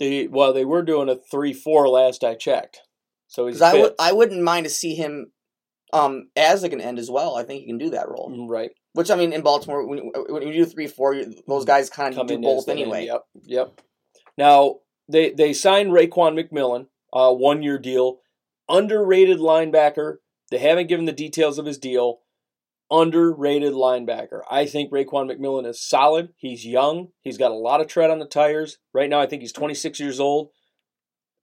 they, 0.00 0.26
well, 0.26 0.54
they 0.54 0.64
were 0.64 0.82
doing 0.82 1.10
a 1.10 1.16
three 1.30 1.52
four 1.52 1.86
last 1.86 2.24
I 2.24 2.34
checked. 2.34 2.80
So 3.26 3.46
he's 3.46 3.60
I 3.60 3.74
would 3.74 3.94
I 3.98 4.12
wouldn't 4.12 4.42
mind 4.42 4.64
to 4.64 4.70
see 4.70 4.94
him 4.94 5.32
um 5.92 6.28
as 6.36 6.62
like 6.62 6.72
an 6.72 6.80
end 6.80 6.98
as 6.98 7.10
well. 7.10 7.36
I 7.36 7.42
think 7.42 7.60
he 7.60 7.66
can 7.66 7.78
do 7.78 7.90
that 7.90 8.08
role. 8.08 8.30
Mm, 8.30 8.48
right. 8.48 8.70
Which 8.94 9.10
I 9.10 9.16
mean, 9.16 9.32
in 9.32 9.42
Baltimore, 9.42 9.86
when, 9.86 10.10
when 10.28 10.48
you 10.48 10.54
do 10.54 10.64
three 10.64 10.86
four, 10.86 11.20
those 11.46 11.64
guys 11.66 11.90
kind 11.90 12.16
of 12.16 12.26
do 12.26 12.38
both 12.38 12.64
the 12.64 12.72
end. 12.72 12.80
anyway. 12.80 13.06
Yep, 13.06 13.22
yep. 13.42 13.80
Now 14.38 14.76
they 15.08 15.30
they 15.30 15.52
signed 15.52 15.90
Raekwon 15.90 16.40
McMillan, 16.40 16.86
uh, 17.14 17.32
one 17.32 17.62
year 17.62 17.78
deal, 17.78 18.18
underrated 18.68 19.38
linebacker. 19.38 20.16
They 20.50 20.58
haven't 20.58 20.88
given 20.88 21.06
the 21.06 21.12
details 21.12 21.58
of 21.58 21.66
his 21.66 21.78
deal. 21.78 22.20
Underrated 22.90 23.72
linebacker. 23.72 24.40
I 24.50 24.66
think 24.66 24.92
Raekwon 24.92 25.30
McMillan 25.30 25.66
is 25.66 25.80
solid. 25.80 26.34
He's 26.36 26.66
young. 26.66 27.08
He's 27.22 27.38
got 27.38 27.50
a 27.50 27.54
lot 27.54 27.80
of 27.80 27.86
tread 27.86 28.10
on 28.10 28.18
the 28.18 28.26
tires. 28.26 28.78
Right 28.92 29.08
now, 29.08 29.20
I 29.20 29.26
think 29.26 29.40
he's 29.40 29.52
26 29.52 29.98
years 30.00 30.20
old. 30.20 30.50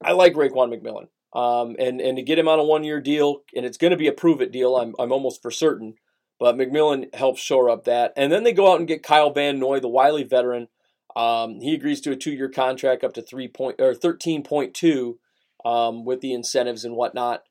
I 0.04 0.12
like 0.12 0.34
Raekwon 0.34 0.72
McMillan. 0.72 1.08
Um, 1.34 1.76
and, 1.80 2.02
and 2.02 2.18
to 2.18 2.24
get 2.24 2.38
him 2.38 2.48
on 2.48 2.60
a 2.60 2.64
one 2.64 2.84
year 2.84 3.00
deal, 3.00 3.42
and 3.56 3.66
it's 3.66 3.78
going 3.78 3.92
to 3.92 3.98
be 3.98 4.08
a 4.08 4.12
prove 4.12 4.42
it 4.42 4.52
deal, 4.52 4.76
I'm, 4.76 4.94
I'm 5.00 5.12
almost 5.12 5.42
for 5.42 5.50
certain. 5.50 5.96
But 6.40 6.58
McMillan 6.58 7.14
helps 7.16 7.42
shore 7.42 7.70
up 7.70 7.86
that. 7.86 8.14
And 8.18 8.32
then 8.32 8.44
they 8.44 8.54
go 8.54 8.72
out 8.72 8.80
and 8.80 8.88
get 8.88 9.04
Kyle 9.04 9.32
Van 9.32 9.60
Noy, 9.60 9.80
the 9.80 9.88
Wiley 9.88 10.24
veteran. 10.24 10.68
Um, 11.16 11.60
he 11.62 11.74
agrees 11.74 12.02
to 12.02 12.12
a 12.12 12.16
two 12.16 12.32
year 12.32 12.50
contract 12.50 13.04
up 13.04 13.14
to 13.14 13.22
three 13.22 13.48
point 13.48 13.80
or 13.80 13.94
13.2 13.94 15.16
um, 15.66 16.06
with 16.06 16.22
the 16.22 16.34
incentives 16.34 16.86
and 16.86 16.96
whatnot. 16.96 17.44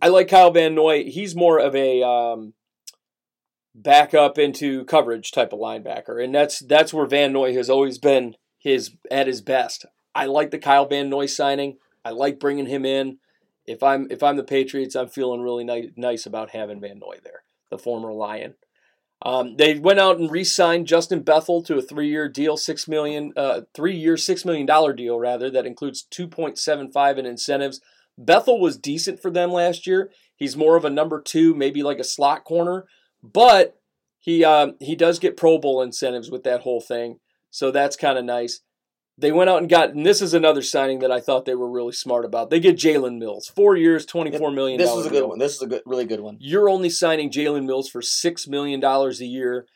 I 0.00 0.08
like 0.08 0.28
Kyle 0.28 0.50
Van 0.50 0.74
Noy. 0.74 1.04
He's 1.04 1.34
more 1.34 1.58
of 1.58 1.74
a 1.74 2.02
um, 2.02 2.54
backup 3.74 4.38
into 4.38 4.84
coverage 4.84 5.32
type 5.32 5.52
of 5.52 5.58
linebacker, 5.58 6.22
and 6.22 6.34
that's 6.34 6.60
that's 6.60 6.94
where 6.94 7.06
Van 7.06 7.32
Noy 7.32 7.54
has 7.54 7.68
always 7.68 7.98
been 7.98 8.36
his 8.58 8.92
at 9.10 9.26
his 9.26 9.40
best. 9.40 9.86
I 10.14 10.26
like 10.26 10.50
the 10.50 10.58
Kyle 10.58 10.86
Van 10.86 11.10
Noy 11.10 11.26
signing. 11.26 11.78
I 12.04 12.10
like 12.10 12.40
bringing 12.40 12.66
him 12.66 12.84
in. 12.84 13.18
If 13.66 13.82
I'm 13.82 14.06
if 14.10 14.22
I'm 14.22 14.36
the 14.36 14.44
Patriots, 14.44 14.94
I'm 14.94 15.08
feeling 15.08 15.40
really 15.40 15.64
nice 15.64 15.90
nice 15.96 16.26
about 16.26 16.50
having 16.50 16.80
Van 16.80 16.98
Noy 16.98 17.18
there, 17.22 17.42
the 17.70 17.78
former 17.78 18.12
Lion. 18.12 18.54
Um, 19.22 19.56
they 19.56 19.78
went 19.78 19.98
out 19.98 20.18
and 20.18 20.30
re-signed 20.30 20.86
Justin 20.86 21.22
Bethel 21.22 21.62
to 21.64 21.76
a 21.76 21.82
three-year 21.82 22.28
deal, 22.28 22.56
six 22.56 22.86
million, 22.86 23.32
uh, 23.36 23.62
three-year, 23.74 24.16
six 24.16 24.44
million 24.44 24.64
dollar 24.64 24.92
deal 24.92 25.18
rather. 25.18 25.50
That 25.50 25.66
includes 25.66 26.02
two 26.02 26.28
point 26.28 26.58
seven 26.58 26.90
five 26.92 27.18
in 27.18 27.26
incentives. 27.26 27.80
Bethel 28.16 28.60
was 28.60 28.76
decent 28.78 29.20
for 29.20 29.30
them 29.30 29.50
last 29.50 29.86
year. 29.86 30.10
He's 30.36 30.56
more 30.56 30.76
of 30.76 30.84
a 30.84 30.90
number 30.90 31.20
two, 31.20 31.54
maybe 31.54 31.82
like 31.82 31.98
a 31.98 32.04
slot 32.04 32.44
corner, 32.44 32.86
but 33.22 33.80
he 34.20 34.44
um, 34.44 34.74
he 34.80 34.94
does 34.94 35.18
get 35.18 35.36
Pro 35.36 35.58
Bowl 35.58 35.82
incentives 35.82 36.30
with 36.30 36.44
that 36.44 36.60
whole 36.60 36.80
thing, 36.80 37.18
so 37.50 37.70
that's 37.70 37.96
kind 37.96 38.18
of 38.18 38.24
nice. 38.24 38.60
They 39.20 39.32
went 39.32 39.50
out 39.50 39.58
and 39.58 39.68
got, 39.68 39.90
and 39.90 40.06
this 40.06 40.22
is 40.22 40.32
another 40.32 40.62
signing 40.62 41.00
that 41.00 41.10
I 41.10 41.18
thought 41.18 41.44
they 41.44 41.56
were 41.56 41.68
really 41.68 41.92
smart 41.92 42.24
about. 42.24 42.50
They 42.50 42.60
get 42.60 42.76
Jalen 42.76 43.18
Mills, 43.18 43.48
four 43.48 43.76
years, 43.76 44.06
twenty-four 44.06 44.52
million. 44.52 44.78
This 44.78 44.92
is 44.92 45.06
a 45.06 45.10
good 45.10 45.26
one. 45.26 45.40
This 45.40 45.56
is 45.56 45.62
a 45.62 45.66
good, 45.66 45.82
really 45.84 46.04
good 46.04 46.20
one. 46.20 46.36
You're 46.38 46.68
only 46.68 46.88
signing 46.88 47.28
Jalen 47.32 47.66
Mills 47.66 47.88
for 47.88 48.00
six 48.00 48.46
million 48.46 48.78
dollars 48.78 49.20
a 49.20 49.26
year, 49.26 49.66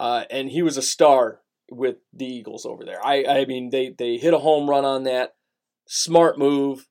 uh, 0.00 0.24
and 0.30 0.50
he 0.50 0.62
was 0.62 0.76
a 0.76 0.82
star 0.82 1.42
with 1.70 1.98
the 2.12 2.26
Eagles 2.26 2.66
over 2.66 2.84
there. 2.84 2.98
I, 3.04 3.24
I 3.24 3.44
mean, 3.44 3.70
they 3.70 3.94
they 3.96 4.16
hit 4.16 4.34
a 4.34 4.38
home 4.38 4.68
run 4.68 4.84
on 4.84 5.04
that. 5.04 5.34
Smart 5.86 6.36
move. 6.36 6.88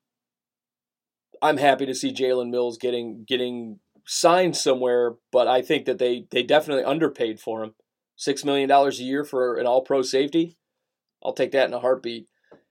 I'm 1.42 1.58
happy 1.58 1.84
to 1.84 1.94
see 1.94 2.12
Jalen 2.12 2.50
Mills 2.50 2.78
getting 2.78 3.24
getting 3.28 3.80
signed 4.06 4.56
somewhere, 4.56 5.16
but 5.30 5.46
I 5.46 5.60
think 5.60 5.84
that 5.84 5.98
they 5.98 6.26
they 6.30 6.42
definitely 6.42 6.84
underpaid 6.84 7.38
for 7.38 7.62
him. 7.62 7.74
Six 8.16 8.46
million 8.46 8.68
dollars 8.68 8.98
a 8.98 9.04
year 9.04 9.24
for 9.24 9.56
an 9.56 9.66
All 9.66 9.82
Pro 9.82 10.00
safety. 10.00 10.56
I'll 11.24 11.32
take 11.32 11.52
that 11.52 11.68
in 11.68 11.74
a 11.74 11.80
heartbeat. 11.80 12.26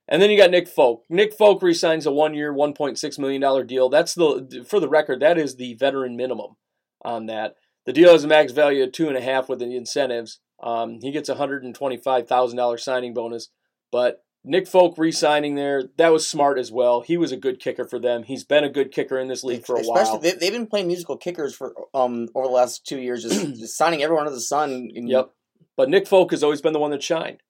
And 0.08 0.22
then 0.22 0.30
you 0.30 0.38
got 0.38 0.52
Nick 0.52 0.68
Folk. 0.70 1.04
Nick 1.10 1.34
Folk 1.34 1.62
resigns 1.62 2.06
a 2.06 2.12
one-year, 2.12 2.54
one 2.54 2.74
point 2.74 2.98
six 2.98 3.20
million 3.20 3.42
dollar 3.42 3.64
deal. 3.64 3.90
That's 3.90 4.14
the 4.14 4.66
for 4.68 4.80
the 4.80 4.88
record. 4.90 5.20
That 5.20 5.38
is 5.38 5.56
the 5.56 5.74
veteran 5.74 6.16
minimum 6.16 6.56
on 7.04 7.26
that. 7.26 7.56
The 7.86 7.94
deal 7.94 8.12
has 8.12 8.24
a 8.24 8.28
max 8.28 8.52
value 8.54 8.84
of 8.84 8.92
two 8.94 9.08
and 9.10 9.18
a 9.18 9.22
half 9.22 9.50
with 9.50 9.60
the 9.60 9.76
incentives. 9.76 10.40
Um, 10.64 11.00
he 11.02 11.12
gets 11.12 11.28
a 11.30 11.36
hundred 11.36 11.64
and 11.64 11.76
twenty-five 11.76 12.28
thousand 12.28 12.58
dollar 12.58 12.78
signing 12.78 13.14
bonus. 13.14 13.50
But 13.92 14.24
Nick 14.46 14.68
Folk 14.68 14.98
re-signing 14.98 15.56
there, 15.56 15.84
that 15.98 16.14
was 16.14 16.26
smart 16.28 16.58
as 16.58 16.72
well. 16.72 17.02
He 17.02 17.18
was 17.18 17.34
a 17.34 17.38
good 17.38 17.60
kicker 17.60 17.86
for 17.86 18.00
them. 18.00 18.24
He's 18.24 18.46
been 18.46 18.64
a 18.64 18.70
good 18.70 18.92
kicker 18.94 19.20
in 19.20 19.28
this 19.28 19.44
league 19.44 19.66
for 19.66 19.76
a 19.76 19.82
Especially, 19.82 20.12
while. 20.12 20.20
They, 20.20 20.32
they've 20.34 20.54
been 20.54 20.68
playing 20.68 20.88
musical 20.88 21.18
kickers 21.18 21.54
for 21.54 21.74
um 21.94 22.30
over 22.34 22.48
the 22.48 22.54
last 22.54 22.86
two 22.86 23.00
years, 23.00 23.24
just, 23.24 23.46
just 23.60 23.78
signing 23.78 24.04
everyone 24.04 24.26
under 24.26 24.36
the 24.36 24.42
sun. 24.42 24.90
and- 24.96 25.10
Yep. 25.10 25.32
But 25.76 25.90
Nick 25.90 26.08
Folk 26.08 26.32
has 26.32 26.44
always 26.44 26.62
been 26.62 26.74
the 26.74 26.80
one 26.80 26.92
that 26.92 27.04
shined. 27.04 27.42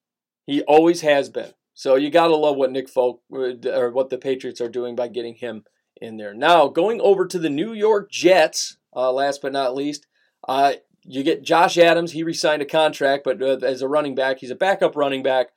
He 0.48 0.64
always 0.64 1.02
has 1.02 1.30
been. 1.30 1.52
So 1.76 1.96
you 1.96 2.10
got 2.10 2.28
to 2.30 2.36
love 2.36 2.56
what 2.56 2.72
Nick 2.72 2.90
Folk 2.90 3.22
or 3.30 3.92
what 3.92 4.10
the 4.10 4.18
Patriots 4.18 4.60
are 4.62 4.70
doing 4.70 4.96
by 4.96 5.10
getting 5.10 5.36
him 5.36 5.66
in 6.02 6.18
there. 6.18 6.34
Now, 6.34 6.68
going 6.68 7.00
over 7.02 7.28
to 7.28 7.38
the 7.38 7.50
New 7.50 7.74
York 7.74 8.10
Jets, 8.10 8.78
uh, 8.96 9.12
last 9.12 9.44
but 9.44 9.52
not 9.52 9.76
least, 9.76 10.08
uh, 10.48 10.74
you 11.04 11.22
get 11.22 11.44
Josh 11.44 11.78
Adams. 11.78 12.14
He 12.14 12.24
re-signed 12.24 12.62
a 12.62 12.66
contract, 12.66 13.24
but 13.24 13.42
uh, 13.42 13.58
as 13.64 13.82
a 13.82 13.88
running 13.88 14.16
back, 14.16 14.40
he's 14.40 14.50
a 14.50 14.56
backup 14.56 14.96
running 14.96 15.22
back. 15.22 15.48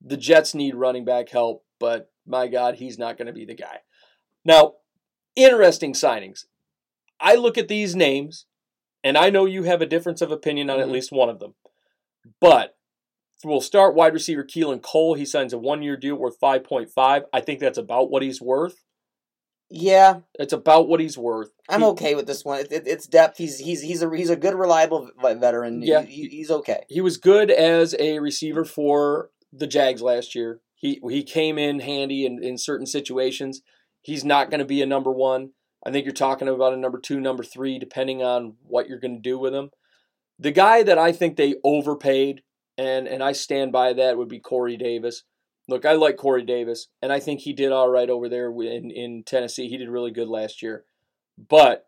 The 0.00 0.16
Jets 0.16 0.54
need 0.54 0.74
running 0.74 1.04
back 1.04 1.28
help, 1.28 1.64
but 1.78 2.10
my 2.26 2.48
God, 2.48 2.76
he's 2.76 2.98
not 2.98 3.18
going 3.18 3.26
to 3.26 3.32
be 3.32 3.44
the 3.44 3.54
guy. 3.54 3.80
Now, 4.44 4.74
interesting 5.36 5.92
signings. 5.92 6.46
I 7.20 7.34
look 7.34 7.58
at 7.58 7.68
these 7.68 7.94
names, 7.94 8.46
and 9.04 9.18
I 9.18 9.28
know 9.28 9.44
you 9.44 9.64
have 9.64 9.82
a 9.82 9.86
difference 9.86 10.22
of 10.22 10.30
opinion 10.30 10.70
on 10.70 10.80
at 10.80 10.88
Mhm. 10.88 10.92
least 10.92 11.12
one 11.12 11.28
of 11.28 11.38
them. 11.38 11.54
But 12.40 12.76
we'll 13.44 13.60
start 13.60 13.94
wide 13.94 14.12
receiver 14.14 14.44
Keelan 14.44 14.82
Cole. 14.82 15.14
He 15.14 15.24
signs 15.24 15.52
a 15.52 15.58
one 15.58 15.82
year 15.82 15.96
deal 15.96 16.16
worth 16.16 16.38
5.5. 16.40 17.22
I 17.32 17.40
think 17.40 17.60
that's 17.60 17.78
about 17.78 18.10
what 18.10 18.22
he's 18.22 18.40
worth. 18.40 18.82
Yeah, 19.72 20.20
It's 20.36 20.52
about 20.52 20.88
what 20.88 20.98
he's 20.98 21.16
worth. 21.16 21.50
I'm 21.68 21.80
He- 21.80 21.86
okay 21.88 22.14
with 22.16 22.26
this 22.26 22.44
one. 22.44 22.58
It, 22.60 22.72
it, 22.72 22.82
it's 22.88 23.06
depth. 23.06 23.38
He's 23.38 23.58
he's 23.58 23.80
he's 23.82 24.02
a 24.02 24.10
he's 24.16 24.28
a 24.30 24.34
good, 24.36 24.54
reliable 24.54 25.08
veteran. 25.22 25.80
Yeah. 25.82 26.02
He- 26.02 26.28
he's 26.28 26.50
okay. 26.50 26.82
He 26.88 27.00
was 27.00 27.18
good 27.18 27.52
as 27.52 27.94
a 28.00 28.18
receiver 28.18 28.64
for 28.64 29.30
the 29.52 29.68
Jags 29.68 30.02
last 30.02 30.34
year. 30.34 30.60
He 30.74 31.00
he 31.08 31.22
came 31.22 31.56
in 31.56 31.78
handy 31.80 32.26
in, 32.26 32.42
in 32.42 32.58
certain 32.58 32.86
situations. 32.86 33.62
He's 34.02 34.24
not 34.24 34.50
going 34.50 34.58
to 34.58 34.64
be 34.64 34.82
a 34.82 34.86
number 34.86 35.12
one. 35.12 35.50
I 35.86 35.92
think 35.92 36.04
you're 36.04 36.14
talking 36.14 36.48
about 36.48 36.72
a 36.72 36.76
number 36.76 36.98
two, 36.98 37.20
number 37.20 37.44
three, 37.44 37.78
depending 37.78 38.22
on 38.24 38.56
what 38.66 38.88
you're 38.88 38.98
going 38.98 39.14
to 39.14 39.20
do 39.22 39.38
with 39.38 39.54
him. 39.54 39.70
The 40.38 40.50
guy 40.50 40.82
that 40.82 40.98
I 40.98 41.12
think 41.12 41.36
they 41.36 41.54
overpaid, 41.62 42.42
and 42.80 43.06
and 43.06 43.22
I 43.22 43.32
stand 43.32 43.72
by 43.72 43.92
that, 43.92 44.16
would 44.16 44.28
be 44.28 44.40
Corey 44.40 44.76
Davis. 44.76 45.24
Look, 45.68 45.84
I 45.84 45.92
like 45.92 46.16
Corey 46.16 46.42
Davis, 46.42 46.88
and 47.02 47.12
I 47.12 47.20
think 47.20 47.40
he 47.40 47.52
did 47.52 47.70
all 47.70 47.88
right 47.88 48.10
over 48.10 48.28
there 48.28 48.50
in, 48.50 48.90
in 48.90 49.22
Tennessee. 49.22 49.68
He 49.68 49.76
did 49.76 49.88
really 49.88 50.10
good 50.10 50.28
last 50.28 50.62
year, 50.62 50.84
but 51.36 51.86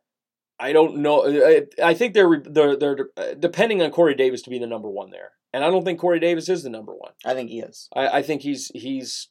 I 0.60 0.72
don't 0.72 0.98
know. 0.98 1.22
Uh, 1.22 1.62
I, 1.82 1.90
I 1.90 1.94
think 1.94 2.14
they're 2.14 2.42
they're 2.44 2.76
they're 2.76 3.08
uh, 3.16 3.34
depending 3.38 3.82
on 3.82 3.90
Corey 3.90 4.14
Davis 4.14 4.42
to 4.42 4.50
be 4.50 4.58
the 4.58 4.66
number 4.66 4.90
one 4.90 5.10
there, 5.10 5.32
and 5.52 5.64
I 5.64 5.70
don't 5.70 5.84
think 5.84 5.98
Corey 5.98 6.20
Davis 6.20 6.48
is 6.48 6.62
the 6.62 6.70
number 6.70 6.92
one. 6.92 7.12
I 7.24 7.34
think 7.34 7.50
he 7.50 7.60
is. 7.60 7.88
I, 7.94 8.18
I 8.18 8.22
think 8.22 8.42
he's 8.42 8.70
he's 8.74 9.28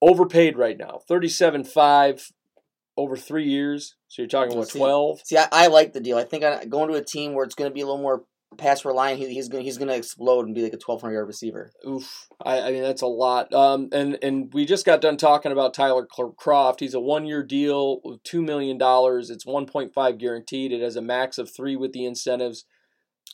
overpaid 0.00 0.56
right 0.56 0.78
now. 0.78 1.00
Thirty-seven 1.06 1.64
five 1.64 2.32
over 2.96 3.16
three 3.16 3.48
years. 3.48 3.94
So 4.08 4.22
you're 4.22 4.28
talking 4.28 4.54
about 4.54 4.70
twelve? 4.70 5.20
See, 5.24 5.36
I, 5.36 5.48
I 5.52 5.66
like 5.68 5.92
the 5.92 6.00
deal. 6.00 6.16
I 6.16 6.24
think 6.24 6.42
I, 6.42 6.64
going 6.64 6.90
to 6.90 6.96
a 6.96 7.04
team 7.04 7.34
where 7.34 7.44
it's 7.44 7.54
going 7.54 7.70
to 7.70 7.74
be 7.74 7.82
a 7.82 7.86
little 7.86 8.02
more 8.02 8.24
pass 8.54 8.84
reliant, 8.84 9.20
he, 9.20 9.32
he's 9.34 9.48
going 9.48 9.64
he's 9.64 9.78
going 9.78 9.88
to 9.88 9.96
explode 9.96 10.46
and 10.46 10.54
be 10.54 10.62
like 10.62 10.72
a 10.72 10.80
1,200 10.84 11.12
yard 11.12 11.26
receiver. 11.26 11.70
Oof. 11.86 12.28
I, 12.44 12.60
I 12.60 12.70
mean 12.70 12.82
that's 12.82 13.02
a 13.02 13.06
lot. 13.06 13.52
Um, 13.52 13.88
and 13.92 14.18
and 14.22 14.52
we 14.52 14.64
just 14.64 14.86
got 14.86 15.00
done 15.00 15.16
talking 15.16 15.52
about 15.52 15.74
Tyler 15.74 16.06
Kroft. 16.06 16.80
He's 16.80 16.94
a 16.94 17.00
one-year 17.00 17.42
deal 17.42 18.00
with 18.04 18.22
two 18.22 18.42
million 18.42 18.78
dollars. 18.78 19.30
It's 19.30 19.46
one 19.46 19.66
point 19.66 19.92
five 19.92 20.18
guaranteed. 20.18 20.72
It 20.72 20.82
has 20.82 20.96
a 20.96 21.02
max 21.02 21.38
of 21.38 21.54
three 21.54 21.76
with 21.76 21.92
the 21.92 22.04
incentives. 22.04 22.64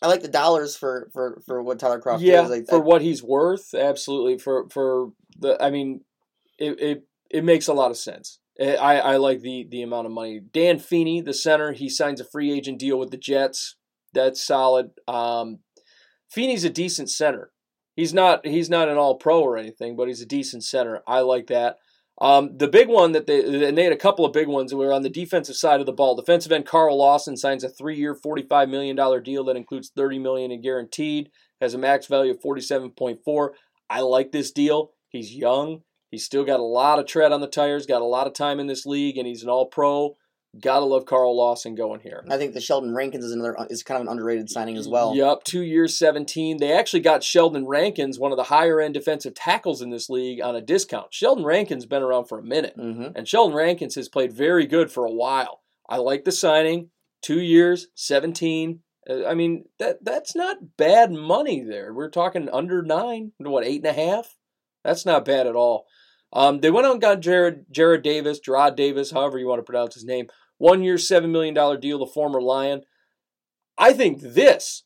I 0.02 0.06
like 0.06 0.22
the 0.22 0.28
dollars 0.28 0.76
for 0.76 1.10
for 1.12 1.42
for 1.46 1.62
what 1.62 1.78
Tyler 1.78 2.00
Kroft 2.00 2.20
yeah, 2.20 2.44
is. 2.44 2.50
Like, 2.50 2.66
for 2.68 2.76
I- 2.76 2.78
what 2.78 3.02
he's 3.02 3.22
worth, 3.22 3.74
absolutely. 3.74 4.38
For 4.38 4.68
for 4.70 5.12
the, 5.38 5.62
I 5.62 5.70
mean, 5.70 6.02
it 6.58 6.80
it, 6.80 7.04
it 7.30 7.44
makes 7.44 7.68
a 7.68 7.74
lot 7.74 7.90
of 7.90 7.96
sense. 7.96 8.38
I, 8.60 8.76
I 8.76 8.96
I 8.96 9.16
like 9.16 9.40
the 9.40 9.66
the 9.70 9.82
amount 9.82 10.06
of 10.06 10.12
money. 10.12 10.40
Dan 10.40 10.78
Feeney, 10.78 11.20
the 11.20 11.34
center, 11.34 11.72
he 11.72 11.88
signs 11.88 12.20
a 12.20 12.24
free 12.24 12.50
agent 12.52 12.78
deal 12.78 12.98
with 12.98 13.10
the 13.10 13.16
Jets. 13.16 13.76
That's 14.12 14.44
solid. 14.44 14.90
Um, 15.06 15.58
Feeney's 16.30 16.64
a 16.64 16.70
decent 16.70 17.10
center. 17.10 17.50
He's 17.96 18.14
not 18.14 18.46
he's 18.46 18.70
not 18.70 18.88
an 18.88 18.96
all 18.96 19.16
pro 19.16 19.40
or 19.40 19.58
anything, 19.58 19.96
but 19.96 20.08
he's 20.08 20.22
a 20.22 20.26
decent 20.26 20.64
center. 20.64 21.02
I 21.06 21.20
like 21.20 21.48
that. 21.48 21.76
Um, 22.20 22.56
the 22.56 22.68
big 22.68 22.88
one 22.88 23.12
that 23.12 23.26
they 23.26 23.66
and 23.66 23.76
they 23.76 23.84
had 23.84 23.92
a 23.92 23.96
couple 23.96 24.24
of 24.24 24.32
big 24.32 24.46
ones. 24.46 24.70
That 24.70 24.76
were 24.76 24.92
on 24.92 25.02
the 25.02 25.08
defensive 25.08 25.56
side 25.56 25.80
of 25.80 25.86
the 25.86 25.92
ball. 25.92 26.14
Defensive 26.16 26.52
end 26.52 26.66
Carl 26.66 26.98
Lawson 26.98 27.36
signs 27.36 27.64
a 27.64 27.68
three-year, 27.68 28.14
forty-five 28.14 28.68
million 28.68 28.94
dollar 28.94 29.20
deal 29.20 29.44
that 29.44 29.56
includes 29.56 29.90
thirty 29.94 30.18
million 30.18 30.50
in 30.50 30.62
guaranteed. 30.62 31.30
Has 31.60 31.74
a 31.74 31.78
max 31.78 32.06
value 32.06 32.32
of 32.32 32.40
forty-seven 32.40 32.90
point 32.90 33.20
four. 33.24 33.54
I 33.88 34.00
like 34.00 34.32
this 34.32 34.52
deal. 34.52 34.92
He's 35.08 35.34
young. 35.34 35.80
He's 36.10 36.24
still 36.24 36.44
got 36.44 36.60
a 36.60 36.64
lot 36.64 36.98
of 36.98 37.06
tread 37.06 37.32
on 37.32 37.40
the 37.40 37.46
tires. 37.46 37.86
Got 37.86 38.02
a 38.02 38.06
lot 38.06 38.26
of 38.26 38.34
time 38.34 38.60
in 38.60 38.66
this 38.66 38.86
league, 38.86 39.16
and 39.16 39.26
he's 39.26 39.42
an 39.42 39.48
All 39.48 39.66
Pro. 39.66 40.16
Gotta 40.58 40.84
love 40.84 41.06
Carl 41.06 41.36
Lawson 41.36 41.76
going 41.76 42.00
here. 42.00 42.24
I 42.28 42.36
think 42.36 42.54
the 42.54 42.60
Sheldon 42.60 42.92
Rankins 42.92 43.24
is 43.24 43.30
another 43.30 43.56
is 43.70 43.84
kind 43.84 44.00
of 44.00 44.06
an 44.06 44.10
underrated 44.10 44.50
signing 44.50 44.76
as 44.76 44.88
well. 44.88 45.14
Yep, 45.14 45.44
two 45.44 45.62
years, 45.62 45.96
17. 45.96 46.56
They 46.56 46.72
actually 46.72 47.00
got 47.00 47.22
Sheldon 47.22 47.66
Rankins, 47.66 48.18
one 48.18 48.32
of 48.32 48.36
the 48.36 48.44
higher 48.44 48.80
end 48.80 48.94
defensive 48.94 49.34
tackles 49.34 49.80
in 49.80 49.90
this 49.90 50.10
league, 50.10 50.40
on 50.40 50.56
a 50.56 50.60
discount. 50.60 51.14
Sheldon 51.14 51.44
Rankins 51.44 51.86
been 51.86 52.02
around 52.02 52.24
for 52.24 52.38
a 52.38 52.42
minute, 52.42 52.74
hmm 52.74 53.08
and 53.14 53.28
Sheldon 53.28 53.56
Rankins 53.56 53.94
has 53.94 54.08
played 54.08 54.32
very 54.32 54.66
good 54.66 54.90
for 54.90 55.04
a 55.04 55.12
while. 55.12 55.60
I 55.88 55.98
like 55.98 56.24
the 56.24 56.32
signing. 56.32 56.90
Two 57.22 57.40
years, 57.40 57.88
17. 57.94 58.80
Uh, 59.08 59.26
I 59.26 59.34
mean, 59.34 59.66
that 59.78 60.04
that's 60.04 60.34
not 60.34 60.76
bad 60.76 61.12
money 61.12 61.62
there. 61.62 61.94
We're 61.94 62.10
talking 62.10 62.48
under 62.48 62.82
nine, 62.82 63.32
what, 63.38 63.64
eight 63.64 63.86
and 63.86 63.86
a 63.86 63.92
half? 63.92 64.36
That's 64.82 65.06
not 65.06 65.24
bad 65.24 65.46
at 65.46 65.54
all. 65.54 65.86
Um, 66.32 66.60
they 66.60 66.70
went 66.70 66.86
out 66.86 66.92
and 66.92 67.00
got 67.00 67.20
Jared, 67.20 67.66
Jared 67.70 68.02
Davis, 68.02 68.38
Gerard 68.38 68.76
Davis, 68.76 69.10
however 69.10 69.38
you 69.38 69.46
want 69.46 69.58
to 69.58 69.64
pronounce 69.64 69.94
his 69.94 70.04
name. 70.04 70.28
One 70.58 70.82
year, 70.82 70.96
$7 70.96 71.30
million 71.30 71.54
deal, 71.80 71.98
the 71.98 72.06
former 72.06 72.40
Lion. 72.40 72.82
I 73.76 73.92
think 73.92 74.20
this, 74.20 74.84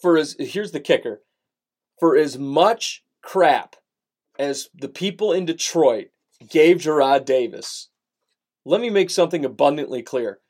for 0.00 0.18
as 0.18 0.36
here's 0.38 0.72
the 0.72 0.80
kicker, 0.80 1.22
for 1.98 2.16
as 2.16 2.36
much 2.36 3.04
crap 3.22 3.76
as 4.38 4.68
the 4.74 4.88
people 4.88 5.32
in 5.32 5.46
Detroit 5.46 6.08
gave 6.50 6.80
Gerard 6.80 7.24
Davis, 7.24 7.88
let 8.64 8.80
me 8.80 8.90
make 8.90 9.10
something 9.10 9.44
abundantly 9.44 10.02
clear. 10.02 10.40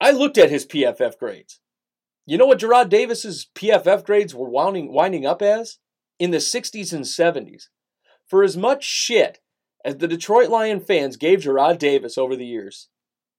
I 0.00 0.10
looked 0.10 0.38
at 0.38 0.50
his 0.50 0.66
PFF 0.66 1.18
grades. 1.18 1.60
You 2.26 2.38
know 2.38 2.46
what 2.46 2.58
Gerard 2.58 2.88
Davis's 2.88 3.48
PFF 3.54 4.04
grades 4.04 4.34
were 4.34 4.48
winding, 4.48 4.92
winding 4.92 5.26
up 5.26 5.42
as? 5.42 5.78
In 6.18 6.30
the 6.30 6.38
60s 6.38 6.92
and 6.92 7.04
70s. 7.04 7.64
For 8.32 8.42
as 8.42 8.56
much 8.56 8.82
shit 8.82 9.40
as 9.84 9.98
the 9.98 10.08
Detroit 10.08 10.48
Lion 10.48 10.80
fans 10.80 11.18
gave 11.18 11.42
Gerard 11.42 11.76
Davis 11.76 12.16
over 12.16 12.34
the 12.34 12.46
years, 12.46 12.88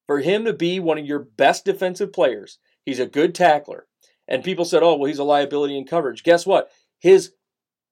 for 0.05 0.19
him 0.19 0.45
to 0.45 0.53
be 0.53 0.79
one 0.79 0.99
of 0.99 1.05
your 1.07 1.17
best 1.17 1.65
defensive 1.65 2.13
players, 2.13 2.59
he's 2.85 2.99
a 2.99 3.07
good 3.07 3.33
tackler. 3.33 3.87
And 4.27 4.43
people 4.43 4.65
said, 4.65 4.83
oh, 4.83 4.93
well, 4.93 5.07
he's 5.07 5.17
a 5.17 5.23
liability 5.23 5.75
in 5.79 5.87
coverage. 5.87 6.21
Guess 6.21 6.45
what? 6.45 6.69
His 6.99 7.31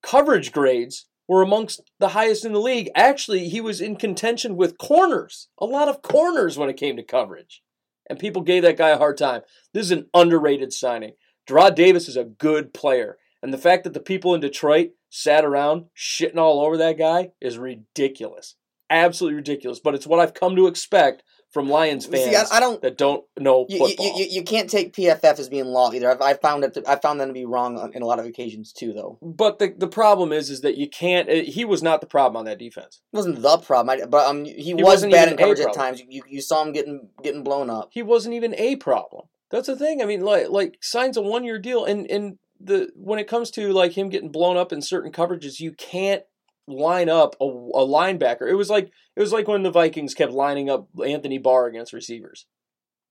coverage 0.03 0.51
grades 0.51 1.07
were 1.27 1.41
amongst 1.41 1.81
the 1.97 2.09
highest 2.09 2.45
in 2.45 2.53
the 2.53 2.59
league. 2.59 2.91
Actually, 2.93 3.49
he 3.49 3.61
was 3.61 3.81
in 3.81 3.95
contention 3.95 4.55
with 4.55 4.77
corners, 4.77 5.47
a 5.57 5.65
lot 5.65 5.87
of 5.87 6.03
corners 6.03 6.55
when 6.55 6.69
it 6.69 6.77
came 6.77 6.97
to 6.97 7.03
coverage. 7.03 7.63
And 8.11 8.19
people 8.19 8.43
gave 8.43 8.61
that 8.61 8.77
guy 8.77 8.89
a 8.89 8.99
hard 8.99 9.17
time. 9.17 9.41
This 9.73 9.87
is 9.87 9.91
an 9.91 10.05
underrated 10.13 10.71
signing. 10.71 11.13
Gerard 11.47 11.73
Davis 11.73 12.07
is 12.07 12.15
a 12.15 12.25
good 12.25 12.75
player. 12.75 13.17
And 13.41 13.51
the 13.51 13.57
fact 13.57 13.85
that 13.85 13.95
the 13.95 13.99
people 13.99 14.35
in 14.35 14.41
Detroit 14.41 14.91
sat 15.11 15.45
around 15.45 15.85
shitting 15.95 16.37
all 16.37 16.61
over 16.65 16.77
that 16.77 16.97
guy 16.97 17.31
is 17.39 17.59
ridiculous. 17.59 18.55
Absolutely 18.89 19.35
ridiculous. 19.35 19.79
But 19.79 19.93
it's 19.93 20.07
what 20.07 20.19
I've 20.19 20.33
come 20.33 20.55
to 20.55 20.67
expect 20.67 21.23
from 21.51 21.69
Lions 21.69 22.05
fans 22.05 22.23
See, 22.23 22.35
I, 22.35 22.57
I 22.57 22.59
don't. 22.61 22.81
that 22.81 22.97
don't 22.97 23.25
know 23.37 23.65
You, 23.67 23.79
you, 23.79 23.87
football. 23.87 24.19
you, 24.19 24.25
you 24.29 24.43
can't 24.43 24.69
take 24.69 24.93
PFF 24.93 25.37
as 25.37 25.49
being 25.49 25.65
law 25.65 25.91
either. 25.91 26.09
I've, 26.09 26.21
I 26.21 26.33
found 26.35 26.63
it. 26.63 26.73
To, 26.75 26.89
I 26.89 26.97
found 26.97 27.19
them 27.19 27.27
to 27.27 27.33
be 27.33 27.45
wrong 27.45 27.77
on, 27.77 27.93
in 27.93 28.01
a 28.01 28.05
lot 28.05 28.19
of 28.19 28.25
occasions 28.25 28.71
too, 28.71 28.93
though. 28.93 29.19
but 29.21 29.59
the, 29.59 29.73
the 29.77 29.87
problem 29.87 30.31
is 30.31 30.49
is 30.49 30.61
that 30.61 30.77
you 30.77 30.89
can't 30.89 31.29
uh, 31.29 31.43
he 31.43 31.65
was 31.65 31.83
not 31.83 31.99
the 31.99 32.07
problem 32.07 32.37
on 32.37 32.45
that 32.45 32.57
defense. 32.57 33.01
It 33.11 33.17
wasn't 33.17 33.41
the 33.41 33.57
problem, 33.57 34.01
I, 34.01 34.05
but 34.05 34.27
um, 34.27 34.45
he, 34.45 34.73
was 34.73 34.83
wasn't 34.83 35.11
bad 35.11 35.29
in 35.29 35.37
coverage 35.37 35.59
at 35.59 35.73
times. 35.73 36.01
You, 36.07 36.23
you 36.27 36.41
saw 36.41 36.63
him 36.63 36.71
getting 36.71 37.09
getting 37.21 37.43
blown 37.43 37.69
up. 37.69 37.89
He 37.91 38.01
wasn't 38.01 38.35
even 38.35 38.55
a 38.55 38.77
problem. 38.77 39.27
That's 39.49 39.67
the 39.67 39.75
thing. 39.75 40.01
I 40.01 40.05
mean, 40.05 40.21
like 40.21 40.49
like 40.49 40.77
signs 40.81 41.17
a 41.17 41.21
one 41.21 41.43
year 41.43 41.59
deal 41.59 41.83
and 41.83 42.09
and 42.09 42.37
the 42.63 42.91
when 42.95 43.19
it 43.19 43.27
comes 43.27 43.51
to 43.51 43.71
like 43.71 43.93
him 43.93 44.09
getting 44.09 44.31
blown 44.31 44.57
up 44.57 44.71
in 44.71 44.81
certain 44.81 45.11
coverages, 45.11 45.59
you 45.59 45.71
can't 45.73 46.23
line 46.67 47.09
up 47.09 47.35
a, 47.41 47.45
a 47.45 47.85
linebacker. 47.85 48.49
It 48.49 48.55
was 48.55 48.69
like 48.69 48.91
it 49.15 49.19
was 49.19 49.33
like 49.33 49.47
when 49.47 49.63
the 49.63 49.71
Vikings 49.71 50.13
kept 50.13 50.31
lining 50.31 50.69
up 50.69 50.87
Anthony 51.05 51.37
Barr 51.37 51.67
against 51.67 51.93
receivers. 51.93 52.45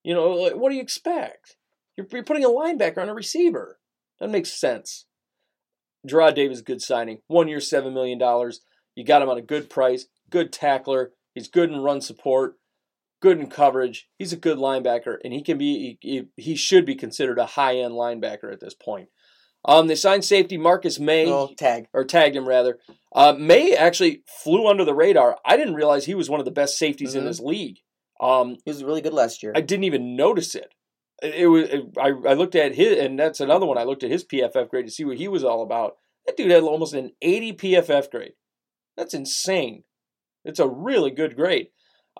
You 0.02 0.14
know, 0.14 0.30
like, 0.30 0.56
what 0.56 0.70
do 0.70 0.76
you 0.76 0.82
expect? 0.82 1.56
You're, 1.96 2.06
you're 2.10 2.24
putting 2.24 2.44
a 2.44 2.48
linebacker 2.48 2.98
on 2.98 3.08
a 3.08 3.14
receiver. 3.14 3.78
That 4.18 4.30
makes 4.30 4.52
sense. 4.52 5.06
Gerard 6.06 6.34
Davis, 6.34 6.62
good 6.62 6.80
signing. 6.80 7.18
One 7.26 7.48
year, 7.48 7.58
$7 7.58 7.92
million. 7.92 8.18
You 8.94 9.04
got 9.04 9.22
him 9.22 9.28
on 9.28 9.38
a 9.38 9.42
good 9.42 9.68
price, 9.68 10.06
good 10.30 10.52
tackler. 10.52 11.12
He's 11.34 11.48
good 11.48 11.70
in 11.70 11.80
run 11.80 12.00
support, 12.00 12.54
good 13.20 13.38
in 13.38 13.48
coverage. 13.48 14.08
He's 14.18 14.32
a 14.32 14.36
good 14.36 14.58
linebacker, 14.58 15.16
and 15.22 15.32
he 15.32 15.42
can 15.42 15.58
be, 15.58 15.98
he, 16.00 16.28
he 16.36 16.56
should 16.56 16.86
be 16.86 16.94
considered 16.94 17.38
a 17.38 17.46
high 17.46 17.76
end 17.76 17.92
linebacker 17.92 18.52
at 18.52 18.60
this 18.60 18.74
point. 18.74 19.08
Um, 19.64 19.86
they 19.88 19.94
signed 19.94 20.24
safety 20.24 20.56
Marcus 20.56 20.98
Maye 20.98 21.26
Well, 21.26 21.48
tag. 21.54 21.86
or 21.92 22.04
tagged 22.04 22.34
him 22.36 22.48
rather. 22.48 22.78
Uh, 23.14 23.34
Maye 23.38 23.74
actually 23.74 24.22
flew 24.42 24.66
under 24.66 24.84
the 24.84 24.94
radar. 24.94 25.36
I 25.44 25.56
didn't 25.56 25.74
realize 25.74 26.06
he 26.06 26.14
was 26.14 26.30
one 26.30 26.40
of 26.40 26.46
the 26.46 26.50
best 26.52 26.78
safeties 26.78 27.14
in 27.14 27.22
Mhm. 27.24 27.26
this 27.26 27.40
league. 27.40 27.78
Um, 28.20 28.56
He 28.64 28.70
was 28.70 28.84
really 28.84 29.00
good 29.02 29.12
last 29.14 29.42
year. 29.42 29.52
I 29.54 29.60
didn't 29.60 29.84
even 29.84 30.16
notice 30.16 30.54
it. 30.54 30.72
It, 31.22 31.34
it 31.34 31.46
was 31.48 31.68
it, 31.68 31.84
I, 31.98 32.08
I 32.08 32.32
looked 32.34 32.54
at 32.54 32.74
his, 32.74 32.96
and 32.98 33.18
that's 33.18 33.40
another 33.40 33.66
one. 33.66 33.76
I 33.78 33.84
looked 33.84 34.02
at 34.02 34.10
his 34.10 34.24
PFF 34.24 34.68
grade 34.70 34.86
to 34.86 34.92
see 34.92 35.04
what 35.04 35.18
he 35.18 35.28
was 35.28 35.44
all 35.44 35.62
about. 35.62 35.96
That 36.26 36.36
dude 36.36 36.50
had 36.50 36.62
almost 36.62 36.94
an 36.94 37.12
80 37.20 37.52
PFF 37.54 38.10
grade. 38.10 38.32
That's 38.96 39.14
insane. 39.14 39.84
It's 40.44 40.60
a 40.60 40.68
really 40.68 41.10
good 41.10 41.36
grade. 41.36 41.68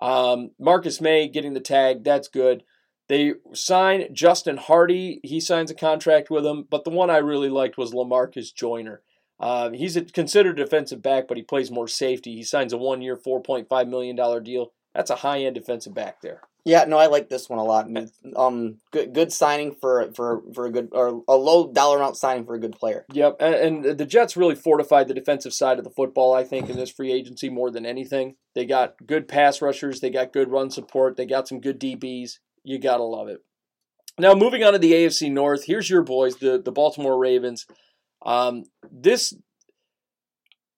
Um, 0.01 0.51
Marcus 0.59 1.01
Maye 1.01 1.27
getting 1.27 1.53
the 1.53 1.59
tag, 1.59 2.03
that's 2.03 2.27
good. 2.27 2.63
They 3.11 3.33
sign 3.51 4.07
Justin 4.13 4.55
Hardy. 4.55 5.19
He 5.21 5.41
signs 5.41 5.69
a 5.69 5.75
contract 5.75 6.29
with 6.29 6.45
them. 6.45 6.65
But 6.69 6.85
the 6.85 6.91
one 6.91 7.09
I 7.09 7.17
really 7.17 7.49
liked 7.49 7.77
was 7.77 7.91
Lamarcus 7.91 8.55
Joyner. 8.55 9.01
Uh, 9.37 9.71
he's 9.71 9.97
a 9.97 10.05
considered 10.05 10.55
defensive 10.55 11.01
back, 11.01 11.27
but 11.27 11.35
he 11.35 11.43
plays 11.43 11.69
more 11.69 11.89
safety. 11.89 12.37
He 12.37 12.43
signs 12.43 12.71
a 12.71 12.77
one-year, 12.77 13.17
$4.5 13.17 13.89
million 13.89 14.43
deal. 14.43 14.71
That's 14.95 15.09
a 15.09 15.17
high-end 15.17 15.55
defensive 15.55 15.93
back 15.93 16.21
there. 16.21 16.43
Yeah, 16.63 16.85
no, 16.85 16.97
I 16.97 17.07
like 17.07 17.27
this 17.27 17.49
one 17.49 17.59
a 17.59 17.65
lot. 17.65 17.89
Um, 18.33 18.77
good 18.91 19.13
good 19.13 19.33
signing 19.33 19.75
for 19.81 20.13
for 20.13 20.43
for 20.53 20.67
a 20.67 20.71
good 20.71 20.89
or 20.91 21.23
a 21.27 21.35
low 21.35 21.71
dollar 21.73 21.97
amount 21.97 22.17
signing 22.17 22.45
for 22.45 22.53
a 22.53 22.59
good 22.59 22.73
player. 22.73 23.03
Yep, 23.11 23.37
and, 23.39 23.55
and 23.55 23.97
the 23.97 24.05
Jets 24.05 24.37
really 24.37 24.53
fortified 24.53 25.07
the 25.07 25.15
defensive 25.15 25.53
side 25.53 25.79
of 25.79 25.83
the 25.83 25.89
football, 25.89 26.35
I 26.35 26.43
think, 26.43 26.69
in 26.69 26.77
this 26.77 26.91
free 26.91 27.11
agency 27.11 27.49
more 27.49 27.71
than 27.71 27.83
anything. 27.83 28.35
They 28.53 28.65
got 28.65 28.93
good 29.05 29.27
pass 29.27 29.59
rushers, 29.59 30.01
they 30.01 30.11
got 30.11 30.33
good 30.33 30.51
run 30.51 30.69
support, 30.69 31.17
they 31.17 31.25
got 31.25 31.47
some 31.47 31.59
good 31.59 31.79
DBs. 31.79 32.37
You 32.63 32.79
gotta 32.79 33.03
love 33.03 33.27
it. 33.27 33.39
Now, 34.19 34.33
moving 34.33 34.63
on 34.63 34.73
to 34.73 34.79
the 34.79 34.91
AFC 34.91 35.31
North, 35.31 35.65
here's 35.65 35.89
your 35.89 36.03
boys, 36.03 36.37
the 36.37 36.61
the 36.61 36.71
Baltimore 36.71 37.17
Ravens. 37.17 37.65
Um, 38.23 38.65
this, 38.91 39.33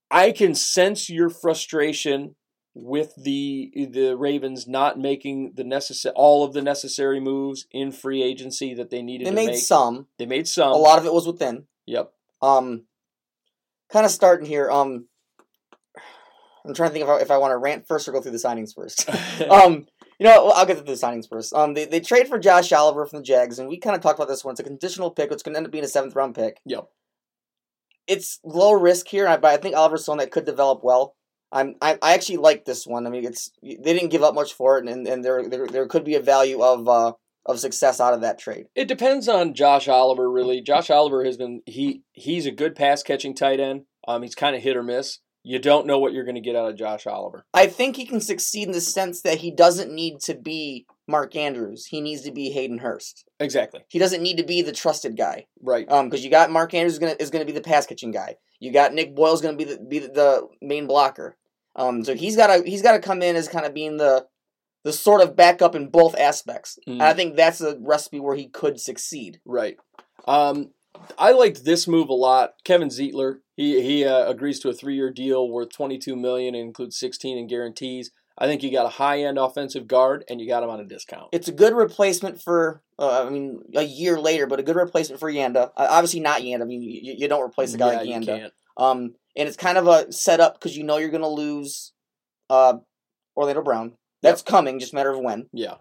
I 0.10 0.32
can 0.32 0.56
sense 0.56 1.10
your 1.10 1.30
frustration 1.30 2.36
with 2.76 3.14
the 3.18 3.72
the 3.92 4.16
Ravens 4.16 4.68
not 4.68 4.98
making 4.98 5.54
the 5.56 5.64
necessary 5.64 6.14
all 6.16 6.44
of 6.44 6.54
the 6.54 6.62
necessary 6.62 7.20
moves 7.20 7.68
in 7.72 7.92
free 7.92 8.24
agency 8.24 8.74
that 8.76 8.90
they 8.90 9.02
needed 9.02 9.28
They 9.28 9.32
made 9.32 9.48
make. 9.48 9.58
some. 9.58 10.08
They 10.18 10.26
made 10.26 10.48
some. 10.48 10.72
A 10.72 10.78
lot 10.78 11.00
of 11.00 11.06
it 11.06 11.14
was 11.14 11.28
within. 11.28 11.66
Yep. 11.86 12.12
Um, 12.42 12.86
kind 13.92 14.06
of 14.06 14.12
starting 14.12 14.48
here. 14.48 14.72
Um, 14.72 15.08
I'm 16.66 16.74
trying 16.74 16.90
to 16.90 16.94
think 16.94 17.04
if 17.04 17.10
I, 17.10 17.18
if 17.18 17.32
I 17.32 17.38
want 17.38 17.52
to 17.52 17.58
rant 17.58 17.88
first 17.88 18.08
or 18.08 18.12
go 18.12 18.22
through 18.22 18.32
the 18.32 18.38
signings 18.38 18.74
first. 18.74 19.10
um, 19.50 19.86
you 20.24 20.30
know, 20.30 20.52
I'll 20.52 20.66
get 20.66 20.78
to 20.78 20.84
the 20.84 20.94
signings 20.94 21.28
first. 21.28 21.54
Um, 21.54 21.74
they, 21.74 21.84
they 21.84 22.00
trade 22.00 22.30
for 22.30 22.40
Josh 22.40 22.72
Oliver 22.72 23.06
from 23.06 23.20
the 23.20 23.26
Jags, 23.26 23.60
and 23.60 23.68
we 23.68 23.78
kind 23.78 23.94
of 23.94 24.02
talked 24.02 24.18
about 24.18 24.30
this 24.30 24.46
one. 24.46 24.54
It's 24.54 24.62
a 24.62 24.64
conditional 24.64 25.12
pick. 25.12 25.34
It's 25.34 25.44
going 25.44 25.54
to 25.54 25.58
end 25.58 25.66
up 25.66 25.72
being 25.74 25.84
a 25.84 25.88
seventh 25.88 26.16
round 26.16 26.34
pick. 26.34 26.62
Yep. 26.66 26.88
It's 28.08 28.40
low 28.46 28.72
risk 28.72 29.10
here, 29.10 29.26
but 29.26 29.52
I 29.52 29.58
think 29.58 29.76
Oliver's 29.76 30.06
someone 30.06 30.20
that 30.20 30.32
could 30.32 30.46
develop 30.46 30.80
well. 30.82 31.18
I'm 31.52 31.76
I, 31.82 32.00
I 32.02 32.14
actually 32.14 32.38
like 32.38 32.64
this 32.64 32.88
one. 32.88 33.06
I 33.06 33.10
mean, 33.10 33.26
it's 33.26 33.52
they 33.62 33.76
didn't 33.76 34.12
give 34.12 34.24
up 34.24 34.34
much 34.34 34.54
for 34.54 34.78
it, 34.78 34.88
and, 34.88 35.06
and 35.06 35.26
there, 35.26 35.48
there 35.48 35.68
there 35.68 35.88
could 35.88 36.06
be 36.06 36.16
a 36.16 36.22
value 36.22 36.64
of 36.64 36.88
uh 36.88 37.14
of 37.46 37.60
success 37.60 38.00
out 38.00 38.14
of 38.14 38.22
that 38.22 38.40
trade. 38.40 38.68
It 38.76 38.88
depends 38.88 39.28
on 39.28 39.54
Josh 39.54 39.90
Oliver, 39.90 40.32
really. 40.32 40.62
Josh 40.62 40.90
Oliver 40.90 41.26
has 41.26 41.36
been 41.36 41.62
he 41.66 42.02
he's 42.14 42.46
a 42.46 42.52
good 42.52 42.76
pass 42.76 43.04
catching 43.04 43.36
tight 43.36 43.60
end. 43.60 43.84
Um, 44.08 44.24
he's 44.24 44.36
kind 44.36 44.56
of 44.56 44.64
hit 44.64 44.78
or 44.78 44.84
miss. 44.84 45.20
You 45.44 45.60
don't 45.60 45.86
know 45.86 46.00
what 46.00 46.14
you're 46.14 46.24
going 46.24 46.36
to 46.36 46.42
get 46.42 46.56
out 46.56 46.70
of 46.70 46.78
Josh 46.78 47.06
Oliver. 47.06 47.46
I 47.54 47.68
think 47.68 47.98
he 47.98 48.06
can 48.06 48.22
succeed 48.22 48.68
in 48.68 48.72
the 48.72 48.82
sense 48.82 49.22
that 49.22 49.40
he 49.40 49.52
doesn't 49.52 49.92
need 49.92 50.22
to 50.22 50.36
be 50.36 50.86
Mark 51.08 51.36
Andrews. 51.36 51.88
He 51.88 52.00
needs 52.00 52.22
to 52.22 52.32
be 52.32 52.50
Hayden 52.52 52.78
Hurst. 52.78 53.26
Exactly. 53.42 53.82
He 53.90 54.00
doesn't 54.00 54.24
need 54.24 54.38
to 54.38 54.46
be 54.46 54.62
the 54.62 54.72
trusted 54.72 55.18
guy. 55.18 55.48
Right. 55.62 55.90
Um, 55.92 56.08
because 56.08 56.24
you 56.24 56.32
got 56.32 56.50
Mark 56.50 56.74
Andrews 56.74 56.94
is 56.94 57.00
gonna 57.00 57.16
is 57.20 57.30
gonna 57.30 57.46
be 57.46 57.52
the 57.52 57.62
pass 57.62 57.86
catching 57.86 58.12
guy. 58.12 58.38
You 58.60 58.72
got 58.72 58.94
Nick 58.94 59.16
Boyle's 59.16 59.42
gonna 59.42 59.58
be 59.58 59.66
the 59.66 59.80
be 59.80 60.00
the, 60.00 60.08
the 60.08 60.48
main 60.62 60.88
blocker. 60.88 61.36
Um, 61.76 62.06
so 62.06 62.16
he's 62.16 62.38
gotta 62.38 62.64
he's 62.66 62.82
gotta 62.82 63.00
come 63.00 63.22
in 63.22 63.36
as 63.36 63.50
kind 63.50 63.66
of 63.66 63.74
being 63.74 63.98
the 63.98 64.26
the 64.84 64.94
sort 64.94 65.22
of 65.22 65.36
backup 65.36 65.76
in 65.76 65.90
both 65.90 66.18
aspects. 66.18 66.80
Mm. 66.88 66.94
And 66.94 67.04
I 67.04 67.14
think 67.14 67.36
that's 67.36 67.62
a 67.62 67.78
recipe 67.82 68.20
where 68.20 68.36
he 68.36 68.48
could 68.48 68.80
succeed. 68.80 69.40
Right. 69.46 69.78
Um, 70.26 70.72
I 71.18 71.32
liked 71.32 71.66
this 71.66 71.88
move 71.88 72.10
a 72.10 72.14
lot. 72.14 72.54
Kevin 72.64 72.90
Zeitler. 72.90 73.40
He 73.56 73.82
he 73.82 74.06
uh, 74.06 74.30
agrees 74.30 74.60
to 74.62 74.70
a 74.70 74.74
three 74.74 74.96
year 74.96 75.12
deal 75.12 75.50
worth 75.50 75.70
22 75.74 76.16
million, 76.16 76.56
and 76.56 76.66
includes 76.68 76.98
16 76.98 77.38
in 77.38 77.48
guarantees. 77.48 78.12
I 78.36 78.48
think 78.48 78.64
you 78.64 78.72
got 78.72 78.88
a 78.88 78.90
high 78.90 79.22
end 79.22 79.38
offensive 79.38 79.88
guard, 79.88 80.24
and 80.28 80.42
you 80.42 80.48
got 80.48 80.64
him 80.64 80.70
on 80.70 80.80
a 80.80 80.86
discount. 80.86 81.30
It's 81.32 81.48
a 81.48 81.52
good 81.52 81.74
replacement 81.74 82.42
for 82.42 82.82
uh, 82.98 83.26
I 83.26 83.30
mean 83.30 83.62
a 83.76 83.84
year 83.84 84.20
later, 84.20 84.48
but 84.48 84.60
a 84.60 84.64
good 84.64 84.76
replacement 84.76 85.20
for 85.20 85.32
Yanda. 85.32 85.72
Uh, 85.78 85.88
obviously 85.90 86.20
not 86.20 86.42
Yanda. 86.42 86.62
I 86.62 86.66
mean 86.66 86.82
you, 86.82 87.16
you 87.18 87.28
don't 87.28 87.44
replace 87.44 87.74
a 87.74 87.78
guy 87.78 88.04
yeah, 88.04 88.18
like 88.18 88.24
Yanda. 88.24 88.52
Um, 88.76 89.16
and 89.36 89.48
it's 89.48 89.58
kind 89.58 89.78
of 89.78 89.88
a 89.88 90.12
setup 90.12 90.56
because 90.56 90.76
you 90.76 90.84
know 90.84 90.98
you're 90.98 91.10
going 91.10 91.22
to 91.22 91.28
lose 91.28 91.94
uh, 92.50 92.76
Orlando 93.36 93.62
Brown. 93.62 93.94
That's 94.22 94.42
coming, 94.42 94.80
just 94.80 94.94
a 94.94 94.96
matter 94.96 95.12
of 95.12 95.20
when. 95.20 95.48
Yeah. 95.52 95.76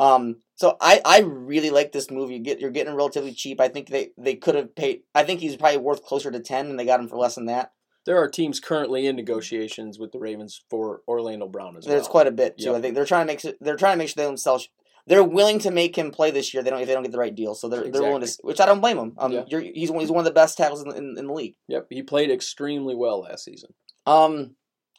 Um, 0.00 0.36
so 0.54 0.76
I, 0.80 1.00
I 1.04 1.20
really 1.20 1.70
like 1.70 1.92
this 1.92 2.10
movie. 2.10 2.34
You 2.34 2.40
get 2.40 2.60
you're 2.60 2.70
getting 2.70 2.94
relatively 2.94 3.32
cheap. 3.32 3.60
I 3.60 3.68
think 3.68 3.88
they, 3.88 4.10
they 4.16 4.34
could 4.34 4.54
have 4.54 4.74
paid. 4.74 5.02
I 5.14 5.24
think 5.24 5.40
he's 5.40 5.56
probably 5.56 5.78
worth 5.78 6.02
closer 6.04 6.30
to 6.30 6.40
ten, 6.40 6.66
and 6.66 6.78
they 6.78 6.84
got 6.84 7.00
him 7.00 7.08
for 7.08 7.16
less 7.16 7.34
than 7.34 7.46
that. 7.46 7.72
There 8.06 8.16
are 8.16 8.28
teams 8.28 8.58
currently 8.58 9.06
in 9.06 9.16
negotiations 9.16 9.98
with 9.98 10.12
the 10.12 10.18
Ravens 10.18 10.62
for 10.70 11.02
Orlando 11.06 11.46
Brown 11.46 11.76
as 11.76 11.84
well. 11.84 11.94
There's 11.94 12.08
quite 12.08 12.26
a 12.26 12.30
bit 12.32 12.56
too. 12.58 12.66
Yep. 12.66 12.74
I 12.76 12.80
think 12.80 12.94
they're 12.94 13.04
trying 13.04 13.26
to 13.26 13.32
make 13.32 13.58
they're 13.60 13.76
trying 13.76 13.94
to 13.94 13.98
make 13.98 14.08
sure 14.08 14.14
they 14.16 14.28
don't 14.28 14.38
sell. 14.40 14.60
They're 15.06 15.24
willing 15.24 15.58
to 15.60 15.70
make 15.70 15.96
him 15.96 16.10
play 16.10 16.30
this 16.30 16.52
year. 16.52 16.62
They 16.62 16.70
don't 16.70 16.80
if 16.80 16.86
they 16.86 16.94
don't 16.94 17.02
get 17.02 17.12
the 17.12 17.18
right 17.18 17.34
deal. 17.34 17.54
So 17.54 17.68
they're 17.68 17.88
they're 17.90 18.02
willing 18.02 18.22
to, 18.22 18.38
which 18.42 18.60
I 18.60 18.66
don't 18.66 18.80
blame 18.80 18.96
them. 18.96 19.14
Um, 19.18 19.32
Yeah. 19.32 19.44
you're, 19.48 19.60
he's 19.60 19.90
one 19.90 20.00
he's 20.00 20.10
one 20.10 20.20
of 20.20 20.24
the 20.24 20.30
best 20.32 20.56
tackles 20.58 20.82
in, 20.82 20.90
in, 20.92 21.16
in 21.18 21.26
the 21.26 21.32
league. 21.32 21.54
Yep, 21.68 21.86
he 21.90 22.02
played 22.02 22.30
extremely 22.30 22.94
well 22.94 23.20
last 23.20 23.44
season. 23.44 23.74
Um, 24.06 24.54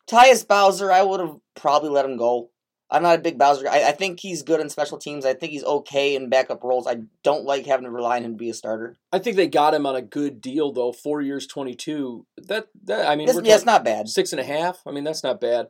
Tyus 0.09 0.47
Bowser, 0.47 0.91
I 0.91 1.03
would 1.03 1.19
have 1.19 1.35
probably 1.55 1.89
let 1.89 2.05
him 2.05 2.17
go. 2.17 2.49
I'm 2.91 3.03
not 3.03 3.19
a 3.19 3.21
big 3.21 3.37
Bowser 3.37 3.63
guy. 3.63 3.79
I, 3.79 3.89
I 3.89 3.91
think 3.91 4.19
he's 4.19 4.41
good 4.41 4.59
in 4.59 4.69
special 4.69 4.97
teams. 4.97 5.25
I 5.25 5.33
think 5.33 5.51
he's 5.51 5.63
okay 5.63 6.15
in 6.15 6.29
backup 6.29 6.63
roles. 6.63 6.87
I 6.87 7.01
don't 7.23 7.45
like 7.45 7.65
having 7.65 7.85
to 7.85 7.91
rely 7.91 8.17
on 8.17 8.23
him 8.23 8.31
to 8.31 8.37
be 8.37 8.49
a 8.49 8.53
starter. 8.53 8.97
I 9.11 9.19
think 9.19 9.35
they 9.35 9.47
got 9.47 9.73
him 9.73 9.85
on 9.85 9.95
a 9.95 10.01
good 10.01 10.41
deal 10.41 10.71
though. 10.71 10.91
Four 10.91 11.21
years, 11.21 11.45
twenty 11.45 11.75
two. 11.75 12.25
That 12.37 12.67
that 12.85 13.07
I 13.07 13.15
mean, 13.15 13.27
we're 13.33 13.43
yeah, 13.43 13.55
it's 13.55 13.65
not 13.65 13.85
bad. 13.85 14.09
six 14.09 14.31
and 14.33 14.39
a 14.39 14.43
half. 14.43 14.81
I 14.87 14.91
mean, 14.91 15.03
that's 15.03 15.23
not 15.23 15.39
bad. 15.39 15.67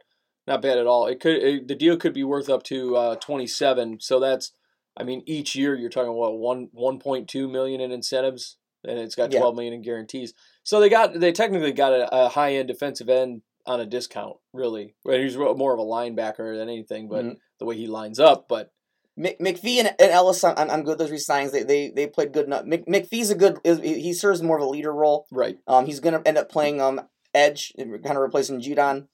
Not 0.48 0.62
bad 0.62 0.78
at 0.78 0.88
all. 0.88 1.08
It 1.08 1.20
could 1.20 1.36
it, 1.44 1.68
the 1.68 1.76
deal 1.76 1.98
could 1.98 2.14
be 2.14 2.24
worth 2.24 2.50
up 2.50 2.64
to 2.64 2.96
uh, 2.96 3.16
twenty 3.16 3.48
seven. 3.48 4.00
So 4.00 4.20
that's 4.20 4.52
I 4.98 5.04
mean, 5.04 5.22
each 5.26 5.56
year 5.56 5.76
you're 5.76 5.90
talking 5.90 6.14
what 6.14 6.38
one 6.38 6.70
one 6.72 7.00
point 7.00 7.28
two 7.28 7.48
million 7.48 7.82
in 7.82 7.92
incentives, 7.92 8.58
and 8.84 8.98
it's 8.98 9.16
got 9.16 9.32
Yeah. 9.32 9.40
twelve 9.40 9.56
million 9.56 9.74
in 9.74 9.82
guarantees. 9.82 10.34
So 10.64 10.80
they 10.80 10.90
got 10.90 11.20
they 11.20 11.32
technically 11.32 11.74
got 11.74 11.94
a, 11.94 12.26
a 12.26 12.30
high 12.30 12.56
end 12.56 12.68
defensive 12.70 13.10
end 13.10 13.42
on 13.70 13.80
a 13.80 13.86
discount. 13.86 14.38
Really, 14.54 14.96
he's 15.06 15.38
more 15.38 15.74
of 15.74 15.80
a 15.80 15.84
linebacker 15.84 16.58
than 16.58 16.70
anything, 16.70 17.08
but 17.08 17.26
Mhm. 17.26 17.38
the 17.60 17.66
way 17.66 17.76
he 17.78 17.88
lines 17.88 18.20
up. 18.20 18.48
But 18.48 18.72
Mc, 19.18 19.38
McPhee 19.40 19.80
and, 19.80 19.96
Ellis, 20.00 20.44
I'm, 20.44 20.70
I'm 20.70 20.84
good 20.84 20.98
those 20.98 21.12
resigns. 21.12 21.52
They, 21.52 21.64
they 21.64 21.90
they 21.90 22.08
played 22.08 22.32
good 22.34 22.46
enough. 22.46 22.66
Mc, 22.66 22.86
McPhee's 22.86 23.30
a 23.30 23.36
good. 23.36 23.60
He 23.66 24.14
serves 24.14 24.42
more 24.42 24.58
of 24.58 24.64
a 24.64 24.70
leader 24.70 24.94
role. 24.94 25.26
right, 25.32 25.58
Um, 25.68 25.86
he's 25.86 26.00
gonna 26.00 26.22
end 26.26 26.38
up 26.38 26.50
playing 26.50 26.80
um 26.82 27.02
edge, 27.34 27.74
kind 27.78 27.96
of 28.06 28.18
replacing 28.18 28.62
Judon. 28.62 29.08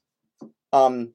Um, 0.72 1.14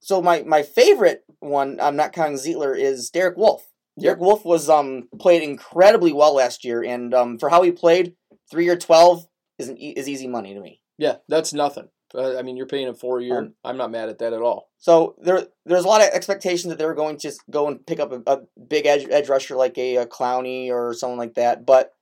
so 0.00 0.20
my 0.22 0.42
my 0.42 0.62
favorite 0.62 1.24
one, 1.40 1.78
I'm 1.80 1.96
not 1.96 2.12
counting 2.12 2.36
Zeitler, 2.36 2.76
is 2.78 3.10
Derek 3.10 3.36
Wolfe. 3.36 3.66
Derek 4.00 4.20
Wolfe 4.20 4.44
was 4.44 4.68
um 4.68 5.08
played 5.20 5.42
incredibly 5.42 6.12
well 6.12 6.34
last 6.34 6.64
year, 6.64 6.82
and 6.82 7.14
um 7.14 7.38
for 7.38 7.48
how 7.50 7.62
he 7.62 7.70
played, 7.72 8.14
three 8.50 8.68
or 8.68 8.76
twelve 8.76 9.26
is 9.58 9.68
an 9.68 9.78
e- 9.78 9.94
is 9.96 10.08
easy 10.08 10.26
money 10.26 10.54
to 10.54 10.60
me. 10.60 10.80
Yeah, 10.98 11.16
that's 11.28 11.52
nothing. 11.52 11.88
Uh, 12.14 12.38
I 12.38 12.42
mean, 12.42 12.56
you're 12.56 12.66
paying 12.66 12.86
him 12.86 12.94
four 12.94 13.18
a 13.18 13.24
year. 13.24 13.38
Um, 13.38 13.54
I'm 13.64 13.76
not 13.76 13.90
mad 13.90 14.08
at 14.08 14.18
that 14.18 14.32
at 14.32 14.42
all. 14.42 14.68
So 14.78 15.16
there 15.22 15.46
there's 15.66 15.84
a 15.84 15.88
lot 15.88 16.02
of 16.02 16.08
expectation 16.08 16.70
that 16.70 16.78
they 16.78 16.86
were 16.86 16.94
going 16.94 17.18
to 17.18 17.32
go 17.50 17.66
and 17.68 17.84
pick 17.84 18.00
up 18.00 18.12
a, 18.12 18.22
a 18.26 18.40
big 18.68 18.86
edge 18.86 19.06
edge 19.10 19.28
rusher 19.28 19.56
like 19.56 19.76
a, 19.78 19.96
a 19.96 20.06
Clowney 20.06 20.70
or 20.70 20.94
someone 20.94 21.18
like 21.18 21.34
that, 21.34 21.66
but. 21.66 21.92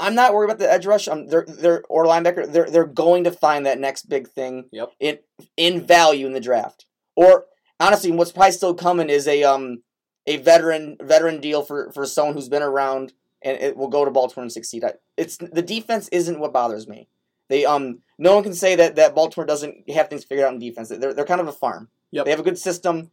I'm 0.00 0.14
not 0.14 0.32
worried 0.32 0.46
about 0.46 0.60
the 0.60 0.72
edge 0.72 0.86
rush. 0.86 1.08
Um, 1.08 1.26
they're, 1.26 1.44
they're 1.44 1.82
or 1.88 2.04
linebacker. 2.04 2.46
They're 2.52 2.70
they're 2.70 2.86
going 2.86 3.24
to 3.24 3.32
find 3.32 3.66
that 3.66 3.80
next 3.80 4.08
big 4.08 4.28
thing. 4.28 4.66
Yep. 4.70 4.92
In 5.00 5.18
in 5.56 5.84
value 5.84 6.24
in 6.24 6.34
the 6.34 6.40
draft. 6.40 6.86
Or 7.16 7.46
honestly, 7.80 8.12
what's 8.12 8.30
probably 8.30 8.52
still 8.52 8.74
coming 8.74 9.10
is 9.10 9.26
a 9.26 9.42
um 9.42 9.82
a 10.28 10.36
veteran 10.36 10.98
veteran 11.02 11.40
deal 11.40 11.62
for 11.62 11.90
for 11.90 12.06
someone 12.06 12.36
who's 12.36 12.48
been 12.48 12.62
around 12.62 13.12
and 13.42 13.60
it 13.60 13.76
will 13.76 13.88
go 13.88 14.04
to 14.04 14.10
Baltimore 14.10 14.44
and 14.44 14.52
succeed. 14.52 14.84
It's 15.16 15.36
the 15.36 15.62
defense 15.62 16.08
isn't 16.08 16.38
what 16.38 16.52
bothers 16.52 16.88
me. 16.88 17.08
They 17.48 17.64
um 17.64 18.00
no 18.18 18.34
one 18.34 18.42
can 18.44 18.54
say 18.54 18.74
that 18.76 18.96
that 18.96 19.14
Baltimore 19.14 19.46
doesn't 19.46 19.88
have 19.90 20.08
things 20.08 20.24
figured 20.24 20.46
out 20.46 20.52
in 20.54 20.58
defense. 20.58 20.88
They're 20.88 21.14
they're 21.14 21.24
kind 21.24 21.40
of 21.40 21.48
a 21.48 21.52
farm. 21.52 21.88
Yep. 22.10 22.24
They 22.24 22.30
have 22.30 22.40
a 22.40 22.44
good 22.44 22.58
system. 22.58 23.10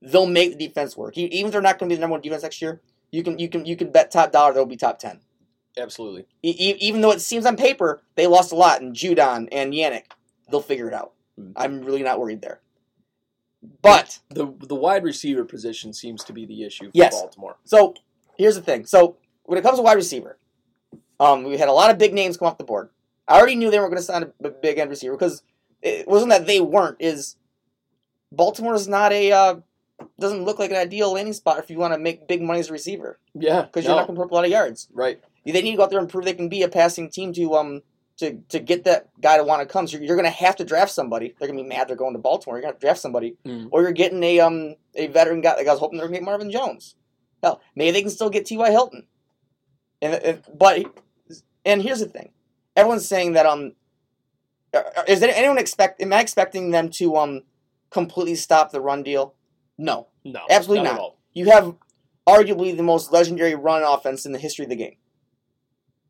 They'll 0.00 0.26
make 0.26 0.56
the 0.56 0.66
defense 0.68 0.96
work. 0.96 1.16
Even 1.18 1.46
if 1.46 1.52
they're 1.52 1.60
not 1.60 1.78
going 1.78 1.88
to 1.88 1.92
be 1.92 1.96
the 1.96 2.00
number 2.00 2.12
one 2.12 2.20
defense 2.20 2.42
next 2.42 2.62
year, 2.62 2.80
you 3.10 3.22
can 3.22 3.38
you 3.38 3.48
can 3.48 3.66
you 3.66 3.76
can 3.76 3.90
bet 3.90 4.10
top 4.10 4.32
dollar 4.32 4.52
they'll 4.52 4.66
be 4.66 4.76
top 4.76 4.98
ten. 4.98 5.20
Absolutely. 5.76 6.26
E- 6.42 6.76
even 6.80 7.00
though 7.00 7.12
it 7.12 7.20
seems 7.20 7.46
on 7.46 7.56
paper 7.56 8.02
they 8.14 8.26
lost 8.26 8.52
a 8.52 8.56
lot 8.56 8.80
in 8.80 8.92
Judon 8.92 9.48
and 9.52 9.72
Yannick, 9.72 10.10
they'll 10.50 10.60
figure 10.60 10.88
it 10.88 10.94
out. 10.94 11.12
Mm. 11.40 11.52
I'm 11.56 11.82
really 11.82 12.02
not 12.02 12.18
worried 12.20 12.42
there. 12.42 12.60
But 13.82 14.20
The 14.30 14.52
the 14.60 14.74
wide 14.74 15.02
receiver 15.04 15.44
position 15.44 15.92
seems 15.92 16.22
to 16.24 16.32
be 16.32 16.46
the 16.46 16.62
issue 16.64 16.86
for 16.86 16.90
Yes. 16.94 17.14
Baltimore. 17.20 17.56
so 17.64 17.94
here's 18.36 18.54
the 18.54 18.62
thing. 18.62 18.86
So 18.86 19.16
when 19.44 19.58
it 19.58 19.62
comes 19.62 19.78
to 19.78 19.82
wide 19.82 19.94
receiver, 19.96 20.38
um, 21.18 21.42
we 21.44 21.56
had 21.58 21.68
a 21.68 21.72
lot 21.72 21.90
of 21.90 21.98
big 21.98 22.14
names 22.14 22.36
come 22.36 22.46
off 22.48 22.58
the 22.58 22.64
board. 22.64 22.90
I 23.28 23.36
already 23.36 23.56
knew 23.56 23.70
they 23.70 23.78
weren't 23.78 23.90
going 23.90 24.00
to 24.00 24.02
sign 24.02 24.24
a, 24.42 24.48
big 24.50 24.78
end 24.78 24.90
receiver 24.90 25.14
because 25.14 25.42
it 25.82 26.08
wasn't 26.08 26.30
that 26.30 26.46
they 26.46 26.60
weren't. 26.60 26.96
Is 27.00 27.36
Baltimore 28.32 28.74
is 28.74 28.88
not 28.88 29.12
a 29.12 29.32
uh, 29.32 29.54
doesn't 30.18 30.44
look 30.44 30.58
like 30.58 30.70
an 30.70 30.76
ideal 30.76 31.12
landing 31.12 31.32
spot 31.34 31.58
if 31.58 31.70
you 31.70 31.78
want 31.78 31.92
to 31.94 31.98
make 31.98 32.26
big 32.28 32.40
money 32.42 32.60
as 32.60 32.68
a 32.70 32.72
receiver 32.72 33.18
Yeah, 33.34 33.62
because 33.62 33.84
you're 33.84 33.94
not 33.94 34.06
going 34.06 34.16
to 34.16 34.20
put 34.20 34.26
up 34.26 34.30
a 34.32 34.34
lot 34.34 34.44
of 34.44 34.50
yards. 34.50 34.88
right. 34.92 35.20
they 35.44 35.52
need 35.62 35.72
to 35.72 35.76
go 35.76 35.82
out 35.84 35.90
there 35.90 35.98
and 35.98 36.08
prove 36.08 36.24
they 36.24 36.34
can 36.34 36.48
be 36.48 36.62
a 36.62 36.68
passing 36.68 37.10
team 37.10 37.32
to 37.34 37.54
um 37.54 37.82
to 38.18 38.38
to 38.48 38.58
get 38.58 38.84
that 38.84 39.08
guy 39.20 39.36
to 39.36 39.44
want 39.44 39.60
to 39.62 39.66
come. 39.72 39.86
So 39.86 39.96
you're, 39.96 40.06
you're 40.06 40.16
going 40.16 40.24
to 40.24 40.30
have 40.30 40.56
to 40.56 40.64
draft 40.64 40.90
somebody. 40.92 41.34
They're 41.38 41.48
going 41.48 41.58
to 41.58 41.62
be 41.64 41.68
mad 41.68 41.88
they're 41.88 41.96
going 41.96 42.14
to 42.14 42.18
Baltimore. 42.18 42.56
You're 42.56 42.62
going 42.62 42.72
to 42.72 42.74
have 42.76 42.80
to 42.80 42.86
draft 42.86 43.00
somebody, 43.00 43.36
Mm. 43.44 43.68
or 43.70 43.82
you're 43.82 43.92
getting 43.92 44.22
a 44.24 44.40
um 44.40 44.74
a 44.94 45.06
veteran 45.08 45.40
guy. 45.40 45.54
Like 45.56 45.66
I 45.68 45.70
was 45.70 45.80
hoping 45.80 45.98
they're 45.98 46.06
going 46.08 46.14
to 46.14 46.20
get 46.20 46.24
Marvin 46.24 46.50
Jones. 46.50 46.96
Hell, 47.42 47.60
maybe 47.76 47.92
they 47.92 48.00
can 48.02 48.10
still 48.10 48.30
get 48.30 48.46
T.Y. 48.46 48.70
Hilton. 48.70 49.06
And, 50.02 50.14
and 50.14 50.42
but 50.54 50.84
and 51.64 51.82
here's 51.82 52.00
the 52.00 52.06
thing, 52.06 52.30
everyone's 52.78 53.06
saying 53.06 53.32
that 53.34 53.44
um 53.44 53.72
is 55.06 55.20
there 55.20 55.32
anyone 55.34 55.58
expect? 55.58 56.00
Am 56.00 56.12
I 56.12 56.20
expecting 56.20 56.70
them 56.70 56.88
to 56.90 57.16
um 57.16 57.42
completely 57.90 58.34
stop 58.36 58.70
the 58.70 58.80
run 58.80 59.02
deal? 59.02 59.34
No. 59.76 60.08
No, 60.24 60.40
Absolutely 60.50 60.84
not. 60.84 60.98
all. 60.98 61.18
You 61.32 61.50
have 61.50 61.76
arguably 62.26 62.76
the 62.76 62.82
most 62.82 63.12
legendary 63.12 63.54
run 63.54 63.82
offense 63.82 64.26
in 64.26 64.32
the 64.32 64.38
history 64.38 64.64
of 64.64 64.68
the 64.68 64.76
game. 64.76 64.96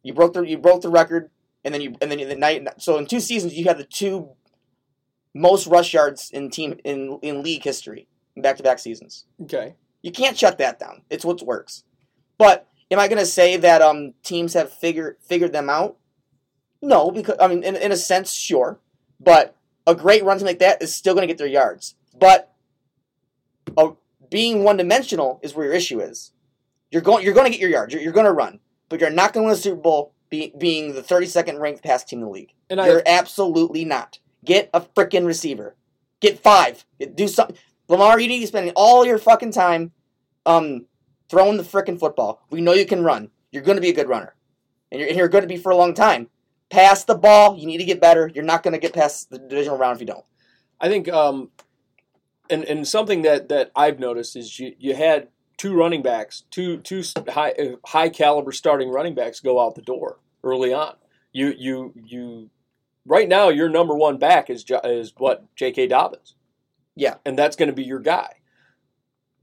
You 0.03 0.13
broke 0.13 0.33
the 0.35 0.43
you 0.43 0.59
broke 0.59 0.83
the 0.83 0.89
record, 0.89 1.31
and 1.65 1.73
then 1.73 1.81
you 1.81 1.95
and 2.01 2.11
then 2.11 2.29
the 2.29 2.35
night. 2.35 2.67
So 2.79 2.99
in 2.99 3.07
two 3.07 3.21
seasons, 3.21 3.55
you 3.55 3.65
had 3.65 3.79
the 3.79 3.85
two 3.85 4.31
most 5.35 5.67
rush 5.67 5.93
yards 5.95 6.31
in 6.31 6.51
team 6.51 6.79
in 6.85 7.19
in 7.23 7.43
league 7.43 7.63
history, 7.63 8.09
back 8.37 8.57
to 8.57 8.63
back 8.63 8.79
seasons. 8.79 9.27
Okay. 9.43 9.77
You 10.03 10.11
can't 10.11 10.39
shut 10.39 10.59
that 10.59 10.79
down. 10.79 11.03
It's 11.11 11.25
what 11.25 11.43
works. 11.43 11.85
But 12.39 12.67
am 12.91 12.99
I 12.99 13.09
going 13.09 13.19
to 13.19 13.27
say 13.27 13.57
that 13.57 13.83
um 13.83 14.15
teams 14.25 14.55
have 14.55 14.73
figured 14.73 15.17
figured 15.21 15.53
them 15.53 15.69
out? 15.71 15.98
No, 16.81 17.11
because 17.11 17.37
I 17.41 17.49
mean, 17.49 17.63
in, 17.63 17.77
in 17.77 17.93
a 17.93 17.97
sense, 17.97 18.33
sure. 18.33 18.79
But 19.21 19.57
a 19.87 19.95
great 19.95 20.25
run 20.25 20.39
like 20.41 20.61
that 20.61 20.83
is 20.83 20.95
still 20.95 21.15
going 21.15 21.23
to 21.23 21.27
get 21.27 21.39
their 21.39 21.47
yards. 21.47 21.95
But 22.17 22.55
uh, 23.77 23.93
being 24.31 24.65
one 24.65 24.77
dimensional 24.77 25.41
is 25.43 25.55
where 25.55 25.67
your 25.67 25.75
issue 25.75 26.01
is. 26.01 26.33
You're 26.91 27.03
going 27.03 27.25
you're 27.25 27.35
going 27.35 27.47
to 27.47 27.51
get 27.51 27.61
your 27.61 27.71
yards. 27.71 27.93
You're, 27.93 28.03
you're 28.03 28.13
going 28.13 28.27
to 28.27 28.33
run, 28.33 28.61
but 28.89 29.01
you're 29.01 29.11
not 29.11 29.33
going 29.33 29.45
to 29.45 29.49
win 29.49 29.55
a 29.55 29.61
Super 29.61 29.81
Bowl 29.81 30.13
be, 30.31 30.53
being 30.57 30.95
the 30.95 31.03
32nd 31.03 31.59
ranked 31.59 31.83
pass 31.83 32.05
team 32.05 32.21
in 32.21 32.25
the 32.27 32.31
league. 32.31 32.53
And 32.71 32.81
You're 32.81 33.03
absolutely 33.07 33.85
not. 33.85 34.19
Get 34.45 34.71
a 34.73 34.81
freaking 34.81 35.27
receiver. 35.27 35.75
Get 36.21 36.39
five. 36.39 36.85
Do 37.15 37.29
something. 37.29 37.57
Lamar, 37.89 38.21
you 38.21 38.29
need 38.29 38.37
to 38.37 38.43
be 38.43 38.47
spending 38.47 38.73
all 38.77 39.07
your 39.07 39.19
fucking 39.19 39.53
time 39.53 39.93
um, 40.45 40.87
throwing 41.29 41.57
the 41.57 41.63
freaking 41.63 41.99
football. 41.99 42.43
We 42.51 42.61
know 42.61 42.73
you 42.73 42.87
can 42.87 43.03
run. 43.03 43.31
You're 43.51 43.63
going 43.63 43.77
to 43.77 43.83
be 43.83 43.89
a 43.89 43.95
good 43.95 44.09
runner. 44.09 44.35
And 44.91 45.01
you're, 45.01 45.09
and 45.09 45.19
you're 45.19 45.29
going 45.29 45.43
to 45.43 45.49
be 45.49 45.57
for 45.57 45.71
a 45.71 45.77
long 45.77 45.95
time. 45.95 46.29
Pass 46.71 47.05
the 47.05 47.15
ball. 47.15 47.57
You 47.57 47.67
need 47.67 47.79
to 47.79 47.85
get 47.85 48.01
better. 48.01 48.31
You're 48.35 48.45
not 48.45 48.63
going 48.63 48.73
to 48.73 48.79
get 48.79 48.93
past 48.93 49.31
the 49.31 49.39
divisional 49.39 49.79
round 49.79 49.97
if 49.97 50.01
you 50.01 50.07
don't. 50.07 50.25
I 50.81 50.89
think 50.89 51.09
um, 51.09 51.51
and 52.51 52.65
and 52.65 52.87
something 52.87 53.23
that 53.23 53.49
that 53.49 53.71
I've 53.75 53.99
noticed 53.99 54.37
is 54.37 54.59
you 54.59 54.75
you 54.79 54.95
had 54.95 55.29
two 55.57 55.75
running 55.75 56.03
backs, 56.03 56.45
two 56.51 56.79
two 56.79 57.03
high 57.29 57.53
uh, 57.53 57.77
high 57.87 58.09
caliber 58.09 58.53
starting 58.53 58.91
running 58.91 59.15
backs 59.15 59.41
go 59.41 59.61
out 59.61 59.75
the 59.75 59.83
door 59.83 60.19
early 60.45 60.73
on. 60.73 60.95
You 61.33 61.55
you 61.57 61.95
you 61.95 62.51
right 63.07 63.29
now 63.29 63.49
your 63.49 63.69
number 63.69 63.95
one 63.95 64.19
back 64.19 64.51
is 64.51 64.65
is 64.85 65.13
what 65.17 65.55
J.K. 65.57 65.89
Dobbins. 65.89 66.35
Yeah. 66.99 67.15
and 67.25 67.39
that's 67.39 67.55
going 67.55 67.69
to 67.69 67.75
be 67.75 67.85
your 67.85 68.01
guy. 68.01 68.41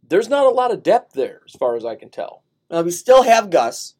There's 0.07 0.27
not 0.29 0.45
a 0.45 0.49
lot 0.49 0.71
of 0.71 0.83
depth 0.83 1.13
there, 1.13 1.41
as 1.47 1.53
far 1.53 1.77
as 1.77 1.85
I 1.85 1.95
can 1.95 2.09
tell. 2.09 2.43
Uh, 2.69 2.83
we 2.85 2.91
still 2.91 3.23
have 3.23 3.49
Gus. 3.49 3.95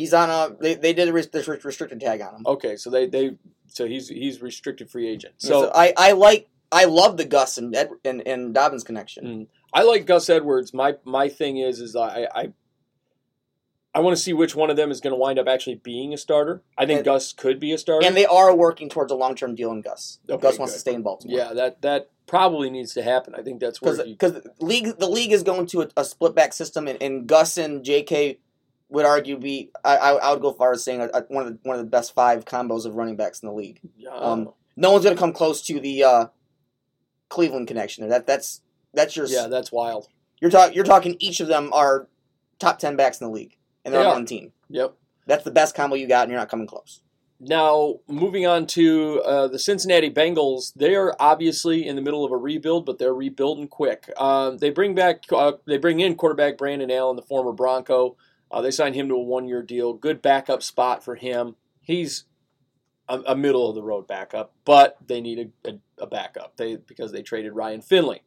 He's 0.00 0.14
on 0.14 0.30
a. 0.30 0.56
They, 0.58 0.74
they 0.74 0.92
did 0.94 1.08
a 1.08 1.12
res- 1.12 1.28
this 1.28 1.46
restricted 1.46 2.00
tag 2.00 2.22
on 2.22 2.34
him. 2.36 2.42
Okay, 2.46 2.76
so 2.76 2.88
they 2.88 3.06
they 3.06 3.36
so 3.66 3.86
he's 3.86 4.08
he's 4.08 4.40
restricted 4.40 4.90
free 4.90 5.06
agent. 5.08 5.34
So, 5.36 5.64
So 5.64 5.72
I, 5.74 5.92
I 5.96 6.12
like 6.12 6.48
I 6.72 6.86
love 6.86 7.16
the 7.18 7.24
Gus 7.24 7.58
and 7.58 7.74
Ed, 7.76 7.90
and, 8.04 8.26
and 8.26 8.54
Dobbins 8.54 8.82
connection. 8.82 9.24
Mm. 9.24 9.46
I 9.74 9.82
like 9.82 10.06
Gus 10.06 10.30
Edwards. 10.30 10.72
My 10.72 10.96
my 11.04 11.28
thing 11.28 11.58
is 11.58 11.80
is 11.80 11.94
I 11.94 12.26
I, 12.34 12.52
I 13.94 14.00
want 14.00 14.16
to 14.16 14.22
see 14.22 14.32
which 14.32 14.54
one 14.54 14.70
of 14.70 14.76
them 14.76 14.90
is 14.90 15.00
going 15.00 15.12
to 15.12 15.16
wind 15.18 15.38
up 15.38 15.48
actually 15.48 15.76
being 15.76 16.14
a 16.14 16.16
starter. 16.16 16.62
I 16.78 16.86
think 16.86 16.98
And- 16.98 17.04
Gus 17.04 17.32
could 17.32 17.58
be 17.60 17.72
a 17.72 17.78
starter. 17.78 18.06
And 18.06 18.16
they 18.16 18.26
are 18.26 18.54
working 18.54 18.88
towards 18.88 19.12
a 19.12 19.16
long 19.16 19.34
term 19.34 19.54
deal 19.54 19.72
in 19.72 19.80
Gus. 19.82 20.18
Okay, 20.28 20.40
Gus 20.40 20.58
wants 20.58 20.72
good. 20.72 20.76
to 20.76 20.80
stay 20.80 20.94
in 20.94 21.02
Baltimore. 21.02 21.36
yeah, 21.38 21.52
that 21.52 21.82
that 21.82 22.10
probably 22.26 22.70
needs 22.70 22.94
to 22.94 23.02
happen. 23.02 23.34
I 23.34 23.42
think 23.42 23.60
that's 23.60 23.82
where 23.82 23.96
because 24.04 24.34
the 24.34 24.52
league 24.60 24.96
the 24.98 25.08
league 25.08 25.32
is 25.32 25.42
going 25.42 25.66
to 25.66 25.82
a, 25.82 25.88
a 25.96 26.04
split 26.04 26.34
back 26.34 26.52
system, 26.52 26.86
and, 26.88 27.02
and 27.02 27.26
Gus 27.26 27.58
and 27.58 27.84
J.K. 27.84 28.38
would 28.90 29.04
argue 29.06 29.38
be 29.38 29.70
I, 29.84 29.96
I, 29.96 30.10
I 30.14 30.32
would 30.32 30.42
go 30.42 30.52
far 30.52 30.72
as 30.72 30.84
saying 30.84 31.00
a, 31.00 31.06
a- 31.14 31.24
one 31.28 31.46
of 31.46 31.52
the 31.52 31.58
one 31.62 31.76
of 31.78 31.84
the 31.84 31.90
best 31.90 32.14
five 32.14 32.44
combos 32.44 32.84
of 32.86 32.94
running 32.96 33.16
backs 33.16 33.40
in 33.40 33.48
the 33.48 33.54
league. 33.54 33.80
um, 34.10 34.22
Um, 34.22 34.52
no 34.76 34.92
one's 34.92 35.04
going 35.04 35.16
to 35.16 35.20
come 35.20 35.32
close 35.32 35.62
to 35.62 35.80
the 35.80 36.04
uh, 36.04 36.26
Cleveland 37.28 37.68
connection. 37.68 38.02
There, 38.02 38.10
that 38.18 38.26
that's 38.26 38.60
that's 38.92 39.16
your 39.16 39.26
yeah, 39.26 39.46
that's 39.46 39.70
wild. 39.72 40.08
you're 40.40 40.50
talking 40.50 40.74
you're 40.74 40.84
talking 40.84 41.16
each 41.18 41.40
of 41.40 41.48
them 41.48 41.70
are 41.72 42.08
top 42.58 42.78
ten 42.78 42.96
backs 42.96 43.20
in 43.20 43.26
the 43.28 43.32
league, 43.32 43.56
and 43.84 43.94
they're 43.94 44.02
They 44.02 44.08
on 44.08 44.14
one 44.14 44.26
team. 44.26 44.52
Yep. 44.68 44.94
That's 45.26 45.44
the 45.44 45.50
best 45.50 45.74
combo 45.76 45.94
you 45.96 46.08
got, 46.08 46.22
and 46.24 46.30
you're 46.32 46.40
not 46.40 46.48
coming 46.48 46.66
close. 46.66 47.02
Now, 47.42 48.00
moving 48.06 48.46
on 48.46 48.66
to 48.68 49.22
uh, 49.24 49.48
the 49.48 49.58
Cincinnati 49.58 50.10
Bengals, 50.10 50.74
they 50.74 50.94
are 50.94 51.14
obviously 51.18 51.86
in 51.86 51.96
the 51.96 52.02
middle 52.02 52.22
of 52.24 52.32
a 52.32 52.36
rebuild, 52.36 52.84
but 52.84 52.98
they're 52.98 53.14
rebuilding 53.14 53.68
quick. 53.68 54.10
Um, 54.18 54.58
they 54.58 54.68
bring 54.68 54.94
back, 54.94 55.22
uh, 55.32 55.52
they 55.66 55.78
bring 55.78 56.00
in 56.00 56.16
quarterback 56.16 56.58
Brandon 56.58 56.90
Allen, 56.90 57.16
the 57.16 57.22
former 57.22 57.52
Bronco. 57.52 58.16
Uh, 58.50 58.60
they 58.60 58.70
signed 58.70 58.94
him 58.94 59.08
to 59.08 59.14
a 59.14 59.22
one-year 59.22 59.62
deal. 59.62 59.92
Good 59.92 60.20
backup 60.20 60.62
spot 60.62 61.04
for 61.04 61.14
him. 61.14 61.56
He's 61.80 62.24
a, 63.08 63.20
a 63.28 63.36
middle 63.36 63.68
of 63.68 63.74
the 63.74 63.82
road 63.82 64.06
backup, 64.06 64.52
but 64.64 64.96
they 65.06 65.20
need 65.20 65.52
a, 65.64 65.70
a, 65.70 65.78
a 65.98 66.06
backup. 66.06 66.56
They 66.56 66.76
because 66.76 67.12
they 67.12 67.22
traded 67.22 67.54
Ryan 67.54 67.82
Finley. 67.82 68.22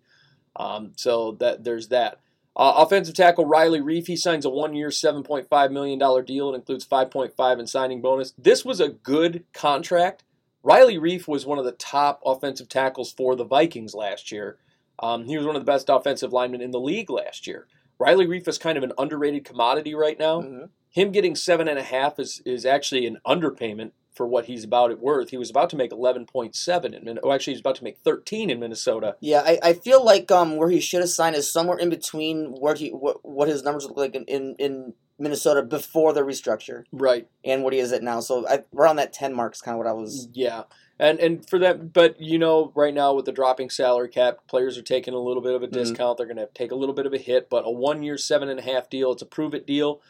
Um, 0.55 0.93
so 0.95 1.34
that 1.39 1.63
there's 1.63 1.88
that. 1.89 2.19
Uh, 2.55 2.74
offensive 2.78 3.15
tackle 3.15 3.45
Riley 3.45 3.80
Reiff, 3.80 4.05
he 4.05 4.15
signs 4.15 4.45
a 4.45 4.49
one-year, 4.49 4.89
$7.5 4.89 5.71
million 5.71 5.97
deal. 6.24 6.51
It 6.51 6.55
includes 6.55 6.86
5.5 6.86 7.59
in 7.59 7.65
signing 7.65 7.99
bonus. 7.99 8.34
This 8.38 8.63
was 8.63 8.80
a 8.80 8.89
good 8.89 9.43
contract. 9.53 10.24
Riley 10.61 10.97
Reiff 10.97 11.28
was 11.28 11.47
one 11.47 11.57
of 11.57 11.65
the 11.65 11.71
top 11.71 12.21
offensive 12.24 12.69
tackles 12.69 13.11
for 13.11 13.36
the 13.36 13.43
Vikings 13.43 13.95
last 13.95 14.32
year. 14.32 14.59
Um, 14.99 15.26
he 15.26 15.36
was 15.36 15.47
one 15.47 15.55
of 15.55 15.61
the 15.61 15.71
best 15.71 15.89
offensive 15.89 16.32
linemen 16.32 16.61
in 16.61 16.69
the 16.69 16.80
league 16.80 17.09
last 17.09 17.47
year. 17.47 17.67
Riley 18.04 18.28
Reiff 18.28 18.47
is 18.47 18.58
kind 18.58 18.78
of 18.78 18.84
an 18.84 18.91
underrated 18.97 19.45
commodity 19.45 19.93
right 19.95 20.18
now. 20.20 20.41
Mhm. 20.41 20.70
Him 20.89 21.12
getting 21.12 21.36
seven 21.36 21.68
and 21.68 21.80
a 21.80 21.84
half 21.84 22.20
is, 22.20 22.41
is 22.45 22.66
actually 22.66 23.08
an 23.08 23.18
underpayment 23.26 23.91
for 24.14 24.28
what 24.28 24.45
he's 24.45 24.64
about 24.64 24.91
at 24.91 24.99
worth. 24.99 25.32
He 25.32 25.38
was 25.38 25.49
about 25.49 25.72
to 25.72 25.76
make 25.76 25.91
11.7 25.91 26.93
in 26.93 27.04
Min- 27.04 27.20
oh, 27.24 27.32
actually, 27.32 27.54
he's 27.54 27.62
about 27.62 27.76
to 27.78 27.84
make 27.84 27.97
13 27.97 28.49
in 28.51 28.60
Minnesota. 28.60 29.16
Yeah, 29.20 29.41
I, 29.43 29.58
I 29.64 29.74
feel 29.74 30.04
like 30.06 30.30
um 30.32 30.56
where 30.58 30.70
he 30.70 30.80
should 30.80 30.99
have 31.01 31.10
signed 31.10 31.36
is 31.36 31.51
somewhere 31.51 31.78
in 31.80 31.89
between 31.89 32.51
where 32.60 32.76
he 32.76 32.89
what, 32.89 33.18
what 33.28 33.47
his 33.47 33.64
numbers 33.64 33.86
look 33.86 33.97
like 33.97 34.14
in, 34.14 34.24
in, 34.26 34.56
in 34.60 34.93
Minnesota 35.18 35.64
before 35.64 36.14
the 36.14 36.22
restructure 36.22 36.84
Right. 36.91 37.28
and 37.43 37.64
what 37.64 37.74
he 37.74 37.80
is 37.80 37.91
at 37.91 38.04
now. 38.04 38.20
So 38.20 38.47
I, 38.47 38.64
around 38.76 38.97
that 38.97 39.14
ten 39.14 39.34
mark 39.34 39.54
is 39.56 39.62
kind 39.62 39.74
of 39.74 39.80
what 39.80 39.88
I 39.88 39.93
was. 39.93 40.28
Yeah. 40.34 40.64
And 41.04 41.20
and 41.20 41.49
for 41.49 41.60
that, 41.60 41.91
but 41.91 42.22
you 42.22 42.39
know, 42.39 42.72
right 42.76 42.93
now 42.93 43.14
with 43.14 43.26
the 43.26 43.34
dropping 43.34 43.70
salary 43.70 44.08
cap, 44.08 44.47
players 44.47 44.78
are 44.78 44.82
taking 44.82 45.14
a 45.14 45.20
little 45.20 45.43
bit 45.43 45.54
of 45.54 45.62
a 45.62 45.68
Mhm. 45.68 45.74
discount. 45.74 46.18
They're 46.18 46.26
going 46.26 46.38
to 46.38 46.47
take 46.54 46.72
a 46.72 46.76
little 46.76 46.95
bit 46.95 47.06
of 47.06 47.12
a 47.14 47.18
hit, 47.18 47.49
but 47.49 47.66
a 47.68 47.70
one-year, 47.70 48.18
seven 48.18 48.47
and 48.47 48.58
a 48.58 48.64
half 48.64 48.89
deal. 48.89 49.12
It's 49.12 49.22
a 49.22 49.26
prove-it 49.26 49.68
deal, 49.68 50.01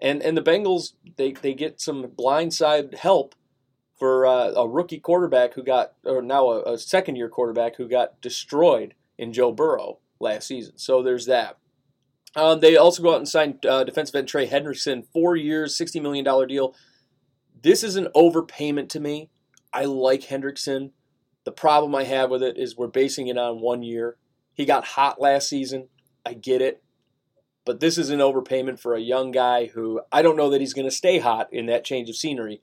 and 0.00 0.20
and 0.20 0.36
the 0.36 0.42
Bengals 0.42 0.94
they 1.14 1.30
they 1.30 1.54
get 1.54 1.80
some 1.80 2.02
blindside 2.08 2.96
help 2.96 3.36
for 3.96 4.26
uh, 4.26 4.50
a 4.56 4.66
rookie 4.68 4.98
quarterback 4.98 5.54
who 5.54 5.62
got, 5.62 5.92
or 6.04 6.20
now 6.20 6.48
a, 6.50 6.72
a 6.72 6.78
second-year 6.78 7.28
quarterback 7.28 7.76
who 7.76 7.86
got 7.86 8.20
destroyed 8.20 8.94
in 9.18 9.32
Joe 9.32 9.52
Burrow 9.52 9.98
last 10.18 10.48
season. 10.48 10.78
So 10.78 11.00
there's 11.00 11.26
that. 11.26 11.58
Um, 12.34 12.58
they 12.58 12.76
also 12.76 13.04
go 13.04 13.12
out 13.12 13.18
and 13.18 13.28
sign 13.28 13.60
uh, 13.68 13.84
defensive 13.84 14.16
end 14.16 14.26
Trey 14.26 14.46
Henderson, 14.46 15.04
four 15.12 15.36
years, 15.36 15.76
sixty 15.76 16.00
million 16.00 16.24
dollar 16.24 16.46
deal. 16.46 16.74
This 17.62 17.84
is 17.84 17.94
an 17.94 18.08
overpayment 18.16 18.88
to 18.88 18.98
me. 19.00 19.30
I 19.72 19.84
like 19.84 20.22
Hendrickson. 20.22 20.90
The 21.44 21.52
problem 21.52 21.94
I 21.94 22.04
have 22.04 22.30
with 22.30 22.42
it 22.42 22.58
is 22.58 22.76
we're 22.76 22.86
basing 22.88 23.28
it 23.28 23.38
on 23.38 23.60
one 23.60 23.82
year. 23.82 24.16
He 24.52 24.64
got 24.64 24.84
hot 24.84 25.20
last 25.20 25.48
season. 25.48 25.88
I 26.24 26.34
get 26.34 26.60
it. 26.60 26.82
But 27.64 27.80
this 27.80 27.98
is 27.98 28.10
an 28.10 28.20
overpayment 28.20 28.80
for 28.80 28.94
a 28.94 29.00
young 29.00 29.30
guy 29.30 29.66
who 29.66 30.00
I 30.10 30.22
don't 30.22 30.36
know 30.36 30.50
that 30.50 30.60
he's 30.60 30.74
going 30.74 30.88
to 30.88 30.90
stay 30.90 31.18
hot 31.18 31.52
in 31.52 31.66
that 31.66 31.84
change 31.84 32.08
of 32.08 32.16
scenery. 32.16 32.60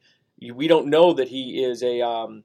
We 0.54 0.68
don't 0.68 0.88
know 0.88 1.14
that 1.14 1.30
he 1.30 1.64
is 1.64 1.82
a 1.82 2.02
um, 2.02 2.44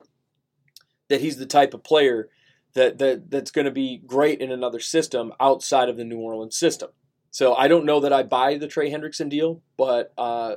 that 1.08 1.20
he's 1.20 1.36
the 1.36 1.46
type 1.46 1.74
of 1.74 1.84
player 1.84 2.28
that, 2.74 2.98
that 2.98 3.30
that's 3.30 3.50
going 3.50 3.64
to 3.64 3.70
be 3.70 4.00
great 4.06 4.40
in 4.40 4.50
another 4.50 4.80
system 4.80 5.32
outside 5.40 5.88
of 5.88 5.96
the 5.96 6.04
New 6.04 6.18
Orleans 6.18 6.56
system. 6.56 6.90
So 7.30 7.54
I 7.54 7.68
don't 7.68 7.86
know 7.86 8.00
that 8.00 8.12
I 8.12 8.22
buy 8.22 8.56
the 8.58 8.68
Trey 8.68 8.90
Hendrickson 8.90 9.28
deal, 9.28 9.62
but 9.76 10.12
uh, 10.16 10.56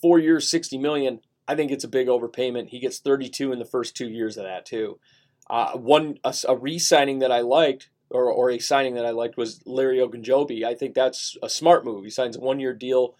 four 0.00 0.18
years, 0.18 0.48
sixty 0.48 0.78
million. 0.78 1.20
I 1.48 1.54
think 1.54 1.70
it's 1.70 1.84
a 1.84 1.88
big 1.88 2.06
overpayment. 2.08 2.68
He 2.68 2.78
gets 2.78 2.98
32 2.98 3.52
in 3.52 3.58
the 3.58 3.64
first 3.64 3.96
two 3.96 4.08
years 4.08 4.36
of 4.36 4.44
that 4.44 4.64
too. 4.66 4.98
Uh, 5.50 5.72
one 5.72 6.18
a, 6.24 6.34
a 6.48 6.56
re-signing 6.56 7.18
that 7.18 7.32
I 7.32 7.40
liked, 7.40 7.90
or, 8.10 8.30
or 8.30 8.50
a 8.50 8.58
signing 8.58 8.94
that 8.94 9.04
I 9.04 9.10
liked, 9.10 9.36
was 9.36 9.60
Larry 9.66 9.98
Ogunjobi. 9.98 10.64
I 10.64 10.74
think 10.74 10.94
that's 10.94 11.36
a 11.42 11.48
smart 11.48 11.84
move. 11.84 12.04
He 12.04 12.10
signs 12.10 12.36
a 12.36 12.40
one-year 12.40 12.74
deal, 12.74 13.16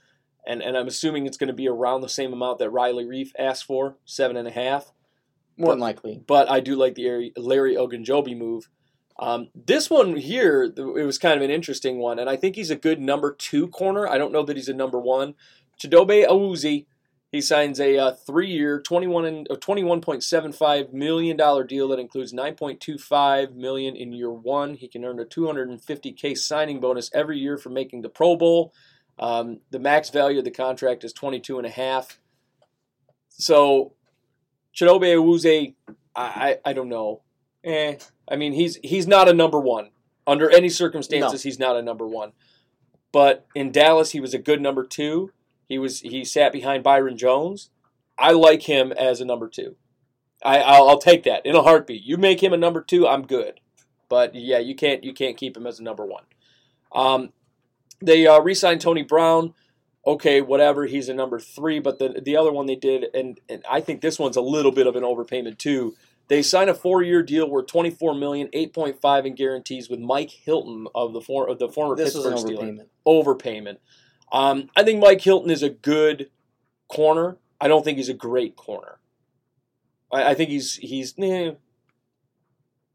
and, 0.46 0.62
and 0.62 0.76
I'm 0.76 0.86
assuming 0.86 1.26
it's 1.26 1.36
going 1.36 1.48
to 1.48 1.52
be 1.52 1.68
around 1.68 2.00
the 2.02 2.08
same 2.08 2.32
amount 2.32 2.58
that 2.60 2.70
Riley 2.70 3.04
Reiff 3.04 3.30
asked 3.38 3.64
for, 3.64 3.96
seven 4.04 4.36
and 4.36 4.46
a 4.46 4.52
half. 4.52 4.92
More 5.56 5.68
But- 5.68 5.72
than 5.74 5.80
likely. 5.80 6.22
But 6.26 6.50
I 6.50 6.60
do 6.60 6.76
like 6.76 6.94
the 6.94 7.32
Larry- 7.36 7.76
Ogunjobi 7.76 8.36
move. 8.36 8.68
Um, 9.18 9.48
this 9.54 9.90
one 9.90 10.16
here, 10.16 10.62
it 10.64 11.04
was 11.06 11.18
kind 11.18 11.36
of 11.36 11.42
an 11.42 11.50
interesting 11.50 11.98
one, 11.98 12.18
and 12.18 12.30
I 12.30 12.36
think 12.36 12.56
he's 12.56 12.70
a 12.70 12.76
good 12.76 13.00
number 13.00 13.32
two 13.32 13.68
corner. 13.68 14.08
I 14.08 14.16
don't 14.16 14.32
know 14.32 14.42
that 14.44 14.56
he's 14.56 14.68
a 14.70 14.74
number 14.74 14.98
one. 14.98 15.34
Chidobe 15.78 16.26
Awuzie, 16.26 16.86
he 17.32 17.40
signs 17.40 17.80
a 17.80 17.96
uh, 17.96 18.12
three-year, 18.12 18.80
twenty-one 18.82 19.24
and 19.24 19.50
uh, 19.50 19.56
twenty-one 19.56 20.02
point 20.02 20.22
seven 20.22 20.52
five 20.52 20.92
million 20.92 21.36
dollar 21.38 21.64
deal 21.64 21.88
that 21.88 21.98
includes 21.98 22.34
nine 22.34 22.54
point 22.54 22.78
two 22.78 22.98
five 22.98 23.54
million 23.54 23.96
in 23.96 24.12
year 24.12 24.30
one. 24.30 24.74
He 24.74 24.86
can 24.86 25.02
earn 25.02 25.18
a 25.18 25.24
two 25.24 25.46
hundred 25.46 25.70
and 25.70 25.82
fifty 25.82 26.12
k 26.12 26.34
signing 26.34 26.78
bonus 26.78 27.10
every 27.14 27.38
year 27.38 27.56
for 27.56 27.70
making 27.70 28.02
the 28.02 28.10
Pro 28.10 28.36
Bowl. 28.36 28.74
Um, 29.18 29.60
the 29.70 29.78
max 29.78 30.10
value 30.10 30.40
of 30.40 30.44
the 30.44 30.50
contract 30.50 31.04
is 31.04 31.14
twenty-two 31.14 31.56
and 31.56 31.66
a 31.66 31.70
half. 31.70 32.20
So, 33.30 33.94
Chidobe 34.76 35.16
Awuzie, 35.16 35.74
I, 36.14 36.58
I 36.64 36.70
I 36.70 36.72
don't 36.74 36.90
know. 36.90 37.22
Eh, 37.64 37.96
I 38.28 38.36
mean 38.36 38.52
he's 38.52 38.76
he's 38.84 39.06
not 39.06 39.28
a 39.30 39.32
number 39.32 39.58
one 39.58 39.88
under 40.26 40.50
any 40.50 40.68
circumstances. 40.68 41.42
He's 41.42 41.58
not 41.58 41.76
a 41.76 41.82
number 41.82 42.06
one. 42.06 42.32
But 43.10 43.46
in 43.54 43.72
Dallas, 43.72 44.10
he 44.10 44.20
was 44.20 44.34
a 44.34 44.38
good 44.38 44.60
number 44.60 44.84
two. 44.84 45.32
He 45.72 45.78
was 45.78 46.00
he 46.00 46.22
sat 46.22 46.52
behind 46.52 46.84
Byron 46.84 47.16
Jones. 47.16 47.70
I 48.18 48.32
like 48.32 48.60
him 48.60 48.92
as 48.92 49.22
a 49.22 49.24
number 49.24 49.48
two. 49.48 49.76
I 50.44 50.58
I'll, 50.58 50.86
I'll 50.86 50.98
take 50.98 51.22
that 51.22 51.46
in 51.46 51.54
a 51.54 51.62
heartbeat. 51.62 52.02
You 52.02 52.18
make 52.18 52.42
him 52.42 52.52
a 52.52 52.58
number 52.58 52.82
two, 52.82 53.08
I'm 53.08 53.26
good. 53.26 53.58
But 54.10 54.34
yeah, 54.34 54.58
you 54.58 54.74
can't 54.74 55.02
you 55.02 55.14
can't 55.14 55.38
keep 55.38 55.56
him 55.56 55.66
as 55.66 55.80
a 55.80 55.82
number 55.82 56.04
one. 56.04 56.24
Um, 56.94 57.32
they 58.02 58.26
uh, 58.26 58.40
re-signed 58.40 58.82
Tony 58.82 59.02
Brown. 59.02 59.54
Okay, 60.06 60.42
whatever. 60.42 60.84
He's 60.84 61.08
a 61.08 61.14
number 61.14 61.40
three. 61.40 61.80
But 61.80 61.98
the 61.98 62.20
the 62.22 62.36
other 62.36 62.52
one 62.52 62.66
they 62.66 62.76
did, 62.76 63.06
and 63.14 63.40
and 63.48 63.64
I 63.66 63.80
think 63.80 64.02
this 64.02 64.18
one's 64.18 64.36
a 64.36 64.42
little 64.42 64.72
bit 64.72 64.86
of 64.86 64.94
an 64.94 65.04
overpayment 65.04 65.56
too. 65.56 65.94
They 66.28 66.42
signed 66.42 66.68
a 66.68 66.74
four-year 66.74 67.22
deal 67.22 67.48
worth 67.48 67.68
twenty-four 67.68 68.14
million, 68.14 68.50
eight 68.52 68.74
point 68.74 69.00
five 69.00 69.24
in 69.24 69.34
guarantees 69.36 69.88
with 69.88 70.00
Mike 70.00 70.32
Hilton 70.32 70.86
of 70.94 71.14
the 71.14 71.22
for, 71.22 71.48
of 71.48 71.58
the 71.58 71.70
former 71.70 71.96
This 71.96 72.12
Pittsburgh 72.12 72.34
Steelers 72.34 72.78
overpayment. 72.78 72.86
overpayment. 73.06 73.76
Um, 74.32 74.70
I 74.74 74.82
think 74.82 75.00
Mike 75.00 75.20
Hilton 75.20 75.50
is 75.50 75.62
a 75.62 75.68
good 75.68 76.30
corner. 76.88 77.36
I 77.60 77.68
don't 77.68 77.84
think 77.84 77.98
he's 77.98 78.08
a 78.08 78.14
great 78.14 78.56
corner. 78.56 78.98
I, 80.10 80.30
I 80.30 80.34
think 80.34 80.50
he's 80.50 80.76
he's. 80.76 81.14
Eh, 81.18 81.52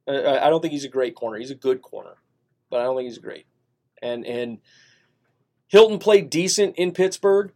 I, 0.08 0.48
I 0.48 0.50
don't 0.50 0.62
think 0.62 0.72
he's 0.72 0.86
a 0.86 0.90
great 0.90 1.16
corner. 1.16 1.38
He's 1.38 1.52
a 1.52 1.56
good 1.56 1.82
corner, 1.82 2.16
but 2.70 2.82
I 2.82 2.84
don't 2.84 2.98
think 2.98 3.08
he's 3.08 3.20
great. 3.20 3.46
And 4.02 4.26
and 4.26 4.58
Hilton 5.68 6.00
played 6.00 6.30
decent 6.30 6.76
in 6.76 6.92
Pittsburgh. 6.92 7.52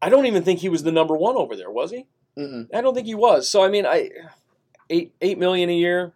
I 0.00 0.08
don't 0.08 0.26
even 0.26 0.44
think 0.44 0.60
he 0.60 0.68
was 0.68 0.82
the 0.82 0.92
number 0.92 1.16
one 1.16 1.36
over 1.36 1.56
there, 1.56 1.70
was 1.70 1.90
he? 1.90 2.06
Mm-mm. 2.38 2.68
I 2.74 2.80
don't 2.80 2.94
think 2.94 3.06
he 3.06 3.14
was. 3.14 3.48
So 3.50 3.64
I 3.64 3.68
mean, 3.68 3.86
I 3.86 4.10
eight 4.88 5.14
eight 5.20 5.38
million 5.38 5.68
a 5.68 5.74
year 5.74 6.12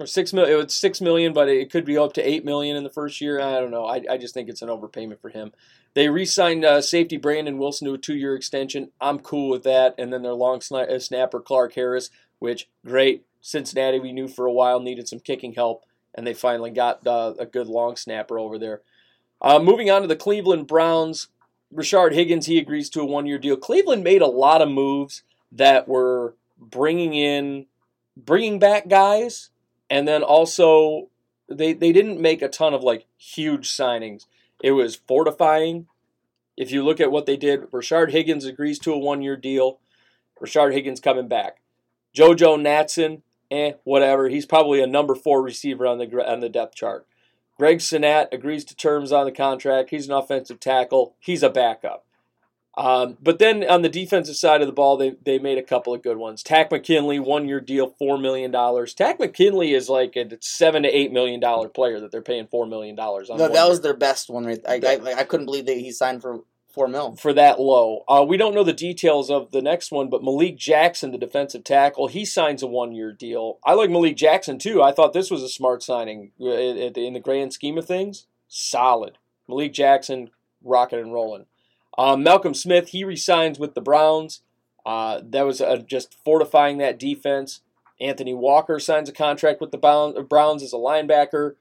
or 0.00 0.06
six 0.06 0.32
million. 0.32 0.60
It's 0.60 0.74
six 0.74 1.00
million, 1.00 1.32
but 1.32 1.48
it 1.48 1.70
could 1.70 1.84
be 1.84 1.98
up 1.98 2.12
to 2.14 2.28
eight 2.28 2.44
million 2.44 2.76
in 2.76 2.84
the 2.84 2.90
first 2.90 3.20
year. 3.20 3.40
I 3.40 3.60
don't 3.60 3.70
know. 3.70 3.84
I, 3.84 4.02
I 4.10 4.16
just 4.16 4.34
think 4.34 4.48
it's 4.48 4.62
an 4.62 4.68
overpayment 4.68 5.20
for 5.20 5.28
him. 5.28 5.52
They 5.94 6.08
re-signed 6.08 6.64
uh, 6.64 6.80
safety 6.82 7.16
Brandon 7.16 7.58
Wilson 7.58 7.88
to 7.88 7.94
a 7.94 7.98
two-year 7.98 8.36
extension. 8.36 8.90
I'm 9.00 9.18
cool 9.18 9.50
with 9.50 9.64
that. 9.64 9.94
And 9.98 10.12
then 10.12 10.22
their 10.22 10.34
long 10.34 10.60
uh, 10.72 10.98
snapper 10.98 11.40
Clark 11.40 11.74
Harris, 11.74 12.10
which 12.38 12.68
great. 12.86 13.24
Cincinnati 13.42 13.98
we 13.98 14.12
knew 14.12 14.28
for 14.28 14.46
a 14.46 14.52
while 14.52 14.80
needed 14.80 15.08
some 15.08 15.18
kicking 15.18 15.54
help, 15.54 15.84
and 16.14 16.26
they 16.26 16.34
finally 16.34 16.70
got 16.70 17.06
uh, 17.06 17.34
a 17.38 17.46
good 17.46 17.66
long 17.66 17.96
snapper 17.96 18.38
over 18.38 18.58
there. 18.58 18.82
Uh, 19.40 19.58
moving 19.58 19.90
on 19.90 20.02
to 20.02 20.06
the 20.06 20.14
Cleveland 20.14 20.66
Browns, 20.66 21.28
Rashard 21.74 22.12
Higgins 22.12 22.46
he 22.46 22.58
agrees 22.58 22.90
to 22.90 23.00
a 23.00 23.06
one-year 23.06 23.38
deal. 23.38 23.56
Cleveland 23.56 24.04
made 24.04 24.20
a 24.20 24.26
lot 24.26 24.60
of 24.60 24.68
moves 24.68 25.22
that 25.50 25.88
were 25.88 26.34
bringing 26.58 27.14
in, 27.14 27.66
bringing 28.14 28.58
back 28.58 28.88
guys, 28.88 29.48
and 29.90 30.06
then 30.06 30.22
also 30.22 31.08
they 31.48 31.72
they 31.72 31.92
didn't 31.92 32.20
make 32.20 32.40
a 32.40 32.48
ton 32.48 32.72
of 32.72 32.82
like 32.82 33.06
huge 33.18 33.68
signings. 33.68 34.26
It 34.62 34.72
was 34.72 34.94
fortifying. 34.94 35.86
If 36.56 36.70
you 36.70 36.84
look 36.84 37.00
at 37.00 37.10
what 37.10 37.26
they 37.26 37.36
did, 37.36 37.70
Rashard 37.70 38.10
Higgins 38.10 38.44
agrees 38.44 38.78
to 38.80 38.92
a 38.92 38.98
one-year 38.98 39.36
deal. 39.36 39.80
Rashard 40.40 40.72
Higgins 40.72 41.00
coming 41.00 41.26
back. 41.26 41.60
JoJo 42.14 42.60
Natson, 42.60 43.22
eh, 43.50 43.72
whatever. 43.84 44.28
He's 44.28 44.46
probably 44.46 44.82
a 44.82 44.86
number 44.86 45.14
four 45.14 45.42
receiver 45.42 45.86
on 45.86 45.98
the 45.98 46.06
on 46.30 46.40
the 46.40 46.48
depth 46.48 46.74
chart. 46.74 47.06
Greg 47.58 47.78
Senat 47.78 48.32
agrees 48.32 48.64
to 48.64 48.76
terms 48.76 49.12
on 49.12 49.26
the 49.26 49.32
contract. 49.32 49.90
He's 49.90 50.08
an 50.08 50.14
offensive 50.14 50.60
tackle. 50.60 51.14
He's 51.18 51.42
a 51.42 51.50
backup. 51.50 52.06
Um, 52.76 53.18
but 53.20 53.38
then 53.38 53.68
on 53.68 53.82
the 53.82 53.88
defensive 53.88 54.36
side 54.36 54.60
of 54.60 54.66
the 54.66 54.72
ball, 54.72 54.96
they, 54.96 55.16
they 55.24 55.38
made 55.38 55.58
a 55.58 55.62
couple 55.62 55.92
of 55.92 56.02
good 56.02 56.16
ones. 56.16 56.42
Tack 56.42 56.70
McKinley, 56.70 57.18
one 57.18 57.48
year 57.48 57.60
deal, 57.60 57.94
$4 58.00 58.20
million. 58.20 58.52
Tack 58.94 59.18
McKinley 59.18 59.74
is 59.74 59.88
like 59.88 60.16
a 60.16 60.28
7 60.40 60.84
to 60.84 60.92
$8 60.92 61.10
million 61.12 61.40
player 61.70 62.00
that 62.00 62.12
they're 62.12 62.22
paying 62.22 62.46
$4 62.46 62.68
million 62.68 62.98
on. 62.98 63.38
No, 63.38 63.48
that 63.48 63.52
year 63.52 63.68
was 63.68 63.80
their 63.80 63.96
best 63.96 64.30
one. 64.30 64.46
Right? 64.46 64.60
I, 64.66 64.80
I 64.84 65.14
I 65.18 65.24
couldn't 65.24 65.46
believe 65.46 65.66
that 65.66 65.76
he 65.76 65.90
signed 65.90 66.22
for 66.22 66.44
four 66.72 66.88
mil. 66.88 67.16
for 67.16 67.32
that 67.32 67.60
low. 67.60 68.04
Uh, 68.08 68.24
we 68.26 68.36
don't 68.36 68.54
know 68.54 68.64
the 68.64 68.72
details 68.72 69.30
of 69.30 69.50
the 69.50 69.62
next 69.62 69.90
one, 69.90 70.08
but 70.08 70.22
Malik 70.22 70.56
Jackson, 70.56 71.10
the 71.10 71.18
defensive 71.18 71.64
tackle, 71.64 72.08
he 72.08 72.24
signs 72.24 72.62
a 72.62 72.66
one 72.66 72.92
year 72.92 73.12
deal. 73.12 73.58
I 73.64 73.74
like 73.74 73.90
Malik 73.90 74.16
Jackson 74.16 74.58
too. 74.58 74.82
I 74.82 74.92
thought 74.92 75.12
this 75.12 75.30
was 75.30 75.42
a 75.42 75.48
smart 75.48 75.82
signing 75.82 76.32
uh, 76.40 76.50
in 76.50 76.92
in 76.94 77.12
the 77.14 77.20
grand 77.20 77.52
scheme 77.52 77.78
of 77.78 77.86
things. 77.86 78.26
Solid. 78.48 79.18
Malik 79.48 79.72
Jackson, 79.72 80.30
rocking 80.62 80.98
and 81.00 81.12
rolling. 81.12 81.46
Um, 82.00 82.22
Malcolm 82.22 82.54
Smith, 82.54 82.88
he 82.88 83.04
resigns 83.04 83.58
with 83.58 83.74
the 83.74 83.82
Browns. 83.82 84.40
Uh, 84.86 85.20
that 85.22 85.42
was 85.42 85.60
uh, 85.60 85.82
just 85.86 86.16
fortifying 86.24 86.78
that 86.78 86.98
defense. 86.98 87.60
Anthony 88.00 88.32
Walker 88.32 88.80
signs 88.80 89.10
a 89.10 89.12
contract 89.12 89.60
with 89.60 89.70
the 89.70 89.76
Browns 90.26 90.62
as 90.62 90.72
a 90.72 90.76
linebacker. 90.76 91.56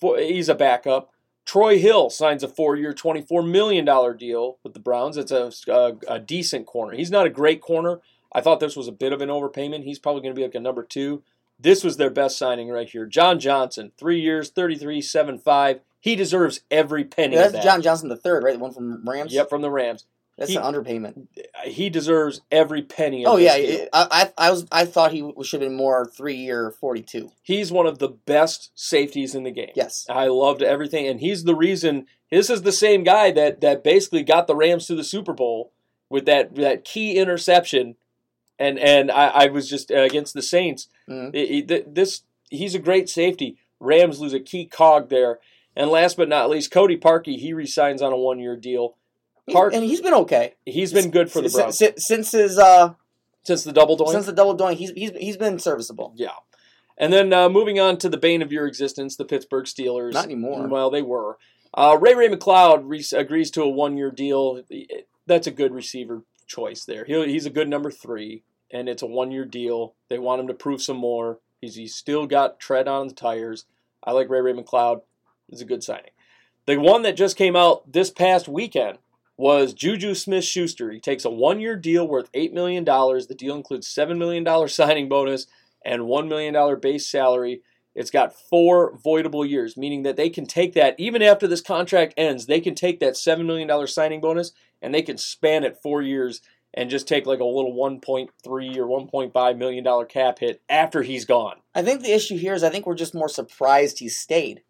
He's 0.00 0.48
a 0.48 0.54
backup. 0.54 1.12
Troy 1.44 1.78
Hill 1.78 2.08
signs 2.08 2.42
a 2.42 2.48
four-year, 2.48 2.94
twenty-four 2.94 3.42
million 3.42 3.84
dollar 3.84 4.14
deal 4.14 4.56
with 4.64 4.72
the 4.72 4.80
Browns. 4.80 5.18
It's 5.18 5.30
a, 5.30 5.52
a, 5.68 5.92
a 6.08 6.18
decent 6.18 6.66
corner. 6.66 6.96
He's 6.96 7.10
not 7.10 7.26
a 7.26 7.30
great 7.30 7.60
corner. 7.60 8.00
I 8.32 8.40
thought 8.40 8.60
this 8.60 8.76
was 8.76 8.88
a 8.88 8.92
bit 8.92 9.12
of 9.12 9.20
an 9.20 9.28
overpayment. 9.28 9.84
He's 9.84 9.98
probably 9.98 10.22
going 10.22 10.34
to 10.34 10.38
be 10.38 10.44
like 10.44 10.54
a 10.54 10.60
number 10.60 10.82
two. 10.82 11.22
This 11.60 11.84
was 11.84 11.98
their 11.98 12.10
best 12.10 12.38
signing 12.38 12.70
right 12.70 12.88
here. 12.88 13.06
John 13.06 13.38
Johnson, 13.38 13.92
three 13.98 14.20
years, 14.20 14.48
thirty-three, 14.48 15.02
seven 15.02 15.38
five. 15.38 15.80
He 16.06 16.16
deserves 16.16 16.60
every 16.70 17.04
penny 17.04 17.34
Yeah, 17.34 17.42
that's 17.42 17.52
that. 17.54 17.64
John 17.64 17.82
Johnson 17.82 18.08
the 18.08 18.16
third, 18.16 18.42
right? 18.44 18.54
The 18.54 18.58
one 18.60 18.72
from 18.72 19.02
Rams. 19.04 19.32
Yep, 19.32 19.48
from 19.48 19.62
the 19.62 19.70
Rams. 19.70 20.04
That's 20.38 20.50
He- 20.50 20.56
an 20.56 20.62
underpayment. 20.62 21.26
he 21.64 21.88
deserves 21.88 22.42
every 22.50 22.82
penny. 22.82 23.24
Of 23.24 23.32
Oh 23.32 23.36
yeah, 23.38 23.56
it- 23.56 23.88
I, 23.92 24.30
I 24.38 24.46
I 24.48 24.50
was 24.50 24.66
I 24.70 24.84
thought 24.84 25.12
he 25.12 25.20
should 25.42 25.62
have 25.62 25.68
been 25.70 25.76
more 25.76 26.04
three 26.06 26.36
year 26.36 26.70
forty 26.70 27.02
two. 27.02 27.32
he's 27.42 27.72
one 27.72 27.86
of 27.86 27.98
the 27.98 28.08
best 28.08 28.70
safeties 28.74 29.34
in 29.34 29.44
the 29.44 29.50
game. 29.50 29.70
Yes. 29.74 30.06
I 30.10 30.26
loved 30.26 30.62
everything, 30.62 31.06
and 31.08 31.20
he's 31.20 31.44
the 31.44 31.54
reason. 31.56 32.06
This 32.30 32.50
is 32.50 32.62
the 32.62 32.72
same 32.72 33.02
guy 33.02 33.30
that 33.32 33.60
that 33.62 33.82
basically 33.82 34.22
got 34.22 34.46
the 34.46 34.54
Rams 34.56 34.86
to 34.88 34.94
the 34.94 35.04
Super 35.04 35.32
Bowl 35.32 35.72
with 36.10 36.26
that 36.26 36.54
that 36.56 36.84
key 36.84 37.16
interception, 37.16 37.96
and 38.58 38.78
and 38.78 39.10
I, 39.10 39.28
I 39.28 39.46
was 39.46 39.68
just 39.70 39.90
uh, 39.90 39.96
against 40.02 40.34
the 40.34 40.42
Saints. 40.42 40.88
Mhm. 41.08 41.34
It- 41.34 41.70
it- 41.70 41.94
this 41.94 42.22
he's 42.50 42.74
a 42.74 42.78
great 42.78 43.08
safety. 43.08 43.56
Rams 43.80 44.20
lose 44.20 44.34
a 44.34 44.40
key 44.40 44.66
cog 44.66 45.08
there, 45.08 45.38
and 45.76 45.90
last 45.90 46.16
but 46.16 46.28
not 46.28 46.50
least, 46.50 46.70
Cody 46.70 46.96
Parkey 46.96 47.38
he 47.38 47.52
resigns 47.52 48.02
on 48.02 48.12
a 48.12 48.16
one 48.16 48.38
year 48.38 48.56
deal. 48.56 48.96
Park 49.50 49.74
and 49.74 49.84
he's 49.84 50.00
been 50.00 50.14
okay. 50.14 50.54
he's 50.64 50.92
been 50.92 51.10
good 51.10 51.30
for 51.30 51.40
the 51.40 51.48
Browns 51.48 51.78
since, 51.78 52.04
since 52.04 52.32
his 52.32 52.58
uh 52.58 52.94
since 53.44 53.62
the 53.62 53.72
double 53.72 53.96
doink. 53.96 54.10
since 54.10 54.26
the 54.26 54.32
double 54.32 54.56
doink. 54.56 54.74
He's 54.74 54.90
he's 54.90 55.12
he's 55.12 55.36
been 55.36 55.58
serviceable. 55.60 56.12
Yeah. 56.16 56.30
And 56.98 57.12
then 57.12 57.32
uh, 57.32 57.48
moving 57.48 57.78
on 57.78 57.98
to 57.98 58.08
the 58.08 58.16
bane 58.16 58.42
of 58.42 58.50
your 58.50 58.66
existence, 58.66 59.16
the 59.16 59.24
Pittsburgh 59.24 59.66
Steelers. 59.66 60.14
Not 60.14 60.24
anymore. 60.24 60.66
Well, 60.66 60.90
they 60.90 61.02
were. 61.02 61.36
Uh, 61.74 61.98
Ray 62.00 62.14
Ray 62.14 62.28
McCloud 62.28 62.82
re- 62.84 63.04
agrees 63.12 63.50
to 63.50 63.62
a 63.62 63.68
one-year 63.68 64.10
deal. 64.10 64.62
That's 65.26 65.46
a 65.46 65.50
good 65.50 65.74
receiver 65.74 66.22
choice 66.46 66.86
there. 66.86 67.04
He'll, 67.04 67.24
he's 67.24 67.44
a 67.44 67.50
good 67.50 67.68
number 67.68 67.90
three, 67.90 68.44
and 68.70 68.88
it's 68.88 69.02
a 69.02 69.06
one-year 69.06 69.44
deal. 69.44 69.94
They 70.08 70.18
want 70.18 70.40
him 70.40 70.48
to 70.48 70.54
prove 70.54 70.80
some 70.80 70.96
more. 70.96 71.40
He's, 71.60 71.74
he's 71.74 71.94
still 71.94 72.26
got 72.26 72.58
tread 72.58 72.88
on 72.88 73.08
the 73.08 73.14
tires. 73.14 73.66
I 74.02 74.12
like 74.12 74.30
Ray 74.30 74.40
Ray 74.40 74.54
McCloud. 74.54 75.02
It's 75.48 75.60
a 75.60 75.66
good 75.66 75.84
signing. 75.84 76.10
The 76.66 76.78
one 76.78 77.02
that 77.02 77.16
just 77.16 77.36
came 77.36 77.56
out 77.56 77.92
this 77.92 78.10
past 78.10 78.48
weekend 78.48 78.98
was 79.36 79.74
Juju 79.74 80.14
Smith 80.14 80.44
Schuster. 80.44 80.90
He 80.90 81.00
takes 81.00 81.24
a 81.24 81.30
one 81.30 81.60
year 81.60 81.76
deal 81.76 82.06
worth 82.08 82.32
$8 82.32 82.52
million. 82.52 82.84
The 82.84 83.36
deal 83.36 83.54
includes 83.54 83.86
$7 83.88 84.18
million 84.18 84.68
signing 84.68 85.08
bonus 85.08 85.46
and 85.84 86.02
$1 86.02 86.28
million 86.28 86.80
base 86.80 87.08
salary. 87.08 87.62
It's 87.94 88.10
got 88.10 88.34
four 88.34 88.96
voidable 88.98 89.48
years, 89.48 89.76
meaning 89.76 90.02
that 90.02 90.16
they 90.16 90.28
can 90.28 90.44
take 90.44 90.74
that, 90.74 90.94
even 90.98 91.22
after 91.22 91.46
this 91.46 91.62
contract 91.62 92.12
ends, 92.16 92.44
they 92.44 92.60
can 92.60 92.74
take 92.74 93.00
that 93.00 93.14
$7 93.14 93.46
million 93.46 93.86
signing 93.86 94.20
bonus 94.20 94.52
and 94.82 94.94
they 94.94 95.02
can 95.02 95.16
span 95.16 95.64
it 95.64 95.78
four 95.82 96.02
years 96.02 96.42
and 96.74 96.90
just 96.90 97.08
take 97.08 97.26
like 97.26 97.40
a 97.40 97.44
little 97.44 97.72
1.3 97.72 98.28
or 98.46 99.32
1.5 99.32 99.56
million 99.56 99.82
dollar 99.82 100.04
cap 100.04 100.38
hit 100.38 100.60
after 100.68 101.02
he's 101.02 101.24
gone. 101.24 101.56
I 101.74 101.82
think 101.82 102.02
the 102.02 102.12
issue 102.12 102.36
here 102.36 102.52
is 102.52 102.62
I 102.62 102.68
think 102.68 102.86
we're 102.86 102.94
just 102.94 103.14
more 103.14 103.30
surprised 103.30 103.98
he 103.98 104.10
stayed, 104.10 104.60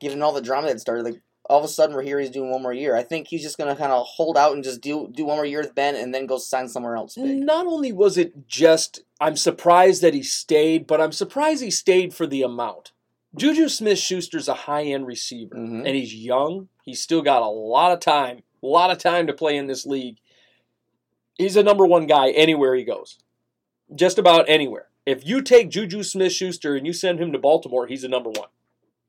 given 0.00 0.22
all 0.22 0.32
the 0.32 0.40
drama 0.40 0.68
that 0.68 0.80
started. 0.80 1.04
Like 1.04 1.20
all 1.48 1.58
of 1.58 1.64
a 1.64 1.68
sudden 1.68 1.94
we're 1.94 2.02
here, 2.02 2.18
he's 2.18 2.30
doing 2.30 2.50
one 2.50 2.62
more 2.62 2.72
year. 2.72 2.96
I 2.96 3.02
think 3.02 3.28
he's 3.28 3.42
just 3.42 3.56
gonna 3.58 3.76
kind 3.76 3.92
of 3.92 4.04
hold 4.06 4.36
out 4.36 4.52
and 4.52 4.64
just 4.64 4.80
do 4.80 5.08
do 5.12 5.24
one 5.26 5.36
more 5.36 5.46
year 5.46 5.60
with 5.60 5.74
Ben, 5.74 5.94
and 5.96 6.14
then 6.14 6.26
go 6.26 6.38
sign 6.38 6.68
somewhere 6.68 6.96
else 6.96 7.14
big. 7.14 7.38
Not 7.44 7.66
only 7.66 7.92
was 7.92 8.18
it 8.18 8.46
just, 8.48 9.02
I'm 9.20 9.36
surprised 9.36 10.02
that 10.02 10.14
he 10.14 10.22
stayed, 10.22 10.86
but 10.86 11.00
I'm 11.00 11.12
surprised 11.12 11.62
he 11.62 11.70
stayed 11.70 12.14
for 12.14 12.26
the 12.26 12.42
amount. 12.42 12.92
Juju 13.36 13.68
Smith 13.68 13.98
Schuster's 13.98 14.48
a 14.48 14.54
high 14.54 14.84
end 14.84 15.06
receiver, 15.06 15.54
Mhm. 15.56 15.86
and 15.86 15.94
he's 15.94 16.14
young. 16.14 16.68
He's 16.82 17.02
still 17.02 17.22
got 17.22 17.42
a 17.42 17.48
lot 17.48 17.92
of 17.92 18.00
time, 18.00 18.42
a 18.62 18.66
lot 18.66 18.90
of 18.90 18.98
time 18.98 19.26
to 19.26 19.32
play 19.32 19.56
in 19.56 19.66
this 19.66 19.84
league. 19.86 20.16
He's 21.36 21.56
a 21.56 21.62
number 21.62 21.84
one 21.86 22.06
guy 22.06 22.30
anywhere 22.30 22.74
he 22.74 22.82
goes, 22.84 23.18
just 23.94 24.18
about 24.18 24.48
anywhere. 24.48 24.88
If 25.04 25.26
you 25.26 25.42
take 25.42 25.68
Juju 25.68 26.02
Smith 26.02 26.32
Schuster 26.32 26.74
and 26.74 26.86
you 26.86 26.92
send 26.92 27.20
him 27.20 27.30
to 27.32 27.38
Baltimore, 27.38 27.86
he's 27.86 28.04
a 28.04 28.08
number 28.08 28.30
one. 28.30 28.48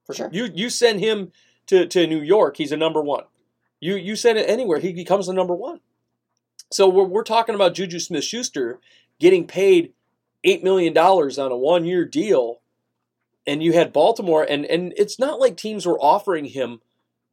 For 0.08 0.16
sure. 0.16 0.30
You 0.32 0.50
you 0.54 0.70
send 0.70 1.02
him 1.02 1.32
to, 1.68 1.86
to 1.86 2.08
New 2.08 2.22
York, 2.22 2.58
he's 2.58 2.72
a 2.72 2.78
number 2.78 3.02
one. 3.02 3.26
You 3.80 3.96
you 3.96 4.16
send 4.16 4.40
it 4.40 4.50
anywhere, 4.50 4.80
he 4.80 4.94
becomes 4.94 5.28
a 5.28 5.34
number 5.34 5.54
one. 5.54 5.82
So 6.72 6.90
we're, 6.90 7.04
we're 7.04 7.24
talking 7.24 7.56
about 7.56 7.76
Juju 7.76 8.00
Smith 8.00 8.24
Schuster 8.24 8.80
getting 9.20 9.48
paid 9.48 9.94
$8 10.46 10.64
million 10.64 10.98
on 10.98 11.52
a 11.52 11.58
one 11.58 11.86
year 11.86 12.06
deal, 12.06 12.62
and 13.46 13.64
you 13.64 13.74
had 13.74 13.94
Baltimore, 13.94 14.44
and, 14.44 14.66
and 14.66 14.94
it's 14.98 15.20
not 15.20 15.40
like 15.40 15.58
teams 15.58 15.86
were 15.86 16.00
offering 16.00 16.46
him, 16.46 16.82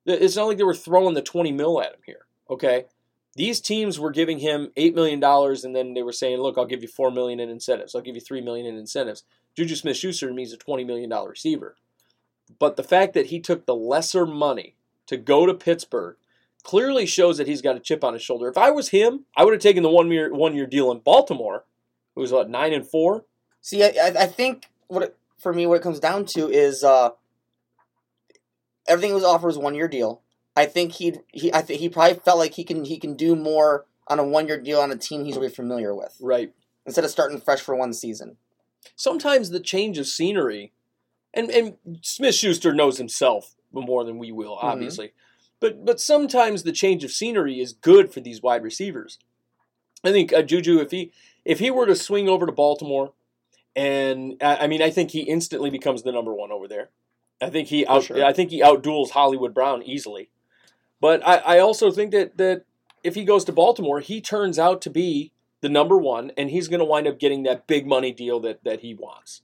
it's 0.06 0.36
not 0.36 0.46
like 0.46 0.58
they 0.58 0.64
were 0.64 0.74
throwing 0.74 1.14
the 1.14 1.22
20 1.22 1.52
mil 1.52 1.80
at 1.80 1.94
him 1.94 2.00
here, 2.06 2.26
okay? 2.48 2.84
These 3.36 3.60
teams 3.60 3.98
were 3.98 4.12
giving 4.12 4.38
him 4.38 4.70
$8 4.76 4.94
million, 4.94 5.22
and 5.22 5.74
then 5.74 5.94
they 5.94 6.02
were 6.02 6.12
saying, 6.12 6.38
look, 6.38 6.56
I'll 6.56 6.66
give 6.66 6.82
you 6.82 6.88
4 6.88 7.10
million 7.10 7.40
in 7.40 7.50
incentives, 7.50 7.94
I'll 7.94 8.02
give 8.02 8.14
you 8.14 8.20
3 8.20 8.40
million 8.40 8.66
in 8.66 8.76
incentives. 8.76 9.24
Juju 9.56 9.74
Smith 9.76 9.96
Schuster 9.96 10.32
means 10.32 10.52
a 10.52 10.58
$20 10.58 10.86
million 10.86 11.10
receiver. 11.10 11.76
But 12.58 12.76
the 12.76 12.82
fact 12.82 13.14
that 13.14 13.26
he 13.26 13.40
took 13.40 13.66
the 13.66 13.74
lesser 13.74 14.26
money 14.26 14.74
to 15.06 15.16
go 15.16 15.46
to 15.46 15.54
Pittsburgh 15.54 16.16
clearly 16.62 17.04
shows 17.06 17.36
that 17.38 17.46
he's 17.46 17.62
got 17.62 17.76
a 17.76 17.80
chip 17.80 18.02
on 18.02 18.14
his 18.14 18.22
shoulder. 18.22 18.48
If 18.48 18.56
I 18.58 18.70
was 18.70 18.88
him, 18.88 19.24
I 19.36 19.44
would 19.44 19.52
have 19.52 19.62
taken 19.62 19.82
the 19.82 19.90
one 19.90 20.10
year 20.10 20.32
one 20.32 20.54
year 20.54 20.66
deal 20.66 20.90
in 20.90 20.98
Baltimore. 21.00 21.64
It 22.16 22.20
was 22.20 22.32
what 22.32 22.48
nine 22.50 22.72
and 22.72 22.86
four. 22.86 23.24
See, 23.60 23.82
I, 23.82 23.88
I 24.02 24.08
I 24.22 24.26
think 24.26 24.66
what 24.88 25.02
it, 25.02 25.16
for 25.38 25.52
me 25.52 25.66
what 25.66 25.76
it 25.76 25.82
comes 25.82 26.00
down 26.00 26.24
to 26.26 26.48
is 26.48 26.82
uh, 26.84 27.10
everything 28.86 29.10
he 29.10 29.14
was 29.14 29.24
offered 29.24 29.48
was 29.48 29.58
one 29.58 29.74
year 29.74 29.88
deal. 29.88 30.22
I 30.56 30.66
think 30.66 30.92
he 30.92 31.14
he 31.32 31.52
I 31.52 31.62
think 31.62 31.80
he 31.80 31.88
probably 31.88 32.18
felt 32.18 32.38
like 32.38 32.54
he 32.54 32.64
can 32.64 32.84
he 32.84 32.98
can 32.98 33.14
do 33.14 33.34
more 33.34 33.86
on 34.06 34.18
a 34.18 34.24
one 34.24 34.46
year 34.46 34.60
deal 34.60 34.80
on 34.80 34.90
a 34.92 34.96
team 34.96 35.24
he's 35.24 35.36
already 35.36 35.52
familiar 35.54 35.94
with 35.94 36.16
Right. 36.20 36.52
instead 36.86 37.04
of 37.04 37.10
starting 37.10 37.40
fresh 37.40 37.60
for 37.60 37.74
one 37.74 37.92
season. 37.92 38.36
Sometimes 38.96 39.48
the 39.50 39.60
change 39.60 39.96
of 39.98 40.06
scenery, 40.06 40.72
and 41.34 41.50
and 41.50 41.76
Smith 42.02 42.34
Schuster 42.34 42.72
knows 42.72 42.98
himself 42.98 43.54
more 43.72 44.04
than 44.04 44.18
we 44.18 44.32
will, 44.32 44.56
obviously. 44.60 45.12
But 45.60 45.84
but 45.84 46.00
sometimes 46.00 46.62
the 46.62 46.72
change 46.72 47.04
of 47.04 47.10
scenery 47.10 47.60
is 47.60 47.72
good 47.72 48.12
for 48.12 48.20
these 48.20 48.42
wide 48.42 48.62
receivers. 48.62 49.18
I 50.02 50.12
think 50.12 50.32
uh, 50.32 50.42
Juju, 50.42 50.80
if 50.80 50.90
he 50.90 51.12
if 51.44 51.58
he 51.58 51.70
were 51.70 51.86
to 51.86 51.96
swing 51.96 52.28
over 52.28 52.46
to 52.46 52.52
Baltimore, 52.52 53.12
and 53.74 54.36
I, 54.40 54.56
I 54.56 54.66
mean, 54.66 54.82
I 54.82 54.90
think 54.90 55.10
he 55.10 55.20
instantly 55.20 55.70
becomes 55.70 56.02
the 56.02 56.12
number 56.12 56.32
one 56.32 56.52
over 56.52 56.68
there. 56.68 56.90
I 57.40 57.50
think 57.50 57.68
he 57.68 57.86
out, 57.86 58.04
sure. 58.04 58.24
I 58.24 58.32
think 58.32 58.50
he 58.50 58.60
outduels 58.60 59.10
Hollywood 59.10 59.54
Brown 59.54 59.82
easily. 59.82 60.30
But 61.00 61.26
I, 61.26 61.36
I 61.36 61.58
also 61.58 61.90
think 61.90 62.12
that 62.12 62.36
that 62.36 62.64
if 63.02 63.14
he 63.14 63.24
goes 63.24 63.44
to 63.46 63.52
Baltimore, 63.52 64.00
he 64.00 64.20
turns 64.20 64.58
out 64.58 64.80
to 64.82 64.90
be 64.90 65.32
the 65.60 65.68
number 65.68 65.96
one, 65.96 66.30
and 66.36 66.50
he's 66.50 66.68
going 66.68 66.80
to 66.80 66.84
wind 66.84 67.06
up 67.06 67.18
getting 67.18 67.42
that 67.44 67.66
big 67.66 67.86
money 67.86 68.12
deal 68.12 68.38
that 68.40 68.62
that 68.64 68.80
he 68.80 68.94
wants 68.94 69.42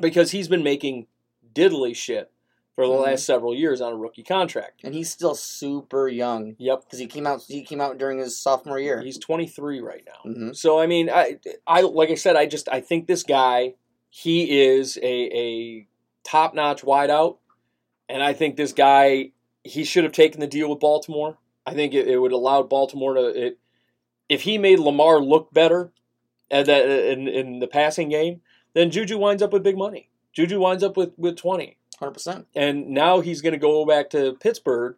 because 0.00 0.30
he's 0.30 0.48
been 0.48 0.62
making 0.62 1.06
diddly 1.54 1.94
shit 1.96 2.30
for 2.74 2.86
the 2.86 2.92
Mhm. 2.94 3.02
last 3.02 3.24
several 3.26 3.54
years 3.54 3.80
on 3.80 3.92
a 3.92 3.96
rookie 3.96 4.22
contract. 4.22 4.80
And 4.84 4.94
he's 4.94 5.10
still 5.10 5.34
super 5.34 6.08
young 6.08 6.54
Yep, 6.58 6.84
because 6.84 6.98
he 6.98 7.06
came 7.06 7.26
out 7.26 7.42
he 7.42 7.62
came 7.62 7.80
out 7.80 7.98
during 7.98 8.18
his 8.18 8.38
sophomore 8.38 8.78
year. 8.78 9.00
he's 9.02 9.18
23 9.18 9.80
right 9.80 10.04
now. 10.06 10.32
hmm 10.32 10.52
So 10.52 10.78
I 10.78 10.86
mean, 10.86 11.10
I, 11.10 11.38
I 11.66 11.82
like 11.82 12.10
I 12.10 12.14
said, 12.14 12.36
I 12.36 12.46
just 12.46 12.68
I 12.68 12.80
think 12.80 13.06
this 13.06 13.22
guy, 13.22 13.74
he 14.08 14.60
is 14.62 14.96
a 14.98 15.04
a 15.36 15.86
top 16.24 16.54
notch 16.54 16.82
wideout, 16.82 17.38
and 18.08 18.22
I 18.22 18.32
think 18.32 18.56
this 18.56 18.72
guy 18.72 19.32
he 19.62 19.84
should 19.84 20.04
have 20.04 20.12
taken 20.14 20.40
the 20.40 20.46
deal 20.46 20.70
with 20.70 20.80
Baltimore. 20.80 21.36
I 21.66 21.74
think 21.74 21.92
it, 21.92 22.08
it 22.08 22.18
would 22.18 22.32
allow 22.32 22.62
Baltimore 22.62 23.14
to 23.14 23.26
it 23.26 23.58
if 24.28 24.42
he 24.42 24.56
made 24.56 24.78
Lamar 24.78 25.20
look 25.20 25.52
better 25.52 25.92
at 26.50 26.66
that 26.66 26.86
in 26.86 27.28
in 27.28 27.58
the 27.58 27.66
passing 27.66 28.08
game, 28.08 28.40
then 28.74 28.90
Juju 28.90 29.18
winds 29.18 29.42
up 29.42 29.52
with 29.52 29.62
big 29.62 29.76
money. 29.76 30.08
Juju 30.32 30.60
winds 30.60 30.82
up 30.82 30.96
with 30.96 31.12
with 31.16 31.36
20 31.36 31.76
Hundred 31.98 32.12
percent. 32.12 32.46
and 32.56 32.88
now 32.88 33.20
he's 33.20 33.42
going 33.42 33.52
to 33.52 33.58
go 33.58 33.84
back 33.84 34.08
to 34.10 34.34
Pittsburgh. 34.40 34.96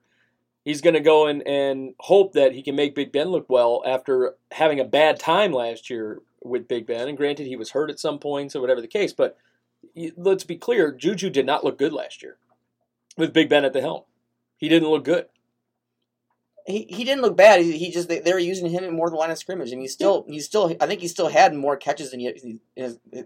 He's 0.64 0.80
going 0.80 0.94
to 0.94 1.00
go 1.00 1.26
and, 1.26 1.44
and 1.46 1.94
hope 1.98 2.34
that 2.34 2.52
he 2.52 2.62
can 2.62 2.76
make 2.76 2.94
Big 2.94 3.10
Ben 3.10 3.28
look 3.28 3.50
well 3.50 3.82
after 3.84 4.36
having 4.52 4.78
a 4.78 4.84
bad 4.84 5.18
time 5.18 5.52
last 5.52 5.90
year 5.90 6.22
with 6.40 6.68
Big 6.68 6.86
Ben. 6.86 7.08
And 7.08 7.16
granted, 7.16 7.48
he 7.48 7.56
was 7.56 7.70
hurt 7.70 7.90
at 7.90 7.98
some 7.98 8.20
points 8.20 8.54
or 8.54 8.60
whatever 8.60 8.80
the 8.80 8.86
case, 8.86 9.12
but 9.12 9.36
let's 10.16 10.44
be 10.44 10.56
clear 10.56 10.92
Juju 10.92 11.30
did 11.30 11.46
not 11.46 11.64
look 11.64 11.78
good 11.78 11.92
last 11.92 12.22
year 12.22 12.36
with 13.16 13.32
Big 13.32 13.48
Ben 13.48 13.64
at 13.64 13.72
the 13.72 13.80
helm. 13.80 14.02
He 14.56 14.68
didn't 14.68 14.88
look 14.88 15.04
good. 15.04 15.26
He, 16.66 16.86
he 16.88 17.02
didn't 17.02 17.22
look 17.22 17.36
bad. 17.36 17.60
He, 17.62 17.76
he 17.76 17.90
just 17.90 18.08
they, 18.08 18.20
they 18.20 18.32
were 18.32 18.38
using 18.38 18.70
him 18.70 18.84
in 18.84 18.94
more 18.94 19.08
than 19.08 19.14
the 19.14 19.20
line 19.20 19.32
of 19.32 19.38
scrimmage, 19.38 19.72
and 19.72 19.80
he 19.82 19.88
still 19.88 20.24
he 20.28 20.38
still 20.38 20.76
I 20.80 20.86
think 20.86 21.00
he 21.00 21.08
still 21.08 21.28
had 21.28 21.52
more 21.54 21.76
catches 21.76 22.12
than 22.12 22.20
he, 22.20 22.60
he 22.76 23.24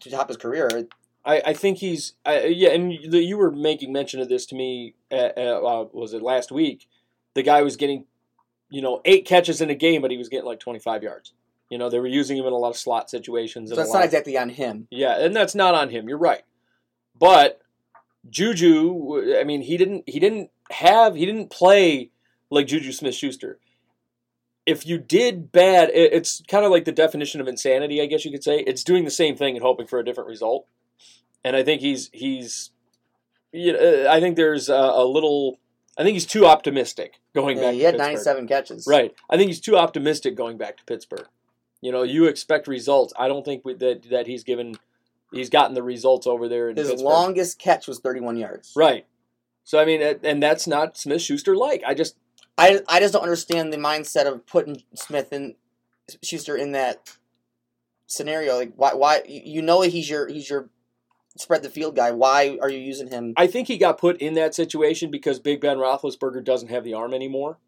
to 0.00 0.10
top 0.10 0.28
his 0.28 0.36
career. 0.36 0.86
I, 1.24 1.42
I 1.46 1.52
think 1.54 1.78
he's 1.78 2.14
I, 2.24 2.46
yeah, 2.46 2.70
and 2.70 2.92
you 2.92 3.18
you 3.18 3.36
were 3.38 3.50
making 3.50 3.92
mention 3.92 4.20
of 4.20 4.28
this 4.28 4.46
to 4.46 4.54
me. 4.54 4.94
Uh, 5.10 5.14
uh, 5.16 5.88
was 5.92 6.12
it 6.12 6.22
last 6.22 6.52
week? 6.52 6.86
The 7.34 7.42
guy 7.42 7.62
was 7.62 7.76
getting, 7.76 8.04
you 8.70 8.82
know, 8.82 9.00
eight 9.04 9.24
catches 9.26 9.60
in 9.60 9.70
a 9.70 9.74
game, 9.74 10.02
but 10.02 10.10
he 10.10 10.18
was 10.18 10.28
getting 10.28 10.46
like 10.46 10.60
twenty 10.60 10.78
five 10.78 11.02
yards. 11.02 11.32
You 11.70 11.78
know, 11.78 11.88
they 11.88 11.98
were 11.98 12.06
using 12.06 12.36
him 12.36 12.44
in 12.46 12.52
a 12.52 12.56
lot 12.56 12.68
of 12.70 12.76
slot 12.76 13.08
situations. 13.08 13.70
So 13.70 13.76
that's 13.76 13.92
not 13.92 14.04
exactly 14.04 14.36
on 14.36 14.50
him. 14.50 14.86
yeah, 14.90 15.18
and 15.18 15.34
that's 15.34 15.54
not 15.54 15.74
on 15.74 15.88
him. 15.88 16.08
You're 16.08 16.18
right, 16.18 16.42
but 17.18 17.62
Juju. 18.28 19.36
I 19.38 19.44
mean, 19.44 19.62
he 19.62 19.76
didn't. 19.76 20.04
He 20.06 20.20
didn't 20.20 20.50
have. 20.70 21.14
He 21.14 21.24
didn't 21.24 21.50
play 21.50 22.10
like 22.50 22.66
Juju 22.66 22.92
Smith 22.92 23.14
Schuster. 23.14 23.58
If 24.66 24.86
you 24.86 24.96
did 24.98 25.52
bad, 25.52 25.90
it's 25.92 26.42
kind 26.48 26.64
of 26.64 26.70
like 26.70 26.84
the 26.86 26.92
definition 26.92 27.40
of 27.40 27.48
insanity. 27.48 28.00
I 28.00 28.06
guess 28.06 28.24
you 28.24 28.30
could 28.30 28.42
say 28.44 28.60
it's 28.60 28.82
doing 28.82 29.04
the 29.04 29.10
same 29.10 29.36
thing 29.36 29.56
and 29.56 29.62
hoping 29.62 29.86
for 29.86 29.98
a 29.98 30.04
different 30.04 30.28
result. 30.28 30.66
And 31.44 31.54
I 31.56 31.62
think 31.62 31.80
he's 31.82 32.08
he's. 32.12 32.70
You 33.52 33.72
know, 33.74 34.06
I 34.10 34.18
think 34.20 34.36
there's 34.36 34.68
a, 34.68 34.74
a 34.74 35.04
little 35.04 35.58
I 35.96 36.02
think 36.02 36.14
he's 36.14 36.26
too 36.26 36.46
optimistic 36.46 37.20
going 37.34 37.58
Yeah, 37.58 37.64
back. 37.64 37.74
he 37.74 37.80
had 37.82 37.94
Pittsburgh. 37.94 38.12
97 38.14 38.48
catches. 38.48 38.86
Right. 38.88 39.14
I 39.30 39.36
think 39.36 39.48
he's 39.48 39.60
too 39.60 39.76
optimistic 39.76 40.34
going 40.34 40.56
back 40.56 40.76
to 40.78 40.84
Pittsburgh. 40.84 41.26
You 41.80 41.92
know, 41.92 42.02
you 42.02 42.24
expect 42.24 42.66
results. 42.66 43.12
I 43.18 43.28
don't 43.28 43.44
think 43.44 43.64
we, 43.64 43.74
that 43.74 44.08
that 44.10 44.26
he's 44.26 44.42
given, 44.42 44.74
he's 45.30 45.50
gotten 45.50 45.74
the 45.74 45.82
results 45.82 46.26
over 46.26 46.48
there 46.48 46.70
in 46.70 46.76
His 46.76 46.88
Pittsburgh. 46.88 47.04
longest 47.04 47.58
catch 47.60 47.86
was 47.86 48.00
31 48.00 48.38
yards. 48.38 48.72
Right. 48.74 49.06
So 49.62 49.78
I 49.78 49.84
mean, 49.84 50.02
uh, 50.02 50.14
and 50.24 50.42
that's 50.42 50.66
not 50.66 50.96
Smith 50.96 51.20
Schuster 51.22 51.54
like. 51.54 51.82
I 51.86 51.94
just 51.94 52.16
I, 52.56 52.80
I 52.88 53.00
just 53.00 53.12
don't 53.12 53.22
understand 53.22 53.72
the 53.72 53.76
mindset 53.78 54.26
of 54.26 54.46
putting 54.46 54.82
Smith 54.94 55.32
and 55.32 55.54
Schuster 56.22 56.56
in 56.56 56.72
that 56.72 57.16
scenario. 58.06 58.56
Like 58.56 58.72
why 58.76 58.94
why 58.94 59.22
you 59.26 59.62
know 59.62 59.80
he's 59.82 60.08
your 60.08 60.28
he's 60.28 60.48
your 60.48 60.68
spread 61.36 61.62
the 61.62 61.70
field 61.70 61.96
guy. 61.96 62.12
Why 62.12 62.58
are 62.60 62.70
you 62.70 62.78
using 62.78 63.08
him? 63.08 63.34
I 63.36 63.46
think 63.46 63.68
he 63.68 63.78
got 63.78 63.98
put 63.98 64.18
in 64.18 64.34
that 64.34 64.54
situation 64.54 65.10
because 65.10 65.40
Big 65.40 65.60
Ben 65.60 65.78
Roethlisberger 65.78 66.44
doesn't 66.44 66.68
have 66.68 66.84
the 66.84 66.94
arm 66.94 67.12
anymore. 67.14 67.58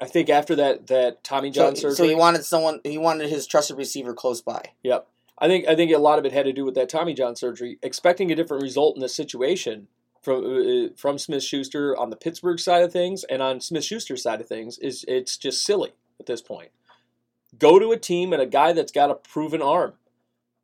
I 0.00 0.06
think 0.06 0.28
after 0.28 0.56
that 0.56 0.88
that 0.88 1.22
Tommy 1.22 1.50
John 1.50 1.76
So, 1.76 1.82
surgery. 1.90 1.96
so 1.96 2.08
he 2.08 2.14
wanted 2.14 2.44
someone 2.44 2.80
he 2.84 2.98
wanted 2.98 3.28
his 3.30 3.46
trusted 3.46 3.76
receiver 3.76 4.14
close 4.14 4.40
by. 4.40 4.70
Yep. 4.82 5.06
I 5.38 5.46
think 5.46 5.68
I 5.68 5.76
think 5.76 5.92
a 5.92 5.98
lot 5.98 6.18
of 6.18 6.24
it 6.24 6.32
had 6.32 6.46
to 6.46 6.52
do 6.52 6.64
with 6.64 6.74
that 6.74 6.88
Tommy 6.88 7.14
John 7.14 7.36
surgery. 7.36 7.78
Expecting 7.82 8.32
a 8.32 8.34
different 8.34 8.62
result 8.62 8.96
in 8.96 9.02
this 9.02 9.14
situation 9.14 9.88
from 10.24 10.44
uh, 10.44 10.88
from 10.96 11.18
Smith 11.18 11.42
Schuster 11.42 11.96
on 11.96 12.10
the 12.10 12.16
Pittsburgh 12.16 12.58
side 12.58 12.82
of 12.82 12.92
things 12.92 13.24
and 13.24 13.42
on 13.42 13.60
Smith 13.60 13.84
Schuster 13.84 14.16
side 14.16 14.40
of 14.40 14.48
things 14.48 14.78
is 14.78 15.04
it's 15.06 15.36
just 15.36 15.64
silly 15.64 15.92
at 16.18 16.26
this 16.26 16.42
point. 16.42 16.70
Go 17.58 17.78
to 17.78 17.92
a 17.92 17.98
team 17.98 18.32
and 18.32 18.42
a 18.42 18.46
guy 18.46 18.72
that's 18.72 18.92
got 18.92 19.10
a 19.10 19.14
proven 19.14 19.62
arm. 19.62 19.94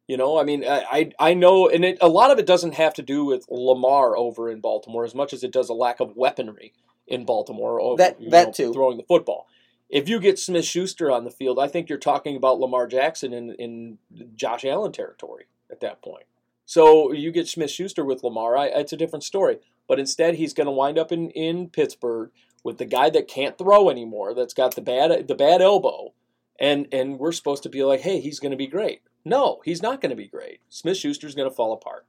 You 0.09 0.17
know, 0.17 0.39
I 0.39 0.45
mean, 0.45 0.65
I 0.65 0.85
I, 0.91 1.31
I 1.31 1.35
know, 1.35 1.69
and 1.69 1.85
it, 1.85 1.99
a 2.01 2.09
lot 2.09 2.31
of 2.31 2.39
it 2.39 2.47
doesn't 2.47 2.75
have 2.75 2.95
to 2.95 3.03
do 3.03 3.25
with 3.25 3.47
Lamar 3.49 4.17
over 4.17 4.51
in 4.51 4.61
Baltimore 4.61 5.05
as 5.05 5.15
much 5.15 5.33
as 5.33 5.45
it 5.45 5.53
does 5.53 5.69
a 5.69 5.75
lack 5.75 6.01
of 6.01 6.17
weaponry 6.17 6.73
in 7.07 7.25
Baltimore. 7.25 7.81
Over, 7.81 7.97
That- 7.97 8.31
that 8.31 8.47
know, 8.49 8.53
too. 8.53 8.73
throwing 8.73 8.97
the 8.97 9.05
football 9.05 9.47
if 9.91 10.09
you 10.09 10.21
get 10.21 10.39
Smith 10.39 10.65
Schuster 10.65 11.11
on 11.11 11.25
the 11.25 11.31
field, 11.31 11.59
I 11.59 11.67
think 11.67 11.89
you're 11.89 11.99
talking 11.99 12.37
about 12.37 12.61
Lamar 12.61 12.87
Jackson 12.87 13.33
in, 13.33 13.53
in 13.55 13.99
Josh 14.37 14.65
Allen 14.65 14.93
territory 14.93 15.47
at 15.71 15.81
that 15.81 16.01
point. 16.01 16.25
So 16.71 17.11
you 17.11 17.33
get 17.33 17.49
Smith 17.49 17.73
Schuster 17.73 18.05
with 18.05 18.23
Lamar, 18.23 18.57
I, 18.57 18.67
it's 18.67 18.93
a 18.93 18.97
different 18.97 19.25
story. 19.25 19.59
But 19.89 19.99
instead, 19.99 20.37
he's 20.37 20.55
going 20.55 20.69
to 20.69 20.71
wind 20.71 21.01
up 21.01 21.11
in, 21.11 21.31
in 21.31 21.69
Pittsburgh 21.69 22.31
with 22.63 22.79
the 22.79 22.85
guy 22.85 23.11
that 23.11 23.27
can't 23.27 23.59
throw 23.59 23.91
anymore, 23.91 24.35
that's 24.35 24.55
got 24.55 24.77
the 24.77 24.81
bad 24.81 25.27
the 25.27 25.35
bad 25.35 25.61
elbow, 25.61 26.15
and 26.61 26.87
and 26.93 27.19
we're 27.19 27.33
supposed 27.33 27.65
to 27.65 27.69
be 27.69 27.83
like, 27.83 28.03
hey, 28.03 28.21
he's 28.21 28.39
going 28.39 28.53
to 28.53 28.57
be 28.57 28.69
great. 28.69 29.01
No, 29.25 29.61
he's 29.65 29.83
not 29.83 30.01
going 30.01 30.11
to 30.11 30.17
be 30.17 30.29
great. 30.29 30.61
Smith 30.69 30.97
Schuster's 30.97 31.35
going 31.35 31.51
to 31.51 31.55
fall 31.55 31.73
apart. 31.73 32.07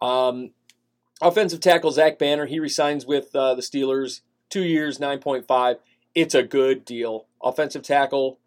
Um, 0.00 0.52
offensive 1.20 1.60
tackle 1.60 1.90
Zach 1.90 2.18
Banner, 2.18 2.46
he 2.46 2.58
resigns 2.58 3.04
with 3.04 3.36
uh, 3.36 3.54
the 3.54 3.60
Steelers, 3.60 4.22
two 4.48 4.64
years, 4.64 4.98
nine 4.98 5.18
point 5.18 5.46
five 5.46 5.76
it's 6.14 6.34
a 6.34 6.42
good 6.42 6.86
deal. 6.86 7.26
Offensive 7.42 7.82
tackle, 7.82 8.38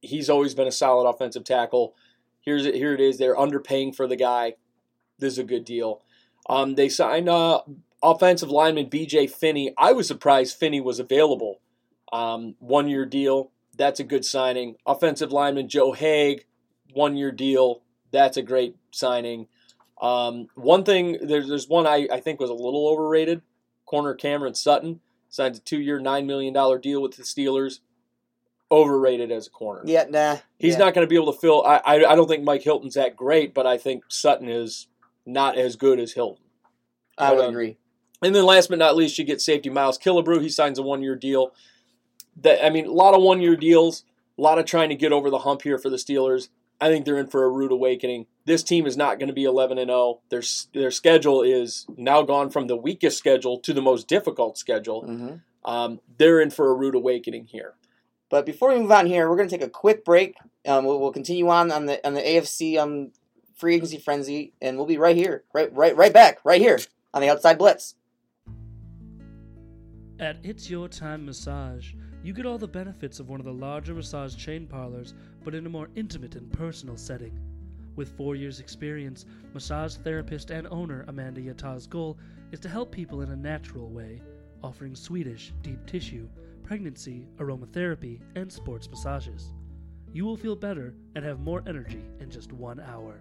he's 0.00 0.28
always 0.28 0.54
been 0.54 0.66
a 0.66 0.72
solid 0.72 1.08
offensive 1.08 1.44
tackle. 1.44 1.94
Here's 2.40 2.66
it. 2.66 2.74
Here 2.74 2.94
it 2.94 3.00
is. 3.00 3.18
They're 3.18 3.36
underpaying 3.36 3.94
for 3.94 4.08
the 4.08 4.16
guy. 4.16 4.54
This 5.18 5.34
is 5.34 5.38
a 5.38 5.44
good 5.44 5.64
deal. 5.64 6.02
Um, 6.48 6.74
they 6.74 6.88
signed 6.88 7.28
uh, 7.28 7.62
offensive 8.02 8.50
lineman 8.50 8.88
B.J. 8.88 9.26
Finney. 9.26 9.74
I 9.76 9.92
was 9.92 10.06
surprised 10.06 10.56
Finney 10.56 10.80
was 10.80 10.98
available. 10.98 11.60
Um, 12.12 12.54
one 12.58 12.88
year 12.88 13.04
deal. 13.04 13.50
That's 13.76 14.00
a 14.00 14.04
good 14.04 14.24
signing. 14.24 14.76
Offensive 14.86 15.30
lineman 15.30 15.68
Joe 15.68 15.92
Haeg, 15.92 16.44
one 16.92 17.16
year 17.16 17.30
deal. 17.30 17.82
That's 18.10 18.36
a 18.36 18.42
great 18.42 18.76
signing. 18.90 19.46
Um, 20.00 20.48
one 20.54 20.84
thing, 20.84 21.18
there's, 21.22 21.48
there's 21.48 21.68
one 21.68 21.86
I, 21.86 22.08
I 22.10 22.20
think 22.20 22.40
was 22.40 22.50
a 22.50 22.54
little 22.54 22.88
overrated. 22.88 23.42
Corner 23.84 24.14
Cameron 24.14 24.54
Sutton 24.54 25.00
signs 25.28 25.58
a 25.58 25.60
two 25.60 25.80
year, 25.80 26.00
$9 26.00 26.26
million 26.26 26.52
deal 26.80 27.02
with 27.02 27.16
the 27.16 27.22
Steelers. 27.22 27.80
Overrated 28.70 29.32
as 29.32 29.46
a 29.46 29.50
corner. 29.50 29.80
Yeah, 29.86 30.04
nah. 30.10 30.36
He's 30.58 30.74
yeah. 30.74 30.80
not 30.80 30.94
going 30.94 31.06
to 31.06 31.08
be 31.08 31.16
able 31.16 31.32
to 31.32 31.38
fill. 31.38 31.64
I, 31.64 31.78
I 31.78 31.94
I 32.04 32.14
don't 32.14 32.28
think 32.28 32.44
Mike 32.44 32.60
Hilton's 32.60 32.96
that 32.96 33.16
great, 33.16 33.54
but 33.54 33.66
I 33.66 33.78
think 33.78 34.04
Sutton 34.08 34.50
is 34.50 34.88
not 35.28 35.58
as 35.58 35.76
good 35.76 36.00
as 36.00 36.12
Hilton. 36.12 36.44
I 37.16 37.32
would 37.32 37.44
um, 37.44 37.50
agree. 37.50 37.76
And 38.22 38.34
then 38.34 38.44
last 38.44 38.68
but 38.68 38.78
not 38.78 38.96
least, 38.96 39.18
you 39.18 39.24
get 39.24 39.40
safety 39.40 39.70
Miles 39.70 39.98
Killebrew. 39.98 40.40
He 40.40 40.48
signs 40.48 40.78
a 40.78 40.82
one 40.82 41.02
year 41.02 41.14
deal. 41.14 41.52
That 42.40 42.64
I 42.64 42.70
mean, 42.70 42.86
a 42.86 42.92
lot 42.92 43.14
of 43.14 43.22
one 43.22 43.40
year 43.40 43.56
deals, 43.56 44.04
a 44.38 44.42
lot 44.42 44.58
of 44.58 44.64
trying 44.64 44.88
to 44.88 44.94
get 44.94 45.12
over 45.12 45.30
the 45.30 45.38
hump 45.38 45.62
here 45.62 45.78
for 45.78 45.90
the 45.90 45.96
Steelers. 45.96 46.48
I 46.80 46.88
think 46.88 47.04
they're 47.04 47.18
in 47.18 47.26
for 47.26 47.44
a 47.44 47.50
rude 47.50 47.72
awakening. 47.72 48.26
This 48.44 48.62
team 48.62 48.86
is 48.86 48.96
not 48.96 49.18
going 49.18 49.26
to 49.26 49.34
be 49.34 49.44
11 49.44 49.78
and 49.78 49.88
0. 49.88 50.20
Their 50.30 50.42
their 50.72 50.90
schedule 50.90 51.42
is 51.42 51.86
now 51.96 52.22
gone 52.22 52.50
from 52.50 52.66
the 52.66 52.76
weakest 52.76 53.18
schedule 53.18 53.58
to 53.60 53.72
the 53.72 53.82
most 53.82 54.08
difficult 54.08 54.58
schedule. 54.58 55.02
hmm 55.02 55.34
Um, 55.64 56.00
they're 56.18 56.40
in 56.40 56.50
for 56.50 56.70
a 56.70 56.74
rude 56.74 56.94
awakening 56.94 57.46
here. 57.46 57.74
But 58.30 58.46
before 58.46 58.70
we 58.70 58.80
move 58.80 58.92
on 58.92 59.06
here, 59.06 59.28
we're 59.28 59.36
going 59.36 59.48
to 59.48 59.58
take 59.58 59.66
a 59.66 59.70
quick 59.70 60.04
break. 60.04 60.36
Um, 60.66 60.84
we'll, 60.84 61.00
we'll 61.00 61.12
continue 61.12 61.48
on 61.48 61.70
on 61.72 61.86
the 61.86 62.04
on 62.06 62.14
the 62.14 62.20
AFC 62.20 62.78
um 62.78 63.12
free 63.58 63.74
agency 63.74 63.98
frenzy, 63.98 64.54
and 64.62 64.76
we'll 64.76 64.86
be 64.86 64.98
right 64.98 65.16
here, 65.16 65.44
right 65.52 65.74
right 65.74 65.96
right 65.96 66.12
back, 66.12 66.38
right 66.44 66.60
here 66.60 66.78
on 67.12 67.20
the 67.20 67.28
Outside 67.28 67.58
Blitz. 67.58 67.94
At 70.20 70.38
It's 70.42 70.70
Your 70.70 70.88
Time 70.88 71.26
Massage, 71.26 71.92
you 72.22 72.32
get 72.32 72.46
all 72.46 72.58
the 72.58 72.66
benefits 72.66 73.20
of 73.20 73.28
one 73.28 73.40
of 73.40 73.46
the 73.46 73.52
larger 73.52 73.94
massage 73.94 74.34
chain 74.34 74.66
parlors, 74.66 75.14
but 75.44 75.54
in 75.54 75.66
a 75.66 75.68
more 75.70 75.88
intimate 75.94 76.34
and 76.34 76.50
personal 76.52 76.96
setting. 76.96 77.38
With 77.94 78.16
four 78.16 78.36
years' 78.36 78.60
experience, 78.60 79.26
massage 79.54 79.96
therapist 79.96 80.50
and 80.50 80.66
owner 80.68 81.04
Amanda 81.08 81.40
Yata's 81.40 81.86
goal 81.86 82.18
is 82.52 82.60
to 82.60 82.68
help 82.68 82.92
people 82.92 83.22
in 83.22 83.30
a 83.30 83.36
natural 83.36 83.90
way, 83.90 84.20
offering 84.62 84.94
Swedish, 84.94 85.52
deep 85.62 85.84
tissue, 85.86 86.28
pregnancy, 86.62 87.26
aromatherapy, 87.38 88.20
and 88.36 88.52
sports 88.52 88.88
massages. 88.88 89.52
You 90.12 90.24
will 90.24 90.36
feel 90.36 90.56
better 90.56 90.94
and 91.14 91.24
have 91.24 91.40
more 91.40 91.62
energy 91.66 92.04
in 92.20 92.30
just 92.30 92.52
one 92.52 92.80
hour. 92.80 93.20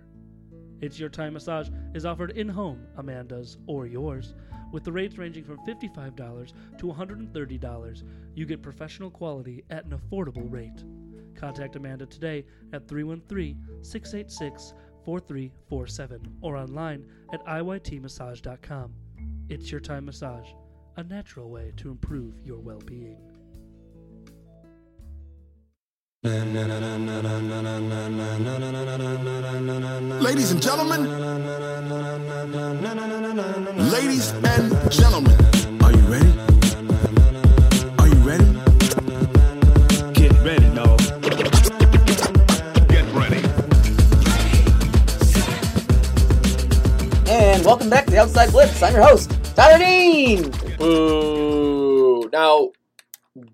It's 0.80 1.00
Your 1.00 1.10
Time 1.10 1.34
Massage 1.34 1.70
is 1.96 2.06
offered 2.06 2.32
in 2.32 2.48
home, 2.48 2.86
Amanda's 2.98 3.58
or 3.66 3.88
yours, 3.88 4.36
with 4.72 4.84
the 4.84 4.92
rates 4.92 5.18
ranging 5.18 5.44
from 5.44 5.58
$55 5.66 6.54
to 6.78 6.86
$130. 6.86 8.04
You 8.36 8.46
get 8.46 8.62
professional 8.62 9.10
quality 9.10 9.64
at 9.72 9.86
an 9.86 9.98
affordable 9.98 10.52
rate. 10.52 10.84
Contact 11.36 11.76
Amanda 11.76 12.06
today 12.06 12.46
at 12.74 12.88
313 12.88 13.58
686 13.82 14.74
4347 15.04 16.38
or 16.42 16.58
online 16.58 17.06
at 17.34 17.44
iytmassage.com. 17.46 18.94
It's 19.50 19.72
Your 19.72 19.82
Time 19.82 20.06
Massage, 20.06 20.50
a 20.98 21.04
natural 21.04 21.50
way 21.50 21.72
to 21.78 21.90
improve 21.90 22.40
your 22.44 22.60
well 22.60 22.82
being. 22.86 23.37
Ladies 30.22 30.52
and 30.52 30.62
gentlemen, 30.62 31.08
ladies 33.90 34.32
and 34.32 34.92
gentlemen, 34.92 35.34
are 35.82 35.94
you 35.94 36.04
ready? 36.12 36.28
Are 37.98 38.10
you 38.10 38.20
ready? 38.28 38.44
Get 40.16 40.34
ready, 40.44 40.68
no. 40.76 40.98
Get 42.90 43.06
ready. 43.16 43.42
And 47.32 47.64
welcome 47.64 47.90
back 47.90 48.04
to 48.06 48.12
the 48.12 48.20
Outside 48.20 48.52
Blitz. 48.52 48.84
I'm 48.84 48.94
your 48.94 49.04
host, 49.04 49.32
Tyler 49.56 49.80
Dean. 49.80 50.52
Boo! 50.78 52.30
Now, 52.34 52.72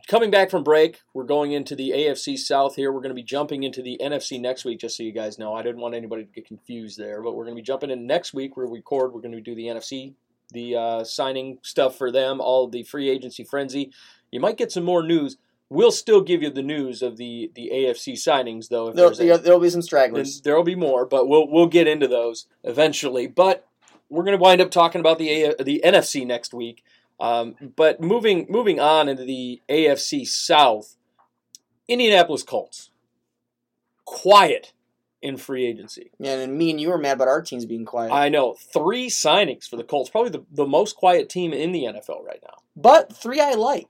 coming 0.07 0.31
back 0.31 0.49
from 0.49 0.63
break, 0.63 1.01
we're 1.13 1.23
going 1.23 1.51
into 1.53 1.75
the 1.75 1.91
AFC 1.91 2.37
South 2.37 2.75
here. 2.75 2.91
We're 2.91 3.01
going 3.01 3.09
to 3.09 3.15
be 3.15 3.23
jumping 3.23 3.63
into 3.63 3.81
the 3.81 3.99
NFC 4.01 4.39
next 4.39 4.65
week, 4.65 4.79
just 4.79 4.97
so 4.97 5.03
you 5.03 5.11
guys 5.11 5.39
know. 5.39 5.53
I 5.53 5.63
didn't 5.63 5.81
want 5.81 5.95
anybody 5.95 6.25
to 6.25 6.31
get 6.31 6.47
confused 6.47 6.97
there, 6.97 7.21
but 7.21 7.35
we're 7.35 7.45
going 7.45 7.55
to 7.55 7.61
be 7.61 7.65
jumping 7.65 7.89
in 7.89 8.05
next 8.05 8.33
week. 8.33 8.57
We'll 8.57 8.69
record. 8.69 9.13
We're 9.13 9.21
going 9.21 9.33
to 9.33 9.41
do 9.41 9.55
the 9.55 9.67
NFC, 9.67 10.13
the 10.51 10.75
uh, 10.75 11.03
signing 11.03 11.59
stuff 11.61 11.97
for 11.97 12.11
them, 12.11 12.41
all 12.41 12.67
the 12.67 12.83
free 12.83 13.09
agency 13.09 13.43
frenzy. 13.43 13.91
You 14.31 14.39
might 14.39 14.57
get 14.57 14.71
some 14.71 14.83
more 14.83 15.03
news. 15.03 15.37
We'll 15.69 15.91
still 15.91 16.21
give 16.21 16.43
you 16.43 16.51
the 16.51 16.61
news 16.61 17.01
of 17.01 17.17
the, 17.17 17.51
the 17.55 17.71
AFC 17.73 18.13
signings, 18.13 18.69
though. 18.69 18.89
If 18.89 18.95
There, 18.95 19.05
there's 19.07 19.19
any. 19.19 19.37
there, 19.37 19.53
will 19.53 19.61
be 19.61 19.69
some 19.69 19.81
stragglers. 19.81 20.41
There 20.41 20.55
will 20.55 20.63
be 20.63 20.75
more, 20.75 21.05
but 21.05 21.27
we'll 21.27 21.49
we'll 21.49 21.67
get 21.67 21.87
into 21.87 22.07
those 22.07 22.45
eventually. 22.63 23.25
But 23.25 23.65
we're 24.09 24.23
going 24.23 24.37
to 24.37 24.41
wind 24.41 24.61
up 24.61 24.69
talking 24.69 24.99
about 24.99 25.17
the 25.17 25.29
A- 25.29 25.63
the 25.63 25.81
NFC 25.83 26.27
next 26.27 26.53
week. 26.53 26.83
Um, 27.19 27.55
but 27.75 28.01
moving 28.01 28.47
moving 28.49 28.79
on 28.79 29.07
into 29.07 29.23
the 29.23 29.61
AFC 29.69 30.25
South, 30.27 30.97
Indianapolis 31.87 32.43
Colts, 32.43 32.89
quiet 34.05 34.73
in 35.21 35.37
free 35.37 35.65
agency. 35.65 36.11
Yeah, 36.19 36.33
and 36.33 36.57
me 36.57 36.69
and 36.69 36.81
you 36.81 36.89
were 36.89 36.97
mad 36.97 37.13
about 37.13 37.29
our 37.29 37.41
teams 37.41 37.65
being 37.65 37.85
quiet. 37.85 38.11
I 38.11 38.29
know 38.29 38.55
three 38.73 39.09
signings 39.09 39.67
for 39.67 39.77
the 39.77 39.83
Colts, 39.83 40.09
probably 40.09 40.31
the, 40.31 40.43
the 40.51 40.67
most 40.67 40.97
quiet 40.97 41.29
team 41.29 41.53
in 41.53 41.71
the 41.71 41.83
NFL 41.83 42.23
right 42.25 42.41
now. 42.43 42.57
but 42.75 43.15
three 43.15 43.39
I 43.39 43.53
like. 43.53 43.87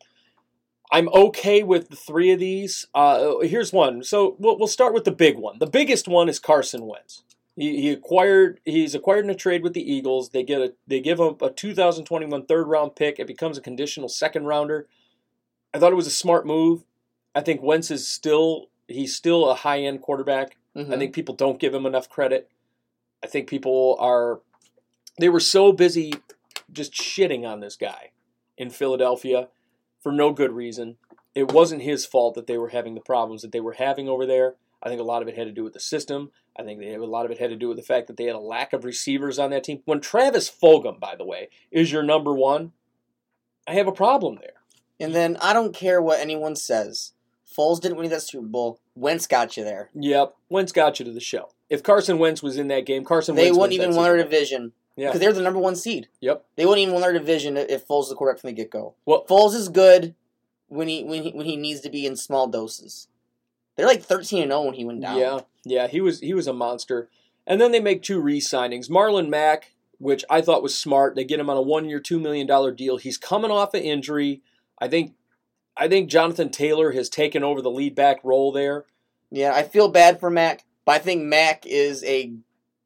I'm 0.91 1.09
okay 1.09 1.63
with 1.63 1.89
the 1.89 1.95
three 1.95 2.31
of 2.31 2.39
these. 2.39 2.85
Uh, 2.93 3.39
here's 3.39 3.73
one. 3.73 4.03
So 4.03 4.35
we'll, 4.37 4.59
we'll 4.59 4.67
start 4.67 4.93
with 4.93 5.05
the 5.05 5.11
big 5.11 5.39
one. 5.39 5.57
The 5.57 5.65
biggest 5.65 6.07
one 6.07 6.29
is 6.29 6.37
Carson 6.37 6.85
Wentz. 6.85 7.23
He, 7.55 7.81
he 7.81 7.89
acquired 7.91 8.59
he's 8.65 8.95
acquired 8.95 9.25
in 9.25 9.31
a 9.31 9.35
trade 9.35 9.61
with 9.63 9.73
the 9.73 9.91
Eagles. 9.93 10.29
They 10.29 10.43
get 10.43 10.61
a 10.61 10.73
they 10.87 10.99
give 10.99 11.19
him 11.19 11.35
a 11.41 11.49
2021 11.49 12.45
third 12.45 12.67
round 12.67 12.95
pick. 12.95 13.19
It 13.19 13.27
becomes 13.27 13.57
a 13.57 13.61
conditional 13.61 14.09
second 14.09 14.45
rounder. 14.45 14.87
I 15.73 15.79
thought 15.79 15.91
it 15.91 15.97
was 15.97 16.07
a 16.07 16.11
smart 16.11 16.45
move. 16.45 16.83
I 17.35 17.41
think 17.41 17.61
Wentz 17.61 17.91
is 17.91 18.07
still 18.07 18.67
he's 18.87 19.15
still 19.15 19.49
a 19.49 19.55
high 19.55 19.81
end 19.81 20.01
quarterback. 20.01 20.57
Mhm. 20.75 20.93
I 20.93 20.97
think 20.97 21.13
people 21.13 21.35
don't 21.35 21.59
give 21.59 21.73
him 21.73 21.85
enough 21.85 22.09
credit. 22.09 22.49
I 23.23 23.27
think 23.27 23.47
people 23.47 23.97
are 23.99 24.41
they 25.19 25.29
were 25.29 25.39
so 25.39 25.71
busy 25.71 26.13
just 26.71 26.93
shitting 26.93 27.47
on 27.47 27.59
this 27.59 27.75
guy 27.75 28.11
in 28.57 28.71
Philadelphia 28.71 29.49
for 30.01 30.11
no 30.11 30.31
good 30.31 30.51
reason. 30.51 30.97
It 31.35 31.51
wasn't 31.51 31.83
his 31.83 32.05
fault 32.05 32.33
that 32.35 32.47
they 32.47 32.57
were 32.57 32.69
having 32.69 32.95
the 32.95 33.01
problems 33.01 33.41
that 33.43 33.51
they 33.51 33.59
were 33.59 33.73
having 33.73 34.09
over 34.09 34.25
there. 34.25 34.55
I 34.81 34.89
think 34.89 34.99
a 34.99 35.03
lot 35.05 35.21
of 35.21 35.27
it 35.27 35.37
had 35.37 35.45
to 35.45 35.51
do 35.53 35.63
with 35.63 35.73
the 35.73 35.79
system. 35.79 36.31
I 36.57 36.63
think 36.63 36.79
they, 36.79 36.93
a 36.93 37.03
lot 37.03 37.25
of 37.25 37.31
it 37.31 37.39
had 37.39 37.49
to 37.49 37.55
do 37.55 37.67
with 37.67 37.77
the 37.77 37.83
fact 37.83 38.07
that 38.07 38.17
they 38.17 38.25
had 38.25 38.35
a 38.35 38.39
lack 38.39 38.73
of 38.73 38.85
receivers 38.85 39.39
on 39.39 39.49
that 39.51 39.63
team. 39.63 39.81
When 39.85 39.99
Travis 39.99 40.49
Fulgham, 40.49 40.99
by 40.99 41.15
the 41.15 41.25
way, 41.25 41.49
is 41.71 41.91
your 41.91 42.03
number 42.03 42.33
one, 42.33 42.73
I 43.67 43.73
have 43.73 43.87
a 43.87 43.91
problem 43.91 44.37
there. 44.39 44.53
And 44.99 45.15
then 45.15 45.37
I 45.41 45.53
don't 45.53 45.73
care 45.73 46.01
what 46.01 46.19
anyone 46.19 46.55
says. 46.55 47.13
Foles 47.57 47.81
didn't 47.81 47.97
win 47.97 48.09
that 48.09 48.21
Super 48.21 48.45
Bowl. 48.45 48.79
Wentz 48.95 49.27
got 49.27 49.57
you 49.57 49.63
there. 49.63 49.89
Yep, 49.95 50.35
Wentz 50.49 50.71
got 50.71 50.99
you 50.99 51.05
to 51.05 51.11
the 51.11 51.19
show. 51.19 51.49
If 51.69 51.81
Carson 51.81 52.19
Wentz 52.19 52.43
was 52.43 52.57
in 52.57 52.67
that 52.67 52.85
game, 52.85 53.03
Carson 53.03 53.35
They 53.35 53.45
Wentz 53.45 53.57
wouldn't 53.57 53.73
even 53.73 53.95
win 53.95 54.03
their 54.03 54.17
division 54.17 54.73
Yeah. 54.95 55.07
because 55.07 55.19
they're 55.19 55.33
the 55.33 55.41
number 55.41 55.59
one 55.59 55.75
seed. 55.75 56.07
Yep. 56.21 56.45
They 56.55 56.65
wouldn't 56.65 56.81
even 56.83 56.93
win 56.93 57.01
their 57.01 57.13
division 57.13 57.57
if 57.57 57.87
Foles 57.87 58.03
is 58.03 58.09
the 58.09 58.15
quarterback 58.15 58.41
from 58.41 58.49
the 58.49 58.53
get 58.53 58.69
go. 58.69 58.93
Well, 59.05 59.25
Foles 59.27 59.55
is 59.55 59.69
good 59.69 60.13
when 60.67 60.87
he 60.87 61.03
when 61.03 61.23
he 61.23 61.31
when 61.31 61.45
he 61.45 61.55
needs 61.55 61.81
to 61.81 61.89
be 61.89 62.05
in 62.05 62.15
small 62.15 62.47
doses. 62.47 63.07
They're 63.75 63.87
like 63.87 64.03
thirteen 64.03 64.43
and 64.43 64.51
zero 64.51 64.63
when 64.63 64.75
he 64.75 64.85
went 64.85 65.01
down. 65.01 65.17
Yeah, 65.17 65.39
yeah, 65.63 65.87
he 65.87 66.01
was 66.01 66.19
he 66.19 66.33
was 66.33 66.47
a 66.47 66.53
monster. 66.53 67.09
And 67.45 67.59
then 67.59 67.71
they 67.73 67.81
make 67.81 68.01
two 68.01 68.21
re-signings. 68.21 68.89
Marlon 68.89 69.27
Mack, 69.27 69.73
which 69.97 70.23
I 70.29 70.39
thought 70.39 70.63
was 70.63 70.77
smart. 70.77 71.15
They 71.15 71.25
get 71.25 71.41
him 71.41 71.49
on 71.49 71.57
a 71.57 71.61
one-year, 71.61 71.99
two 71.99 72.19
million 72.19 72.47
dollar 72.47 72.71
deal. 72.71 72.97
He's 72.97 73.17
coming 73.17 73.51
off 73.51 73.73
an 73.73 73.81
injury. 73.81 74.41
I 74.79 74.87
think 74.87 75.13
I 75.75 75.87
think 75.87 76.09
Jonathan 76.09 76.49
Taylor 76.49 76.91
has 76.91 77.09
taken 77.09 77.43
over 77.43 77.61
the 77.61 77.71
lead 77.71 77.95
back 77.95 78.19
role 78.23 78.51
there. 78.51 78.85
yeah. 79.31 79.53
I 79.53 79.63
feel 79.63 79.89
bad 79.89 80.19
for 80.19 80.29
Mack, 80.29 80.63
but 80.85 80.93
I 80.93 80.99
think 80.99 81.23
Mack 81.23 81.65
is 81.65 82.03
a 82.03 82.33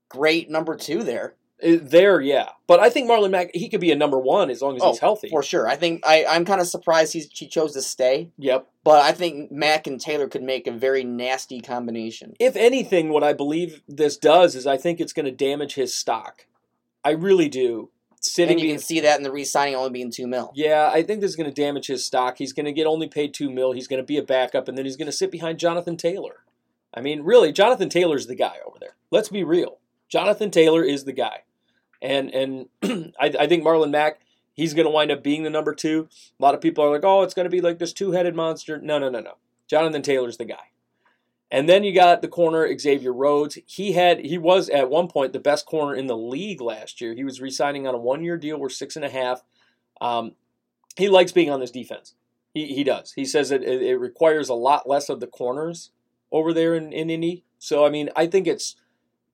great 0.10 0.50
number 0.50 0.76
two 0.76 1.04
there 1.04 1.36
Uh, 1.64 1.78
there, 1.82 2.22
yeah. 2.22 2.50
But 2.68 2.80
I 2.80 2.90
think 2.90 3.10
Marlon 3.10 3.32
Mack 3.32 3.50
he 3.54 3.68
could 3.70 3.82
be 3.82 3.92
a 3.92 3.96
number 3.96 4.20
one 4.20 4.50
as 4.52 4.62
long 4.62 4.76
as 4.76 4.82
Oh, 4.84 4.92
he's 4.92 5.00
healthy. 5.00 5.30
for 5.30 5.42
sure. 5.42 5.68
I 5.68 5.76
think 5.76 6.06
I 6.06 6.26
I'm 6.30 6.46
kind 6.46 6.62
of 6.62 6.68
surprised 6.68 7.14
he's, 7.14 7.30
he 7.32 7.48
chose 7.48 7.74
to 7.74 7.82
stay, 7.82 8.30
Yep. 8.38 8.68
but 8.84 9.02
I 9.02 9.12
think 9.12 9.52
Mack 9.52 9.88
and 9.88 10.00
Taylor 10.00 10.28
could 10.28 10.44
make 10.44 10.68
a 10.68 10.72
very 10.72 11.04
nasty 11.04 11.60
combination. 11.62 12.34
If 12.40 12.56
anything, 12.56 13.10
what 13.10 13.24
I 13.24 13.34
believe 13.34 13.82
this 13.88 14.18
does 14.18 14.56
is 14.56 14.68
I 14.68 14.78
think 14.78 15.00
it's 15.00 15.14
going 15.14 15.26
to 15.26 15.32
damage 15.32 15.74
his 15.76 15.96
stock. 15.96 16.46
I 17.04 17.12
really 17.12 17.50
do. 17.50 17.90
Sitting 18.20 18.58
And 18.58 18.62
you 18.66 18.74
can 18.74 18.80
see 18.82 19.00
that 19.02 19.18
in 19.18 19.24
the 19.24 19.32
re-signing 19.32 19.76
only 19.76 19.92
being 19.92 20.12
two 20.12 20.28
mil. 20.28 20.52
Yeah, 20.56 20.90
I 20.94 21.02
think 21.04 21.22
this 21.22 21.30
is 21.30 21.36
going 21.36 21.50
to 21.50 21.62
damage 21.62 21.88
his 21.88 22.06
stock. 22.06 22.38
He's 22.40 22.52
going 22.54 22.66
to 22.66 22.72
get 22.74 22.86
only 22.88 23.08
paid 23.08 23.34
two 23.34 23.50
mil. 23.50 23.72
He's 23.72 23.88
going 23.88 24.02
to 24.02 24.06
be 24.06 24.18
a 24.18 24.24
backup, 24.24 24.68
and 24.68 24.78
then 24.78 24.86
he's 24.86 24.98
going 24.98 25.06
to 25.06 25.12
sit 25.12 25.32
behind 25.32 25.60
Jonathan 25.60 25.98
Taylor. 25.98 26.44
I 26.94 27.02
mean, 27.02 27.22
really, 27.22 27.52
Jonathan 27.52 27.90
Taylor's 27.90 28.28
the 28.28 28.36
guy 28.36 28.56
over 28.66 28.78
there. 28.80 28.96
Let's 29.12 29.30
be 29.30 29.44
real. 29.44 29.78
Jonathan 30.10 30.50
Taylor 30.52 30.84
is 30.84 31.04
the 31.04 31.14
guy, 31.14 31.42
and 32.02 32.34
and 32.34 32.70
I, 33.20 33.34
I 33.40 33.48
think 33.48 33.64
Marlon 33.64 33.92
Mack 33.92 34.20
he's 34.58 34.74
going 34.74 34.86
to 34.86 34.92
wind 34.92 35.12
up 35.12 35.24
being 35.24 35.44
the 35.44 35.50
number 35.50 35.74
two. 35.74 36.10
A 36.38 36.44
lot 36.44 36.56
of 36.56 36.62
people 36.62 36.84
are 36.84 36.92
like, 36.92 37.06
oh, 37.06 37.22
it's 37.22 37.36
going 37.36 37.46
to 37.46 37.50
be 37.50 37.62
like 37.62 37.78
this 37.80 37.94
two-headed 37.94 38.36
monster. 38.36 38.82
No, 38.82 38.98
no, 38.98 39.08
no, 39.08 39.22
no. 39.22 39.36
Jonathan 39.68 40.02
Taylor's 40.02 40.38
the 40.38 40.46
guy. 40.46 40.72
And 41.50 41.70
then 41.70 41.86
you 41.86 41.94
got 41.94 42.22
the 42.22 42.28
corner 42.28 42.78
Xavier 42.78 43.14
Rhodes. 43.14 43.58
He 43.66 43.94
had 43.94 44.26
he 44.26 44.38
was 44.38 44.68
at 44.68 44.90
one 44.90 45.08
point 45.08 45.32
the 45.32 45.40
best 45.40 45.66
corner 45.66 45.96
in 45.96 46.08
the 46.08 46.18
league 46.18 46.60
last 46.60 47.00
year. 47.00 47.14
He 47.14 47.24
was 47.24 47.40
re-signing 47.40 47.88
on 47.88 47.96
a 47.96 48.00
one-year 48.00 48.38
deal 48.38 48.60
worth 48.60 48.74
six 48.74 48.98
and 48.98 49.06
a 49.06 49.10
half. 49.10 49.44
Um, 50.02 50.34
he 50.98 51.08
likes 51.08 51.32
being 51.32 51.50
on 51.50 51.62
this 51.62 51.72
defense. 51.72 52.16
He, 52.54 52.74
he 52.74 52.84
does. 52.84 53.14
He 53.14 53.24
says 53.24 53.50
that 53.50 53.64
it, 53.64 53.82
it 53.82 53.96
requires 53.96 54.50
a 54.50 54.56
lot 54.56 54.90
less 54.90 55.08
of 55.08 55.22
the 55.22 55.28
corners 55.28 55.92
over 56.34 56.52
there 56.52 56.76
in, 56.76 56.92
in 56.92 57.10
Indy. 57.10 57.46
So 57.60 57.86
I 57.86 57.90
mean, 57.90 58.10
I 58.14 58.28
think 58.28 58.46
it's 58.46 58.76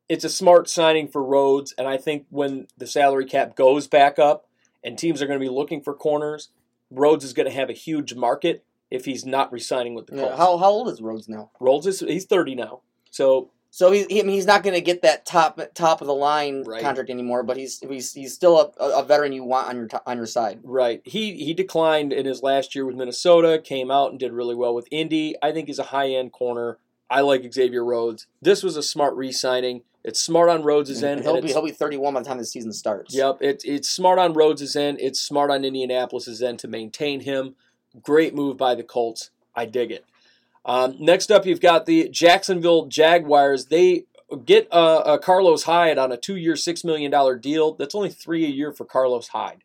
it's 0.10 0.24
a 0.24 0.30
smart 0.30 0.70
signing 0.70 1.08
for 1.08 1.24
Rhodes, 1.24 1.74
and 1.78 1.88
I 1.88 1.98
think 1.98 2.26
when 2.30 2.68
the 2.78 2.88
salary 2.88 3.26
cap 3.26 3.56
goes 3.56 3.88
back 3.88 4.20
up 4.20 4.48
and 4.84 4.98
teams 4.98 5.22
are 5.22 5.28
going 5.28 5.40
to 5.40 5.44
be 5.46 5.50
looking 5.50 5.82
for 5.82 5.94
corners, 5.94 6.50
Rhodes 6.92 7.24
is 7.24 7.34
going 7.34 7.48
to 7.48 7.56
have 7.56 7.70
a 7.70 7.74
huge 7.74 8.14
market 8.14 8.64
if 8.92 9.06
he's 9.06 9.26
not 9.26 9.52
re-signing 9.52 9.96
with 9.96 10.08
the 10.08 10.16
Yeah, 10.16 10.22
Colts. 10.24 10.38
how 10.38 10.58
how 10.58 10.70
old 10.70 10.90
is 10.90 11.02
Rhodes 11.02 11.28
now? 11.28 11.50
Rhodes 11.60 11.88
is 11.88 12.02
he's 12.02 12.26
thirty 12.26 12.54
now, 12.54 12.82
so 13.10 13.50
So 13.72 13.92
he's 13.92 14.06
he, 14.08 14.22
mean, 14.22 14.36
he's 14.36 14.46
not 14.46 14.62
going 14.62 14.76
to 14.76 14.82
get 14.82 15.02
that 15.02 15.26
top 15.26 15.60
top 15.74 16.02
of 16.02 16.06
the 16.08 16.14
line 16.14 16.64
Right. 16.64 16.84
contract 16.84 17.10
anymore, 17.10 17.42
but 17.42 17.58
he's 17.58 17.80
he's, 17.80 18.14
he's 18.14 18.36
still 18.36 18.74
a, 18.80 19.00
a 19.00 19.04
veteran 19.04 19.32
you 19.32 19.44
want 19.46 19.70
on 19.70 19.76
your 19.78 19.88
on 20.06 20.18
your 20.18 20.28
side. 20.28 20.60
Right. 20.64 21.02
He 21.06 21.44
he 21.44 21.56
declined 21.56 22.14
in 22.14 22.26
his 22.28 22.44
last 22.44 22.76
year 22.76 22.86
with 22.86 22.96
Minnesota, 22.96 23.60
came 23.64 23.90
out 23.90 24.12
and 24.12 24.20
did 24.20 24.32
really 24.32 24.54
well 24.54 24.76
with 24.76 24.88
Indy. 24.92 25.36
I 25.42 25.52
think 25.54 25.68
he's 25.70 25.80
a 25.80 25.84
high 25.86 26.10
end 26.10 26.32
corner. 26.34 26.78
I 27.10 27.22
like 27.22 27.52
Xavier 27.52 27.84
Rhodes. 27.84 28.28
This 28.44 28.62
was 28.62 28.78
a 28.78 28.84
smart 28.84 29.16
re 29.16 29.32
signing. 29.32 29.82
It's 30.04 30.22
smart 30.22 30.50
on 30.50 30.64
Rhodes' 30.64 31.02
end. 31.02 31.20
And 31.20 31.24
he'll 31.24 31.42
be 31.42 31.48
he'll 31.48 31.64
be 31.64 31.72
31 31.72 32.14
by 32.14 32.20
the 32.22 32.26
time 32.28 32.38
the 32.38 32.46
season 32.46 32.74
starts. 32.74 33.16
Yep, 33.16 33.38
it's 33.42 33.64
it's 33.64 33.90
smart 33.90 34.20
on 34.20 34.34
Rhodes' 34.34 34.76
end. 34.76 34.98
It's 35.00 35.20
smart 35.22 35.50
on 35.50 35.64
Indianapolis' 35.64 36.42
end 36.42 36.60
to 36.60 36.68
maintain 36.68 37.22
him. 37.22 37.56
Great 38.02 38.34
move 38.36 38.58
by 38.58 38.76
the 38.76 38.84
Colts. 38.84 39.30
I 39.56 39.66
dig 39.66 39.92
it. 39.92 40.06
Um, 40.66 40.96
next 41.00 41.32
up, 41.32 41.46
you've 41.46 41.62
got 41.62 41.86
the 41.86 42.10
Jacksonville 42.10 42.86
Jaguars. 42.88 43.66
They 43.68 44.06
get 44.46 44.68
uh, 44.72 44.98
uh, 44.98 45.18
Carlos 45.20 45.64
Hyde 45.64 45.98
on 45.98 46.12
a 46.12 46.18
two-year, 46.18 46.56
six 46.56 46.84
million 46.84 47.12
dollar 47.12 47.36
deal. 47.38 47.74
That's 47.74 47.96
only 47.96 48.10
three 48.10 48.46
a 48.46 48.50
year 48.50 48.72
for 48.72 48.84
Carlos 48.86 49.30
Hyde. 49.30 49.64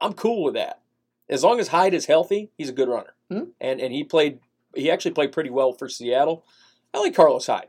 I'm 0.00 0.12
cool 0.14 0.42
with 0.42 0.54
that. 0.54 0.80
As 1.28 1.44
long 1.44 1.60
as 1.60 1.68
Hyde 1.68 1.94
is 1.94 2.06
healthy, 2.06 2.50
he's 2.58 2.68
a 2.68 2.72
good 2.72 2.88
runner, 2.88 3.14
Hmm. 3.30 3.44
and 3.60 3.80
and 3.80 3.92
he 3.92 4.04
played. 4.04 4.40
He 4.74 4.90
actually 4.90 5.12
played 5.12 5.32
pretty 5.32 5.50
well 5.50 5.72
for 5.72 5.88
Seattle. 5.88 6.44
I 6.92 6.98
like 7.00 7.14
Carlos 7.14 7.46
Hyde. 7.46 7.68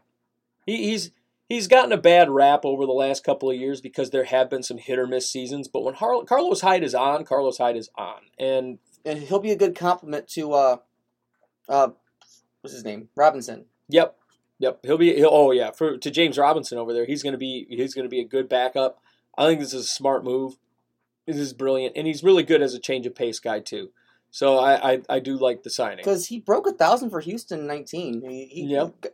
He, 0.66 0.90
he's 0.90 1.12
he's 1.54 1.68
gotten 1.68 1.92
a 1.92 1.98
bad 1.98 2.30
rap 2.30 2.66
over 2.66 2.86
the 2.86 2.92
last 2.92 3.24
couple 3.24 3.50
of 3.50 3.56
years 3.56 3.80
because 3.82 4.10
there 4.10 4.24
have 4.24 4.50
been 4.50 4.64
some 4.64 4.78
hit 4.78 5.00
or 5.00 5.08
miss 5.08 5.30
seasons. 5.30 5.68
But 5.68 5.84
when 5.84 5.94
Har- 5.94 6.24
Carlos 6.26 6.62
Hyde 6.62 6.84
is 6.84 6.96
on, 6.96 7.26
Carlos 7.26 7.58
Hyde 7.58 7.78
is 7.78 7.90
on, 7.96 8.22
and 8.40 8.80
and 9.06 9.20
he'll 9.20 9.40
be 9.40 9.52
a 9.52 9.56
good 9.56 9.76
compliment 9.76 10.28
to 10.30 10.54
uh 10.54 10.78
uh 11.70 11.90
what's 12.62 12.74
his 12.74 12.84
name 12.84 13.10
Robinson. 13.16 13.66
Yep, 13.90 14.16
yep. 14.60 14.80
He'll 14.84 14.98
be. 14.98 15.14
He'll, 15.14 15.30
oh 15.32 15.52
yeah, 15.52 15.72
for 15.72 15.98
to 15.98 16.12
James 16.12 16.38
Robinson 16.38 16.78
over 16.78 16.94
there, 16.94 17.06
he's 17.06 17.24
gonna 17.24 17.38
be. 17.38 17.68
He's 17.70 17.94
gonna 17.94 18.10
be 18.10 18.22
a 18.22 18.26
good 18.26 18.50
backup. 18.50 19.00
I 19.38 19.46
think 19.46 19.60
this 19.60 19.74
is 19.74 19.86
a 19.86 19.88
smart 19.88 20.24
move. 20.24 20.58
This 21.28 21.38
is 21.38 21.54
brilliant, 21.54 21.96
and 21.96 22.08
he's 22.08 22.24
really 22.24 22.44
good 22.44 22.62
as 22.62 22.74
a 22.74 22.80
change 22.80 23.06
of 23.06 23.16
pace 23.16 23.40
guy 23.40 23.60
too. 23.60 23.92
So 24.32 24.58
I 24.58 24.94
I, 24.94 25.02
I 25.10 25.20
do 25.20 25.38
like 25.38 25.64
the 25.64 25.70
signing. 25.70 25.98
Because 25.98 26.28
he 26.28 26.40
broke 26.40 26.68
a 26.68 26.72
thousand 26.74 27.12
for 27.12 27.20
Houston 27.20 27.62
in 27.62 27.68
19. 27.68 28.22
He, 28.28 28.46
he, 28.46 28.64
Yep. 28.64 29.06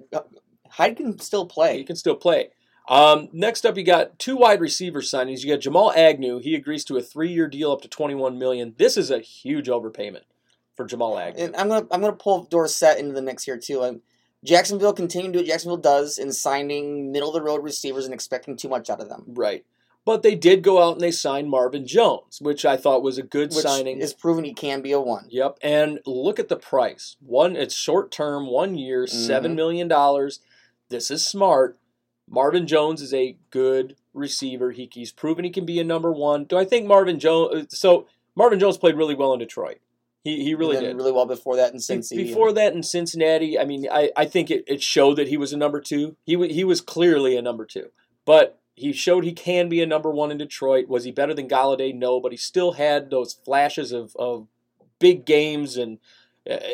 Hyde 0.71 0.97
can 0.97 1.19
still 1.19 1.45
play. 1.45 1.77
He 1.77 1.83
can 1.83 1.95
still 1.95 2.15
play. 2.15 2.49
Um, 2.87 3.29
next 3.31 3.65
up, 3.65 3.77
you 3.77 3.83
got 3.83 4.17
two 4.17 4.35
wide 4.35 4.61
receiver 4.61 5.01
signings. 5.01 5.43
You 5.43 5.53
got 5.53 5.61
Jamal 5.61 5.91
Agnew. 5.95 6.39
He 6.39 6.55
agrees 6.55 6.83
to 6.85 6.97
a 6.97 7.01
three-year 7.01 7.47
deal 7.47 7.71
up 7.71 7.81
to 7.81 7.87
twenty-one 7.87 8.39
million. 8.39 8.73
This 8.77 8.97
is 8.97 9.11
a 9.11 9.19
huge 9.19 9.67
overpayment 9.67 10.23
for 10.75 10.85
Jamal 10.85 11.17
Agnew. 11.19 11.43
And 11.45 11.55
I'm 11.55 11.67
gonna 11.67 11.85
I'm 11.91 12.01
gonna 12.01 12.13
pull 12.13 12.43
Dorsett 12.45 12.97
into 12.97 13.13
the 13.13 13.21
mix 13.21 13.43
here 13.43 13.57
too. 13.57 13.83
Um, 13.83 14.01
Jacksonville 14.43 14.93
continuing 14.93 15.33
to 15.33 15.39
do 15.39 15.43
what 15.43 15.49
Jacksonville 15.51 15.77
does 15.77 16.17
in 16.17 16.31
signing 16.31 17.11
middle 17.11 17.27
of 17.29 17.33
the 17.35 17.41
road 17.43 17.63
receivers 17.63 18.05
and 18.05 18.13
expecting 18.13 18.55
too 18.57 18.69
much 18.69 18.89
out 18.89 19.01
of 19.01 19.09
them. 19.09 19.23
Right. 19.27 19.65
But 20.05 20.23
they 20.23 20.33
did 20.33 20.63
go 20.63 20.81
out 20.81 20.93
and 20.93 21.01
they 21.01 21.11
signed 21.11 21.49
Marvin 21.49 21.85
Jones, 21.85 22.39
which 22.41 22.65
I 22.65 22.77
thought 22.77 23.03
was 23.03 23.17
a 23.17 23.21
good 23.21 23.49
Which 23.53 23.63
signing. 23.65 23.99
is 23.99 24.13
proven 24.13 24.45
he 24.45 24.53
can 24.53 24.81
be 24.81 24.93
a 24.93 24.99
one. 24.99 25.25
Yep, 25.29 25.59
and 25.61 25.99
look 26.05 26.39
at 26.39 26.47
the 26.47 26.55
price. 26.55 27.17
One, 27.19 27.55
it's 27.57 27.75
short 27.75 28.09
term, 28.09 28.47
one 28.47 28.75
year, 28.75 29.05
seven 29.05 29.51
Mhm. 29.51 29.55
million 29.55 29.87
dollars. 29.89 30.39
This 30.89 31.11
is 31.11 31.25
smart. 31.25 31.77
Marvin 32.27 32.67
Jones 32.67 33.01
is 33.01 33.13
a 33.13 33.37
good 33.49 33.95
receiver. 34.13 34.71
He, 34.71 34.89
he's 34.93 35.11
proven 35.11 35.45
he 35.45 35.51
can 35.51 35.65
be 35.65 35.79
a 35.79 35.83
number 35.83 36.11
one. 36.11 36.45
Do 36.45 36.57
I 36.57 36.65
think 36.65 36.85
Marvin 36.85 37.19
Jones? 37.19 37.77
So 37.77 38.07
Marvin 38.35 38.59
Jones 38.59 38.77
played 38.77 38.95
really 38.95 39.15
well 39.15 39.33
in 39.33 39.39
Detroit. 39.39 39.79
He 40.23 40.43
he 40.43 40.53
really 40.53 40.77
did. 40.77 40.95
really 40.97 41.13
well 41.13 41.25
before 41.25 41.55
that 41.55 41.71
in 41.73 41.79
Cincy. 41.79 42.17
Before 42.17 42.51
that 42.51 42.73
in 42.73 42.83
Cincinnati, 42.83 43.57
I 43.57 43.63
mean, 43.63 43.87
I, 43.89 44.11
I 44.17 44.25
think 44.25 44.51
it, 44.51 44.65
it 44.67 44.83
showed 44.83 45.15
that 45.15 45.29
he 45.29 45.37
was 45.37 45.53
a 45.53 45.57
number 45.57 45.79
two. 45.79 46.17
He 46.25 46.35
he 46.49 46.63
was 46.63 46.81
clearly 46.81 47.37
a 47.37 47.41
number 47.41 47.65
two, 47.65 47.91
but 48.25 48.59
he 48.75 48.93
showed 48.93 49.23
he 49.23 49.33
can 49.33 49.69
be 49.69 49.81
a 49.81 49.85
number 49.85 50.09
one 50.09 50.31
in 50.31 50.37
Detroit. 50.37 50.87
Was 50.87 51.03
he 51.05 51.11
better 51.11 51.33
than 51.33 51.49
Golladay? 51.49 51.93
No, 51.95 52.19
but 52.19 52.31
he 52.31 52.37
still 52.37 52.73
had 52.73 53.09
those 53.09 53.33
flashes 53.33 53.91
of, 53.91 54.15
of 54.17 54.47
big 54.99 55.25
games 55.25 55.77
and 55.77 55.97
uh, 55.97 55.99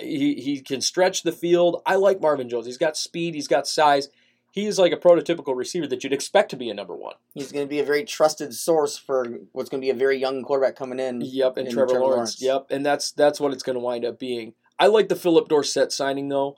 he 0.01 0.36
he 0.36 0.61
can 0.61 0.82
stretch 0.82 1.23
the 1.23 1.32
field. 1.32 1.82
I 1.86 1.95
like 1.95 2.21
Marvin 2.21 2.49
Jones. 2.49 2.65
He's 2.65 2.78
got 2.78 2.97
speed. 2.97 3.36
He's 3.36 3.47
got 3.47 3.67
size. 3.67 4.09
He 4.51 4.67
is 4.67 4.80
like 4.80 4.93
a 4.93 4.97
prototypical 4.97 5.53
receiver 5.53 5.86
that 5.88 6.03
you'd 6.03 6.13
expect 6.13 6.49
to 6.51 6.55
be 6.55 6.69
a 6.69 6.73
number 6.73 6.95
one. 6.95 7.15
He's 7.34 7.51
going 7.51 7.65
to 7.65 7.69
be 7.69 7.80
a 7.80 7.84
very 7.84 8.05
trusted 8.05 8.53
source 8.53 8.97
for 8.97 9.26
what's 9.51 9.69
going 9.69 9.82
to 9.82 9.86
be 9.86 9.89
a 9.89 9.95
very 9.95 10.17
young 10.17 10.43
quarterback 10.43 10.78
coming 10.78 10.97
in. 10.97 11.19
Yep, 11.19 11.57
and 11.57 11.67
and 11.67 11.76
Trevor, 11.76 11.88
Trevor 11.88 12.05
Lawrence. 12.05 12.41
Lawrence. 12.41 12.41
Yep, 12.41 12.67
and 12.69 12.86
that's 12.86 13.11
that's 13.11 13.39
what 13.39 13.51
it's 13.51 13.63
going 13.63 13.73
to 13.73 13.82
wind 13.82 14.05
up 14.05 14.17
being. 14.17 14.53
I 14.80 14.88
like 14.88 15.09
the 15.09 15.15
Phillip 15.15 15.49
Dorsett 15.49 15.91
signing 15.91 16.30
though. 16.30 16.57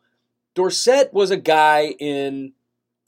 Dorsett 0.53 1.13
was 1.13 1.31
a 1.31 1.37
guy 1.37 1.95
in 1.99 2.53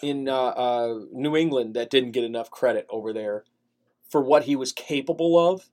in 0.01 0.30
uh, 0.30 0.34
uh, 0.34 0.99
New 1.12 1.36
England 1.36 1.76
that 1.76 1.89
didn't 1.89 2.12
get 2.12 2.24
enough 2.24 2.49
credit 2.49 2.88
over 2.89 3.14
there 3.14 3.43
for 4.10 4.22
what 4.22 4.43
he 4.43 4.55
was 4.55 4.72
capable 4.72 5.38
of. 5.38 5.70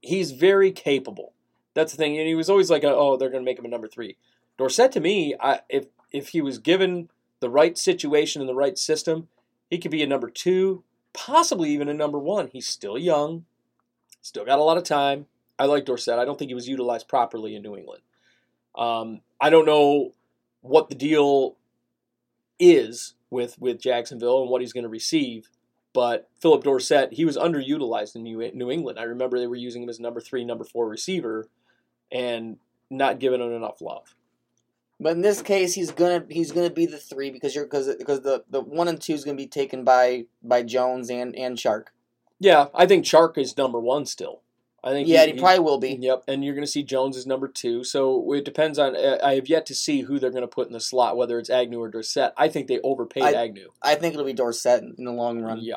He's 0.00 0.32
very 0.32 0.70
capable. 0.70 1.33
That's 1.74 1.92
the 1.92 1.98
thing. 1.98 2.18
And 2.18 2.26
he 2.26 2.34
was 2.34 2.48
always 2.48 2.70
like, 2.70 2.84
"Oh, 2.84 3.16
they're 3.16 3.30
going 3.30 3.42
to 3.42 3.44
make 3.44 3.58
him 3.58 3.64
a 3.64 3.68
number 3.68 3.88
three. 3.88 4.16
Dorsett, 4.56 4.92
to 4.92 5.00
me, 5.00 5.34
I, 5.40 5.60
if 5.68 5.86
if 6.12 6.28
he 6.28 6.40
was 6.40 6.58
given 6.58 7.08
the 7.40 7.50
right 7.50 7.76
situation 7.76 8.40
and 8.40 8.48
the 8.48 8.54
right 8.54 8.78
system, 8.78 9.28
he 9.68 9.78
could 9.78 9.90
be 9.90 10.02
a 10.02 10.06
number 10.06 10.30
two, 10.30 10.84
possibly 11.12 11.70
even 11.70 11.88
a 11.88 11.94
number 11.94 12.18
one. 12.18 12.48
He's 12.52 12.68
still 12.68 12.96
young, 12.96 13.44
still 14.22 14.44
got 14.44 14.58
a 14.58 14.62
lot 14.62 14.78
of 14.78 14.84
time. 14.84 15.26
I 15.58 15.66
like 15.66 15.84
Dorsett. 15.84 16.18
I 16.18 16.24
don't 16.24 16.38
think 16.38 16.50
he 16.50 16.54
was 16.54 16.68
utilized 16.68 17.08
properly 17.08 17.54
in 17.54 17.62
New 17.62 17.76
England. 17.76 18.02
Um, 18.74 19.20
I 19.40 19.50
don't 19.50 19.66
know 19.66 20.14
what 20.62 20.88
the 20.88 20.94
deal 20.94 21.56
is 22.58 23.14
with 23.30 23.58
with 23.58 23.80
Jacksonville 23.80 24.42
and 24.42 24.50
what 24.50 24.60
he's 24.60 24.72
going 24.72 24.84
to 24.84 24.88
receive, 24.88 25.48
but 25.92 26.28
Phillip 26.40 26.64
Dorsett, 26.64 27.12
he 27.12 27.24
was 27.24 27.36
underutilized 27.36 28.16
in 28.16 28.22
New, 28.22 28.50
New 28.52 28.70
England. 28.70 28.98
I 28.98 29.04
remember 29.04 29.38
they 29.38 29.46
were 29.46 29.56
using 29.56 29.82
him 29.82 29.88
as 29.88 30.00
number 30.00 30.20
three, 30.20 30.44
number 30.44 30.64
four 30.64 30.88
receiver, 30.88 31.48
and 32.14 32.56
not 32.88 33.18
giving 33.18 33.40
him 33.40 33.52
enough 33.52 33.82
love. 33.82 34.14
But 35.00 35.12
in 35.12 35.20
this 35.22 35.42
case, 35.42 35.74
he's 35.74 35.90
gonna 35.90 36.24
he's 36.30 36.52
gonna 36.52 36.70
be 36.70 36.86
the 36.86 36.98
three 36.98 37.30
because 37.30 37.54
you're 37.54 37.64
because 37.64 37.94
because 37.96 38.22
the, 38.22 38.44
the 38.48 38.60
one 38.60 38.88
and 38.88 39.00
two 39.00 39.12
is 39.12 39.24
gonna 39.24 39.36
be 39.36 39.48
taken 39.48 39.84
by 39.84 40.26
by 40.42 40.62
Jones 40.62 41.10
and 41.10 41.36
and 41.36 41.58
Chark. 41.58 41.86
Yeah, 42.38 42.66
I 42.74 42.86
think 42.86 43.04
Chark 43.04 43.36
is 43.36 43.56
number 43.56 43.80
one 43.80 44.06
still. 44.06 44.40
I 44.84 44.90
think 44.90 45.08
Yeah, 45.08 45.24
he, 45.24 45.32
probably 45.32 45.60
will 45.60 45.78
be. 45.78 45.96
Yep, 45.98 46.24
and 46.28 46.44
you're 46.44 46.54
going 46.54 46.66
to 46.66 46.70
see 46.70 46.82
Jones 46.82 47.16
as 47.16 47.26
number 47.26 47.48
two. 47.48 47.84
So 47.84 48.30
it 48.34 48.44
depends 48.44 48.78
on. 48.78 48.94
I 48.94 49.36
have 49.36 49.48
yet 49.48 49.64
to 49.66 49.74
see 49.74 50.02
who 50.02 50.18
they're 50.18 50.30
going 50.30 50.42
to 50.42 50.46
put 50.46 50.66
in 50.66 50.74
the 50.74 50.80
slot, 50.80 51.16
whether 51.16 51.38
it's 51.38 51.48
Agnew 51.48 51.80
or 51.80 51.88
Dorsett. 51.88 52.34
I 52.36 52.48
think 52.48 52.66
they 52.66 52.80
overpaid 52.80 53.22
I- 53.22 53.44
Agnew. 53.44 53.70
I 53.82 53.94
think 53.94 54.12
it'll 54.12 54.26
be 54.26 54.34
Dorsett 54.34 54.82
in, 54.82 54.94
in 54.98 55.04
the 55.06 55.12
long 55.12 55.40
run. 55.40 55.60
Yeah. 55.62 55.76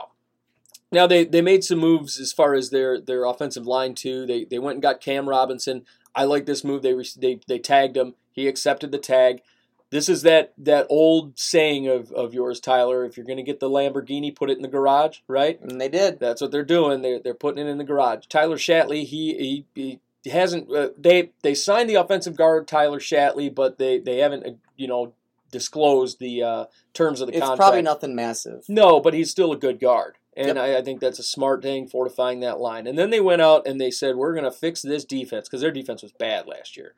Now 0.91 1.07
they, 1.07 1.23
they 1.23 1.41
made 1.41 1.63
some 1.63 1.79
moves 1.79 2.19
as 2.19 2.33
far 2.33 2.53
as 2.53 2.69
their, 2.69 2.99
their 2.99 3.23
offensive 3.25 3.65
line 3.65 3.93
too. 3.93 4.25
They 4.25 4.43
they 4.43 4.59
went 4.59 4.75
and 4.75 4.81
got 4.81 5.01
Cam 5.01 5.27
Robinson. 5.27 5.85
I 6.15 6.23
like 6.25 6.45
this 6.45 6.63
move. 6.63 6.81
They 6.81 6.93
re- 6.93 7.07
they 7.17 7.39
they 7.47 7.59
tagged 7.59 7.97
him. 7.97 8.15
He 8.31 8.47
accepted 8.47 8.91
the 8.91 8.97
tag. 8.97 9.41
This 9.89 10.09
is 10.09 10.21
that 10.23 10.53
that 10.57 10.85
old 10.89 11.39
saying 11.39 11.87
of, 11.87 12.11
of 12.11 12.33
yours, 12.33 12.59
Tyler. 12.59 13.05
If 13.05 13.15
you're 13.15 13.25
going 13.25 13.37
to 13.37 13.43
get 13.43 13.59
the 13.59 13.69
Lamborghini, 13.69 14.35
put 14.35 14.49
it 14.49 14.57
in 14.57 14.61
the 14.61 14.67
garage, 14.67 15.19
right? 15.27 15.59
And 15.61 15.79
they 15.79 15.87
did. 15.87 16.19
That's 16.19 16.41
what 16.41 16.51
they're 16.51 16.63
doing. 16.63 17.01
They're, 17.01 17.19
they're 17.19 17.33
putting 17.33 17.65
it 17.65 17.69
in 17.69 17.77
the 17.77 17.83
garage. 17.85 18.25
Tyler 18.27 18.57
Shatley, 18.57 19.05
he 19.05 19.65
he, 19.75 19.99
he 20.23 20.29
hasn't. 20.29 20.69
Uh, 20.69 20.89
they 20.97 21.31
they 21.41 21.55
signed 21.55 21.89
the 21.89 21.95
offensive 21.95 22.35
guard 22.35 22.67
Tyler 22.67 22.99
Shatley, 22.99 23.53
but 23.53 23.77
they 23.77 23.97
they 23.99 24.17
haven't 24.17 24.45
uh, 24.45 24.51
you 24.75 24.87
know 24.89 25.13
disclosed 25.51 26.19
the 26.19 26.43
uh, 26.43 26.65
terms 26.93 27.21
of 27.21 27.27
the 27.27 27.33
It's 27.33 27.39
contract. 27.39 27.57
probably 27.59 27.81
nothing 27.81 28.13
massive. 28.13 28.65
No, 28.67 28.99
but 28.99 29.13
he's 29.13 29.31
still 29.31 29.53
a 29.53 29.57
good 29.57 29.79
guard. 29.79 30.16
And 30.37 30.49
Yep. 30.49 30.57
I, 30.57 30.77
I 30.77 30.81
think 30.83 31.01
that's 31.01 31.17
a 31.17 31.23
smart 31.23 31.63
thing, 31.63 31.87
fortifying 31.87 32.41
that 32.41 32.59
line. 32.59 32.85
And 32.85 32.97
then 32.97 33.09
they 33.09 33.19
went 33.19 33.41
out 33.41 33.65
and 33.65 33.81
they 33.81 33.89
said, 33.89 34.15
we're 34.15 34.33
going 34.33 34.45
to 34.45 34.51
fix 34.51 34.83
this 34.83 35.03
defense 35.03 35.49
because 35.49 35.61
their 35.61 35.71
defense 35.71 36.03
was 36.03 36.11
bad 36.11 36.45
last 36.45 36.77
year. 36.77 36.93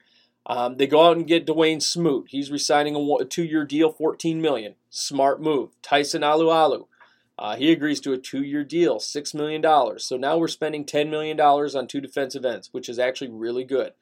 Um, 0.46 0.76
they 0.76 0.88
go 0.88 1.08
out 1.08 1.16
and 1.16 1.26
get 1.26 1.48
Dawuane 1.48 1.82
Smoot. 1.82 2.28
He's 2.30 2.52
resigning 2.52 2.96
a, 2.96 3.00
a 3.00 3.26
two-year 3.26 3.64
deal, 3.64 3.94
14 3.94 4.42
million. 4.42 4.76
Smart 4.90 5.42
move. 5.42 5.70
Tyson 5.82 6.22
Alualu. 6.22 6.88
Uh, 7.38 7.56
he 7.56 7.72
agrees 7.72 8.02
to 8.02 8.12
a 8.12 8.18
two-year 8.18 8.66
deal, 8.66 8.98
$6 8.98 9.34
million. 9.34 9.64
So 10.00 10.18
now 10.18 10.38
we're 10.38 10.50
spending 10.50 10.84
$10 10.84 11.10
million 11.10 11.40
on 11.40 11.88
two 11.88 12.02
defensive 12.02 12.44
ends, 12.44 12.68
which 12.74 12.90
is 12.90 13.00
actually 13.00 13.30
really 13.32 13.64
good. 13.64 13.94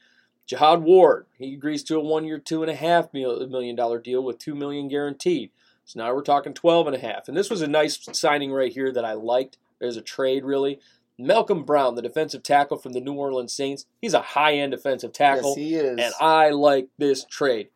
Jihad 0.47 0.81
Ward, 0.81 1.27
he 1.38 1.53
agrees 1.53 1.83
to 1.83 1.97
a 1.97 1.99
one-year, 1.99 2.39
$2.5 2.39 3.49
million 3.51 4.01
deal 4.01 4.23
with 4.23 4.39
two 4.39 4.55
million 4.55 4.88
guaranteed. 4.88 5.51
So 5.88 5.99
now 6.01 6.13
we're 6.13 6.21
talking 6.21 6.53
12 6.53 6.88
and 6.88 6.95
a 6.97 6.99
half. 6.99 7.27
And 7.29 7.35
this 7.38 7.49
was 7.49 7.61
a 7.61 7.67
nice 7.67 7.97
signing 8.11 8.51
right 8.51 8.71
here 8.71 8.91
that 8.91 9.05
I 9.05 9.13
liked. 9.13 9.57
There's 9.79 9.95
a 9.97 10.01
trade 10.01 10.43
really. 10.43 10.79
Malcolm 11.17 11.63
Brown, 11.63 11.95
the 11.95 12.01
defensive 12.01 12.43
tackle 12.43 12.77
from 12.77 12.91
the 12.91 12.99
New 12.99 13.13
Orleans 13.13 13.53
Saints, 13.53 13.85
he's 14.01 14.13
a 14.13 14.21
high-end 14.21 14.71
defensive 14.73 15.13
tackle, 15.13 15.55
Yes, 15.57 15.57
he 15.57 15.75
is. 15.75 15.97
and 15.97 16.13
I 16.21 16.49
like 16.51 16.89
this 16.99 17.23
trade. 17.23 17.69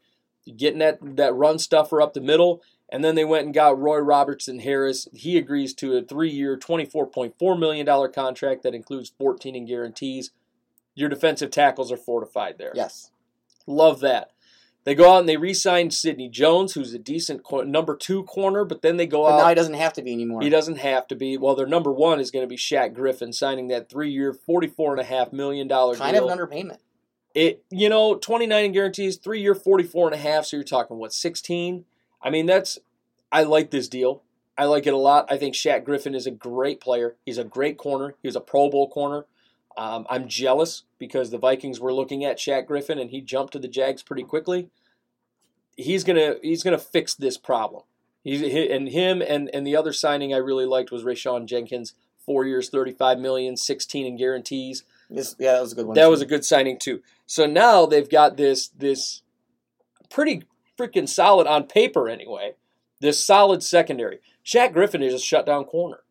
Getting 0.58 0.80
that 0.80 1.00
that 1.16 1.34
run 1.34 1.58
stuffer 1.58 2.02
up 2.02 2.14
the 2.14 2.22
middle, 2.22 2.62
and 2.92 3.04
then 3.04 3.16
they 3.16 3.24
went 3.26 3.46
and 3.46 3.54
got 3.54 3.80
Roy 3.80 3.98
Robertson 4.00 4.60
Harris. 4.60 5.08
He 5.14 5.38
agrees 5.38 5.74
to 5.76 5.96
a 5.96 6.02
three-year, 6.04 6.58
$24.4 6.58 7.60
million 7.60 8.12
contract 8.12 8.62
that 8.64 8.76
includes 8.76 9.14
14 9.18 9.56
in 9.56 9.66
guarantees. 9.66 10.32
Your 10.94 11.08
defensive 11.10 11.50
tackles 11.52 11.92
are 11.92 11.98
fortified 11.98 12.58
there. 12.58 12.74
yes. 12.76 13.10
Love 13.66 14.02
that. 14.02 14.32
They 14.84 14.96
go 14.96 15.14
out 15.14 15.20
and 15.20 15.30
they 15.30 15.38
re-sign 15.38 15.92
Sidney 15.92 16.28
Jones, 16.28 16.74
who's 16.74 16.92
a 16.94 16.98
decent 17.00 17.44
cor- 17.44 17.64
number 17.66 17.96
two 17.96 18.24
corner, 18.24 18.66
but 18.66 18.82
then 18.82 18.98
they 18.98 19.06
go 19.06 19.24
But 19.24 19.34
out. 19.34 19.38
now 19.38 19.50
he 19.50 19.56
doesn't 19.56 19.76
have 19.76 19.94
to 19.94 20.02
be 20.02 20.12
anymore. 20.12 20.42
He 20.42 20.50
doesn't 20.50 20.78
have 20.80 21.08
to 21.10 21.16
be. 21.16 21.38
Well, 21.38 21.54
their 21.56 21.68
number 21.68 21.92
one 21.92 22.20
is 22.20 22.32
going 22.32 22.42
to 22.44 22.50
be 22.50 22.58
Shaq 22.58 22.94
Griffin, 22.96 23.32
signing 23.32 23.68
that 23.68 23.90
three-year, 23.90 24.34
forty-four 24.34 24.92
and 24.94 25.00
a 25.00 25.04
half 25.04 25.32
million 25.32 25.68
dollar 25.68 25.94
deal. 25.94 26.02
Kind 26.04 26.16
deal. 26.16 26.28
of 26.28 26.32
an 26.32 26.48
underpayment. 26.48 26.78
it, 27.36 27.64
you 27.70 27.90
know, 27.90 28.16
twenty-nine 28.16 28.66
in 28.66 28.72
guarantees, 28.72 29.18
three-year, 29.18 29.54
forty-four 29.54 30.08
and 30.08 30.16
a 30.16 30.18
half. 30.18 30.46
So 30.46 30.58
you're 30.58 30.64
talking 30.64 30.98
what, 30.98 31.14
sixteen? 31.14 31.86
I 32.22 32.30
mean, 32.32 32.48
that's. 32.48 32.80
I 33.32 33.44
like 33.44 33.70
this 33.72 33.88
deal. 33.88 34.24
I 34.58 34.66
like 34.66 34.86
it 34.88 34.94
a 34.94 34.98
lot. 34.98 35.26
I 35.32 35.38
think 35.38 35.56
Shaq 35.56 35.86
Griffin 35.86 36.14
is 36.16 36.28
a 36.28 36.32
great 36.32 36.82
player. 36.82 37.16
He's 37.26 37.38
a 37.38 37.44
great 37.44 37.78
corner. 37.78 38.16
He 38.22 38.28
was 38.28 38.36
a 38.36 38.42
Pro 38.42 38.70
Bowl 38.70 38.90
corner. 38.90 39.26
Um, 39.78 40.06
I'm 40.10 40.28
jealous 40.28 40.84
because 41.00 41.30
the 41.32 41.38
Vikings 41.38 41.80
were 41.80 41.94
looking 41.94 42.26
at 42.26 42.38
Shaq 42.38 42.68
Griffin 42.68 43.00
and 43.00 43.10
he 43.10 43.22
jumped 43.22 43.54
to 43.54 43.60
the 43.60 43.68
Jags 43.68 44.04
pretty 44.04 44.24
quickly. 44.24 44.70
He's 45.78 46.04
gonna 46.04 46.36
he's 46.42 46.64
gonna 46.64 46.78
fix 46.78 47.16
this 47.16 47.38
problem. 47.38 47.84
He's 48.24 48.42
he- 48.42 48.72
and 48.72 48.90
him 48.90 49.22
and 49.22 49.50
and 49.54 49.66
the 49.66 49.76
other 49.76 49.94
signing 49.94 50.34
I 50.34 50.38
really 50.38 50.66
liked 50.66 50.92
was 50.92 51.04
Rayshawn 51.04 51.46
Jenkins, 51.46 51.94
four 52.26 52.46
years, 52.46 52.70
thirty-five 52.70 53.18
million, 53.20 53.58
16 53.58 54.06
in 54.06 54.18
guarantees. 54.18 54.84
This, 55.10 55.36
yeah, 55.40 55.54
that 55.54 55.62
was 55.62 55.74
a 55.74 55.76
good 55.76 55.88
one. 55.88 55.96
That 55.96 56.06
too. 56.06 56.10
was 56.10 56.22
a 56.22 56.26
good 56.26 56.46
signing 56.46 56.78
too. 56.78 57.02
So 57.26 57.46
now 57.46 57.86
they've 57.86 58.10
got 58.10 58.38
this 58.38 58.68
this 58.68 59.22
pretty 60.10 60.44
freaking 60.78 61.08
solid 61.08 61.48
on 61.48 61.64
paper 61.64 62.10
anyway. 62.10 62.56
This 63.00 63.24
solid 63.24 63.64
secondary. 63.64 64.20
Shaq 64.46 64.74
Griffin 64.74 65.02
is 65.02 65.14
a 65.14 65.20
shutdown 65.20 65.66
corner. 65.66 66.02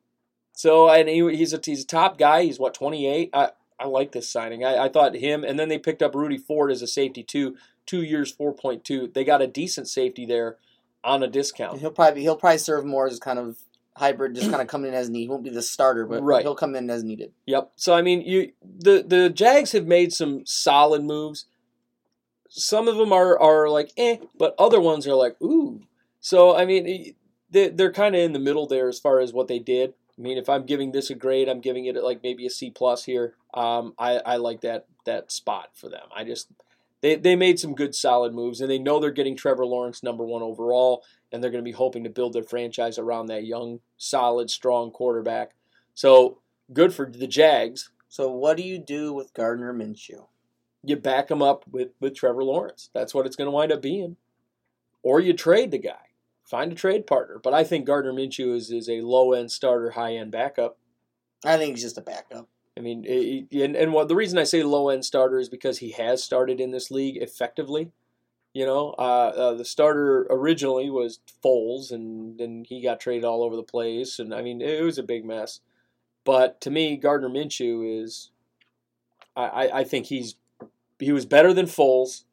So 0.61 0.91
and 0.91 1.09
he, 1.09 1.21
he's 1.35 1.55
a 1.55 1.61
he's 1.65 1.85
a 1.85 1.87
top 1.87 2.19
guy. 2.19 2.43
He's 2.43 2.59
what 2.59 2.75
twenty 2.75 3.07
eight. 3.07 3.31
I 3.33 3.53
I 3.79 3.87
like 3.87 4.13
this 4.13 4.29
signing. 4.29 4.63
I, 4.63 4.77
I 4.85 4.89
thought 4.91 5.15
him, 5.15 5.43
and 5.43 5.59
then 5.59 5.71
they 5.71 5.79
picked 5.79 6.03
up 6.03 6.15
Rudy 6.15 6.37
Ford 6.37 6.71
as 6.71 6.83
a 6.83 6.87
safety 6.87 7.23
too. 7.23 7.57
Two 7.87 8.03
years, 8.03 8.31
four 8.31 8.53
point 8.53 8.85
two. 8.85 9.11
They 9.15 9.25
got 9.25 9.41
a 9.41 9.47
decent 9.47 9.89
safety 9.89 10.27
there 10.27 10.59
on 11.03 11.23
a 11.23 11.29
discount. 11.29 11.81
He'll 11.81 11.91
probably 11.91 12.21
he'll 12.21 12.37
probably 12.37 12.59
serve 12.59 12.85
more 12.85 13.07
as 13.07 13.19
kind 13.19 13.39
of 13.39 13.57
hybrid, 13.97 14.35
just 14.35 14.51
kind 14.51 14.61
of 14.61 14.69
coming 14.69 14.89
in 14.91 14.95
as 14.95 15.09
needed. 15.09 15.23
He 15.25 15.29
won't 15.31 15.45
be 15.45 15.49
the 15.49 15.63
starter, 15.63 16.05
but 16.05 16.23
Right. 16.23 16.43
he'll 16.43 16.55
come 16.55 16.77
in 16.77 16.91
as 16.91 17.03
needed. 17.05 17.33
Yep. 17.47 17.73
So 17.77 17.95
I 17.95 18.03
mean, 18.03 18.21
you 18.21 18.53
the 18.63 19.03
the 19.03 19.31
Jags 19.31 19.73
have 19.73 19.87
made 19.87 20.13
some 20.13 20.45
solid 20.45 21.03
moves. 21.03 21.47
Some 22.51 22.87
of 22.87 22.99
them 22.99 23.15
are 23.15 23.41
are 23.41 23.71
like 23.71 23.93
eh, 23.97 24.19
but 24.39 24.55
other 24.59 24.79
ones 24.83 25.07
are 25.07 25.15
like 25.15 25.41
ooh. 25.41 25.81
So 26.21 26.55
I 26.55 26.67
mean, 26.67 27.15
they 27.51 27.71
they're 27.71 27.91
kind 27.95 28.15
of 28.15 28.21
in 28.21 28.35
the 28.35 28.39
middle 28.39 28.67
there 28.67 28.91
as 28.91 28.99
far 29.01 29.21
as 29.21 29.33
what 29.33 29.49
they 29.49 29.59
did. 29.59 29.95
I 30.21 30.23
mean, 30.23 30.37
if 30.37 30.51
I'm 30.51 30.66
giving 30.66 30.93
this 30.93 31.09
a 31.09 31.14
grade, 31.14 31.49
I'm 31.49 31.62
giving 31.62 31.87
it 31.87 31.97
like 31.97 32.23
maybe 32.23 32.45
a 32.45 32.51
C 32.51 32.71
plus 32.71 33.05
here. 33.05 33.37
Um, 33.55 33.95
I 33.99 34.18
I 34.18 34.37
like 34.37 34.61
that 34.61 34.85
that 35.07 35.33
spot 35.33 35.71
for 35.73 35.89
them. 35.89 36.07
I 36.14 36.25
just 36.25 36.49
they 37.01 37.16
they 37.16 37.37
made 37.37 37.59
some 37.59 37.75
good 37.75 37.95
solid 37.95 38.35
moves, 38.35 38.61
and 38.61 38.71
they 38.71 38.79
know 38.79 39.01
they're 39.01 39.12
getting 39.12 39.35
Trevor 39.35 39.64
Lawrence 39.64 40.03
number 40.03 40.23
one 40.23 40.43
overall, 40.43 41.03
and 41.33 41.43
they're 41.43 41.51
going 41.51 41.64
to 41.64 41.68
be 41.68 41.75
hoping 41.75 42.05
to 42.05 42.11
build 42.11 42.35
their 42.35 42.43
franchise 42.43 42.99
around 42.99 43.27
that 43.27 43.47
young, 43.47 43.81
solid, 43.97 44.51
strong 44.51 44.91
quarterback. 44.91 45.53
So 45.95 46.41
good 46.71 46.93
for 46.93 47.11
the 47.11 47.27
Jags. 47.27 47.91
So 48.11 48.31
what 48.31 48.59
do 48.59 48.62
you 48.62 48.79
do 48.79 49.14
with 49.14 49.33
Gardner 49.33 49.73
Minshew? 49.73 50.27
You 50.82 50.97
back 50.97 51.31
him 51.31 51.40
up 51.40 51.65
with, 51.70 51.90
with 52.01 52.15
Trevor 52.15 52.44
Lawrence. 52.44 52.90
That's 52.93 53.15
what 53.15 53.24
it's 53.24 53.36
going 53.36 53.47
to 53.47 53.53
wind 53.53 53.73
up 53.73 53.81
being. 53.81 54.16
Or 55.03 55.20
you 55.20 55.32
trade 55.32 55.70
the 55.70 55.78
guy. 55.78 56.10
Find 56.51 56.72
a 56.72 56.74
trade 56.74 57.06
partner. 57.06 57.39
But 57.40 57.55
I 57.55 57.62
think 57.62 57.86
Gardner 57.86 58.12
Minshew 58.12 58.56
is, 58.56 58.72
is 58.72 58.89
a 58.89 59.02
low 59.02 59.32
end 59.32 59.52
starter, 59.52 59.90
high 59.90 60.16
end 60.16 60.32
backup. 60.32 60.78
I 61.44 61.56
think 61.56 61.77
he's 61.77 61.85
just 61.85 61.97
a 61.97 62.02
backup. 62.02 62.48
I 62.77 62.81
mean, 62.81 63.06
and, 63.52 63.77
and 63.77 63.93
what 63.93 64.09
the 64.09 64.16
reason 64.16 64.36
I 64.36 64.43
say 64.43 64.64
low 64.64 64.89
end 64.89 65.05
starter 65.05 65.39
is 65.39 65.48
because 65.48 65.78
he 65.78 65.93
has 65.93 66.24
started 66.24 66.60
in 66.60 66.72
this 66.72 66.90
league 66.90 67.18
effectively. 67.18 67.93
You 68.52 68.66
know, 68.66 68.97
uh, 68.98 69.32
uh, 69.36 69.55
the 69.55 69.64
starter 69.64 70.27
originally 70.28 70.90
was 70.90 71.20
Foles, 71.44 71.93
and 71.93 72.36
then 72.36 72.64
he 72.68 72.82
got 72.82 72.98
traded 72.98 73.24
all 73.24 73.44
over 73.44 73.55
the 73.55 73.62
place, 73.62 74.18
and 74.18 74.35
I 74.35 74.43
mean, 74.43 74.60
it 74.60 74.82
was 74.82 74.98
a 74.98 75.05
big 75.05 75.24
mess. 75.24 75.60
But 76.24 76.60
to 76.62 76.70
me, 76.70 76.97
Gardner 76.97 77.28
Minshew 77.28 78.02
is, 78.02 78.32
I, 79.36 79.44
I, 79.44 79.78
I 79.78 79.85
think 79.85 80.06
he's 80.06 80.35
he 80.98 81.12
was 81.12 81.27
better 81.27 81.52
than 81.52 81.66
Foles. 81.66 82.24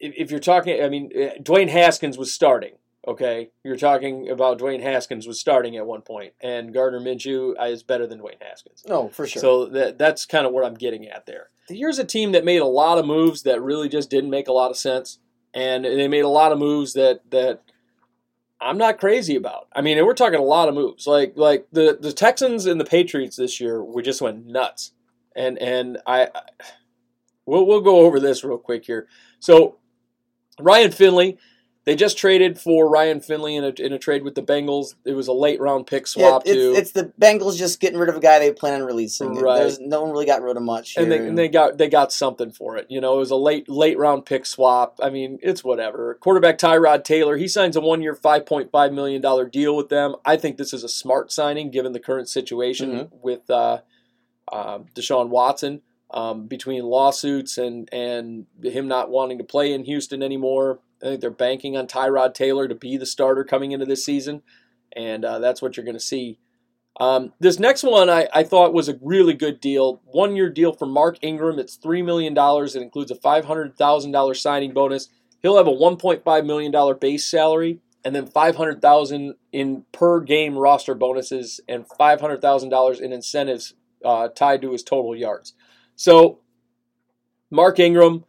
If, 0.00 0.14
if 0.16 0.30
you're 0.30 0.40
talking, 0.40 0.82
I 0.82 0.88
mean, 0.88 1.10
eh, 1.14 1.34
Dwayne 1.40 1.68
Haskins 1.68 2.18
was 2.18 2.32
starting. 2.32 2.74
Okay, 3.08 3.48
you're 3.64 3.76
talking 3.76 4.28
about 4.28 4.58
Dwayne 4.58 4.82
Haskins 4.82 5.26
was 5.26 5.40
starting 5.40 5.76
at 5.76 5.86
one 5.86 6.02
point, 6.02 6.34
and 6.42 6.74
Gardner 6.74 7.00
Minshew 7.00 7.54
is 7.66 7.82
better 7.82 8.06
than 8.06 8.20
Dwayne 8.20 8.42
Haskins. 8.42 8.84
No, 8.86 9.08
for 9.08 9.26
sure. 9.26 9.40
So 9.40 9.66
that 9.66 9.98
that's 9.98 10.26
kind 10.26 10.46
of 10.46 10.52
what 10.52 10.66
I'm 10.66 10.74
getting 10.74 11.06
at 11.06 11.24
there. 11.24 11.48
Here's 11.68 11.98
a 11.98 12.04
team 12.04 12.32
that 12.32 12.44
made 12.44 12.60
a 12.60 12.66
lot 12.66 12.98
of 12.98 13.06
moves 13.06 13.42
that 13.44 13.62
really 13.62 13.88
just 13.88 14.10
didn't 14.10 14.28
make 14.28 14.48
a 14.48 14.52
lot 14.52 14.70
of 14.70 14.76
sense, 14.76 15.18
and 15.54 15.84
they 15.84 16.08
made 16.08 16.24
a 16.24 16.28
lot 16.28 16.52
of 16.52 16.58
moves 16.58 16.92
that 16.92 17.22
that 17.30 17.62
I'm 18.60 18.76
not 18.76 18.98
crazy 18.98 19.36
about. 19.36 19.68
I 19.72 19.80
mean, 19.80 20.04
we're 20.04 20.14
talking 20.14 20.38
a 20.38 20.42
lot 20.42 20.68
of 20.68 20.74
moves. 20.74 21.06
Like 21.06 21.32
like 21.36 21.66
the 21.72 21.96
the 21.98 22.12
Texans 22.12 22.66
and 22.66 22.78
the 22.78 22.84
Patriots 22.84 23.36
this 23.36 23.60
year, 23.60 23.82
we 23.82 24.02
just 24.02 24.20
went 24.20 24.46
nuts. 24.46 24.92
And 25.34 25.58
and 25.58 25.98
I, 26.06 26.24
I 26.24 26.42
we'll 27.46 27.66
we'll 27.66 27.80
go 27.80 28.00
over 28.00 28.20
this 28.20 28.44
real 28.44 28.58
quick 28.58 28.84
here. 28.84 29.08
So 29.38 29.78
Ryan 30.62 30.90
Finley, 30.92 31.38
they 31.84 31.96
just 31.96 32.18
traded 32.18 32.60
for 32.60 32.88
Ryan 32.90 33.20
Finley 33.20 33.56
in 33.56 33.64
a 33.64 33.68
in 33.78 33.92
a 33.94 33.98
trade 33.98 34.22
with 34.22 34.34
the 34.34 34.42
Bengals. 34.42 34.94
It 35.06 35.14
was 35.14 35.28
a 35.28 35.32
late 35.32 35.58
round 35.60 35.86
pick 35.86 36.02
Yeah, 36.02 36.28
swap 36.28 36.42
it's, 36.44 36.52
too. 36.54 36.74
it's 36.76 36.92
the 36.92 37.12
Bengals 37.20 37.56
just 37.56 37.80
getting 37.80 37.98
rid 37.98 38.10
of 38.10 38.16
a 38.16 38.20
guy 38.20 38.38
they 38.38 38.52
plan 38.52 38.80
on 38.82 38.86
releasing. 38.86 39.34
Right. 39.34 39.60
There's 39.60 39.80
no 39.80 40.02
one 40.02 40.10
really 40.10 40.26
got 40.26 40.42
rid 40.42 40.56
of 40.58 40.62
much. 40.62 40.96
and 40.98 41.10
they, 41.10 41.18
and 41.18 41.38
they 41.38 41.48
got 41.48 41.78
they 41.78 41.88
got 41.88 42.12
something 42.12 42.50
for 42.52 42.76
it. 42.76 42.86
You 42.90 43.00
know, 43.00 43.14
it 43.14 43.18
was 43.18 43.30
a 43.30 43.36
late 43.36 43.66
late 43.68 43.98
round 43.98 44.26
pick 44.26 44.44
swap. 44.44 44.98
I 45.02 45.08
mean, 45.08 45.38
it's 45.42 45.64
whatever. 45.64 46.14
Quarterback 46.20 46.58
Tyrod 46.58 47.02
Taylor, 47.02 47.38
he 47.38 47.48
signs 47.48 47.76
a 47.76 47.80
one 47.80 48.02
year 48.02 48.14
five 48.14 48.44
point 48.44 48.70
five 48.70 48.92
million 48.92 49.22
dollar 49.22 49.46
deal 49.46 49.74
with 49.74 49.88
them. 49.88 50.16
I 50.24 50.36
think 50.36 50.58
this 50.58 50.74
is 50.74 50.84
a 50.84 50.88
smart 50.88 51.32
signing 51.32 51.70
given 51.70 51.92
the 51.92 52.00
current 52.00 52.28
situation 52.28 52.90
Mm-hmm. 52.92 53.16
with 53.22 53.48
uh, 53.50 53.78
uh, 54.52 54.80
Deshaun 54.94 55.28
Watson 55.30 55.80
um, 56.12 56.46
between 56.46 56.84
lawsuits 56.84 57.58
and 57.58 57.88
and 57.92 58.46
him 58.62 58.88
not 58.88 59.10
wanting 59.10 59.38
to 59.38 59.44
play 59.44 59.72
in 59.72 59.84
Houston 59.84 60.22
anymore. 60.22 60.80
I 61.02 61.06
think 61.06 61.20
they're 61.20 61.30
banking 61.30 61.76
on 61.76 61.86
Tyrod 61.86 62.34
Taylor 62.34 62.68
to 62.68 62.74
be 62.74 62.96
the 62.96 63.06
starter 63.06 63.44
coming 63.44 63.72
into 63.72 63.86
this 63.86 64.04
season, 64.04 64.42
and 64.94 65.24
uh, 65.24 65.38
that's 65.38 65.62
what 65.62 65.76
you're 65.76 65.84
going 65.84 65.96
to 65.96 66.00
see. 66.00 66.38
Um, 66.98 67.32
this 67.40 67.58
next 67.58 67.82
one 67.82 68.10
I, 68.10 68.28
I 68.32 68.42
thought 68.42 68.74
was 68.74 68.88
a 68.88 68.98
really 69.00 69.32
good 69.32 69.60
deal. 69.60 70.02
One 70.04 70.36
year 70.36 70.50
deal 70.50 70.72
for 70.72 70.86
Mark 70.86 71.18
Ingram. 71.22 71.58
It's 71.58 71.78
$3 71.78 72.04
million. 72.04 72.34
It 72.36 72.76
includes 72.76 73.10
a 73.10 73.14
$500,000 73.14 74.36
signing 74.36 74.74
bonus. 74.74 75.08
He'll 75.40 75.56
have 75.56 75.66
a 75.66 75.70
$1.5 75.70 76.46
million 76.46 76.98
base 76.98 77.24
salary 77.24 77.78
and 78.04 78.14
then 78.14 78.26
500,000 78.26 79.34
in 79.52 79.84
per 79.92 80.20
game 80.20 80.56
roster 80.56 80.94
bonuses 80.94 81.60
and 81.68 81.86
$500,000 81.88 83.00
in 83.00 83.12
incentives 83.12 83.74
uh, 84.04 84.28
tied 84.28 84.62
to 84.62 84.72
his 84.72 84.82
total 84.82 85.16
yards. 85.16 85.54
So, 86.00 86.38
Mark 87.50 87.78
Ingram, 87.78 88.24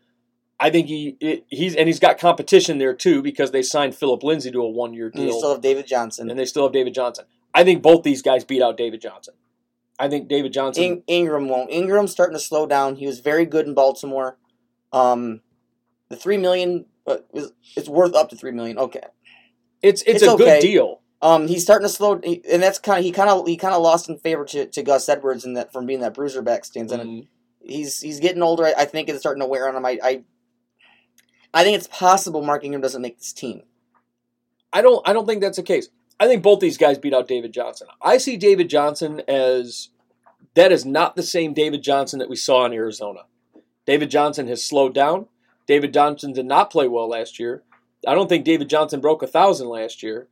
I 0.60 0.70
think 0.72 0.88
he 0.88 1.16
he's 1.48 1.74
and 1.74 1.88
he's 1.88 2.00
got 2.02 2.20
competition 2.20 2.80
there 2.80 2.94
too 2.94 3.22
because 3.22 3.52
they 3.52 3.62
signed 3.62 3.96
Phillip 3.96 4.24
Lindsay 4.24 4.52
to 4.52 4.60
a 4.60 4.70
one 4.70 4.94
year 4.94 5.06
and 5.06 5.14
deal 5.16 5.26
you 5.28 5.38
still 5.38 5.52
have 5.54 5.62
David 5.62 5.88
Johnson. 5.88 6.30
and 6.30 6.38
they 6.38 6.44
still 6.44 6.64
have 6.64 6.74
David 6.74 6.94
Johnson. 6.94 7.24
I 7.54 7.64
think 7.64 7.82
both 7.82 8.04
these 8.04 8.22
guys 8.22 8.44
beat 8.44 8.62
out 8.62 8.76
David 8.76 9.00
Johnson. 9.00 9.36
I 9.98 10.10
think 10.10 10.28
David 10.28 10.52
Johnson. 10.52 10.84
In- 10.84 11.04
Ingram 11.08 11.48
won't. 11.48 11.70
Ingram's 11.72 12.12
starting 12.12 12.36
to 12.36 12.44
slow 12.44 12.66
down. 12.68 12.98
He 12.98 13.08
was 13.08 13.22
very 13.22 13.46
good 13.46 13.66
in 13.68 13.74
Baltimore. 13.74 14.38
Um, 14.92 15.40
the 16.10 16.18
three 16.18 16.38
million 16.38 16.88
uh, 17.08 17.20
is 17.34 17.54
it's 17.78 17.88
worth 17.88 18.16
up 18.16 18.28
to 18.32 18.36
three 18.36 18.52
million. 18.52 18.78
Okay. 18.78 19.00
it's 19.82 20.02
it's, 20.02 20.24
it's 20.24 20.34
a 20.34 20.36
good 20.36 20.60
deal. 20.62 21.00
Um, 21.22 21.48
he's 21.48 21.64
starting 21.64 21.88
to 21.88 21.94
slow, 21.94 22.16
and 22.16 22.62
that's 22.62 22.80
kind 22.80 23.00
of 23.00 23.06
he 23.06 23.14
kind 23.14 23.30
of 23.30 23.48
he 23.48 23.56
kind 23.56 23.74
of 23.74 23.82
lost 23.82 24.10
in 24.10 24.18
favor 24.18 24.44
to, 24.44 24.66
to 24.66 24.84
Gus 24.84 25.08
Edwards 25.08 25.46
in 25.46 25.54
that 25.54 25.72
from 25.72 25.86
being 25.86 26.02
that 26.02 26.14
bruiser 26.16 26.42
back 26.42 26.66
stance, 26.66 26.92
and 26.92 27.02
Mhm. 27.02 27.28
He's 27.64 28.00
he's 28.00 28.20
getting 28.20 28.42
older. 28.42 28.66
I, 28.66 28.86
think 28.86 29.10
it's 29.10 29.20
starting 29.20 29.42
to 29.42 29.48
wear 29.48 29.68
on 29.68 29.76
him. 29.76 29.86
I, 29.86 30.00
I 30.04 30.24
I 31.54 31.64
think 31.64 31.78
it's 31.78 31.88
possible 31.88 32.42
Mark 32.42 32.64
Ingram 32.64 32.82
doesn't 32.82 33.02
make 33.02 33.18
this 33.18 33.34
team. 33.34 33.64
I 34.74 34.82
don't 34.82 35.08
I 35.08 35.14
don't 35.14 35.28
think 35.28 35.42
that's 35.42 35.58
the 35.58 35.64
case. 35.64 35.90
I 36.20 36.28
think 36.28 36.44
both 36.44 36.60
these 36.60 36.78
guys 36.78 36.98
beat 36.98 37.14
out 37.14 37.28
David 37.28 37.54
Johnson. 37.54 37.88
I 38.02 38.18
see 38.18 38.38
David 38.38 38.70
Johnson 38.70 39.22
as 39.28 39.90
that 40.56 40.72
is 40.72 40.86
not 40.86 41.16
the 41.16 41.24
same 41.24 41.54
David 41.54 41.82
Johnson 41.82 42.20
that 42.20 42.30
we 42.30 42.36
saw 42.36 42.66
in 42.66 42.74
Arizona. 42.74 43.22
David 43.86 44.12
Johnson 44.12 44.48
has 44.48 44.64
slowed 44.64 44.94
down. 44.94 45.28
David 45.68 45.94
Johnson 45.94 46.34
did 46.34 46.46
not 46.46 46.70
play 46.70 46.88
well 46.88 47.08
last 47.08 47.40
year. 47.40 47.64
I 48.08 48.14
don't 48.14 48.28
think 48.28 48.46
David 48.46 48.70
Johnson 48.70 49.00
broke 49.00 49.24
a 49.24 49.28
thousand 49.28 49.70
last 49.70 50.04
year. 50.04 50.28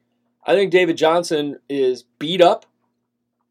I 0.45 0.53
think 0.53 0.71
David 0.71 0.97
Johnson 0.97 1.59
is 1.69 2.03
beat 2.17 2.41
up. 2.41 2.65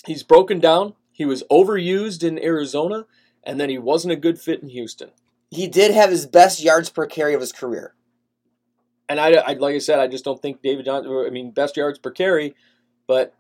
He's 0.07 0.23
broken 0.23 0.59
down. 0.59 0.95
He 1.13 1.25
was 1.25 1.43
overused 1.51 2.23
in 2.23 2.43
Arizona, 2.43 3.07
and 3.49 3.59
then 3.59 3.71
he 3.71 3.79
wasn't 3.79 4.13
a 4.13 4.17
good 4.17 4.39
fit 4.39 4.63
in 4.63 4.69
Houston. 4.69 5.11
He 5.51 5.67
did 5.67 5.93
have 5.95 6.11
his 6.11 6.27
best 6.27 6.63
yards 6.63 6.91
per 6.91 7.07
carry 7.07 7.33
of 7.33 7.41
his 7.41 7.51
career. 7.51 7.95
And 9.09 9.19
I, 9.19 9.33
I 9.33 9.53
like 9.55 9.75
I 9.75 9.79
said, 9.79 9.99
I 9.99 10.07
just 10.07 10.23
don't 10.25 10.41
think 10.41 10.61
David 10.63 10.85
Johnson. 10.85 11.25
I 11.27 11.31
mean, 11.31 11.51
best 11.51 11.79
yards 11.79 11.99
per 11.99 12.11
carry, 12.11 12.55
but 13.07 13.35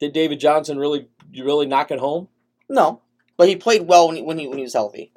did 0.00 0.12
David 0.12 0.38
Johnson 0.38 0.78
really 0.78 1.08
really 1.40 1.66
knock 1.66 1.90
it 1.90 1.98
home? 1.98 2.28
No, 2.68 3.00
but 3.38 3.48
he 3.48 3.56
played 3.56 3.86
well 3.88 4.08
when 4.08 4.16
he 4.16 4.22
when 4.22 4.38
he, 4.38 4.46
when 4.46 4.58
he 4.58 4.64
was 4.64 4.74
healthy. 4.74 5.12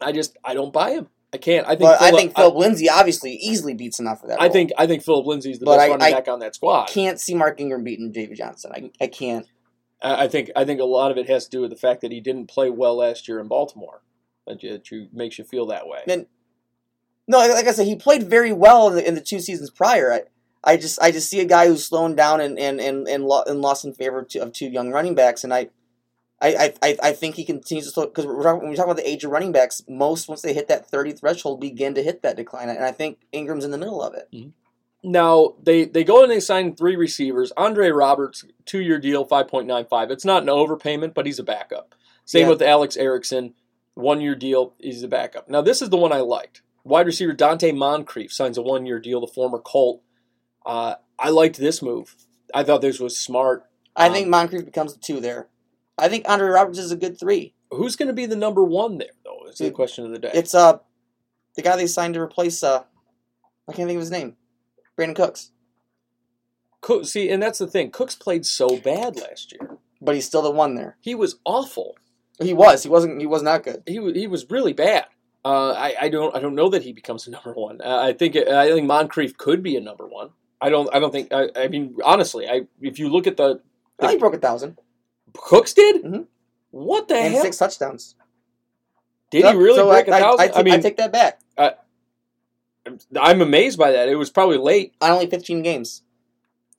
I 0.00 0.10
just 0.10 0.36
I 0.44 0.54
don't 0.54 0.72
buy 0.72 0.90
him. 0.90 1.08
I 1.32 1.36
can't. 1.36 1.64
I 1.66 1.70
think. 1.76 1.82
But 1.82 2.02
I 2.02 2.10
think 2.10 2.34
Phillip 2.34 2.56
Lindsay 2.56 2.90
obviously 2.90 3.34
easily 3.34 3.74
beats 3.74 4.00
enough 4.00 4.20
for 4.20 4.26
that. 4.26 4.40
I, 4.40 4.46
role. 4.46 4.52
think 4.52 4.72
I 4.76 4.88
think 4.88 5.04
Phillip 5.04 5.26
Lindsay's 5.26 5.60
the 5.60 5.66
But 5.66 5.76
best 5.76 5.82
I- 5.84 5.88
running 5.90 6.02
I 6.02 6.10
back 6.12 6.26
on 6.26 6.40
that 6.40 6.56
squad. 6.56 6.88
I 6.88 6.92
can't 6.92 7.20
see 7.20 7.34
Mark 7.36 7.60
Ingram 7.60 7.84
beating 7.84 8.10
David 8.10 8.36
Johnson. 8.36 8.72
I, 8.74 8.90
I 9.00 9.06
can't. 9.06 9.46
I 10.02 10.24
I 10.24 10.28
think 10.28 10.50
I 10.56 10.64
think 10.64 10.80
a 10.80 10.84
lot 10.84 11.10
of 11.10 11.18
it 11.18 11.28
has 11.28 11.44
to 11.44 11.50
do 11.50 11.60
with 11.60 11.70
the 11.70 11.76
fact 11.76 12.00
that 12.00 12.12
he 12.12 12.20
didn't 12.20 12.46
play 12.46 12.70
well 12.70 12.96
last 12.96 13.28
year 13.28 13.38
in 13.38 13.48
Baltimore. 13.48 14.02
That 14.46 14.62
you, 14.62 14.72
that 14.72 14.90
you 14.90 15.08
makes 15.12 15.38
you 15.38 15.44
feel 15.44 15.66
that 15.66 15.86
way. 15.86 16.00
Man, 16.06 16.26
No, 17.28 17.38
like 17.38 17.52
like 17.52 17.66
I 17.66 17.72
said, 17.72 17.86
he 17.86 17.96
played 17.96 18.24
very 18.28 18.52
well 18.52 18.88
in 18.88 18.94
the, 18.96 19.06
in 19.06 19.14
the 19.14 19.20
two 19.20 19.40
seasons 19.40 19.70
prior. 19.70 20.12
I, 20.12 20.22
I 20.64 20.76
just 20.76 21.00
I 21.00 21.10
just 21.10 21.30
see 21.30 21.40
a 21.40 21.44
guy 21.44 21.68
who's 21.68 21.86
slowing 21.86 22.16
down 22.16 22.40
and 22.40 22.58
and 22.58 22.80
and 22.80 23.06
and, 23.06 23.24
lo- 23.24 23.44
and 23.46 23.60
lost 23.60 23.84
in 23.84 23.94
favor 23.94 24.20
of 24.20 24.28
two, 24.28 24.40
of 24.40 24.52
two 24.52 24.68
young 24.68 24.90
running 24.90 25.14
backs, 25.14 25.44
and 25.44 25.54
I. 25.54 25.70
I, 26.42 26.72
I, 26.82 26.96
I 27.02 27.12
think 27.12 27.34
he 27.34 27.44
continues 27.44 27.84
to 27.84 27.90
slow 27.90 28.06
because 28.06 28.24
when 28.24 28.70
we 28.70 28.74
talk 28.74 28.86
about 28.86 28.96
the 28.96 29.06
age 29.06 29.24
of 29.24 29.30
running 29.30 29.52
backs, 29.52 29.82
most 29.86 30.26
once 30.26 30.40
they 30.40 30.54
hit 30.54 30.68
that 30.68 30.86
thirty 30.86 31.12
threshold 31.12 31.60
begin 31.60 31.92
to 31.96 32.02
hit 32.02 32.22
that 32.22 32.34
decline, 32.34 32.70
and 32.70 32.82
I 32.82 32.92
think 32.92 33.18
Ingram's 33.30 33.62
in 33.62 33.72
the 33.72 33.76
middle 33.76 34.02
of 34.02 34.14
it. 34.14 34.26
Mm-hmm. 34.32 34.48
Now 35.02 35.54
they 35.62 35.84
they 35.86 36.04
go 36.04 36.22
and 36.22 36.30
they 36.30 36.40
sign 36.40 36.74
three 36.76 36.96
receivers. 36.96 37.52
Andre 37.56 37.88
Roberts, 37.90 38.44
two 38.66 38.80
year 38.80 38.98
deal, 38.98 39.24
five 39.24 39.48
point 39.48 39.66
nine 39.66 39.86
five. 39.88 40.10
It's 40.10 40.24
not 40.24 40.42
an 40.42 40.48
overpayment, 40.48 41.14
but 41.14 41.24
he's 41.26 41.38
a 41.38 41.42
backup. 41.44 41.94
Same 42.26 42.42
Yeah. 42.42 42.48
with 42.50 42.62
Alex 42.62 42.96
Erickson, 42.96 43.54
one 43.94 44.20
year 44.20 44.34
deal. 44.34 44.74
He's 44.78 45.02
a 45.02 45.08
backup. 45.08 45.48
Now 45.48 45.62
this 45.62 45.80
is 45.80 45.88
the 45.88 45.96
one 45.96 46.12
I 46.12 46.20
liked. 46.20 46.62
Wide 46.84 47.06
receiver 47.06 47.32
Donte 47.34 47.74
Moncrief 47.74 48.32
signs 48.32 48.58
a 48.58 48.62
one 48.62 48.84
year 48.84 48.98
deal. 48.98 49.20
The 49.20 49.26
former 49.26 49.58
Colt. 49.58 50.02
Uh, 50.66 50.96
I 51.18 51.30
liked 51.30 51.56
this 51.56 51.80
move. 51.80 52.14
I 52.54 52.62
thought 52.62 52.82
this 52.82 53.00
was 53.00 53.18
smart. 53.18 53.64
I 53.96 54.08
Um, 54.08 54.12
think 54.12 54.28
Moncrief 54.28 54.64
becomes 54.66 54.92
the 54.92 55.00
two 55.00 55.20
there. 55.20 55.48
I 55.96 56.08
think 56.08 56.28
Andre 56.28 56.48
Roberts 56.48 56.78
is 56.78 56.92
a 56.92 56.96
good 56.96 57.18
three. 57.18 57.54
Who's 57.70 57.96
going 57.96 58.08
to 58.08 58.14
be 58.14 58.26
the 58.26 58.36
number 58.36 58.62
one 58.64 58.98
there, 58.98 59.08
though? 59.24 59.46
Is 59.48 59.58
the 59.58 59.70
question 59.70 60.04
of 60.04 60.10
the 60.12 60.18
day. 60.18 60.30
It's 60.34 60.54
uh 60.54 60.78
the 61.56 61.62
guy 61.62 61.76
they 61.76 61.86
signed 61.86 62.14
to 62.14 62.20
replace 62.20 62.62
uh 62.62 62.82
I 63.68 63.72
can't 63.72 63.88
think 63.88 63.96
of 63.96 64.00
his 64.02 64.10
name. 64.10 64.36
Brandin 65.00 65.16
Cooks. 65.16 65.50
Cook, 66.80 67.04
see, 67.04 67.28
and 67.30 67.42
that's 67.42 67.58
the 67.58 67.66
thing. 67.66 67.90
Cooks 67.90 68.14
played 68.14 68.46
so 68.46 68.78
bad 68.78 69.16
last 69.16 69.52
year. 69.52 69.78
But 70.00 70.14
he's 70.14 70.26
still 70.26 70.42
the 70.42 70.50
one 70.50 70.74
there. 70.76 70.96
He 71.00 71.14
was 71.14 71.36
awful. 71.44 71.96
He 72.40 72.54
was. 72.54 72.82
He 72.84 72.88
wasn't 72.88 73.20
he 73.20 73.26
was 73.26 73.42
not 73.42 73.64
good. 73.64 73.82
he 73.86 74.00
he 74.12 74.26
was 74.26 74.48
really 74.48 74.72
bad. 74.72 75.04
Uh, 75.44 75.72
I, 75.72 75.94
I 76.02 76.08
don't 76.08 76.34
I 76.34 76.40
don't 76.40 76.54
know 76.54 76.70
that 76.70 76.82
he 76.82 76.92
becomes 76.94 77.26
a 77.26 77.30
number 77.36 77.52
one. 77.52 77.80
Uh, 77.82 77.98
I 77.98 78.12
think 78.14 78.34
I 78.36 78.68
think 78.72 78.86
Moncrief 78.86 79.36
could 79.36 79.62
be 79.62 79.76
a 79.76 79.80
number 79.80 80.06
one. 80.06 80.30
I 80.60 80.70
don't 80.70 80.88
I 80.94 81.00
don't 81.00 81.10
think 81.12 81.32
I, 81.32 81.50
I 81.54 81.68
mean 81.68 81.96
honestly 82.02 82.48
I 82.48 82.62
if 82.80 82.98
you 82.98 83.08
look 83.10 83.26
at 83.26 83.36
the 83.36 83.60
Oh, 83.98 84.08
he 84.08 84.16
broke 84.16 84.34
a 84.34 84.38
thousand. 84.38 84.78
Cooks 85.34 85.74
did 85.74 86.02
Mhm. 86.02 86.26
what 86.70 87.08
the 87.08 87.16
And 87.16 87.34
hell 87.34 87.42
six 87.42 87.58
touchdowns. 87.58 88.14
did 89.30 89.42
So- 89.42 89.52
he 89.52 89.58
really 89.58 89.76
so 89.76 89.88
break 89.90 90.08
I, 90.08 90.16
a 90.16 90.20
thousand? 90.22 90.40
I, 90.40 90.56
I, 90.56 90.60
I, 90.60 90.62
mean 90.62 90.74
I 90.74 90.78
take 90.78 90.96
that 90.96 91.12
back. 91.12 91.40
I'm 93.20 93.42
amazed 93.42 93.78
by 93.78 93.92
that. 93.92 94.08
It 94.08 94.16
was 94.16 94.30
probably 94.30 94.58
late. 94.58 94.94
On 95.00 95.10
only 95.10 95.26
fifteen 95.26 95.62
games. 95.62 96.02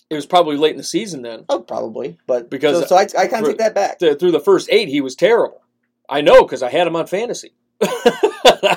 It 0.10 0.16
was 0.16 0.26
probably 0.26 0.58
late 0.58 0.72
in 0.72 0.78
the 0.78 0.84
season 0.84 1.22
then. 1.22 1.46
Oh, 1.48 1.62
probably. 1.62 2.18
But 2.28 2.50
Because- 2.50 2.82
so, 2.82 2.86
so 2.88 2.96
I, 2.98 3.08
I 3.18 3.28
kind 3.28 3.46
of 3.46 3.52
take 3.52 3.60
that 3.60 3.74
back. 3.74 4.00
Th- 4.00 4.20
through 4.20 4.32
the 4.32 4.42
first 4.42 4.68
eight, 4.70 4.90
he 4.90 5.00
was 5.00 5.16
terrible. 5.16 5.62
I 6.10 6.20
know 6.20 6.42
because 6.42 6.62
I 6.62 6.70
had 6.70 6.86
him 6.86 6.98
on 6.98 7.08
fantasy. 7.08 7.54
I, 7.82 7.88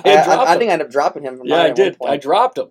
I, 0.06 0.54
I, 0.54 0.58
think 0.58 0.70
I 0.70 0.74
ended 0.74 0.86
up 0.86 0.92
dropping 0.92 1.24
him 1.24 1.36
from 1.36 1.48
Yeah, 1.48 1.62
I 1.62 1.70
did. 1.70 1.96
I 2.06 2.16
dropped 2.18 2.58
him. 2.58 2.68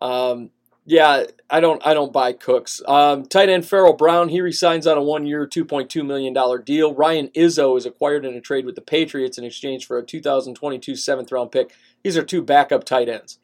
Um, 0.00 0.50
yeah, 0.86 1.24
I 1.50 1.60
don't. 1.60 1.84
I 1.84 1.92
don't 1.94 2.12
buy 2.12 2.32
Cooks. 2.32 2.80
Um, 2.86 3.26
tight 3.26 3.48
end 3.48 3.66
Pharaoh 3.66 3.92
Brown. 3.92 4.28
He 4.28 4.40
resigns 4.40 4.86
on 4.86 4.96
a 4.96 5.02
one-year, 5.02 5.46
two 5.46 5.64
point 5.64 5.90
two 5.90 6.04
million 6.04 6.32
dollar 6.32 6.58
deal. 6.58 6.94
Ryan 6.94 7.28
Izzo 7.28 7.76
is 7.76 7.84
acquired 7.86 8.24
in 8.24 8.34
a 8.34 8.40
trade 8.40 8.64
with 8.64 8.76
the 8.76 8.80
Patriots 8.80 9.36
in 9.36 9.44
exchange 9.44 9.86
for 9.86 9.98
a 9.98 10.02
2022 10.04 10.94
seventh-round 10.96 11.50
pick. 11.52 11.74
These 12.02 12.16
are 12.16 12.22
two 12.22 12.40
backup 12.42 12.84
tight 12.84 13.08
ends. 13.08 13.38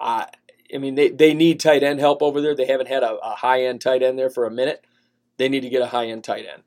Uh, 0.00 0.26
I 0.74 0.78
mean, 0.78 0.94
they, 0.94 1.08
they 1.10 1.34
need 1.34 1.60
tight 1.60 1.82
end 1.82 2.00
help 2.00 2.22
over 2.22 2.40
there. 2.40 2.54
They 2.54 2.66
haven't 2.66 2.88
had 2.88 3.02
a, 3.02 3.16
a 3.16 3.34
high-end 3.36 3.80
tight 3.80 4.02
end 4.02 4.18
there 4.18 4.30
for 4.30 4.44
a 4.44 4.50
minute. 4.50 4.84
They 5.38 5.48
need 5.48 5.60
to 5.60 5.70
get 5.70 5.82
a 5.82 5.86
high-end 5.86 6.24
tight 6.24 6.46
end. 6.52 6.62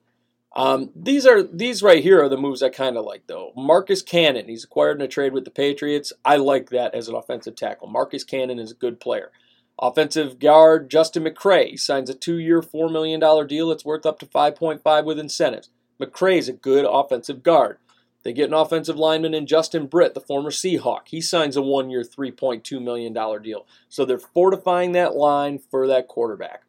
Um, 0.54 0.90
these 0.96 1.26
are 1.26 1.42
these 1.42 1.82
right 1.82 2.04
here 2.04 2.22
are 2.22 2.28
the 2.28 2.36
moves 2.36 2.62
I 2.62 2.70
kind 2.70 2.98
of 2.98 3.06
like 3.06 3.28
though. 3.28 3.54
Marcus 3.56 4.02
Cannon, 4.02 4.50
he's 4.50 4.66
acquired 4.66 4.98
in 4.98 5.02
a 5.02 5.08
trade 5.08 5.32
with 5.32 5.46
the 5.46 5.52
Patriots. 5.52 6.12
I 6.26 6.36
like 6.36 6.70
that 6.72 6.94
as 6.94 7.08
an 7.08 7.16
offensive 7.16 7.56
tackle. 7.56 7.88
Marcus 7.88 8.26
Cannon 8.26 8.60
is 8.60 8.72
a 8.72 8.76
good 8.76 9.00
player. 9.00 9.32
Offensive 9.80 10.40
guard 10.40 10.90
Justin 10.90 11.24
McCray 11.24 11.80
signs 11.80 12.10
a 12.10 12.14
two-year, 12.14 12.62
four 12.62 12.90
million 12.90 13.20
dollar 13.22 13.46
deal. 13.46 13.72
It's 13.72 13.86
worth 13.86 14.06
up 14.06 14.20
to 14.20 14.26
five 14.26 14.56
point 14.56 14.84
five 14.84 15.06
with 15.06 15.18
incentives. 15.18 15.70
McCray 16.02 16.38
is 16.38 16.50
a 16.50 16.54
good 16.54 16.86
offensive 16.86 17.44
guard. 17.44 17.78
They 18.24 18.34
get 18.34 18.50
an 18.50 18.54
offensive 18.54 18.98
lineman 18.98 19.34
in 19.34 19.48
Justin 19.48 19.88
Britt, 19.88 20.14
the 20.14 20.22
former 20.22 20.52
Seahawk. 20.52 21.08
He 21.08 21.22
signs 21.22 21.58
a 21.58 21.62
one 21.62 21.90
year, 21.90 22.04
$3.2 22.04 22.82
million 22.82 23.14
deal. 23.42 23.66
So 23.90 24.06
they're 24.06 24.20
fortifying 24.20 24.92
that 24.92 25.16
line 25.16 25.60
for 25.60 25.88
that 25.88 26.08
quarterback. 26.08 26.64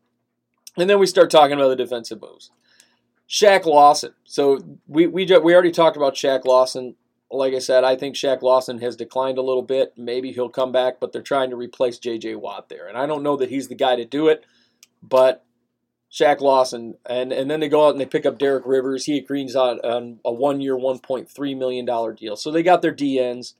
And 0.77 0.89
then 0.89 0.99
we 0.99 1.07
start 1.07 1.31
talking 1.31 1.55
about 1.55 1.69
the 1.69 1.77
defensive 1.77 2.23
moves. 2.23 2.51
Shaq 3.29 3.67
Lawson. 3.67 4.15
So 4.25 4.61
we, 4.87 5.07
we, 5.07 5.25
we 5.25 5.55
already 5.55 5.71
talked 5.71 5.97
about 5.97 6.15
Shaq 6.15 6.45
Lawson. 6.45 6.97
Like 7.31 7.55
I 7.55 7.59
said, 7.59 7.85
I 7.85 7.97
think 7.97 8.15
Shaq 8.15 8.43
Lawson 8.43 8.79
has 8.81 8.97
declined 8.97 9.39
a 9.39 9.43
little 9.43 9.63
bit. 9.63 9.95
Maybe 9.97 10.33
he'll 10.33 10.51
come 10.51 10.73
back, 10.73 11.01
but 11.01 11.13
they're 11.13 11.23
trying 11.23 11.51
to 11.51 11.57
replace 11.57 11.99
J.J. 11.99 12.37
Watt 12.37 12.69
there. 12.69 12.89
And 12.89 12.97
I 12.97 13.07
don't 13.07 13.23
know 13.23 13.37
that 13.37 13.51
he's 13.51 13.69
the 13.69 13.75
guy 13.75 13.97
to 13.97 14.05
do 14.05 14.29
it, 14.29 14.45
but 15.03 15.45
Shaq 16.13 16.41
Lawson, 16.43 16.97
and, 17.09 17.33
and 17.33 17.51
then 17.51 17.61
they 17.61 17.69
go 17.71 17.87
out 17.87 17.93
and 17.93 18.01
they 18.01 18.05
pick 18.07 18.27
up 18.27 18.39
Derek 18.39 18.67
Rivers. 18.67 19.07
He 19.07 19.17
agrees 19.17 19.57
on, 19.57 19.79
on 19.81 20.21
a 20.25 20.33
one 20.33 20.61
year, 20.61 20.77
$1.3 20.77 21.57
million 21.57 22.15
deal. 22.15 22.37
So 22.37 22.51
they 22.51 22.63
got 22.63 22.83
their 22.83 22.93
DNs. 22.95 23.55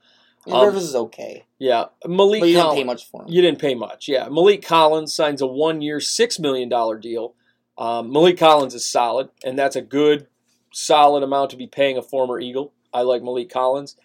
And 0.45 0.55
Um, 0.55 0.67
Rivers 0.67 0.83
is 0.85 0.95
okay, 0.95 1.45
Yeah. 1.59 1.87
Maliek 2.05 2.41
but 2.41 2.49
you 2.49 2.57
didn't 2.57 2.75
pay 2.75 2.85
much 2.85 3.09
for 3.09 3.23
him. 3.23 3.29
You 3.31 3.41
didn't 3.41 3.61
pay 3.61 3.75
much. 3.75 4.07
Yeah. 4.09 4.27
Maliek 4.27 4.63
Collins 4.65 5.15
signs 5.15 5.41
a 5.41 5.47
one 5.47 5.81
year, 5.81 5.99
$6 5.99 6.41
million 6.41 6.69
deal. 7.01 7.35
Um, 7.79 8.11
Maliek 8.11 8.39
Collins 8.39 8.75
is 8.75 8.85
solid, 8.85 9.31
and 9.45 9.59
that's 9.59 9.77
a 9.77 9.81
good, 9.81 10.27
solid 10.73 11.23
amount 11.23 11.51
to 11.51 11.57
be 11.57 11.67
paying 11.67 11.97
a 11.97 12.03
former 12.03 12.39
Eagle. 12.39 12.73
I 12.93 13.01
like 13.03 13.23
Maliek 13.23 13.51
Collins. 13.51 13.97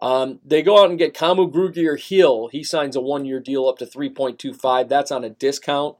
Um, 0.00 0.38
they 0.44 0.62
go 0.62 0.80
out 0.80 0.90
and 0.90 0.98
get 0.98 1.14
Kamu 1.14 1.50
Grugier 1.50 1.98
Hill. 1.98 2.50
He 2.52 2.62
signs 2.62 2.94
a 2.94 3.00
one 3.00 3.24
year 3.24 3.40
deal 3.40 3.66
up 3.66 3.78
to 3.78 3.86
3.25. 3.86 4.88
That's 4.88 5.10
on 5.10 5.24
a 5.24 5.30
discount. 5.30 5.96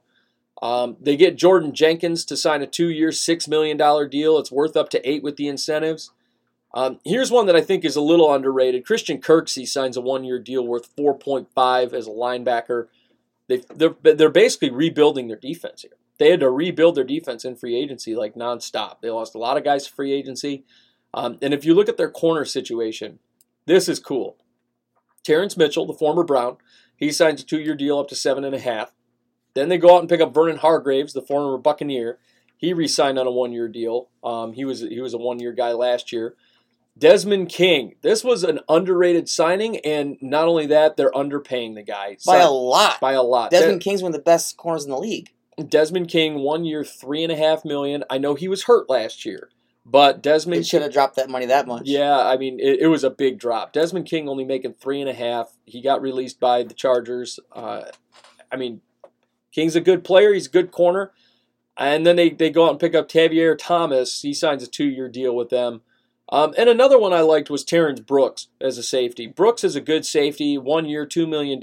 Um, 0.61 0.97
they 0.99 1.15
get 1.15 1.37
Jordan 1.37 1.73
Jenkins 1.73 2.25
to 2.25 2.37
sign 2.37 2.61
a 2.61 2.67
two 2.67 2.89
year, 2.89 3.09
$6 3.09 3.47
million 3.47 3.77
deal. 4.09 4.37
It's 4.37 4.51
worth 4.51 4.75
up 4.75 4.89
to 4.89 5.09
eight 5.09 5.23
with 5.23 5.37
the 5.37 5.47
incentives. 5.47 6.11
Um, 6.73 6.99
here's 7.05 7.31
one 7.31 7.45
that 7.45 7.55
I 7.55 7.61
think 7.61 7.85
is 7.85 7.95
a 7.95 8.01
little 8.01 8.33
underrated. 8.33 8.85
Christian 8.85 9.21
Kirksey 9.21 9.67
signs 9.67 9.97
a 9.97 10.01
one 10.01 10.23
year 10.23 10.39
deal 10.39 10.65
worth 10.65 10.95
4.5 10.95 11.93
as 11.93 12.07
a 12.07 12.11
linebacker. 12.11 12.87
They, 13.47 13.63
they're, 13.73 13.95
they're 14.01 14.29
basically 14.29 14.71
rebuilding 14.71 15.27
their 15.27 15.37
defense 15.37 15.83
here. 15.83 15.91
They 16.17 16.31
had 16.31 16.39
to 16.39 16.49
rebuild 16.49 16.95
their 16.95 17.03
defense 17.03 17.45
in 17.45 17.55
free 17.55 17.75
agency 17.75 18.15
like 18.15 18.35
nonstop. 18.35 19.01
They 19.01 19.09
lost 19.09 19.35
a 19.35 19.39
lot 19.39 19.57
of 19.57 19.63
guys 19.63 19.85
to 19.85 19.93
free 19.93 20.11
agency. 20.11 20.65
Um, 21.13 21.37
and 21.41 21.53
if 21.53 21.63
you 21.63 21.73
look 21.73 21.87
at 21.87 21.97
their 21.97 22.09
corner 22.09 22.43
situation, 22.43 23.19
this 23.65 23.87
is 23.87 23.99
cool. 23.99 24.37
Terrance 25.23 25.55
Mitchell, 25.55 25.85
the 25.85 25.93
former 25.93 26.23
Brown, 26.23 26.57
he 26.95 27.11
signs 27.11 27.41
a 27.41 27.45
two 27.45 27.59
year 27.59 27.75
deal 27.75 27.99
up 27.99 28.07
to 28.09 28.15
seven 28.15 28.43
and 28.43 28.55
a 28.55 28.59
half. 28.59 28.93
Then 29.57 29.69
they 29.69 29.79
go 29.79 29.95
out 29.95 30.01
and 30.01 30.09
pick 30.09 30.21
up 30.21 30.35
Vernon 30.35 30.57
Hargreaves, 30.57 31.13
the 31.13 31.21
former 31.21 31.57
Buccaneer. 31.57 32.19
He 32.57 32.73
re-signed 32.73 33.17
on 33.17 33.25
a 33.25 33.31
one-year 33.31 33.67
deal. 33.67 34.09
Um, 34.23 34.53
he 34.53 34.65
was 34.65 34.81
he 34.81 35.01
was 35.01 35.15
a 35.15 35.17
one-year 35.17 35.53
guy 35.53 35.71
last 35.71 36.11
year. 36.11 36.35
Desmond 36.95 37.49
King. 37.49 37.95
This 38.03 38.23
was 38.23 38.43
an 38.43 38.59
underrated 38.69 39.27
signing, 39.27 39.77
and 39.79 40.17
not 40.21 40.47
only 40.47 40.67
that, 40.67 40.95
they're 40.95 41.11
underpaying 41.11 41.73
the 41.73 41.81
guy 41.81 42.17
by 42.23 42.37
a 42.37 42.51
lot. 42.51 42.99
by 42.99 43.13
a 43.13 43.23
lot. 43.23 43.49
Desmond 43.49 43.81
King's 43.81 44.03
one 44.03 44.11
of 44.11 44.15
the 44.15 44.23
best 44.23 44.57
corners 44.57 44.85
in 44.85 44.91
the 44.91 44.97
league. 44.97 45.31
Desmond 45.67 46.07
King, 46.07 46.35
one 46.35 46.63
year, 46.63 46.83
three 46.83 47.23
and 47.23 47.31
a 47.31 47.35
half 47.35 47.65
million. 47.65 48.03
I 48.11 48.19
know 48.19 48.35
he 48.35 48.47
was 48.47 48.65
hurt 48.65 48.91
last 48.91 49.25
year, 49.25 49.49
but 49.87 50.21
Desmond 50.21 50.67
should 50.67 50.83
have 50.83 50.93
dropped 50.93 51.15
that 51.15 51.31
money 51.31 51.47
that 51.47 51.65
much. 51.65 51.87
yeah, 51.87 52.19
I 52.19 52.37
mean, 52.37 52.59
it, 52.59 52.81
it 52.81 52.87
was 52.87 53.03
a 53.03 53.09
big 53.09 53.39
drop. 53.39 53.73
Desmond 53.73 54.05
King 54.05 54.29
only 54.29 54.45
making 54.45 54.75
three 54.75 55.01
and 55.01 55.09
a 55.09 55.15
half. 55.15 55.51
He 55.65 55.81
got 55.81 56.03
released 56.03 56.39
by 56.39 56.61
the 56.61 56.75
Chargers. 56.75 57.39
Uh, 57.51 57.85
I 58.51 58.55
mean, 58.55 58.81
King's 59.51 59.75
a 59.75 59.81
good 59.81 60.03
player. 60.03 60.33
He's 60.33 60.47
a 60.47 60.51
good 60.51 60.71
corner. 60.71 61.11
And 61.77 62.05
then 62.05 62.15
they, 62.15 62.29
they 62.29 62.49
go 62.49 62.65
out 62.65 62.71
and 62.71 62.79
pick 62.79 62.95
up 62.95 63.07
Tavierre 63.07 63.57
Thomas. 63.57 64.21
He 64.21 64.33
signs 64.33 64.63
a 64.63 64.67
two 64.67 64.87
year 64.87 65.07
deal 65.09 65.35
with 65.35 65.49
them. 65.49 65.81
Um, 66.29 66.53
and 66.57 66.69
another 66.69 66.99
one 66.99 67.13
I 67.13 67.21
liked 67.21 67.49
was 67.49 67.63
Terrence 67.63 68.01
Brooks 68.01 68.47
as 68.59 68.77
a 68.77 68.83
safety. 68.83 69.27
Brooks 69.27 69.63
is 69.63 69.75
a 69.75 69.81
good 69.81 70.05
safety, 70.05 70.57
one 70.57 70.85
year, 70.85 71.05
$2 71.05 71.27
million. 71.27 71.61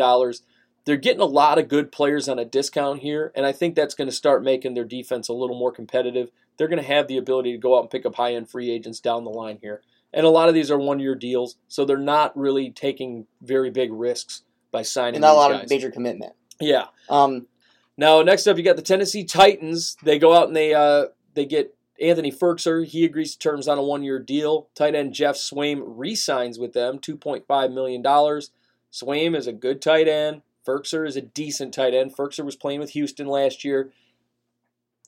They're 0.84 0.96
getting 0.96 1.20
a 1.20 1.26
lot 1.26 1.58
of 1.58 1.68
good 1.68 1.92
players 1.92 2.28
on 2.28 2.38
a 2.38 2.44
discount 2.44 3.00
here, 3.00 3.32
and 3.34 3.46
I 3.46 3.52
think 3.52 3.74
that's 3.74 3.94
going 3.94 4.08
to 4.08 4.14
start 4.14 4.42
making 4.42 4.74
their 4.74 4.84
defense 4.84 5.28
a 5.28 5.32
little 5.32 5.58
more 5.58 5.72
competitive. 5.72 6.30
They're 6.56 6.68
going 6.68 6.82
to 6.82 6.88
have 6.88 7.08
the 7.08 7.16
ability 7.16 7.52
to 7.52 7.58
go 7.58 7.76
out 7.76 7.82
and 7.82 7.90
pick 7.90 8.06
up 8.06 8.14
high 8.14 8.34
end 8.34 8.48
free 8.48 8.70
agents 8.70 9.00
down 9.00 9.24
the 9.24 9.30
line 9.30 9.58
here. 9.60 9.82
And 10.12 10.24
a 10.24 10.30
lot 10.30 10.48
of 10.48 10.54
these 10.54 10.70
are 10.70 10.78
one 10.78 11.00
year 11.00 11.14
deals, 11.14 11.56
so 11.68 11.84
they're 11.84 11.96
not 11.96 12.36
really 12.36 12.70
taking 12.70 13.26
very 13.42 13.70
big 13.70 13.92
risks 13.92 14.42
by 14.70 14.82
signing 14.82 15.16
and 15.16 15.22
not 15.22 15.32
a 15.32 15.34
lot 15.34 15.50
guys. 15.52 15.64
of 15.64 15.70
major 15.70 15.90
commitment. 15.90 16.34
yeah. 16.60 16.86
Um, 17.08 17.46
Now, 17.96 18.22
next 18.22 18.46
up, 18.46 18.56
you 18.56 18.64
got 18.64 18.76
the 18.76 18.82
Tennessee 18.82 19.24
Titans. 19.24 19.96
They 20.02 20.18
go 20.18 20.34
out 20.34 20.48
and 20.48 20.56
they 20.56 20.74
uh, 20.74 21.06
they 21.34 21.46
get 21.46 21.76
Anthony 22.00 22.32
Firkser. 22.32 22.84
He 22.84 23.04
agrees 23.04 23.32
to 23.32 23.38
terms 23.38 23.68
on 23.68 23.78
a 23.78 23.82
one 23.82 24.02
year 24.02 24.18
deal. 24.18 24.68
Tight 24.74 24.94
end 24.94 25.14
Geoff 25.14 25.36
Swaim 25.36 25.82
re-signs 25.84 26.58
with 26.58 26.72
them, 26.72 26.98
two 26.98 27.16
point 27.16 27.46
five 27.46 27.70
million 27.70 28.02
dollars. 28.02 28.50
Swaim 28.92 29.36
is 29.36 29.46
a 29.46 29.52
good 29.52 29.80
tight 29.80 30.08
end. 30.08 30.42
Firkser 30.66 31.06
is 31.06 31.16
a 31.16 31.20
decent 31.20 31.74
tight 31.74 31.94
end. 31.94 32.16
Firkser 32.16 32.44
was 32.44 32.56
playing 32.56 32.80
with 32.80 32.90
Houston 32.90 33.26
last 33.26 33.64
year. 33.64 33.92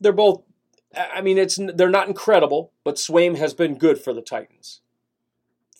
They're 0.00 0.12
both. 0.12 0.42
I 0.94 1.20
mean, 1.20 1.38
it's 1.38 1.58
they're 1.74 1.90
not 1.90 2.08
incredible, 2.08 2.72
but 2.84 2.96
Swaim 2.96 3.36
has 3.36 3.54
been 3.54 3.78
good 3.78 3.98
for 4.00 4.12
the 4.12 4.22
Titans, 4.22 4.80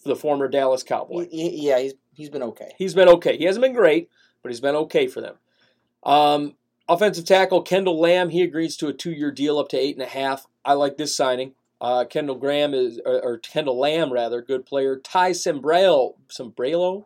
for 0.02 0.08
the 0.08 0.16
former 0.16 0.48
Dallas 0.48 0.82
Cowboy. 0.82 1.28
yeah, 1.30 1.78
he's 1.78 1.94
he's 2.14 2.30
been 2.30 2.42
okay. 2.42 2.72
He's 2.78 2.94
been 2.94 3.08
okay. 3.08 3.36
He 3.36 3.44
hasn't 3.44 3.62
been 3.62 3.74
great, 3.74 4.10
but 4.42 4.50
he's 4.50 4.60
been 4.60 4.76
okay 4.76 5.06
for 5.06 5.20
them. 5.20 5.36
Um, 6.02 6.54
offensive 6.88 7.24
tackle 7.24 7.62
Kendall 7.62 7.98
Lamb, 7.98 8.30
he 8.30 8.42
agrees 8.42 8.76
to 8.76 8.88
a 8.88 8.92
two-year 8.92 9.30
deal 9.30 9.58
up 9.58 9.68
to 9.70 9.76
eight 9.76 9.96
and 9.96 10.02
a 10.04 10.08
half. 10.08 10.46
I 10.64 10.74
like 10.74 10.96
this 10.96 11.16
signing. 11.16 11.54
Uh, 11.80 12.04
Kendall 12.04 12.36
Graham 12.36 12.72
is, 12.72 13.00
or, 13.04 13.20
or 13.22 13.38
Kendall 13.38 13.78
Lamb 13.78 14.12
rather, 14.12 14.40
good 14.40 14.64
player. 14.64 14.96
Ty 14.96 15.32
Sambrailo, 15.32 16.14
Sambrailo, 16.28 17.04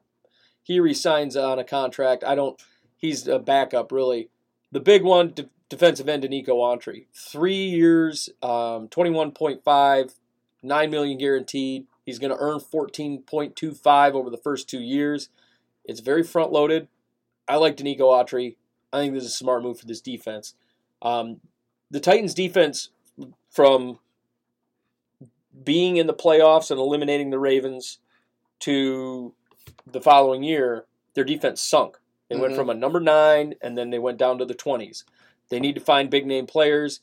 he 0.62 0.78
resigns 0.78 1.36
on 1.36 1.58
a 1.58 1.64
contract. 1.64 2.22
I 2.22 2.34
don't. 2.34 2.60
He's 2.96 3.26
a 3.26 3.38
backup 3.38 3.90
really. 3.90 4.28
The 4.70 4.78
big 4.80 5.02
one, 5.02 5.32
de- 5.32 5.48
defensive 5.68 6.08
end, 6.08 6.22
Nico 6.30 6.54
Autry, 6.56 7.06
three 7.12 7.64
years, 7.64 8.28
um, 8.42 8.86
twenty-one 8.88 9.32
point 9.32 9.64
five, 9.64 10.14
nine 10.62 10.90
million 10.90 11.18
guaranteed. 11.18 11.86
He's 12.06 12.20
going 12.20 12.30
to 12.30 12.38
earn 12.38 12.60
fourteen 12.60 13.22
point 13.22 13.56
two 13.56 13.72
five 13.72 14.14
over 14.14 14.30
the 14.30 14.36
first 14.36 14.68
two 14.68 14.80
years. 14.80 15.30
It's 15.84 16.00
very 16.00 16.22
front 16.22 16.52
loaded. 16.52 16.86
I 17.48 17.56
like 17.56 17.76
Denico 17.76 18.02
Autry. 18.02 18.54
I 18.92 18.98
think 18.98 19.14
this 19.14 19.24
is 19.24 19.30
a 19.30 19.36
smart 19.36 19.62
move 19.62 19.78
for 19.78 19.86
this 19.86 20.00
defense. 20.00 20.54
Um, 21.02 21.40
the 21.90 22.00
Titans' 22.00 22.34
defense, 22.34 22.90
from 23.50 23.98
being 25.64 25.96
in 25.96 26.06
the 26.06 26.14
playoffs 26.14 26.70
and 26.70 26.78
eliminating 26.80 27.30
the 27.30 27.38
Ravens 27.38 27.98
to 28.60 29.34
the 29.86 30.00
following 30.00 30.42
year, 30.42 30.86
their 31.14 31.24
defense 31.24 31.60
sunk. 31.60 31.98
They 32.28 32.36
went 32.36 32.52
Mhm. 32.52 32.56
from 32.56 32.70
a 32.70 32.74
number 32.74 33.00
nine 33.00 33.54
and 33.60 33.76
then 33.76 33.90
they 33.90 33.98
went 33.98 34.18
down 34.18 34.38
to 34.38 34.44
the 34.44 34.54
20s. 34.54 35.04
They 35.48 35.58
need 35.58 35.74
to 35.74 35.80
find 35.80 36.08
big 36.08 36.26
name 36.26 36.46
players. 36.46 37.00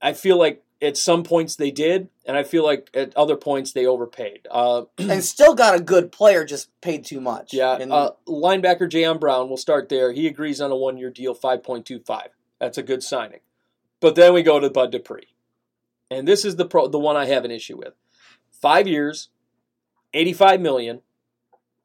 I 0.00 0.12
feel 0.12 0.36
like 0.36 0.62
at 0.82 0.96
some 0.96 1.22
points 1.22 1.56
they 1.56 1.70
did, 1.70 2.08
and 2.24 2.36
I 2.36 2.42
feel 2.42 2.64
like 2.64 2.90
at 2.92 3.16
other 3.16 3.36
points 3.36 3.72
they 3.72 3.86
overpaid. 3.86 4.46
Uh, 4.50 4.82
and 4.98 5.24
still 5.24 5.54
got 5.54 5.74
a 5.74 5.80
good 5.80 6.12
player, 6.12 6.44
just 6.44 6.68
paid 6.80 7.04
too 7.04 7.20
much. 7.20 7.54
yeah, 7.54 7.76
And 7.76 7.92
uh, 7.92 8.12
linebacker 8.28 8.90
Jayon 8.90 9.18
Brown. 9.18 9.48
We'll 9.48 9.56
start 9.56 9.88
there. 9.88 10.12
He 10.12 10.26
agrees 10.26 10.60
on 10.60 10.70
a 10.70 10.76
one-year 10.76 11.10
deal, 11.10 11.34
five 11.34 11.62
point 11.62 11.86
two 11.86 12.00
five. 12.00 12.28
That's 12.60 12.78
a 12.78 12.82
good 12.82 13.02
signing. 13.02 13.40
But 14.00 14.14
then 14.14 14.34
we 14.34 14.42
go 14.42 14.60
to 14.60 14.68
Bud 14.70 14.92
Dupree, 14.92 15.34
and 16.10 16.28
this 16.28 16.44
is 16.44 16.56
the 16.56 16.66
pro, 16.66 16.88
the 16.88 16.98
one 16.98 17.16
I 17.16 17.26
have 17.26 17.44
an 17.44 17.50
issue 17.50 17.78
with. 17.78 17.94
Five 18.52 18.86
years, 18.86 19.30
eighty-five 20.12 20.60
million, 20.60 21.00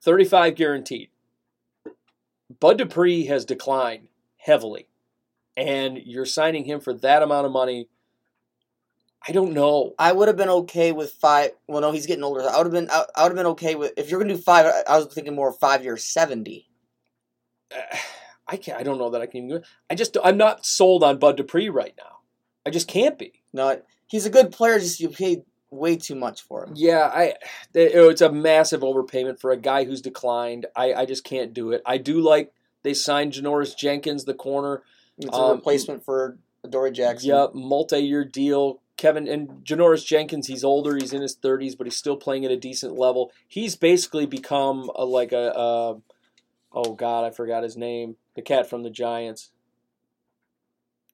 thirty-five 0.01 0.55
guaranteed. 0.55 1.09
Bud 2.59 2.77
Dupree 2.77 3.25
has 3.25 3.45
declined 3.45 4.09
heavily, 4.37 4.87
and 5.55 5.97
you're 5.97 6.25
signing 6.25 6.65
him 6.65 6.81
for 6.81 6.93
that 6.93 7.23
amount 7.23 7.45
of 7.45 7.53
money. 7.53 7.87
I 9.27 9.31
don't 9.33 9.53
know. 9.53 9.93
I 9.99 10.11
would 10.11 10.27
have 10.27 10.37
been 10.37 10.49
okay 10.49 10.91
with 10.91 11.11
five. 11.11 11.51
Well, 11.67 11.81
no, 11.81 11.91
he's 11.91 12.07
getting 12.07 12.23
older. 12.23 12.41
I 12.41 12.57
would 12.57 12.65
have 12.65 12.71
been. 12.73 12.89
I, 12.89 13.05
I 13.15 13.23
would 13.23 13.29
have 13.31 13.35
been 13.37 13.45
okay 13.47 13.75
with 13.75 13.93
if 13.97 14.09
you're 14.09 14.19
gonna 14.19 14.33
do 14.35 14.41
five. 14.41 14.65
I, 14.65 14.93
I 14.93 14.97
was 14.97 15.07
thinking 15.13 15.35
more 15.35 15.51
five 15.53 15.83
years, 15.83 16.05
seventy. 16.05 16.67
I 18.47 18.57
can't. 18.57 18.79
I 18.79 18.83
don't 18.83 18.97
know 18.97 19.11
that 19.11 19.21
I 19.21 19.27
can 19.27 19.37
even. 19.37 19.49
do 19.49 19.55
it. 19.57 19.65
I 19.89 19.95
just. 19.95 20.17
I'm 20.23 20.37
not 20.37 20.65
sold 20.65 21.03
on 21.03 21.19
Bud 21.19 21.37
Dupree 21.37 21.69
right 21.69 21.93
now. 21.97 22.19
I 22.65 22.69
just 22.69 22.87
can't 22.87 23.17
be. 23.17 23.41
No, 23.53 23.81
he's 24.07 24.25
a 24.25 24.29
good 24.29 24.51
player. 24.51 24.79
Just 24.79 24.99
you 24.99 25.09
paid 25.09 25.43
way 25.69 25.95
too 25.95 26.15
much 26.15 26.41
for 26.41 26.65
him. 26.65 26.73
Yeah, 26.75 27.09
I. 27.13 27.35
oh, 27.75 28.09
It's 28.09 28.21
a 28.21 28.31
massive 28.31 28.81
overpayment 28.81 29.39
for 29.39 29.51
a 29.51 29.57
guy 29.57 29.83
who's 29.85 30.01
declined. 30.01 30.65
I. 30.75 30.93
I 30.93 31.05
just 31.05 31.23
can't 31.23 31.53
do 31.53 31.71
it. 31.71 31.81
I 31.85 31.97
do 31.97 32.19
like 32.19 32.51
they 32.83 32.93
signed 32.93 33.33
Janoris 33.33 33.77
Jenkins, 33.77 34.25
the 34.25 34.33
corner. 34.33 34.81
It's 35.17 35.29
a 35.29 35.39
Um, 35.39 35.57
replacement 35.57 36.03
for 36.03 36.37
Dory 36.67 36.91
Jackson. 36.91 37.29
Yep, 37.29 37.51
multi-year 37.53 38.25
deal. 38.25 38.81
Kevin 39.01 39.27
and 39.27 39.65
Janoris 39.65 40.05
Jenkins. 40.05 40.47
He's 40.47 40.63
older. 40.63 40.95
He's 40.95 41.11
in 41.11 41.21
his 41.21 41.35
30s, 41.35 41.77
but 41.77 41.87
he's 41.87 41.97
still 41.97 42.15
playing 42.15 42.45
at 42.45 42.51
a 42.51 42.57
decent 42.57 42.97
level. 42.97 43.31
He's 43.47 43.75
basically 43.75 44.27
become 44.27 44.91
a, 44.95 45.05
like 45.05 45.31
a. 45.31 45.55
Uh, 45.55 45.95
oh 46.71 46.93
God, 46.93 47.25
I 47.25 47.31
forgot 47.31 47.63
his 47.63 47.75
name. 47.75 48.17
The 48.35 48.41
cat 48.41 48.69
from 48.69 48.83
the 48.83 48.91
Giants. 48.91 49.51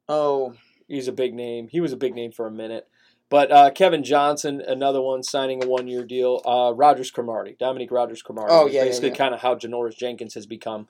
Oh, 0.09 0.53
He's 0.87 1.07
a 1.07 1.13
big 1.13 1.33
name. 1.33 1.67
He 1.67 1.81
was 1.81 1.91
a 1.91 1.97
big 1.97 2.15
name 2.15 2.31
for 2.31 2.47
a 2.47 2.51
minute. 2.51 2.87
But 3.29 3.51
uh, 3.51 3.71
Kevin 3.71 4.03
Johnson, 4.03 4.61
another 4.65 5.01
one, 5.01 5.21
signing 5.21 5.61
a 5.61 5.67
one-year 5.67 6.05
deal. 6.05 6.41
Uh, 6.45 6.73
Rodgers 6.73 7.11
Cromartie, 7.11 7.57
Dominique 7.59 7.91
Rodgers 7.91 8.21
Cromartie. 8.21 8.53
Oh, 8.53 8.67
yeah, 8.67 8.79
yeah, 8.79 8.83
basically 8.85 9.09
yeah. 9.09 9.15
kind 9.15 9.33
of 9.33 9.41
how 9.41 9.55
Janoris 9.55 9.97
Jenkins 9.97 10.33
has 10.35 10.45
become. 10.45 10.87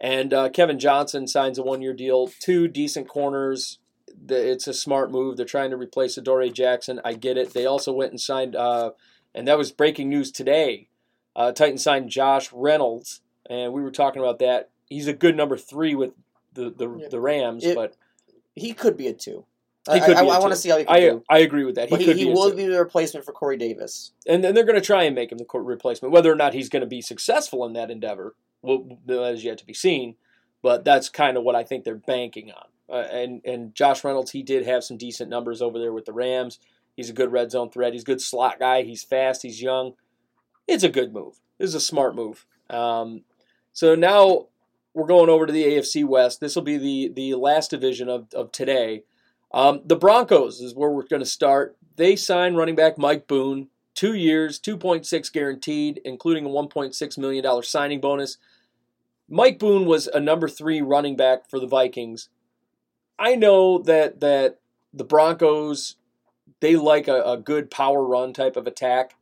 And 0.00 0.32
uh, 0.32 0.48
Kevin 0.48 0.78
Johnson 0.78 1.26
signs 1.26 1.58
a 1.58 1.62
one-year 1.62 1.92
deal. 1.92 2.28
Two 2.40 2.68
decent 2.68 3.06
corners. 3.06 3.78
The- 4.26 4.50
It's 4.50 4.66
a 4.66 4.74
smart 4.74 5.10
move. 5.10 5.36
They're 5.36 5.46
trying 5.46 5.70
to 5.70 5.76
replace 5.76 6.16
Adoree' 6.16 6.50
Jackson. 6.50 7.00
I 7.04 7.14
get 7.14 7.36
it. 7.36 7.52
They 7.52 7.66
also 7.66 7.92
went 7.92 8.10
and 8.12 8.20
signed, 8.20 8.56
uh, 8.56 8.92
and 9.34 9.46
that 9.48 9.58
was 9.58 9.72
breaking 9.72 10.08
news 10.08 10.30
today. 10.30 10.88
Uh, 11.36 11.52
Titans 11.52 11.82
signed 11.82 12.10
Josh 12.10 12.52
Reynolds, 12.52 13.20
and 13.50 13.72
we 13.72 13.82
were 13.82 13.90
talking 13.90 14.22
about 14.22 14.38
that. 14.38 14.70
He's 14.88 15.08
a 15.08 15.12
good 15.12 15.36
number 15.36 15.56
three 15.56 15.94
with 15.94 16.12
the 16.52 16.70
the, 16.70 16.88
Yeah. 16.96 17.08
the 17.08 17.20
Rams, 17.20 17.64
It- 17.64 17.74
but 17.74 17.96
He 18.54 18.72
could 18.72 18.96
be 18.96 19.08
a 19.08 19.12
two. 19.12 19.46
I, 19.86 19.98
I, 19.98 20.12
I 20.20 20.22
want 20.38 20.50
to 20.52 20.56
see 20.56 20.70
how 20.70 20.78
he 20.78 20.84
can 20.86 20.94
I 20.96 21.00
do. 21.00 21.24
I 21.28 21.38
agree 21.40 21.64
with 21.64 21.74
that. 21.74 21.88
He 21.88 21.90
But 21.90 22.00
he, 22.00 22.06
could 22.06 22.16
he 22.16 22.24
be 22.26 22.32
will 22.32 22.48
two. 22.50 22.56
be 22.56 22.66
the 22.66 22.78
replacement 22.78 23.26
for 23.26 23.32
Corey 23.32 23.58
Davis. 23.58 24.12
and 24.26 24.42
then 24.42 24.54
they're 24.54 24.64
going 24.64 24.80
to 24.80 24.86
try 24.86 25.02
and 25.02 25.14
make 25.14 25.30
him 25.30 25.36
the 25.36 25.44
court 25.44 25.64
replacement. 25.66 26.10
Whether 26.10 26.32
or 26.32 26.36
not 26.36 26.54
he's 26.54 26.70
going 26.70 26.80
to 26.80 26.86
be 26.86 27.02
successful 27.02 27.66
in 27.66 27.74
that 27.74 27.90
endeavor, 27.90 28.34
well, 28.62 28.98
that 29.04 29.34
is 29.34 29.44
yet 29.44 29.58
to 29.58 29.66
be 29.66 29.74
seen. 29.74 30.14
But 30.62 30.86
that's 30.86 31.10
kind 31.10 31.36
of 31.36 31.42
what 31.44 31.54
I 31.54 31.64
think 31.64 31.84
they're 31.84 31.96
banking 31.96 32.50
on. 32.50 32.68
Uh, 32.88 33.06
and 33.10 33.40
and 33.44 33.74
Josh 33.74 34.04
Reynolds, 34.04 34.32
he 34.32 34.42
did 34.42 34.66
have 34.66 34.84
some 34.84 34.96
decent 34.96 35.30
numbers 35.30 35.62
over 35.62 35.78
there 35.78 35.92
with 35.92 36.04
the 36.04 36.12
Rams. 36.12 36.58
He's 36.96 37.10
a 37.10 37.14
good 37.14 37.32
red 37.32 37.50
zone 37.50 37.70
threat. 37.70 37.92
He's 37.92 38.02
a 38.02 38.06
good 38.06 38.20
slot 38.20 38.58
guy. 38.58 38.82
He's 38.82 39.02
fast. 39.02 39.42
He's 39.42 39.62
young. 39.62 39.94
It's 40.68 40.84
a 40.84 40.88
good 40.88 41.12
move. 41.12 41.40
This 41.58 41.68
is 41.68 41.74
a 41.74 41.80
smart 41.80 42.14
move. 42.14 42.46
Um, 42.70 43.22
so 43.72 43.94
now 43.94 44.46
we're 44.92 45.06
going 45.06 45.28
over 45.28 45.46
to 45.46 45.52
the 45.52 45.64
AFC 45.64 46.04
West. 46.04 46.40
This 46.40 46.54
will 46.54 46.62
be 46.62 46.78
the 46.78 47.12
the 47.14 47.34
last 47.34 47.70
division 47.70 48.08
of, 48.08 48.26
of 48.34 48.52
today. 48.52 49.02
Um, 49.52 49.82
the 49.84 49.96
Broncos 49.96 50.60
is 50.60 50.74
where 50.74 50.90
we're 50.90 51.06
going 51.06 51.22
to 51.22 51.26
start. 51.26 51.76
They 51.96 52.16
signed 52.16 52.56
running 52.56 52.74
back 52.74 52.98
Mike 52.98 53.28
Boone, 53.28 53.68
two 53.94 54.14
years, 54.14 54.58
2.6 54.58 55.32
guaranteed, 55.32 56.00
including 56.04 56.44
a 56.44 56.48
1.6 56.48 57.18
million 57.18 57.44
dollar 57.44 57.62
signing 57.62 58.00
bonus. 58.00 58.38
Mike 59.28 59.58
Boone 59.58 59.86
was 59.86 60.08
a 60.08 60.20
number 60.20 60.48
three 60.48 60.82
running 60.82 61.16
back 61.16 61.48
for 61.48 61.58
the 61.58 61.66
Vikings. 61.66 62.28
I 63.18 63.36
know 63.36 63.78
that 63.78 64.20
that 64.20 64.58
the 64.92 65.04
Broncos 65.04 65.96
they 66.60 66.76
like 66.76 67.08
a, 67.08 67.22
a 67.22 67.36
good 67.36 67.70
power 67.70 68.02
run 68.02 68.32
type 68.32 68.56
of 68.56 68.66
attack. 68.66 69.16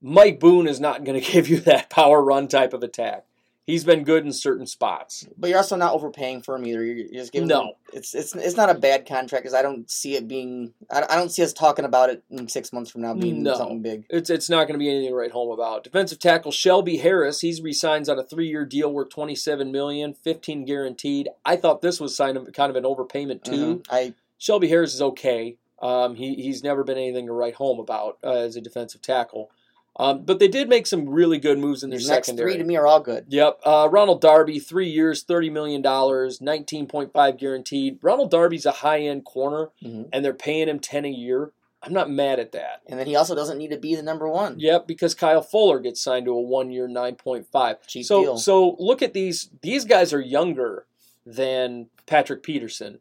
Mike 0.00 0.40
Boone 0.40 0.68
is 0.68 0.80
not 0.80 1.04
going 1.04 1.20
to 1.20 1.32
give 1.32 1.48
you 1.48 1.60
that 1.60 1.90
power 1.90 2.22
run 2.22 2.48
type 2.48 2.72
of 2.72 2.82
attack. 2.82 3.24
He's 3.68 3.84
been 3.84 4.02
good 4.02 4.24
in 4.24 4.32
certain 4.32 4.66
spots. 4.66 5.28
But 5.36 5.50
you're 5.50 5.58
also 5.58 5.76
not 5.76 5.92
overpaying 5.92 6.40
for 6.40 6.56
him 6.56 6.64
either. 6.66 6.82
You're, 6.82 7.06
just 7.12 7.32
giving 7.32 7.48
No. 7.48 7.62
him- 7.64 7.72
it's 7.92 8.14
it's 8.14 8.34
it's 8.34 8.56
not 8.56 8.70
a 8.70 8.74
bad 8.74 9.06
contract 9.06 9.44
because 9.44 9.52
I 9.52 9.60
don't 9.60 9.90
see 9.90 10.16
it 10.16 10.26
being. 10.26 10.72
I, 10.90 11.02
I 11.02 11.16
don't 11.16 11.28
see 11.30 11.42
us 11.42 11.52
talking 11.52 11.84
about 11.84 12.08
it 12.08 12.22
in 12.30 12.48
six 12.48 12.72
months 12.72 12.90
from 12.90 13.02
now 13.02 13.12
being 13.12 13.42
No. 13.42 13.54
something 13.56 13.82
big. 13.82 14.06
It's 14.08 14.30
it's 14.30 14.48
not 14.48 14.66
going 14.66 14.72
to 14.72 14.78
be 14.78 14.88
anything 14.88 15.10
to 15.10 15.14
write 15.14 15.32
home 15.32 15.50
about. 15.52 15.84
Defensive 15.84 16.18
tackle 16.18 16.50
Shelby 16.50 16.96
Harris, 16.96 17.40
he's 17.42 17.60
resigns 17.60 18.08
on 18.08 18.18
a 18.18 18.24
three-year 18.24 18.64
deal 18.64 18.90
worth 18.90 19.10
27 19.10 19.70
million, 19.70 20.14
15 20.14 20.64
guaranteed. 20.64 21.28
I 21.44 21.56
thought 21.56 21.82
this 21.82 22.00
was 22.00 22.16
sign 22.16 22.38
of, 22.38 22.50
kind 22.54 22.70
of 22.70 22.76
an 22.76 22.84
overpayment 22.84 23.44
too. 23.44 23.76
Mhm. 23.76 23.86
I 23.90 24.14
Shelby 24.38 24.68
Harris 24.68 24.94
is 24.94 25.02
okay. 25.02 25.56
Um, 25.82 26.14
he 26.14 26.34
he's 26.36 26.62
never 26.64 26.84
been 26.84 26.96
anything 26.96 27.26
to 27.26 27.32
write 27.34 27.56
home 27.56 27.78
about 27.80 28.16
uh, 28.24 28.32
as 28.32 28.56
a 28.56 28.62
defensive 28.62 29.02
tackle. 29.02 29.50
Um, 29.98 30.22
but 30.24 30.38
they 30.38 30.46
did 30.48 30.68
make 30.68 30.86
some 30.86 31.08
really 31.08 31.38
good 31.38 31.58
moves 31.58 31.82
in 31.82 31.90
their 31.90 31.98
these 31.98 32.08
next 32.08 32.28
secondary. 32.28 32.52
three 32.52 32.58
to 32.58 32.64
me 32.64 32.76
are 32.76 32.86
all 32.86 33.00
good. 33.00 33.24
Yep. 33.28 33.60
Uh, 33.64 33.88
Ronald 33.90 34.20
Darby, 34.20 34.60
three 34.60 34.88
years, 34.88 35.24
$30 35.24 35.50
million, 35.50 35.82
19.5 35.82 37.38
guaranteed. 37.38 37.98
Ronald 38.02 38.30
Darby's 38.30 38.66
a 38.66 38.70
high 38.72 39.00
end 39.00 39.24
corner, 39.24 39.70
Mhm. 39.82 40.08
and 40.12 40.24
they're 40.24 40.34
paying 40.34 40.68
him 40.68 40.78
10 40.78 41.04
a 41.04 41.08
year. 41.10 41.52
I'm 41.82 41.92
not 41.92 42.10
mad 42.10 42.40
at 42.40 42.52
that. 42.52 42.82
And 42.86 42.98
then 42.98 43.06
he 43.06 43.14
also 43.14 43.34
doesn't 43.36 43.56
need 43.58 43.70
to 43.70 43.76
be 43.78 43.94
the 43.94 44.02
number 44.02 44.28
one. 44.28 44.58
Yep, 44.58 44.86
because 44.88 45.14
Kyle 45.14 45.42
Fuller 45.42 45.78
gets 45.78 46.00
signed 46.00 46.26
to 46.26 46.32
a 46.32 46.40
one 46.40 46.70
year, 46.70 46.88
9.5. 46.88 47.86
Cheap 47.86 48.04
so, 48.04 48.22
deal. 48.22 48.36
so 48.38 48.76
look 48.80 49.00
at 49.00 49.12
these. 49.12 49.50
These 49.62 49.84
guys 49.84 50.12
are 50.12 50.20
younger 50.20 50.86
than 51.24 51.88
Patrick 52.06 52.42
Peterson. 52.42 52.98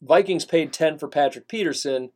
Vikings 0.00 0.44
paid 0.46 0.72
10 0.72 0.98
for 0.98 1.08
Patrick 1.08 1.48
Peterson. 1.48 2.10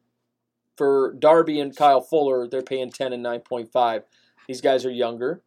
For 0.78 1.12
Darby 1.18 1.60
and 1.60 1.76
Kyle 1.76 2.00
Fuller, 2.00 2.46
they're 2.48 2.62
paying 2.62 2.90
10 2.90 3.12
and 3.12 3.24
9.5. 3.24 4.02
These 4.46 4.60
guys 4.60 4.86
are 4.86 4.90
younger. 4.90 5.42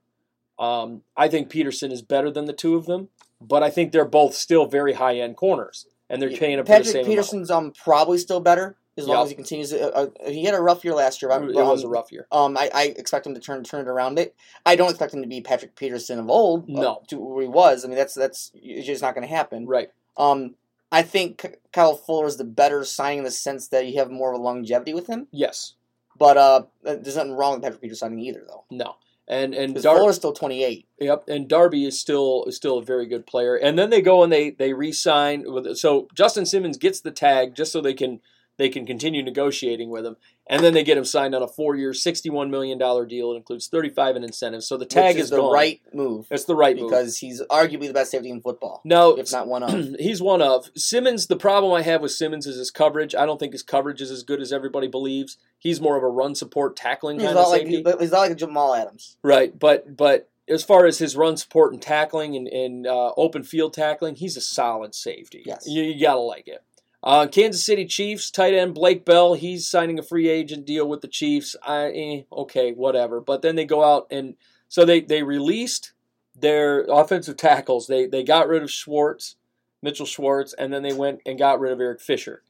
Um, 0.60 1.02
I 1.18 1.28
think 1.28 1.50
Peterson 1.50 1.92
is 1.92 2.04
better 2.04 2.30
than 2.30 2.46
the 2.46 2.54
two 2.54 2.76
of 2.76 2.86
them, 2.86 3.10
but 3.42 3.64
I 3.64 3.72
think 3.72 3.92
they're 3.92 4.06
both 4.06 4.36
still 4.36 4.68
very 4.68 4.94
high 4.94 5.16
end 5.18 5.36
corners, 5.38 5.88
and 6.08 6.22
they're 6.22 6.30
paying 6.30 6.60
him 6.60 6.66
for 6.66 6.72
the 6.72 6.78
Patrick 6.78 6.92
same 6.92 7.06
Peterson's 7.06 7.50
um 7.50 7.72
probably 7.72 8.20
still 8.20 8.40
better 8.42 8.78
as 8.96 9.08
long 9.08 9.18
Yep. 9.18 9.24
as 9.24 9.30
he 9.30 9.36
continues. 9.36 9.74
Uh, 9.74 10.10
uh, 10.24 10.30
he 10.30 10.44
had 10.44 10.54
a 10.54 10.62
rough 10.62 10.84
year 10.86 10.94
last 10.94 11.22
year. 11.22 11.30
but 11.30 11.50
It 11.50 11.56
was 11.56 11.84
a 11.84 11.88
um, 11.88 11.94
rough 11.94 12.12
year. 12.12 12.28
Um, 12.32 12.58
I, 12.58 12.70
I 12.74 12.84
expect 12.96 13.26
him 13.26 13.34
to 13.34 13.40
turn 13.40 13.64
turn 13.64 13.82
it 13.82 13.88
around. 13.90 14.16
They, 14.16 14.32
I 14.66 14.76
don't 14.76 14.90
expect 14.90 15.16
him 15.16 15.22
to 15.24 15.28
be 15.28 15.42
Patrick 15.42 15.76
Peterson 15.76 16.20
of 16.20 16.30
old. 16.30 16.70
No. 16.70 17.02
to 17.08 17.18
where 17.18 17.42
he 17.42 17.48
was. 17.48 17.84
I 17.84 17.88
mean, 17.88 17.98
that's 17.98 18.14
that's 18.14 18.52
it's 18.54 18.86
just 18.86 19.02
not 19.02 19.16
going 19.16 19.28
to 19.28 19.34
happen. 19.34 19.66
Right. 19.66 19.90
Um, 20.18 20.56
I 20.92 21.04
think 21.04 21.58
Kyle 21.72 21.96
Fuller 21.96 22.28
is 22.28 22.38
the 22.38 22.44
better 22.44 22.84
signing 22.84 23.20
in 23.20 23.24
the 23.24 23.32
sense 23.32 23.68
that 23.70 23.88
you 23.88 23.98
have 24.00 24.12
more 24.12 24.34
of 24.34 24.40
a 24.40 24.44
longevity 24.44 24.94
with 24.94 25.08
him. 25.08 25.28
Yes. 25.32 25.74
But 26.18 26.38
uh, 26.38 26.64
there's 26.84 27.16
nothing 27.16 27.34
wrong 27.34 27.54
with 27.54 27.64
Patrick 27.64 27.82
Peterson 27.82 28.10
signing 28.10 28.20
either, 28.20 28.44
though. 28.48 28.66
No. 28.70 28.96
And 29.28 29.54
and 29.54 29.82
Dar- 29.82 29.96
Fuller's 29.96 30.18
still 30.18 30.34
28. 30.34 30.88
Yep, 31.00 31.24
and 31.30 31.48
Darby 31.48 31.86
is 31.86 31.98
still 31.98 32.44
is 32.46 32.58
still 32.58 32.80
a 32.80 32.84
very 32.84 33.06
good 33.06 33.26
player. 33.26 33.56
And 33.56 33.80
then 33.80 33.90
they 33.90 34.02
go 34.02 34.24
and 34.24 34.32
they 34.32 34.50
they 34.50 34.74
re-sign 34.74 35.46
with 35.52 35.78
so 35.78 36.10
Justin 36.14 36.46
Simmons 36.46 36.78
gets 36.78 37.00
the 37.00 37.12
tag 37.12 37.56
just 37.56 37.72
so 37.72 37.80
they 37.80 37.94
can 37.94 38.20
they 38.62 38.70
can 38.70 38.86
continue 38.86 39.24
negotiating 39.24 39.90
with 39.90 40.06
him. 40.06 40.16
And 40.48 40.64
then 40.64 40.74
they 40.74 40.84
get 40.84 40.98
him 40.98 41.06
signed 41.06 41.34
on 41.34 41.42
a 41.42 41.48
four-year, 41.48 41.94
sixty-one 41.94 42.52
million 42.52 42.78
dollar 42.78 43.06
deal. 43.06 43.32
It 43.32 43.38
includes 43.38 43.68
thirty-five 43.68 44.16
in 44.16 44.24
incentives. 44.24 44.68
So 44.68 44.78
the 44.78 44.86
tag 44.86 45.16
is 45.16 45.26
is 45.26 45.30
the 45.32 45.38
gone. 45.38 45.54
right 45.54 45.82
move 45.94 46.28
It's 46.30 46.46
the 46.46 46.56
right 46.56 46.76
move. 46.76 46.90
because 46.90 47.18
he's 47.18 47.42
arguably 47.50 47.88
the 47.88 47.94
best 47.94 48.12
safety 48.12 48.30
in 48.30 48.42
football, 48.42 48.82
No, 48.84 49.16
if 49.18 49.32
not 49.32 49.48
one 49.48 49.64
of. 49.64 49.72
he's 50.00 50.22
one 50.22 50.42
of 50.42 50.70
Simmons. 50.76 51.28
The 51.28 51.38
problem 51.38 51.74
I 51.74 51.82
have 51.84 52.02
with 52.02 52.12
Simmons 52.12 52.46
is 52.48 52.58
his 52.58 52.70
coverage. 52.72 53.16
I 53.16 53.26
don't 53.26 53.40
think 53.40 53.54
his 53.54 53.64
coverage 53.64 54.02
is 54.02 54.12
as 54.12 54.24
good 54.24 54.42
as 54.42 54.52
everybody 54.52 54.88
believes. 54.88 55.38
He's 55.58 55.80
more 55.80 55.96
of 55.98 56.04
a 56.04 56.10
run 56.10 56.36
support 56.36 56.76
tackling 56.76 57.20
He's 57.20 57.28
kind 57.28 57.38
of 57.38 57.44
not 57.44 57.50
like 57.50 57.62
safety. 57.62 57.84
he's 58.00 58.12
not 58.12 58.20
like 58.20 58.36
Jamal 58.38 58.76
Adams. 58.76 59.18
Right, 59.24 59.58
but 59.58 59.96
but 59.96 60.30
as 60.50 60.64
far 60.64 60.86
as 60.86 60.98
his 60.98 61.16
run 61.16 61.38
support 61.38 61.72
and 61.72 61.82
tackling 61.82 62.36
and, 62.36 62.48
and 62.48 62.88
uh, 62.88 63.12
open 63.16 63.44
field 63.44 63.74
tackling, 63.74 64.16
he's 64.16 64.36
a 64.36 64.42
solid 64.42 64.94
safety. 64.94 65.44
Yes. 65.46 65.66
you, 65.68 65.82
you 65.84 66.02
gotta 66.02 66.20
like 66.20 66.48
it. 66.48 66.62
Uh, 67.04 67.26
Kansas 67.26 67.64
City 67.64 67.86
Chiefs 67.86 68.30
tight 68.30 68.54
end 68.54 68.76
Blake 68.76 69.06
Bell, 69.06 69.34
he's 69.34 69.68
signing 69.68 69.98
a 69.98 70.04
free 70.04 70.30
agent 70.30 70.66
deal 70.66 70.88
with 70.88 71.02
the 71.02 71.08
Chiefs. 71.08 71.56
I 71.64 71.92
eh, 71.92 72.22
okay, 72.32 72.72
whatever. 72.74 73.20
But 73.20 73.42
then 73.42 73.56
they 73.56 73.66
go 73.66 73.84
out 73.84 74.08
and 74.12 74.36
so 74.68 74.86
they 74.86 75.02
they 75.02 75.24
released 75.24 75.94
their 76.36 76.84
offensive 76.84 77.38
tackles. 77.38 77.88
They 77.88 78.06
they 78.06 78.24
got 78.24 78.48
rid 78.48 78.62
of 78.62 78.72
Schwartz, 78.72 79.36
Mitchell 79.82 80.06
Schwartz, 80.06 80.54
and 80.54 80.72
then 80.72 80.84
they 80.84 80.94
went 80.94 81.22
and 81.26 81.40
got 81.40 81.60
rid 81.60 81.74
of 81.74 81.82
Eric 81.82 82.02
Fisher. 82.02 82.44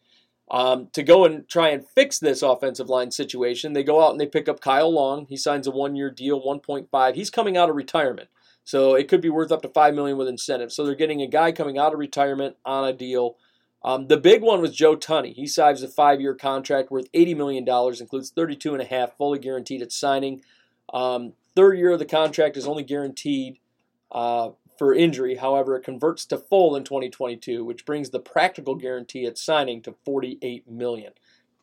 Um, 0.50 0.90
to 0.92 1.02
go 1.02 1.24
and 1.24 1.48
try 1.48 1.70
and 1.70 1.88
fix 1.88 2.20
this 2.20 2.42
offensive 2.42 2.90
line 2.90 3.12
situation, 3.12 3.72
they 3.72 3.86
go 3.86 4.06
out 4.06 4.12
and 4.12 4.20
they 4.20 4.26
pick 4.26 4.50
up 4.50 4.60
Kyle 4.60 4.92
Long. 4.92 5.26
He 5.28 5.38
signs 5.38 5.66
a 5.66 5.72
one-year 5.72 6.12
deal, 6.12 6.42
1.5. 6.42 7.16
He's 7.16 7.30
coming 7.30 7.56
out 7.56 7.70
of 7.70 7.76
retirement, 7.78 8.28
so 8.66 8.94
it 8.96 9.08
could 9.08 9.22
be 9.22 9.30
worth 9.30 9.54
up 9.54 9.62
to 9.62 9.70
five 9.70 9.96
million 9.96 10.18
with 10.18 10.28
incentives. 10.28 10.76
So 10.76 10.86
they're 10.86 10.94
getting 10.94 11.22
a 11.22 11.28
guy 11.28 11.54
coming 11.54 11.78
out 11.78 11.94
of 11.94 12.00
retirement 12.00 12.58
on 12.66 12.86
a 12.86 12.92
deal. 12.92 13.38
Um, 13.84 14.08
the 14.08 14.18
big 14.18 14.42
one 14.42 14.62
was 14.62 14.76
Joe 14.76 14.96
Thuney. 14.96 15.34
He 15.34 15.48
signs 15.48 15.82
a 15.82 15.88
five-year 15.88 16.36
contract 16.36 16.92
worth 16.92 17.12
$80 17.14 17.36
million, 17.36 17.68
includes 18.00 18.30
32 18.30 18.74
and 18.74 18.82
a 18.82 18.86
half, 18.86 19.18
fully 19.18 19.40
guaranteed 19.40 19.82
at 19.82 19.92
signing. 19.92 20.42
Um, 20.94 21.34
third 21.56 21.78
year 21.78 21.92
of 21.92 22.00
the 22.00 22.06
contract 22.06 22.58
is 22.58 22.68
only 22.68 22.84
guaranteed 22.84 23.58
uh, 24.12 24.52
for 24.78 24.94
injury. 24.94 25.36
However, 25.36 25.76
it 25.76 25.84
converts 25.84 26.26
to 26.28 26.38
full 26.38 26.76
in 26.76 26.84
2022, 26.84 27.64
which 27.66 27.86
brings 27.86 28.12
the 28.12 28.20
practical 28.20 28.76
guarantee 28.76 29.26
at 29.26 29.38
signing 29.38 29.82
to 29.84 29.96
48 30.06 30.70
million. 30.70 31.14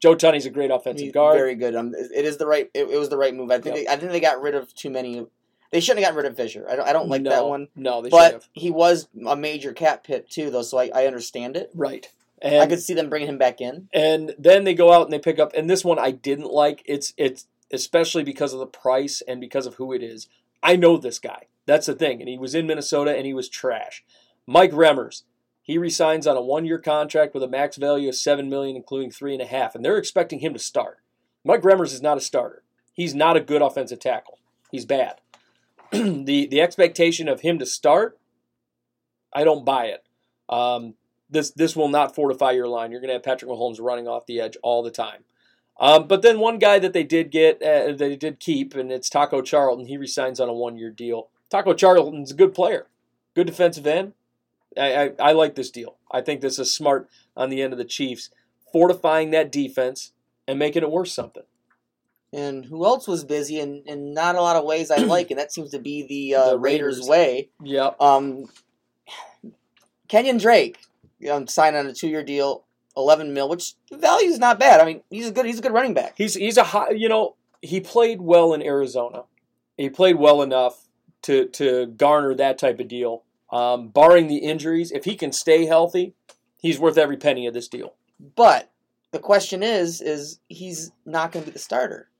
Joe 0.00 0.14
Thuney's 0.14 0.46
a 0.46 0.50
great 0.50 0.70
offensive 0.70 1.06
He's 1.06 1.12
guard. 1.12 1.36
very 1.36 1.54
good. 1.54 1.74
Um, 1.74 1.92
it 1.94 2.24
is 2.24 2.36
the 2.36 2.46
right. 2.46 2.70
It, 2.74 2.88
it 2.88 2.98
was 2.98 3.08
the 3.08 3.16
right 3.16 3.34
move. 3.34 3.50
I 3.50 3.60
think. 3.60 3.76
Yep. 3.76 3.86
They, 3.86 3.88
I 3.88 3.96
think 3.96 4.12
they 4.12 4.20
got 4.20 4.40
rid 4.40 4.54
of 4.54 4.72
too 4.74 4.90
many. 4.90 5.26
They 5.70 5.80
shouldn't 5.80 6.04
have 6.04 6.14
gotten 6.14 6.24
rid 6.24 6.30
of 6.30 6.36
Fisher. 6.36 6.66
I 6.68 6.76
don't. 6.76 6.88
I 6.88 6.92
don't 6.92 7.08
like 7.08 7.22
no, 7.22 7.30
that 7.30 7.46
one. 7.46 7.68
No, 7.76 8.00
they 8.00 8.08
should 8.08 8.16
But 8.16 8.32
have. 8.32 8.48
he 8.52 8.70
was 8.70 9.08
a 9.26 9.36
major 9.36 9.72
cap 9.72 10.06
hit 10.06 10.30
too, 10.30 10.50
though. 10.50 10.62
So 10.62 10.78
I, 10.78 10.90
I 10.94 11.06
understand 11.06 11.56
it. 11.56 11.70
Right. 11.74 12.10
I 12.42 12.66
could 12.66 12.80
see 12.80 12.94
them 12.94 13.08
bringing 13.10 13.28
him 13.28 13.38
back 13.38 13.60
in. 13.60 13.88
and 13.92 14.32
then 14.38 14.62
they 14.64 14.72
go 14.74 14.92
out 14.92 15.02
and 15.02 15.12
they 15.12 15.18
pick 15.18 15.40
up 15.40 15.50
and 15.56 15.68
this 15.68 15.84
one 15.84 15.98
I 15.98 16.12
didn't 16.12 16.52
like. 16.52 16.82
It's 16.86 17.12
it's 17.16 17.46
especially 17.72 18.22
because 18.22 18.52
of 18.52 18.60
the 18.60 18.66
price 18.66 19.22
and 19.26 19.40
because 19.40 19.66
of 19.66 19.74
who 19.74 19.92
it 19.92 20.02
is. 20.02 20.28
I 20.62 20.76
know 20.76 20.96
this 20.96 21.18
guy. 21.18 21.48
That's 21.66 21.86
the 21.86 21.94
thing. 21.94 22.20
And 22.20 22.28
he 22.28 22.38
was 22.38 22.54
in 22.54 22.66
Minnesota 22.66 23.14
and 23.14 23.26
he 23.26 23.34
was 23.34 23.48
trash. 23.48 24.04
Mike 24.46 24.72
Remmers. 24.72 25.24
He 25.62 25.76
resigns 25.76 26.26
on 26.26 26.34
a 26.34 26.40
one-year 26.40 26.78
contract 26.78 27.34
with 27.34 27.42
a 27.42 27.48
max 27.48 27.76
value 27.76 28.08
of 28.08 28.14
seven 28.14 28.48
million, 28.48 28.74
including 28.74 29.10
three 29.10 29.34
and 29.34 29.42
a 29.42 29.46
half, 29.46 29.74
and 29.74 29.84
they're 29.84 29.98
expecting 29.98 30.38
him 30.38 30.54
to 30.54 30.58
start. 30.58 31.00
Mike 31.44 31.60
Remmers 31.60 31.92
is 31.92 32.00
not 32.00 32.16
a 32.16 32.22
starter. 32.22 32.62
He's 32.94 33.14
not 33.14 33.36
a 33.36 33.40
good 33.40 33.60
offensive 33.60 33.98
tackle. 34.00 34.38
He's 34.70 34.86
bad. 34.86 35.20
the 35.92 36.46
the 36.46 36.60
expectation 36.60 37.28
of 37.28 37.40
him 37.40 37.58
to 37.58 37.66
start, 37.66 38.18
I 39.32 39.44
don't 39.44 39.64
buy 39.64 39.86
it. 39.86 40.04
Um, 40.48 40.94
this 41.30 41.50
this 41.50 41.76
will 41.76 41.88
not 41.88 42.14
fortify 42.14 42.52
your 42.52 42.68
line. 42.68 42.90
You're 42.90 43.00
going 43.00 43.08
to 43.08 43.14
have 43.14 43.22
Patrick 43.22 43.50
Mahomes 43.50 43.80
running 43.80 44.08
off 44.08 44.26
the 44.26 44.40
edge 44.40 44.56
all 44.62 44.82
the 44.82 44.90
time. 44.90 45.24
Um, 45.80 46.08
but 46.08 46.22
then 46.22 46.40
one 46.40 46.58
guy 46.58 46.78
that 46.80 46.92
they 46.92 47.04
did 47.04 47.30
get, 47.30 47.62
uh, 47.62 47.92
they 47.92 48.16
did 48.16 48.40
keep, 48.40 48.74
and 48.74 48.90
it's 48.90 49.08
Taco 49.08 49.42
Charlton. 49.42 49.86
He 49.86 49.96
resigns 49.96 50.40
on 50.40 50.48
a 50.48 50.52
one-year 50.52 50.90
deal. 50.90 51.28
Taco 51.50 51.72
Charlton's 51.72 52.32
a 52.32 52.34
good 52.34 52.52
player, 52.52 52.88
good 53.34 53.46
defensive 53.46 53.86
end. 53.86 54.14
I, 54.76 54.96
I, 54.96 55.12
I 55.20 55.32
like 55.32 55.54
this 55.54 55.70
deal. 55.70 55.96
I 56.10 56.20
think 56.20 56.40
this 56.40 56.58
is 56.58 56.74
smart 56.74 57.08
on 57.36 57.48
the 57.48 57.62
end 57.62 57.72
of 57.72 57.78
the 57.78 57.84
Chiefs, 57.84 58.30
fortifying 58.72 59.30
that 59.30 59.52
defense 59.52 60.12
and 60.48 60.58
making 60.58 60.82
it 60.82 60.90
worth 60.90 61.08
something. 61.08 61.44
And 62.32 62.64
who 62.64 62.84
else 62.84 63.08
was 63.08 63.24
busy 63.24 63.58
and 63.58 63.86
in 63.86 64.12
not 64.12 64.34
a 64.34 64.42
lot 64.42 64.56
of 64.56 64.64
ways 64.64 64.90
I 64.90 64.96
like, 64.98 65.30
and 65.30 65.38
that 65.38 65.52
seems 65.52 65.70
to 65.70 65.78
be 65.78 66.06
the, 66.06 66.34
uh, 66.38 66.50
The 66.50 66.58
Raiders. 66.58 66.96
Raiders. 66.96 67.08
way. 67.08 67.48
Yep. 67.62 68.00
Um, 68.00 68.50
Kenyon 70.08 70.36
Drake 70.36 70.78
um, 71.30 71.46
signed 71.46 71.76
on 71.76 71.86
a 71.86 71.94
two-year 71.94 72.22
deal, 72.22 72.64
eleven 72.96 73.32
mil, 73.32 73.48
which 73.48 73.74
the 73.90 73.96
value 73.96 74.28
is 74.28 74.38
not 74.38 74.58
bad. 74.58 74.80
I 74.80 74.84
mean, 74.84 75.02
he's 75.10 75.28
a 75.28 75.32
good 75.32 75.46
he's 75.46 75.58
a 75.58 75.62
good 75.62 75.72
running 75.72 75.94
back. 75.94 76.14
He's 76.16 76.34
he's 76.34 76.56
a 76.56 76.64
high, 76.64 76.90
you 76.90 77.08
know 77.08 77.36
he 77.62 77.80
played 77.80 78.20
well 78.20 78.54
in 78.54 78.62
Arizona. 78.62 79.24
He 79.76 79.88
played 79.90 80.16
well 80.16 80.42
enough 80.42 80.86
to 81.22 81.46
to 81.48 81.86
garner 81.86 82.34
that 82.34 82.58
type 82.58 82.80
of 82.80 82.88
deal. 82.88 83.24
Um, 83.50 83.88
barring 83.88 84.28
the 84.28 84.38
injuries, 84.38 84.92
if 84.92 85.04
he 85.04 85.16
can 85.16 85.32
stay 85.32 85.64
healthy, 85.64 86.14
he's 86.60 86.78
worth 86.78 86.98
every 86.98 87.16
penny 87.16 87.46
of 87.46 87.54
this 87.54 87.68
deal. 87.68 87.94
But 88.36 88.70
the 89.10 89.18
question 89.18 89.62
is, 89.62 90.02
is 90.02 90.38
he's 90.48 90.92
not 91.06 91.32
going 91.32 91.44
to 91.44 91.50
be 91.50 91.54
the 91.54 91.58
starter. 91.58 92.10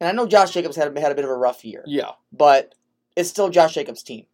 And 0.00 0.08
I 0.08 0.12
know 0.12 0.26
Josh 0.26 0.50
Jacobs 0.52 0.76
had 0.76 0.96
had 0.98 1.12
a 1.12 1.14
bit 1.14 1.24
of 1.24 1.30
a 1.30 1.36
rough 1.36 1.64
year, 1.64 1.82
Yeah, 1.86 2.12
but 2.32 2.74
it's 3.16 3.28
still 3.30 3.48
Josh 3.48 3.74
Jacobs' 3.74 4.02
team. 4.02 4.26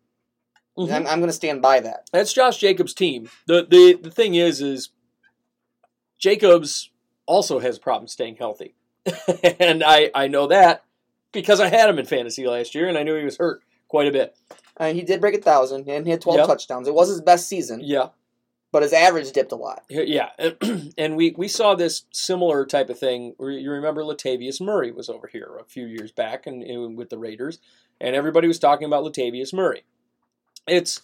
Mhm. 0.76 0.90
I'm, 0.92 1.06
I'm 1.06 1.18
going 1.20 1.28
to 1.28 1.32
stand 1.34 1.60
by 1.62 1.80
that. 1.80 2.08
that's 2.12 2.32
Josh 2.32 2.58
Jacobs' 2.58 2.94
team. 2.94 3.28
the 3.46 3.66
the 3.68 3.94
The 4.02 4.10
thing 4.10 4.34
is, 4.34 4.60
is 4.60 4.90
Jacobs 6.18 6.90
also 7.26 7.58
has 7.58 7.78
problems 7.78 8.12
staying 8.12 8.36
healthy, 8.36 8.74
and 9.60 9.82
I 9.84 10.10
I 10.14 10.28
know 10.28 10.46
that 10.48 10.84
because 11.32 11.60
I 11.60 11.68
had 11.68 11.88
him 11.88 11.98
in 11.98 12.06
fantasy 12.06 12.46
last 12.46 12.74
year, 12.74 12.88
and 12.88 12.96
I 12.98 13.02
knew 13.02 13.14
he 13.16 13.24
was 13.24 13.36
hurt 13.38 13.62
quite 13.88 14.08
a 14.08 14.12
bit. 14.12 14.36
Mean, 14.80 14.94
he 14.96 15.02
did 15.02 15.20
break 15.20 15.34
a 15.34 15.40
thousand 15.40 15.88
and 15.88 16.04
he 16.06 16.10
had 16.10 16.20
12 16.20 16.38
Yep. 16.38 16.46
touchdowns. 16.46 16.88
It 16.88 16.94
was 16.94 17.08
his 17.08 17.20
best 17.20 17.46
season, 17.46 17.80
Yeah, 17.84 18.08
but 18.72 18.82
his 18.82 18.94
average 18.94 19.30
dipped 19.32 19.52
a 19.52 19.56
lot. 19.56 19.84
Yeah, 19.88 20.30
and 20.98 21.14
we 21.14 21.34
we 21.36 21.46
saw 21.46 21.74
this 21.74 22.04
similar 22.10 22.64
type 22.66 22.88
of 22.88 22.98
thing. 22.98 23.34
You 23.38 23.70
remember 23.70 24.02
Latavius 24.02 24.60
Murray 24.60 24.90
was 24.90 25.08
over 25.08 25.28
here 25.28 25.58
a 25.60 25.64
few 25.64 25.86
years 25.86 26.10
back, 26.10 26.46
and, 26.46 26.62
and 26.62 26.96
with 26.96 27.10
the 27.10 27.18
Raiders, 27.18 27.58
and 28.00 28.16
everybody 28.16 28.48
was 28.48 28.58
talking 28.58 28.86
about 28.86 29.04
Latavius 29.04 29.52
Murray. 29.52 29.84
It's 30.66 31.00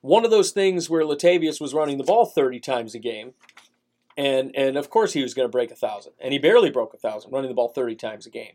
one 0.00 0.24
of 0.24 0.30
those 0.30 0.52
things 0.52 0.88
where 0.88 1.02
Latavius 1.02 1.60
was 1.60 1.74
running 1.74 1.98
the 1.98 2.04
ball 2.04 2.24
thirty 2.24 2.60
times 2.60 2.94
a 2.94 3.00
game, 3.00 3.34
and 4.16 4.54
and 4.54 4.76
of 4.76 4.88
course 4.88 5.12
he 5.12 5.22
was 5.22 5.34
going 5.34 5.48
to 5.48 5.52
break 5.52 5.72
a 5.72 5.76
thousand, 5.76 6.12
and 6.20 6.32
he 6.32 6.38
barely 6.38 6.70
broke 6.70 6.94
a 6.94 6.98
thousand 6.98 7.32
running 7.32 7.50
the 7.50 7.54
ball 7.54 7.68
thirty 7.68 7.96
times 7.96 8.24
a 8.24 8.30
game. 8.30 8.54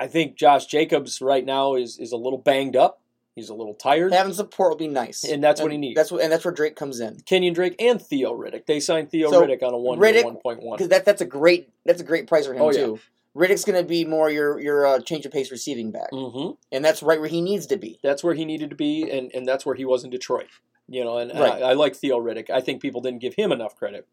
I 0.00 0.08
think 0.08 0.36
Josh 0.36 0.66
Jacobs 0.66 1.20
right 1.20 1.44
now 1.44 1.76
is 1.76 1.98
is 1.98 2.10
a 2.10 2.16
little 2.16 2.38
banged 2.38 2.74
up. 2.74 3.00
He's 3.36 3.48
a 3.48 3.54
little 3.54 3.74
tired. 3.74 4.12
Having 4.12 4.34
support 4.34 4.70
will 4.70 4.76
be 4.76 4.86
nice, 4.86 5.24
And 5.24 5.42
that's 5.42 5.60
what 5.60 5.72
he 5.72 5.76
needs. 5.78 5.96
That's 5.96 6.12
what, 6.12 6.22
and 6.22 6.30
that's 6.30 6.44
where 6.44 6.54
Drake 6.54 6.76
comes 6.76 7.00
in. 7.00 7.18
Kenyon 7.26 7.52
Drake 7.52 7.74
and 7.80 8.00
Theo 8.00 8.32
Riddick. 8.36 8.66
They 8.66 8.78
signed 8.78 9.10
Theo 9.10 9.30
So, 9.30 9.44
Riddick 9.44 9.62
on 9.62 9.74
a 9.74 9.78
one 9.78 9.98
Riddick- 9.98 10.24
one 10.24 10.36
point 10.36 10.62
one. 10.62 10.76
Because 10.76 10.88
that 10.90 11.04
that's 11.04 11.20
a 11.20 11.24
great 11.26 11.68
that's 11.84 12.00
a 12.00 12.04
great 12.04 12.28
price 12.28 12.46
for 12.46 12.54
him 12.54 12.62
Oh, 12.62 12.70
yeah. 12.70 12.78
too. 12.78 13.00
Riddick's 13.36 13.64
going 13.64 13.82
to 13.82 13.86
be 13.88 14.04
more 14.04 14.30
your 14.30 14.60
your 14.60 14.86
uh, 14.86 15.00
change 15.00 15.26
of 15.26 15.32
pace 15.32 15.50
receiving 15.50 15.90
back, 15.90 16.10
hmm 16.12 16.50
and 16.70 16.84
that's 16.84 17.02
right 17.02 17.18
where 17.18 17.28
he 17.28 17.40
needs 17.40 17.66
to 17.66 17.76
be. 17.76 17.98
That's 18.04 18.22
where 18.22 18.34
he 18.34 18.44
needed 18.44 18.70
to 18.70 18.76
be, 18.76 19.10
and, 19.10 19.32
and 19.34 19.44
that's 19.48 19.66
where 19.66 19.74
he 19.74 19.84
was 19.84 20.04
in 20.04 20.10
Detroit. 20.10 20.46
You 20.88 21.02
know, 21.02 21.18
and 21.18 21.32
Right. 21.32 21.60
I, 21.60 21.70
I 21.70 21.72
like 21.72 21.96
Theo 21.96 22.20
Riddick. 22.20 22.48
I 22.50 22.60
think 22.60 22.80
people 22.80 23.00
didn't 23.00 23.20
give 23.20 23.34
him 23.34 23.50
enough 23.50 23.74
credit. 23.74 24.06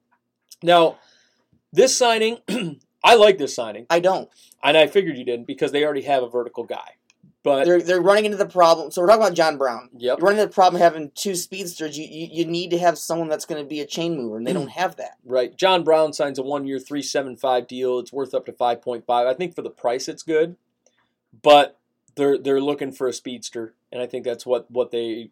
Now, 0.64 0.98
this 1.72 1.96
signing, 1.96 2.40
I 3.04 3.14
like 3.16 3.38
this 3.38 3.54
signing, 3.54 3.86
I 3.92 4.00
don't. 4.00 4.30
and 4.64 4.76
I 4.76 4.88
figured 4.88 5.18
you 5.18 5.26
didn't 5.26 5.46
because 5.46 5.72
they 5.72 5.84
already 5.84 6.02
have 6.04 6.24
a 6.24 6.30
vertical 6.30 6.64
guy. 6.64 6.96
But 7.44 7.66
They're 7.66 7.82
they're 7.82 8.02
running 8.02 8.26
into 8.26 8.38
the 8.38 8.46
problem. 8.46 8.92
So 8.92 9.02
we're 9.02 9.08
talking 9.08 9.24
about 9.24 9.34
John 9.34 9.58
Brown. 9.58 9.90
yep, 9.98 10.20
You're 10.20 10.26
running 10.28 10.40
into 10.42 10.50
the 10.50 10.54
problem 10.54 10.80
having 10.80 11.12
two 11.16 11.34
speedsters. 11.36 11.98
You, 11.98 12.06
you 12.08 12.28
you 12.32 12.46
need 12.46 12.70
to 12.70 12.78
have 12.78 13.00
someone 13.00 13.30
that's 13.30 13.46
going 13.46 13.64
to 13.64 13.68
be 13.68 13.80
a 13.80 13.86
chain 13.88 14.16
mover, 14.16 14.38
and 14.38 14.46
they 14.46 14.54
don't 14.54 14.70
have 14.82 14.98
that. 14.98 15.14
right. 15.26 15.56
John 15.58 15.84
Brown 15.84 16.14
signs 16.14 16.38
a 16.38 16.44
three 16.80 17.02
seven 17.02 17.36
five 17.36 17.68
deal. 17.68 17.98
It's 17.98 18.14
worth 18.14 18.36
up 18.36 18.46
to 18.46 18.54
five 18.54 18.82
point 18.84 19.08
five. 19.08 19.26
I 19.26 19.34
think 19.34 19.56
for 19.56 19.64
the 19.64 19.72
price, 19.72 20.08
it's 20.08 20.22
good, 20.22 20.56
but 21.42 21.80
they're 22.16 22.38
they're 22.38 22.62
looking 22.62 22.92
for 22.92 23.08
a 23.08 23.14
speedster, 23.14 23.74
and 23.92 24.02
I 24.02 24.06
think 24.06 24.24
that's 24.24 24.46
what 24.46 24.70
what 24.70 24.92
they 24.92 25.32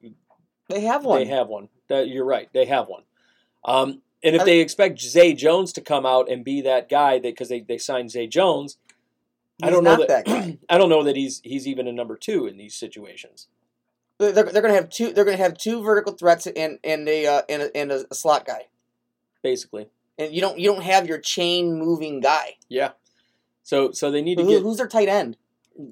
They 0.68 0.82
have 0.82 1.06
one. 1.06 1.20
They 1.20 1.26
have 1.26 1.48
one. 1.48 1.70
That 1.90 2.08
you're 2.08 2.26
right. 2.26 2.50
They 2.54 2.66
have 2.66 2.88
one. 2.88 3.04
Um, 3.64 4.02
and 4.24 4.36
if 4.36 4.42
I- 4.42 4.46
they 4.46 4.60
expect 4.62 5.00
Zay 5.00 5.34
Jones 5.34 5.74
to 5.74 5.82
come 5.82 6.06
out 6.06 6.30
and 6.30 6.44
be 6.44 6.62
that 6.62 6.90
guy, 6.90 7.20
because 7.20 7.50
they, 7.50 7.60
they 7.62 7.78
signed 7.78 8.12
Zay 8.12 8.28
Jones, 8.28 8.78
I 9.62 9.70
don't 9.70 9.84
know 9.84 9.98
that, 9.98 10.08
that 10.08 10.26
guy. 10.26 10.58
I 10.70 10.78
don't 10.78 10.90
know 10.90 11.04
that 11.04 11.16
he's 11.16 11.42
he's 11.44 11.68
even 11.68 11.88
a 11.88 11.92
number 11.92 12.16
two 12.16 12.48
in 12.48 12.58
these 12.58 12.76
situations. 12.76 13.48
They're, 14.18 14.32
they're 14.34 14.44
going 14.44 14.74
to 14.74 14.74
have 14.74 14.90
two. 14.90 15.14
They're 15.14 15.24
going 15.24 15.38
to 15.38 15.44
have 15.44 15.58
two 15.58 15.82
vertical 15.82 16.14
threats 16.14 16.46
and 16.48 16.80
and 16.84 17.08
a 17.08 17.26
uh, 17.26 17.42
and 17.48 17.62
a, 17.64 17.78
and 17.78 17.92
a, 17.92 18.14
slot 18.14 18.46
guy. 18.46 18.68
Basically, 19.42 19.88
And 20.18 20.34
you 20.34 20.42
don't 20.42 20.60
you 20.60 20.70
don't 20.70 20.84
have 20.84 21.08
your 21.08 21.20
chain 21.20 21.80
moving 21.80 22.20
guy. 22.20 22.58
yeah. 22.68 22.92
So 23.64 23.92
so 23.92 24.12
they 24.12 24.22
need 24.22 24.38
to 24.38 24.44
Who, 24.44 24.50
get. 24.50 24.62
who's 24.64 24.78
their 24.78 24.88
tight 24.88 25.08
end? 25.08 25.38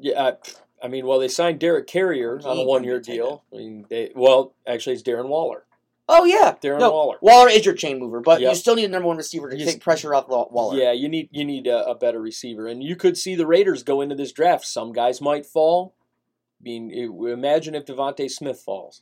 Yeah, 0.02 0.22
uh, 0.22 0.36
I 0.84 0.88
mean, 0.90 1.06
well, 1.06 1.20
they 1.20 1.28
signed 1.28 1.60
Derek 1.60 1.88
Carrier 1.88 2.40
on 2.44 2.58
a 2.58 2.64
one-year 2.64 3.00
deal. 3.00 3.44
I 3.54 3.58
mean, 3.58 3.86
they 3.90 4.12
well, 4.16 4.54
actually, 4.66 4.94
it's 4.94 5.04
Darren 5.04 5.28
Waller. 5.28 5.64
Oh 6.10 6.24
yeah, 6.24 6.56
Darren 6.62 6.80
no, 6.80 6.92
Waller. 6.92 7.18
Waller 7.22 7.50
is 7.50 7.66
your 7.66 7.76
chain 7.76 8.00
mover, 8.00 8.22
but 8.22 8.40
Yep. 8.40 8.50
you 8.50 8.56
still 8.56 8.76
need 8.76 8.86
a 8.86 8.90
number 8.90 9.08
one 9.08 9.18
receiver 9.18 9.50
to 9.50 9.58
You 9.58 9.66
take 9.66 9.76
s- 9.76 9.84
pressure 9.84 10.14
off 10.16 10.30
Wa- 10.30 10.48
Waller. 10.50 10.78
Yeah, 10.78 10.94
you 10.94 11.10
need 11.10 11.28
you 11.32 11.44
need 11.44 11.68
a, 11.68 11.86
a 11.90 11.96
better 11.96 12.22
receiver, 12.22 12.66
and 12.68 12.82
you 12.82 12.96
could 12.96 13.18
see 13.18 13.36
the 13.36 13.46
Raiders 13.48 13.84
go 13.84 14.00
into 14.02 14.16
this 14.16 14.32
draft. 14.32 14.66
Some 14.66 14.94
guys 14.94 15.20
might 15.20 15.46
fall. 15.46 15.94
I 16.62 16.64
mean, 16.64 16.90
imagine 16.92 17.76
if 17.76 17.86
DeVonta 17.86 18.32
Smith 18.32 18.60
falls. 18.60 19.02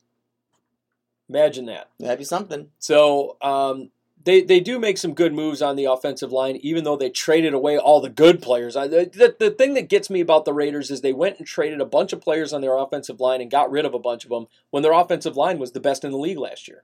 Imagine 1.30 1.66
that. 1.68 1.90
that'd 2.00 2.20
be 2.20 2.26
something. 2.26 2.70
So 2.80 3.38
um, 3.42 3.90
they 4.24 4.42
they 4.42 4.60
do 4.60 4.78
make 4.80 4.98
some 4.98 5.14
good 5.14 5.34
moves 5.34 5.62
on 5.62 5.76
the 5.76 5.86
offensive 5.86 6.32
line, 6.32 6.56
even 6.58 6.84
though 6.84 6.98
they 6.98 7.10
traded 7.10 7.54
away 7.54 7.78
all 7.78 8.02
the 8.02 8.10
good 8.10 8.42
players. 8.42 8.76
I, 8.76 8.88
the 8.88 9.36
the 9.40 9.52
thing 9.52 9.74
that 9.76 9.90
gets 9.90 10.10
me 10.10 10.22
about 10.22 10.46
the 10.46 10.54
Raiders 10.54 10.92
is 10.92 11.02
they 11.02 11.14
went 11.14 11.38
and 11.38 11.48
traded 11.48 11.82
a 11.82 11.86
bunch 11.86 12.14
of 12.14 12.22
players 12.22 12.52
on 12.54 12.62
their 12.62 12.76
offensive 12.78 13.20
line 13.20 13.42
and 13.42 13.50
got 13.50 13.72
rid 13.72 13.86
of 13.86 13.94
a 13.94 14.00
bunch 14.00 14.24
of 14.24 14.30
them 14.32 14.48
when 14.72 14.84
their 14.84 14.92
offensive 14.94 15.38
line 15.38 15.58
was 15.60 15.72
the 15.72 15.80
best 15.80 16.04
in 16.04 16.12
the 16.12 16.18
league 16.18 16.38
last 16.40 16.68
year. 16.68 16.84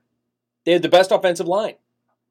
They 0.64 0.72
had 0.72 0.82
the 0.82 0.88
best 0.88 1.10
offensive 1.10 1.48
line, 1.48 1.74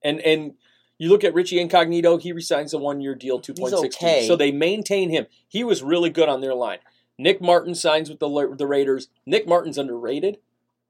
and 0.03 0.19
and 0.21 0.53
you 0.97 1.09
look 1.09 1.23
at 1.23 1.33
Richie 1.33 1.59
Incognito, 1.59 2.17
he 2.17 2.31
resigns 2.31 2.73
a 2.73 2.77
one 2.77 3.01
year 3.01 3.15
deal, 3.15 3.39
two 3.39 3.53
point 3.53 3.73
six 3.77 3.95
okay. 3.97 4.27
So 4.27 4.35
they 4.35 4.51
maintain 4.51 5.09
him. 5.09 5.25
He 5.47 5.63
was 5.63 5.81
really 5.83 6.09
good 6.09 6.29
on 6.29 6.41
their 6.41 6.53
line. 6.53 6.79
Nick 7.17 7.41
Martin 7.41 7.75
signs 7.75 8.09
with 8.09 8.19
the 8.19 8.55
the 8.57 8.67
Raiders. 8.67 9.09
Nick 9.25 9.47
Martin's 9.47 9.77
underrated. 9.77 10.37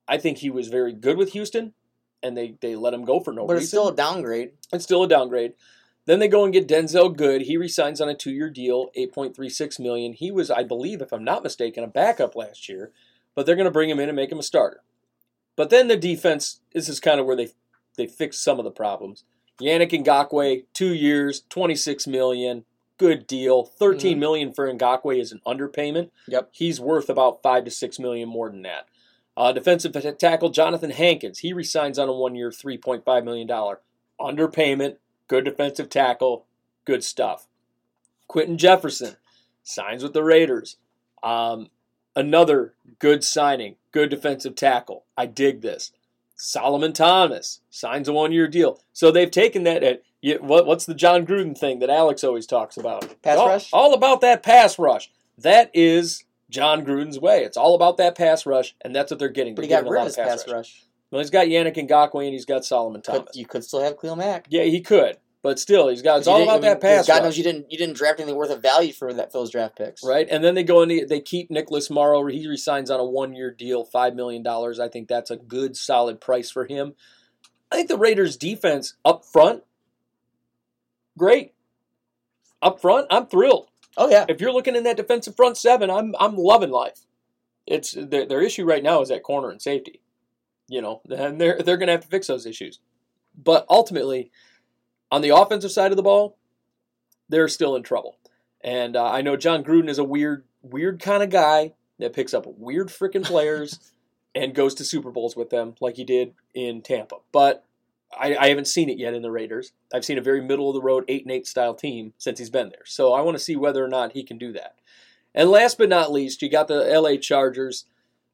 I 0.08 0.18
think 0.18 0.40
he 0.40 0.50
was 0.50 0.68
very 0.68 0.94
good 0.94 1.18
with 1.18 1.32
Houston, 1.34 1.74
and 2.22 2.36
they, 2.38 2.56
they 2.60 2.76
let 2.76 2.94
him 2.94 3.06
go 3.06 3.20
for 3.20 3.32
no 3.32 3.44
reason. 3.44 3.48
but 3.48 3.58
it's 3.58 3.68
still 3.68 3.88
a 3.88 3.96
downgrade. 3.96 4.52
It's 4.74 4.84
still 4.84 5.04
a 5.04 5.08
downgrade. 5.08 5.54
Then 6.06 6.20
they 6.20 6.28
go 6.28 6.44
and 6.44 6.52
get 6.52 6.68
Denzelle 6.68 7.16
Good. 7.16 7.44
He 7.44 7.58
resigns 7.58 8.02
on 8.02 8.10
a 8.10 8.16
two-year 8.16 8.50
deal, 8.50 8.90
eight 8.96 9.14
point 9.14 9.36
three 9.36 9.50
six 9.50 9.80
million. 9.80 10.14
He 10.14 10.32
was, 10.32 10.50
I 10.52 10.64
believe, 10.64 11.02
if 11.02 11.14
I'm 11.14 11.24
not 11.24 11.44
mistaken, 11.44 11.84
a 11.84 11.88
backup 11.88 12.36
last 12.36 12.68
year, 12.68 12.92
but 13.36 13.46
they're 13.46 13.56
going 13.56 13.66
to 13.66 13.72
bring 13.72 13.90
him 13.90 14.00
in 14.00 14.10
and 14.10 14.16
make 14.16 14.32
him 14.32 14.40
a 14.40 14.44
starter. 14.44 14.82
But 15.62 15.70
then 15.70 15.90
the 15.90 15.96
defense. 15.96 16.60
This 16.74 16.90
is 16.90 17.00
kind 17.00 17.20
of 17.20 17.28
where 17.28 17.36
they 17.36 17.50
they 17.96 18.08
fix 18.08 18.40
some 18.40 18.58
of 18.58 18.66
the 18.66 18.72
problems. 18.72 19.26
Yannick 19.62 19.92
Ngakoue, 19.92 20.64
two 20.74 20.92
years, 20.96 21.44
twenty 21.50 21.76
six 21.76 22.08
million, 22.08 22.66
good 22.98 23.28
deal. 23.28 23.64
Thirteen 23.66 24.18
Mhm. 24.18 24.22
million 24.22 24.54
for 24.54 24.74
Ngakoue 24.74 25.20
is 25.22 25.32
an 25.32 25.40
underpayment. 25.46 26.10
Yep. 26.28 26.50
He's 26.52 26.82
worth 26.82 27.10
about 27.12 27.44
five 27.44 27.64
to 27.66 27.70
six 27.70 28.00
million 28.00 28.28
more 28.28 28.50
than 28.50 28.64
that. 28.64 28.88
Uh, 29.38 29.52
defensive 29.52 29.94
tackle 30.18 30.50
Jonathan 30.50 30.90
Hankins, 30.90 31.38
he 31.38 31.54
resigns 31.54 32.00
on 32.00 32.10
a 32.10 32.12
one-year, 32.12 32.52
three 32.52 32.80
point 32.80 33.06
five 33.06 33.24
million 33.24 33.46
dollar 33.46 33.82
underpayment. 34.20 34.98
Good 35.28 35.46
defensive 35.46 35.90
tackle, 35.90 36.48
good 36.86 37.04
stuff. 37.04 37.48
Quinton 38.28 38.58
Jefferson 38.58 39.16
signs 39.62 40.02
with 40.02 40.14
the 40.14 40.24
Raiders. 40.24 40.78
Um, 41.22 41.70
another 42.16 42.74
good 43.00 43.24
signing, 43.24 43.76
good 43.92 44.10
defensive 44.10 44.56
tackle. 44.56 45.06
I 45.18 45.26
dig 45.26 45.62
this. 45.62 45.92
Solomon 46.36 46.94
Thomas 46.94 47.60
signs 47.70 48.08
a 48.08 48.14
one-year 48.14 48.48
deal. 48.48 48.80
So 48.94 49.12
they've 49.12 49.30
taken 49.30 49.64
that. 49.64 49.84
At, 49.84 50.02
you, 50.22 50.38
what, 50.40 50.66
what's 50.66 50.86
the 50.86 50.96
Jon 50.96 51.26
Gruden 51.26 51.58
thing 51.58 51.80
that 51.80 51.90
Alex 51.90 52.24
always 52.24 52.48
talks 52.48 52.78
about? 52.78 53.22
Pass 53.22 53.38
all, 53.38 53.48
rush? 53.48 53.70
All 53.72 53.94
about 53.94 54.22
that 54.22 54.42
pass 54.42 54.80
rush. 54.80 55.12
That 55.38 55.70
is 55.74 56.24
Jon 56.50 56.84
Gruden's 56.86 57.20
way. 57.20 57.44
It's 57.44 57.58
all 57.58 57.76
about 57.76 57.98
that 57.98 58.18
pass 58.18 58.46
rush, 58.46 58.76
and 58.82 58.96
that's 58.96 59.12
what 59.12 59.20
they're 59.20 59.30
getting. 59.30 59.56
But 59.56 59.68
They're 59.68 59.80
he 59.80 59.84
got 59.84 59.90
rid 59.90 60.02
of 60.02 60.08
his 60.08 60.16
pass 60.16 60.48
rush. 60.52 60.84
Well, 61.12 61.20
he's 61.20 61.30
got 61.30 61.48
Yannick 61.48 61.76
Ngakoue 61.76 62.24
and 62.24 62.34
he's 62.34 62.46
got 62.46 62.64
Solomon 62.64 63.02
Thomas. 63.02 63.24
But 63.26 63.36
you 63.36 63.46
could 63.46 63.64
still 63.66 63.84
have 63.84 64.00
Khalil 64.00 64.16
Mack. 64.16 64.48
Yeah, 64.50 64.64
he 64.64 64.80
could, 64.80 65.18
but 65.44 65.60
still, 65.60 65.88
he's 65.88 66.02
got. 66.02 66.20
It's 66.20 66.28
all 66.28 66.44
about 66.44 66.52
I 66.52 66.56
mean, 66.56 66.62
that 66.62 66.82
pass. 66.82 67.08
God 67.08 67.16
rush, 67.16 67.24
knows 67.24 67.38
you 67.38 67.44
didn't 67.44 67.72
you 67.72 67.78
didn't 67.78 67.96
draft 67.96 68.20
anything 68.20 68.36
worth 68.36 68.52
of 68.52 68.62
value 68.62 68.94
for 68.94 69.12
that 69.14 69.34
those 69.34 69.50
draft 69.50 69.76
picks. 69.78 70.04
right? 70.04 70.28
And 70.30 70.44
then 70.44 70.54
they 70.56 70.64
go 70.64 70.82
and 70.82 70.92
they, 70.92 71.04
they 71.04 71.20
keep 71.20 71.50
Nicholas 71.50 71.90
Morrow. 71.90 72.26
He 72.28 72.48
resigns 72.48 72.92
on 72.92 73.00
a 73.00 73.06
one-year 73.06 73.52
deal, 73.52 73.84
five 73.84 74.16
million 74.16 74.44
dollars. 74.44 74.80
I 74.80 74.88
think 74.88 75.08
that's 75.08 75.32
a 75.32 75.38
good, 75.38 75.76
solid 75.76 76.22
price 76.22 76.52
for 76.52 76.66
him. 76.66 76.94
I 77.72 77.76
think 77.76 77.88
the 77.88 77.98
Raiders' 77.98 78.38
defense 78.38 78.96
up 79.04 79.26
front, 79.26 79.64
great. 81.18 81.54
up 82.62 82.80
front, 82.82 83.08
I'm 83.10 83.28
thrilled. 83.28 83.70
Oh 83.98 84.10
yeah. 84.10 84.26
If 84.30 84.40
you're 84.42 84.54
looking 84.54 84.76
in 84.76 84.84
that 84.84 84.98
defensive 84.98 85.36
front 85.36 85.58
seven, 85.58 85.90
I'm 85.90 86.14
I'm 86.20 86.36
loving 86.36 86.72
life. 86.72 87.00
It's 87.66 87.94
their, 87.94 88.26
their 88.26 88.42
issue 88.42 88.66
right 88.66 88.84
now 88.84 89.02
is 89.02 89.12
at 89.12 89.24
corner 89.24 89.50
and 89.50 89.62
safety. 89.62 90.02
You 90.68 90.82
know, 90.82 91.02
and 91.10 91.42
they're 91.42 91.60
they're 91.62 91.78
going 91.78 91.88
to 91.88 91.94
have 91.94 92.02
to 92.02 92.08
fix 92.08 92.28
those 92.28 92.46
issues. 92.46 92.80
But 93.36 93.66
ultimately, 93.70 94.32
on 95.12 95.22
the 95.22 95.36
offensive 95.36 95.72
side 95.72 95.92
of 95.92 95.98
the 95.98 96.04
ball, 96.04 96.38
they're 97.30 97.48
still 97.48 97.76
in 97.76 97.84
trouble. 97.84 98.18
And 98.62 98.96
uh, 98.96 99.06
I 99.06 99.22
know 99.22 99.36
Jon 99.36 99.64
Gruden 99.64 99.90
is 99.90 100.00
a 100.00 100.04
weird 100.04 100.46
weird 100.62 101.00
kind 101.00 101.24
of 101.24 101.30
guy 101.30 101.74
that 102.00 102.14
picks 102.14 102.34
up 102.34 102.46
weird 102.46 102.90
freaking 102.90 103.24
players 103.24 103.92
and 104.36 104.56
goes 104.56 104.76
to 104.76 104.86
Super 104.86 105.12
Bowls 105.12 105.36
with 105.36 105.50
them 105.50 105.76
like 105.82 105.96
he 105.96 106.04
did 106.04 106.34
in 106.54 106.82
Tampa. 106.82 107.18
But 107.32 107.66
I, 108.18 108.36
I 108.36 108.48
haven't 108.50 108.68
seen 108.68 108.90
it 108.90 108.98
yet 108.98 109.14
in 109.14 109.22
the 109.22 109.32
Raiders. 109.32 109.74
I've 109.94 110.06
seen 110.06 110.18
a 110.18 110.22
very 110.22 110.42
middle 110.42 110.70
of 110.70 110.76
the 110.76 110.82
road 110.82 111.06
eight 111.08 111.24
and 111.24 111.32
eight 111.32 111.48
style 111.48 111.74
team 111.74 112.14
since 112.18 112.40
he's 112.40 112.50
been 112.50 112.70
there. 112.70 112.86
So 112.86 113.14
I 113.14 113.22
want 113.22 113.38
to 113.38 113.44
see 113.44 113.56
whether 113.56 113.84
or 113.84 113.88
not 113.88 114.14
he 114.14 114.24
can 114.24 114.38
do 114.38 114.52
that. 114.54 114.76
And 115.34 115.50
last 115.50 115.78
but 115.78 115.90
not 115.90 116.12
least, 116.12 116.42
you 116.42 116.50
got 116.50 116.68
the 116.68 116.84
LA 116.84 117.16
Chargers. 117.16 117.86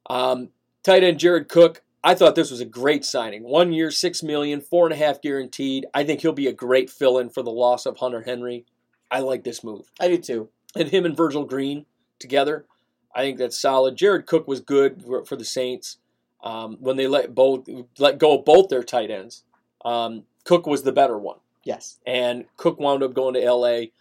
Um, 0.10 0.50
tight 0.84 1.04
end 1.04 1.20
Jared 1.20 1.48
Cook. 1.48 1.84
I 2.08 2.16
thought 2.16 2.36
this 2.36 2.52
was 2.52 2.62
a 2.62 2.66
great 2.66 3.04
signing. 3.04 3.44
One 3.44 3.74
year, 3.74 3.92
six 3.92 4.24
million, 4.24 4.62
four 4.62 4.86
and 4.86 4.94
a 4.94 4.96
half 4.96 5.22
guaranteed. 5.22 5.88
I 5.94 6.06
think 6.06 6.22
he'll 6.22 6.32
be 6.32 6.48
a 6.48 6.54
great 6.54 6.90
fill-in 6.90 7.30
for 7.30 7.44
the 7.44 7.52
loss 7.52 7.86
of 7.86 7.98
Hunter 7.98 8.22
Henry. 8.22 8.64
I 9.12 9.20
like 9.20 9.44
this 9.44 9.62
move. 9.62 9.92
I 10.00 10.08
do 10.08 10.18
too. 10.18 10.50
And 10.74 10.88
him 10.88 11.04
and 11.04 11.18
Virgil 11.18 11.44
Green 11.44 11.86
together, 12.18 12.66
I 13.14 13.24
think 13.24 13.38
that's 13.38 13.60
solid. 13.60 13.98
Jared 13.98 14.26
Cook 14.26 14.48
was 14.48 14.62
good 14.62 15.04
for, 15.26 15.36
the 15.36 15.44
Saints 15.44 15.98
um, 16.42 16.78
when 16.80 16.96
they 16.96 17.08
let 17.08 17.36
both 17.36 17.68
let 18.00 18.20
go 18.20 18.40
of 18.40 18.46
both 18.46 18.70
their 18.70 18.84
tight 18.84 19.12
ends. 19.12 19.44
Um, 19.84 20.24
Cook 20.46 20.66
was 20.66 20.84
the 20.84 20.94
better 20.94 21.18
one, 21.18 21.40
Yes. 21.66 22.00
and 22.08 22.46
Cook 22.56 22.80
wound 22.80 23.04
up 23.04 23.16
going 23.16 23.34
to 23.34 23.44
L.A. 23.44 23.92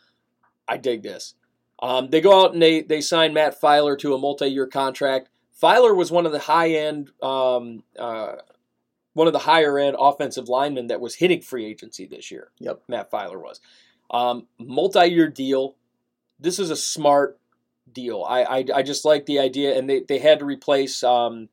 I 0.68 0.76
dig 0.76 1.02
this. 1.02 1.34
Um, 1.82 2.10
they 2.10 2.20
go 2.20 2.44
out 2.44 2.52
and 2.52 2.62
they 2.62 2.82
they 2.82 3.00
sign 3.00 3.34
Matt 3.34 3.60
Feiler 3.60 3.98
to 3.98 4.14
a 4.14 4.18
multi-year 4.18 4.68
contract. 4.68 5.28
Feiler 5.60 5.96
was 5.96 6.10
one 6.10 6.26
of 6.26 6.32
the 6.32 6.38
high-end, 6.38 7.10
um, 7.22 7.82
uh, 7.98 8.36
one 9.14 9.26
of 9.26 9.32
the 9.32 9.40
higher-end 9.40 9.96
offensive 9.98 10.48
linemen 10.48 10.88
that 10.88 11.00
was 11.00 11.14
hitting 11.14 11.40
free 11.40 11.64
agency 11.64 12.06
this 12.06 12.30
year. 12.30 12.48
Yep. 12.58 12.82
Matt 12.88 13.10
Feiler 13.10 13.40
was. 13.40 13.60
Um, 14.10 14.46
multi-year 14.58 15.28
deal. 15.28 15.76
This 16.38 16.58
is 16.58 16.70
a 16.70 16.76
smart 16.76 17.38
deal. 17.90 18.24
I, 18.28 18.42
I 18.42 18.64
I 18.74 18.82
just 18.82 19.04
like 19.04 19.26
the 19.26 19.38
idea, 19.38 19.76
and 19.76 19.88
they, 19.88 20.00
they 20.00 20.18
had 20.18 20.38
to 20.40 20.44
replace 20.44 21.02
um, 21.02 21.48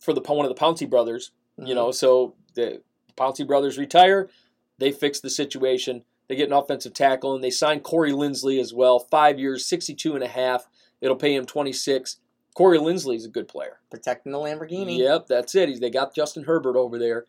for 0.00 0.12
the 0.12 0.20
one 0.20 0.46
of 0.46 0.54
the 0.54 0.60
Pouncey 0.60 0.88
brothers. 0.88 1.32
You 1.58 1.74
know, 1.74 1.90
so 1.90 2.34
the 2.54 2.82
Pouncey 3.16 3.46
brothers 3.46 3.78
retire. 3.78 4.28
They 4.78 4.92
fix 4.92 5.20
the 5.20 5.30
situation. 5.30 6.04
They 6.28 6.36
get 6.36 6.48
an 6.48 6.54
offensive 6.54 6.92
tackle, 6.92 7.34
and 7.34 7.42
they 7.42 7.50
sign 7.50 7.80
Corey 7.80 8.12
Linsley 8.12 8.60
as 8.60 8.74
well. 8.74 8.98
Five 8.98 9.38
years, 9.38 9.64
62 9.66 10.14
and 10.14 10.24
a 10.24 10.28
half. 10.28 10.66
It'll 11.00 11.16
pay 11.16 11.34
him 11.34 11.46
26. 11.46 12.18
Corey 12.56 12.78
Linsley 12.78 13.16
is 13.16 13.26
a 13.26 13.28
good 13.28 13.48
player. 13.48 13.78
protecting 13.90 14.32
the 14.32 14.38
Lamborghini. 14.38 14.96
Yep, 14.98 15.26
that's 15.26 15.54
it. 15.54 15.68
He's- 15.68 15.80
They 15.80 15.90
got 15.90 16.14
Justin 16.14 16.44
Herbert 16.44 16.76
over 16.76 16.98
there. 16.98 17.26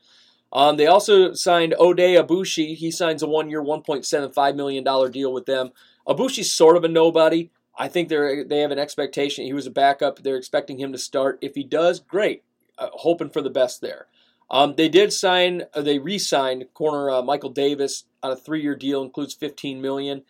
Um, 0.54 0.78
they 0.78 0.88
also 0.88 1.34
signed 1.34 1.76
Oday 1.78 2.16
Aboushi. 2.16 2.76
He 2.76 2.90
signs 2.92 3.22
a 3.22 3.28
one-year, 3.28 3.62
$1.75 3.62 4.56
million 4.56 4.84
deal 5.12 5.34
with 5.34 5.46
them. 5.46 5.72
Aboushi's 6.08 6.54
sort 6.54 6.78
of 6.78 6.86
a 6.86 6.88
nobody. 6.88 7.52
I 7.78 7.90
think 7.90 8.08
they're 8.08 8.44
they 8.46 8.60
have 8.60 8.72
an 8.72 8.80
expectation. 8.80 9.44
He 9.46 9.52
was 9.54 9.68
a 9.68 9.72
backup. 9.72 10.20
They're 10.24 10.38
expecting 10.38 10.80
him 10.80 10.94
to 10.94 10.98
start. 10.98 11.38
If 11.42 11.56
he 11.56 11.64
does, 11.64 12.00
great. 12.00 12.44
Uh, 12.78 12.88
hoping 12.94 13.30
for 13.30 13.42
the 13.42 13.50
best 13.50 13.82
there. 13.82 14.08
Um, 14.50 14.76
they 14.78 14.88
did 14.88 15.12
sign. 15.12 15.64
Uh, 15.74 15.82
they 15.82 16.00
re-signed 16.00 16.66
corner 16.74 17.10
uh, 17.12 17.22
Michael 17.22 17.50
Davis 17.50 18.06
on 18.24 18.32
a 18.32 18.36
three-year 18.38 18.76
deal, 18.76 19.04
includes 19.04 19.34
15 19.34 19.82
million. 19.82 20.24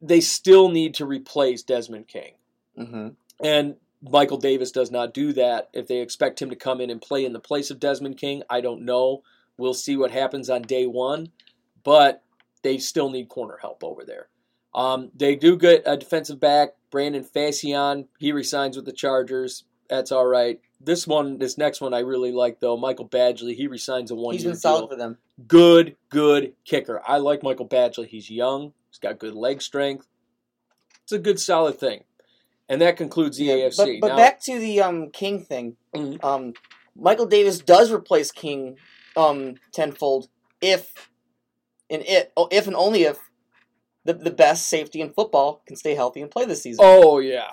They 0.00 0.20
still 0.20 0.68
need 0.68 0.94
to 0.94 1.06
replace 1.06 1.62
Desmond 1.62 2.08
King. 2.08 2.32
hmm 2.76 3.08
And 3.42 3.76
Michael 4.02 4.36
Davis 4.38 4.72
does 4.72 4.90
not 4.90 5.14
do 5.14 5.32
that. 5.34 5.68
If 5.72 5.86
they 5.86 5.98
expect 6.00 6.40
him 6.40 6.50
to 6.50 6.56
come 6.56 6.80
in 6.80 6.90
and 6.90 7.00
play 7.00 7.24
in 7.24 7.32
the 7.32 7.40
place 7.40 7.70
of 7.70 7.80
Desmond 7.80 8.18
King, 8.18 8.42
I 8.50 8.60
don't 8.60 8.84
know. 8.84 9.22
We'll 9.56 9.74
see 9.74 9.96
what 9.96 10.10
happens 10.10 10.48
on 10.50 10.62
day 10.62 10.86
one, 10.86 11.30
but 11.84 12.22
they 12.62 12.78
still 12.78 13.10
need 13.10 13.28
corner 13.28 13.58
help 13.60 13.84
over 13.84 14.04
there. 14.04 14.28
Um, 14.74 15.10
they 15.14 15.36
do 15.36 15.56
get 15.56 15.82
a 15.84 15.96
defensive 15.96 16.40
back, 16.40 16.70
Brandon 16.90 17.24
Facyson. 17.24 18.06
He 18.18 18.32
resigns 18.32 18.76
with 18.76 18.86
the 18.86 18.92
Chargers. 18.92 19.64
That's 19.88 20.10
all 20.10 20.26
right. 20.26 20.60
This 20.80 21.06
one, 21.06 21.38
this 21.38 21.58
next 21.58 21.80
one, 21.80 21.92
I 21.92 22.00
really 22.00 22.32
like 22.32 22.58
though. 22.60 22.76
Michael 22.76 23.08
Badgley. 23.08 23.54
He 23.54 23.66
resigns 23.66 24.10
a 24.10 24.14
He's 24.14 24.22
one-year 24.22 24.50
been 24.52 24.56
solid 24.56 24.80
deal 24.80 24.88
for 24.88 24.96
them. 24.96 25.18
good, 25.46 25.96
good 26.08 26.54
kicker. 26.64 27.02
I 27.06 27.18
like 27.18 27.42
Michael 27.42 27.68
Badgley. 27.68 28.06
He's 28.06 28.30
young. 28.30 28.72
He's 28.90 28.98
got 28.98 29.18
good 29.18 29.34
leg 29.34 29.60
strength. 29.62 30.08
It's 31.04 31.12
a 31.12 31.18
good, 31.18 31.38
solid 31.38 31.78
thing. 31.78 32.04
And 32.72 32.80
that 32.80 32.96
concludes 32.96 33.36
the 33.36 33.44
Yeah, 33.44 33.54
AFC. 33.68 33.76
But, 33.76 34.00
but 34.00 34.08
now, 34.08 34.16
back 34.16 34.40
to 34.44 34.58
the 34.58 34.80
um 34.80 35.10
King 35.10 35.44
thing. 35.44 35.76
Mhm. 35.94 36.24
Um, 36.24 36.54
Michael 36.96 37.26
Davis 37.26 37.58
does 37.58 37.92
replace 37.92 38.32
King 38.32 38.78
um 39.14 39.56
tenfold 39.72 40.28
if 40.62 40.94
and 41.90 42.02
it 42.06 42.32
oh, 42.34 42.48
if 42.50 42.66
and 42.66 42.74
only 42.74 43.02
if 43.02 43.18
the 44.06 44.14
the 44.14 44.30
best 44.30 44.70
safety 44.70 45.02
in 45.02 45.12
football 45.12 45.62
can 45.66 45.76
stay 45.76 45.94
healthy 45.94 46.22
and 46.22 46.30
play 46.30 46.46
this 46.46 46.62
season. 46.62 46.82
oh 46.82 47.18
yeah, 47.18 47.50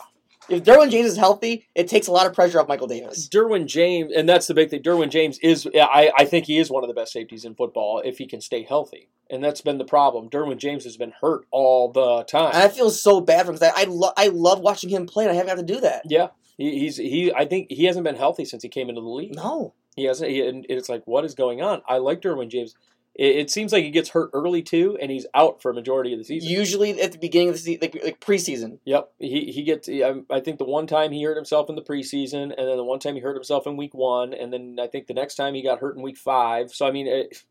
If 0.50 0.64
Derwin 0.64 0.90
James 0.90 1.12
is 1.12 1.18
healthy, 1.18 1.68
it 1.76 1.88
takes 1.88 2.08
a 2.08 2.12
lot 2.12 2.26
of 2.28 2.34
pressure 2.34 2.60
off 2.60 2.68
Michael 2.68 2.88
Davis. 2.88 3.30
Derwin 3.30 3.66
James, 3.68 4.12
and 4.16 4.28
that's 4.28 4.48
the 4.48 4.54
big 4.54 4.70
thing. 4.70 4.82
Derwin 4.82 5.10
James 5.10 5.38
is, 5.40 5.68
I, 5.76 6.12
I 6.18 6.26
think 6.26 6.46
he 6.46 6.58
is 6.58 6.70
one 6.72 6.84
of 6.84 6.88
the 6.88 6.94
best 6.94 7.12
safeties 7.14 7.46
in 7.46 7.56
football 7.56 8.02
if 8.04 8.18
he 8.18 8.26
can 8.26 8.42
stay 8.42 8.64
healthy, 8.64 9.10
and 9.30 9.44
that's 9.44 9.62
been 9.62 9.78
the 9.78 9.86
problem. 9.86 10.30
Derwin 10.30 10.58
James 10.58 10.84
has 10.86 10.98
been 10.98 11.14
hurt 11.22 11.46
all 11.52 11.92
the 11.92 12.24
time. 12.24 12.52
And 12.54 12.64
I 12.64 12.68
feel 12.70 12.90
so 12.90 13.22
bad 13.22 13.46
for 13.46 13.52
him 13.52 13.56
because 13.60 13.74
I 13.76 13.82
I, 13.82 13.86
lo- 13.86 14.14
I 14.18 14.28
love 14.28 14.60
watching 14.62 14.90
him 14.90 15.06
play. 15.06 15.26
and 15.26 15.32
I 15.32 15.36
haven't 15.36 15.56
got 15.56 15.68
to 15.68 15.74
do 15.74 15.82
that. 15.82 16.04
yeah, 16.06 16.28
he, 16.58 16.80
he's 16.80 16.98
he. 16.98 17.32
I 17.34 17.46
think 17.46 17.68
he 17.70 17.86
hasn't 17.86 18.04
been 18.04 18.16
healthy 18.16 18.46
since 18.46 18.64
he 18.64 18.70
came 18.70 18.90
into 18.90 19.02
the 19.02 19.08
league. 19.08 19.36
No, 19.36 19.74
He 19.96 20.06
hasn't. 20.06 20.32
He, 20.32 20.42
and 20.48 20.66
it's 20.70 20.90
like, 20.90 21.04
what 21.06 21.26
is 21.26 21.36
going 21.36 21.62
on? 21.62 21.82
I 21.88 21.98
like 22.00 22.22
Derwin 22.22 22.50
James. 22.50 22.76
It, 23.16 23.36
it 23.36 23.52
seems 23.52 23.72
like 23.74 23.84
he 23.84 23.92
gets 23.92 24.10
hurt 24.10 24.30
early 24.34 24.62
too, 24.62 24.98
and 25.02 25.12
he's 25.12 25.26
out 25.34 25.62
for 25.62 25.72
a 25.72 25.74
majority 25.74 26.14
of 26.14 26.20
the 26.20 26.26
season. 26.26 26.50
usually 26.50 27.02
at 27.02 27.12
the 27.12 27.18
beginning 27.18 27.50
of 27.50 27.56
the 27.56 27.60
season, 27.60 27.80
like, 27.82 28.00
like 28.04 28.20
preseason. 28.20 28.80
Yep, 28.86 29.12
he 29.20 29.52
he 29.52 29.64
gets. 29.64 29.90
I, 29.90 30.02
um, 30.02 30.26
I 30.30 30.40
think 30.40 30.58
the 30.58 30.66
one 30.66 30.88
time 30.88 31.12
he 31.12 31.24
hurt 31.24 31.36
himself 31.36 31.70
in 31.70 31.76
the 31.76 31.82
preseason, 31.82 32.44
and 32.58 32.68
then 32.68 32.78
the 32.78 32.84
one 32.84 33.00
time 33.00 33.16
he 33.16 33.22
hurt 33.22 33.36
himself 33.36 33.68
in 33.68 33.78
week 33.78 33.94
one, 33.94 34.34
and 34.34 34.54
then 34.54 34.78
I 34.80 34.88
think 34.88 35.08
the 35.08 35.14
next 35.14 35.36
time 35.36 35.54
he 35.54 35.62
got 35.62 35.80
hurt 35.80 35.96
in 35.96 36.02
week 36.02 36.18
five. 36.18 36.72
So 36.72 36.88
I 36.88 36.92
mean, 36.92 37.08
it, 37.08 37.44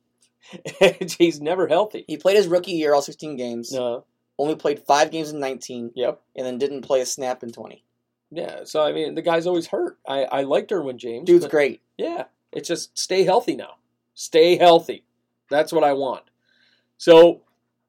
he's 1.18 1.40
never 1.40 1.66
healthy. 1.68 2.04
He 2.06 2.16
played 2.16 2.36
his 2.36 2.46
rookie 2.46 2.72
year, 2.72 2.94
all 2.94 3.02
16 3.02 3.36
games. 3.36 3.72
No. 3.72 4.04
Only 4.38 4.54
played 4.54 4.80
five 4.86 5.10
games 5.10 5.30
in 5.30 5.40
19, 5.40 5.92
Yep. 5.96 6.20
and 6.36 6.46
then 6.46 6.58
didn't 6.58 6.82
play 6.82 7.00
a 7.00 7.06
snap 7.06 7.42
in 7.42 7.50
20. 7.50 7.82
Yeah. 8.30 8.60
So 8.64 8.82
I 8.82 8.92
mean, 8.92 9.14
the 9.16 9.22
guy's 9.22 9.46
always 9.46 9.66
hurt. 9.68 9.98
I 10.06 10.22
I 10.24 10.42
like 10.42 10.68
Derwin 10.68 10.96
James. 10.96 11.26
Dude's 11.26 11.46
great. 11.48 11.80
Yeah, 11.96 12.24
it's 12.52 12.68
just 12.68 12.96
stay 12.96 13.24
healthy 13.24 13.56
now. 13.56 13.74
Stay 14.14 14.56
healthy. 14.56 15.04
That's 15.50 15.72
what 15.72 15.84
I 15.84 15.92
want. 15.92 16.24
So 16.96 17.42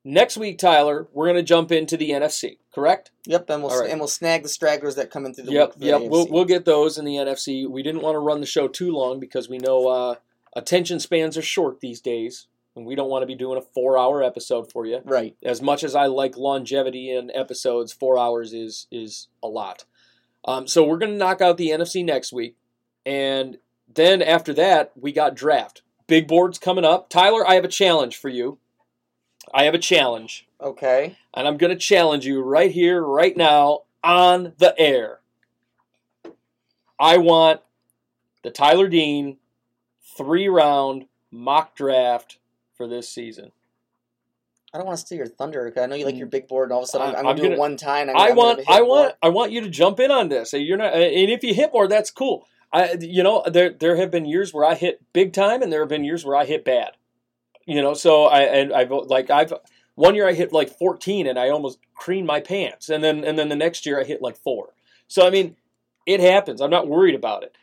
next 0.04 0.38
week, 0.38 0.58
Tyler, 0.58 1.08
we're 1.14 1.28
gonna 1.28 1.44
jump 1.44 1.72
into 1.72 1.98
the 1.98 2.12
NFC. 2.12 2.58
Correct? 2.74 3.12
Yep, 3.26 3.50
and 3.50 3.64
we'll 3.64 3.80
right. 3.80 3.90
and 3.90 4.00
we'll 4.00 4.08
snag 4.08 4.44
the 4.44 4.50
stragglers 4.50 4.96
that 4.96 5.12
come 5.12 5.26
in 5.26 5.34
through 5.34 5.46
the 5.46 5.52
Yep, 5.52 5.76
week 5.76 5.86
yep. 5.86 6.02
We'll 6.04 6.28
we'll 6.28 6.46
get 6.46 6.66
those 6.66 6.98
in 6.98 7.06
the 7.06 7.16
NFC. 7.16 7.68
We 7.68 7.84
didn't 7.84 8.02
want 8.02 8.16
to 8.16 8.20
run 8.20 8.40
the 8.40 8.46
show 8.46 8.68
too 8.68 8.92
long 8.92 9.20
because 9.20 9.50
we 9.50 9.58
know 9.58 9.88
uh, 9.88 10.16
attention 10.56 11.00
spans 11.00 11.38
are 11.38 11.42
short 11.42 11.80
these 11.80 12.00
days, 12.02 12.48
and 12.76 12.86
we 12.86 12.96
don't 12.96 13.10
want 13.10 13.24
to 13.24 13.28
be 13.28 13.36
doing 13.36 13.58
a 13.58 13.62
four-hour 13.62 14.24
episode 14.24 14.72
for 14.72 14.86
you. 14.86 15.02
right. 15.04 15.36
As 15.44 15.62
much 15.62 15.84
as 15.84 15.96
I 15.96 16.06
like 16.06 16.38
longevity 16.38 17.12
in 17.12 17.32
episodes, 17.34 17.92
four 17.92 18.18
hours 18.18 18.54
is 18.54 18.88
is 18.92 19.28
a 19.42 19.48
lot. 19.48 19.86
Um, 20.46 20.68
so 20.68 20.86
we're 20.86 20.98
gonna 21.00 21.14
knock 21.14 21.42
out 21.42 21.58
the 21.58 21.70
NFC 21.70 22.06
next 22.06 22.32
week, 22.32 22.56
and 23.06 23.58
then 23.94 24.22
after 24.22 24.54
that 24.54 24.92
we 24.96 25.12
got 25.12 25.36
draft. 25.36 25.82
Big 26.10 26.28
boards 26.28 26.58
coming 26.58 26.84
up. 26.84 27.10
Tyler, 27.10 27.48
I 27.48 27.54
have 27.54 27.64
a 27.64 27.70
challenge 27.70 28.18
for 28.18 28.30
you. 28.30 28.58
I 29.54 29.64
have 29.64 29.74
a 29.74 29.80
challenge 29.80 30.48
Okay. 30.62 31.16
and 31.34 31.48
I'm 31.48 31.58
going 31.58 31.72
to 31.72 31.80
challenge 31.80 32.26
you 32.26 32.42
right 32.42 32.72
here, 32.72 33.02
right 33.02 33.36
now, 33.38 33.84
on 34.04 34.54
the 34.58 34.78
air. 34.78 35.20
I 37.00 37.18
want 37.18 37.62
the 38.44 38.52
Tyler 38.52 38.88
Dean 38.90 39.38
three 40.18 40.48
round 40.50 41.06
mock 41.32 41.76
draft 41.76 42.40
for 42.76 42.88
this 42.88 43.08
season. 43.08 43.52
I 44.74 44.78
don't 44.78 44.86
want 44.86 45.00
to 45.00 45.06
steal 45.06 45.18
your 45.20 45.28
thunder 45.28 45.66
because 45.66 45.84
I 45.84 45.86
know 45.88 45.96
you 45.96 46.06
like 46.06 46.18
your 46.18 46.28
big 46.28 46.48
board, 46.48 46.70
and 46.70 46.74
all 46.74 46.80
of 46.80 46.84
a 46.84 46.88
sudden 46.88 47.08
I'm, 47.08 47.16
I'm 47.16 47.28
I'm 47.28 47.36
gonna 47.38 47.50
do 47.50 47.54
it 47.54 47.60
one 47.60 47.76
time. 47.76 48.10
I'm, 48.10 48.16
I 48.16 48.32
want, 48.32 48.62
I 48.68 48.82
more. 48.82 48.88
want, 48.88 49.16
I 49.24 49.30
want 49.30 49.52
you 49.52 49.62
to 49.62 49.70
jump 49.70 50.00
in 50.00 50.12
on 50.12 50.30
this. 50.30 50.54
You're 50.54 50.78
not, 50.78 50.94
and 50.94 51.32
if 51.32 51.44
you 51.44 51.54
hit 51.56 51.72
more, 51.74 51.88
that's 51.88 52.12
cool. 52.12 52.46
I, 52.72 52.98
you 53.00 53.24
know, 53.24 53.44
there 53.48 53.72
there 53.72 53.96
have 53.96 54.12
been 54.12 54.26
years 54.26 54.54
where 54.54 54.66
I 54.66 54.76
hit 54.76 55.02
big 55.14 55.34
time, 55.34 55.62
and 55.62 55.72
there 55.72 55.82
have 55.82 55.90
been 55.90 56.04
years 56.04 56.24
where 56.26 56.36
I 56.36 56.46
hit 56.46 56.64
bad. 56.66 56.92
You 57.66 57.82
know, 57.82 57.94
so 57.94 58.26
I 58.26 58.42
and 58.42 58.74
I've 58.74 58.92
like 58.92 59.30
I've 59.30 59.54
one 59.96 60.16
year 60.16 60.28
I 60.28 60.34
hit 60.34 60.54
like 60.54 60.70
14, 60.70 61.28
and 61.28 61.38
I 61.38 61.50
almost 61.50 61.80
creamed 61.94 62.28
my 62.28 62.40
pants, 62.40 62.90
and 62.90 63.04
then 63.04 63.24
and 63.24 63.38
then 63.38 63.50
the 63.50 63.56
next 63.56 63.86
year 63.86 64.00
I 64.00 64.04
hit 64.04 64.22
like 64.22 64.38
four. 64.38 64.74
So 65.08 65.26
I 65.26 65.30
mean, 65.30 65.56
it 66.06 66.20
happens. 66.20 66.62
I'm 66.62 66.70
not 66.72 66.88
worried 66.88 67.16
about 67.16 67.44
it. 67.44 67.56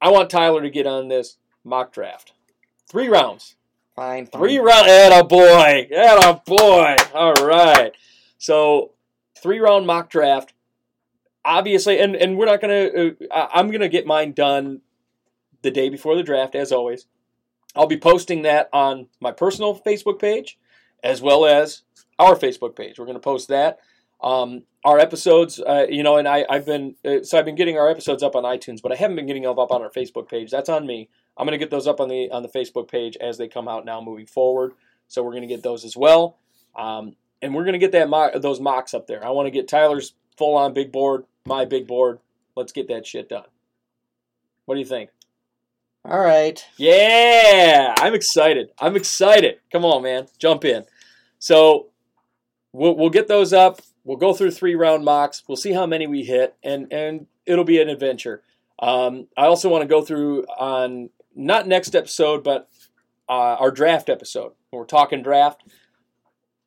I 0.00 0.10
want 0.10 0.30
Tyler 0.30 0.62
to 0.62 0.70
get 0.70 0.86
on 0.86 1.08
this 1.08 1.36
mock 1.64 1.92
draft. 1.92 2.32
Three 2.88 3.08
rounds, 3.08 3.56
Fine. 3.96 4.26
fine. 4.26 4.40
Three 4.40 4.58
round, 4.58 4.88
a 4.88 5.24
boy, 5.24 5.88
a 5.90 6.40
boy. 6.46 6.96
All 7.14 7.32
right. 7.46 7.92
So 8.38 8.92
three 9.38 9.58
round 9.58 9.86
mock 9.86 10.08
draft. 10.10 10.53
Obviously, 11.44 11.98
and 11.98 12.16
and 12.16 12.36
we're 12.36 12.46
not 12.46 12.60
gonna. 12.60 12.84
Uh, 12.86 13.10
I- 13.30 13.48
I'm 13.54 13.70
gonna 13.70 13.88
get 13.88 14.06
mine 14.06 14.32
done 14.32 14.80
the 15.62 15.70
day 15.70 15.88
before 15.88 16.16
the 16.16 16.22
draft, 16.22 16.54
as 16.54 16.72
always. 16.72 17.06
I'll 17.76 17.86
be 17.86 17.98
posting 17.98 18.42
that 18.42 18.68
on 18.72 19.08
my 19.20 19.32
personal 19.32 19.78
Facebook 19.78 20.18
page, 20.18 20.58
as 21.02 21.20
well 21.20 21.44
as 21.44 21.82
our 22.18 22.36
Facebook 22.36 22.76
page. 22.76 22.98
We're 22.98 23.06
gonna 23.06 23.18
post 23.18 23.48
that. 23.48 23.78
Um, 24.22 24.62
our 24.84 24.98
episodes, 24.98 25.60
uh, 25.60 25.86
you 25.88 26.02
know, 26.02 26.16
and 26.16 26.26
I, 26.28 26.46
I've 26.48 26.64
been 26.64 26.94
uh, 27.04 27.22
so 27.22 27.38
I've 27.38 27.44
been 27.44 27.56
getting 27.56 27.78
our 27.78 27.90
episodes 27.90 28.22
up 28.22 28.36
on 28.36 28.44
iTunes, 28.44 28.80
but 28.82 28.92
I 28.92 28.96
haven't 28.96 29.16
been 29.16 29.26
getting 29.26 29.42
them 29.42 29.58
up 29.58 29.70
on 29.70 29.82
our 29.82 29.90
Facebook 29.90 30.28
page. 30.28 30.50
That's 30.50 30.68
on 30.68 30.86
me. 30.86 31.08
I'm 31.36 31.46
going 31.46 31.58
to 31.58 31.62
get 31.62 31.70
those 31.70 31.86
up 31.86 32.00
on 32.00 32.08
the 32.08 32.30
on 32.30 32.42
the 32.42 32.48
Facebook 32.48 32.88
page 32.88 33.16
as 33.20 33.36
they 33.38 33.48
come 33.48 33.66
out 33.68 33.84
now 33.84 34.00
moving 34.00 34.26
forward. 34.26 34.72
So 35.08 35.22
we're 35.22 35.32
going 35.32 35.42
to 35.42 35.48
get 35.48 35.62
those 35.62 35.84
as 35.84 35.96
well, 35.96 36.38
um, 36.76 37.16
and 37.42 37.54
we're 37.54 37.64
going 37.64 37.74
to 37.74 37.78
get 37.78 37.92
that 37.92 38.08
mock, 38.08 38.32
those 38.40 38.60
mocks 38.60 38.94
up 38.94 39.06
there. 39.06 39.24
I 39.24 39.30
want 39.30 39.46
to 39.46 39.50
get 39.50 39.68
Tyler's 39.68 40.14
full 40.38 40.56
on 40.56 40.72
big 40.72 40.90
board, 40.92 41.24
my 41.46 41.64
big 41.64 41.86
board. 41.86 42.18
Let's 42.56 42.72
get 42.72 42.88
that 42.88 43.06
shit 43.06 43.28
done. 43.28 43.44
What 44.64 44.76
do 44.76 44.80
you 44.80 44.86
think? 44.86 45.10
All 46.04 46.20
right. 46.20 46.64
Yeah, 46.76 47.94
I'm 47.98 48.14
excited. 48.14 48.70
I'm 48.78 48.96
excited. 48.96 49.60
Come 49.72 49.84
on, 49.84 50.02
man, 50.02 50.26
jump 50.38 50.64
in. 50.64 50.84
So 51.38 51.88
we'll 52.72 52.96
we'll 52.96 53.10
get 53.10 53.28
those 53.28 53.52
up. 53.52 53.80
We'll 54.04 54.16
go 54.16 54.34
through 54.34 54.52
three 54.52 54.74
round 54.74 55.04
mocks. 55.04 55.42
We'll 55.46 55.56
see 55.56 55.72
how 55.72 55.86
many 55.86 56.06
we 56.06 56.24
hit, 56.24 56.56
and 56.62 56.92
and 56.92 57.26
it'll 57.46 57.64
be 57.64 57.80
an 57.80 57.88
adventure. 57.88 58.42
Um, 58.78 59.28
I 59.36 59.46
also 59.46 59.68
want 59.68 59.82
to 59.82 59.88
go 59.88 60.02
through 60.02 60.44
on 60.44 61.10
not 61.34 61.66
next 61.66 61.94
episode, 61.94 62.44
but 62.44 62.68
uh, 63.28 63.56
our 63.58 63.70
draft 63.70 64.08
episode. 64.08 64.52
When 64.70 64.80
we're 64.80 64.86
talking 64.86 65.22
draft, 65.22 65.62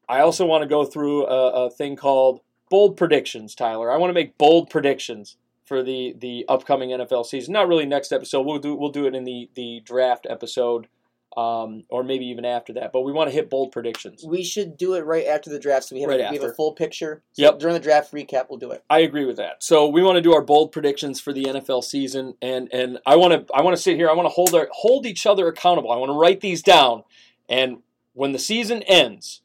I 0.09 0.21
also 0.21 0.45
want 0.45 0.63
to 0.63 0.67
go 0.67 0.85
through 0.85 1.25
a, 1.27 1.65
a 1.65 1.69
thing 1.69 1.95
called 1.95 2.41
bold 2.69 2.97
predictions. 2.97 3.55
Tyler, 3.55 3.91
I 3.91 3.97
want 3.97 4.09
to 4.09 4.13
make 4.13 4.37
bold 4.37 4.69
predictions 4.69 5.37
for 5.65 5.83
the 5.83 6.15
the 6.17 6.45
upcoming 6.47 6.89
NFL 6.89 7.25
season. 7.25 7.53
Not 7.53 7.67
really 7.67 7.85
next 7.85 8.11
episode. 8.11 8.43
We'll 8.43 8.59
do 8.59 8.75
we'll 8.75 8.91
do 8.91 9.05
it 9.05 9.15
in 9.15 9.25
the 9.25 9.49
the 9.55 9.81
draft 9.85 10.25
episode, 10.29 10.87
um, 11.35 11.83
or 11.89 12.03
maybe 12.03 12.25
even 12.27 12.45
after 12.45 12.73
that. 12.73 12.93
But 12.93 13.01
we 13.01 13.11
want 13.11 13.29
to 13.29 13.35
hit 13.35 13.49
bold 13.49 13.71
predictions. 13.71 14.23
We 14.25 14.43
should 14.43 14.77
do 14.77 14.93
it 14.93 15.05
right 15.05 15.25
after 15.27 15.49
the 15.49 15.59
draft 15.59 15.85
so 15.85 15.95
we 15.95 16.01
have, 16.01 16.09
Right 16.09 16.21
a, 16.21 16.29
we 16.31 16.37
have 16.37 16.49
a 16.49 16.53
full 16.53 16.71
picture. 16.71 17.21
So 17.33 17.43
Yep. 17.43 17.59
During 17.59 17.73
the 17.73 17.81
draft 17.81 18.13
recap, 18.13 18.45
we'll 18.49 18.59
do 18.59 18.71
it. 18.71 18.83
I 18.89 18.99
agree 18.99 19.25
with 19.25 19.37
that. 19.37 19.61
So 19.61 19.87
we 19.87 20.01
want 20.01 20.15
to 20.15 20.21
do 20.21 20.33
our 20.33 20.41
bold 20.41 20.71
predictions 20.71 21.19
for 21.19 21.33
the 21.33 21.43
NFL 21.43 21.83
season, 21.83 22.35
and 22.41 22.69
and 22.71 22.99
I 23.05 23.17
want 23.17 23.47
to 23.47 23.53
I 23.53 23.61
want 23.61 23.75
to 23.75 23.81
sit 23.81 23.97
here. 23.97 24.09
I 24.09 24.13
want 24.13 24.25
to 24.25 24.33
hold 24.33 24.55
our 24.55 24.69
hold 24.71 25.05
each 25.05 25.25
other 25.25 25.47
accountable. 25.47 25.91
I 25.91 25.97
want 25.97 26.09
to 26.09 26.17
write 26.17 26.41
these 26.41 26.61
down, 26.63 27.03
and 27.49 27.79
when 28.13 28.31
the 28.31 28.39
season 28.39 28.81
ends, 28.83 29.41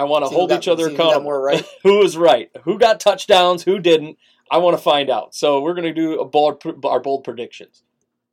I 0.00 0.04
want 0.04 0.24
to 0.24 0.30
hold 0.30 0.48
got- 0.48 0.62
each 0.62 0.68
other 0.68 0.88
who 0.88 0.94
accountable. 0.94 1.24
more 1.24 1.42
right. 1.42 1.62
who 1.82 1.98
was 1.98 2.16
right? 2.16 2.50
Who 2.64 2.78
got 2.78 3.00
touchdowns? 3.00 3.64
Who 3.64 3.78
didn't? 3.78 4.16
I 4.50 4.56
want 4.56 4.74
to 4.74 4.82
find 4.82 5.10
out. 5.10 5.34
So 5.34 5.60
we're 5.60 5.74
going 5.74 5.84
to 5.84 5.92
do 5.92 6.18
a 6.18 6.24
bold 6.24 6.62
our 6.84 7.00
bold 7.00 7.22
predictions. 7.22 7.82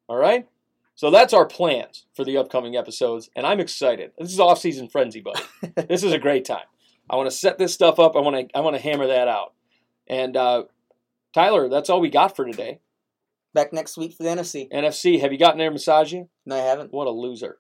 All 0.07 0.15
right. 0.15 0.47
So 0.95 1.11
that's 1.11 1.33
our 1.33 1.45
plans 1.45 2.05
for 2.15 2.23
the 2.23 2.37
upcoming 2.37 2.77
episodes, 2.77 3.29
and 3.35 3.45
I'm 3.45 3.59
excited. 3.59 4.13
This 4.17 4.31
is 4.31 4.39
off 4.39 4.59
season 4.59 4.87
frenzy, 4.87 5.19
buddy. 5.19 5.43
this 5.89 6.03
is 6.03 6.13
a 6.13 6.17
great 6.17 6.45
time. 6.45 6.65
I 7.09 7.17
want 7.17 7.29
to 7.29 7.35
set 7.35 7.57
this 7.57 7.73
stuff 7.73 7.99
up. 7.99 8.15
I 8.15 8.19
want 8.19 8.49
to 8.49 8.57
I 8.57 8.61
want 8.61 8.77
to 8.77 8.81
hammer 8.81 9.07
that 9.07 9.27
out. 9.27 9.53
And 10.07 10.37
uh, 10.37 10.63
Tyler, 11.33 11.67
that's 11.67 11.89
all 11.89 11.99
we 11.99 12.09
got 12.09 12.35
for 12.35 12.45
today. 12.45 12.79
Back 13.53 13.73
next 13.73 13.97
week 13.97 14.13
for 14.13 14.23
the 14.23 14.29
NFC. 14.29 14.71
NFC, 14.71 15.19
have 15.19 15.33
you 15.33 15.37
gotten 15.37 15.57
there 15.57 15.69
massage 15.69 16.13
you? 16.13 16.29
No, 16.45 16.55
I 16.55 16.59
haven't. 16.59 16.93
What 16.93 17.07
a 17.07 17.11
loser. 17.11 17.57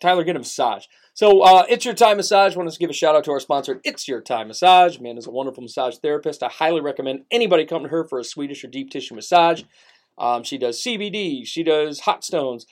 Tyler, 0.00 0.24
get 0.24 0.36
a 0.36 0.40
massage. 0.40 0.84
So, 1.14 1.42
uh, 1.42 1.64
It's 1.68 1.84
Your 1.84 1.94
Time 1.94 2.16
Massage. 2.16 2.56
want 2.56 2.70
to 2.70 2.78
give 2.78 2.90
a 2.90 2.94
shout 2.94 3.14
out 3.14 3.24
to 3.24 3.30
our 3.30 3.40
sponsor, 3.40 3.80
It's 3.84 4.08
Your 4.08 4.20
Time 4.20 4.48
Massage. 4.48 4.98
Amanda's 4.98 5.26
a 5.26 5.30
wonderful 5.30 5.62
massage 5.62 5.96
therapist. 5.98 6.42
I 6.42 6.48
highly 6.48 6.80
recommend 6.80 7.24
anybody 7.30 7.64
come 7.64 7.84
to 7.84 7.88
her 7.88 8.04
for 8.04 8.18
a 8.18 8.24
Swedish 8.24 8.64
or 8.64 8.68
deep 8.68 8.90
tissue 8.90 9.14
massage. 9.14 9.62
Um, 10.18 10.42
she 10.42 10.58
does 10.58 10.82
CBD, 10.82 11.46
she 11.46 11.62
does 11.62 12.00
hot 12.00 12.24
stones. 12.24 12.66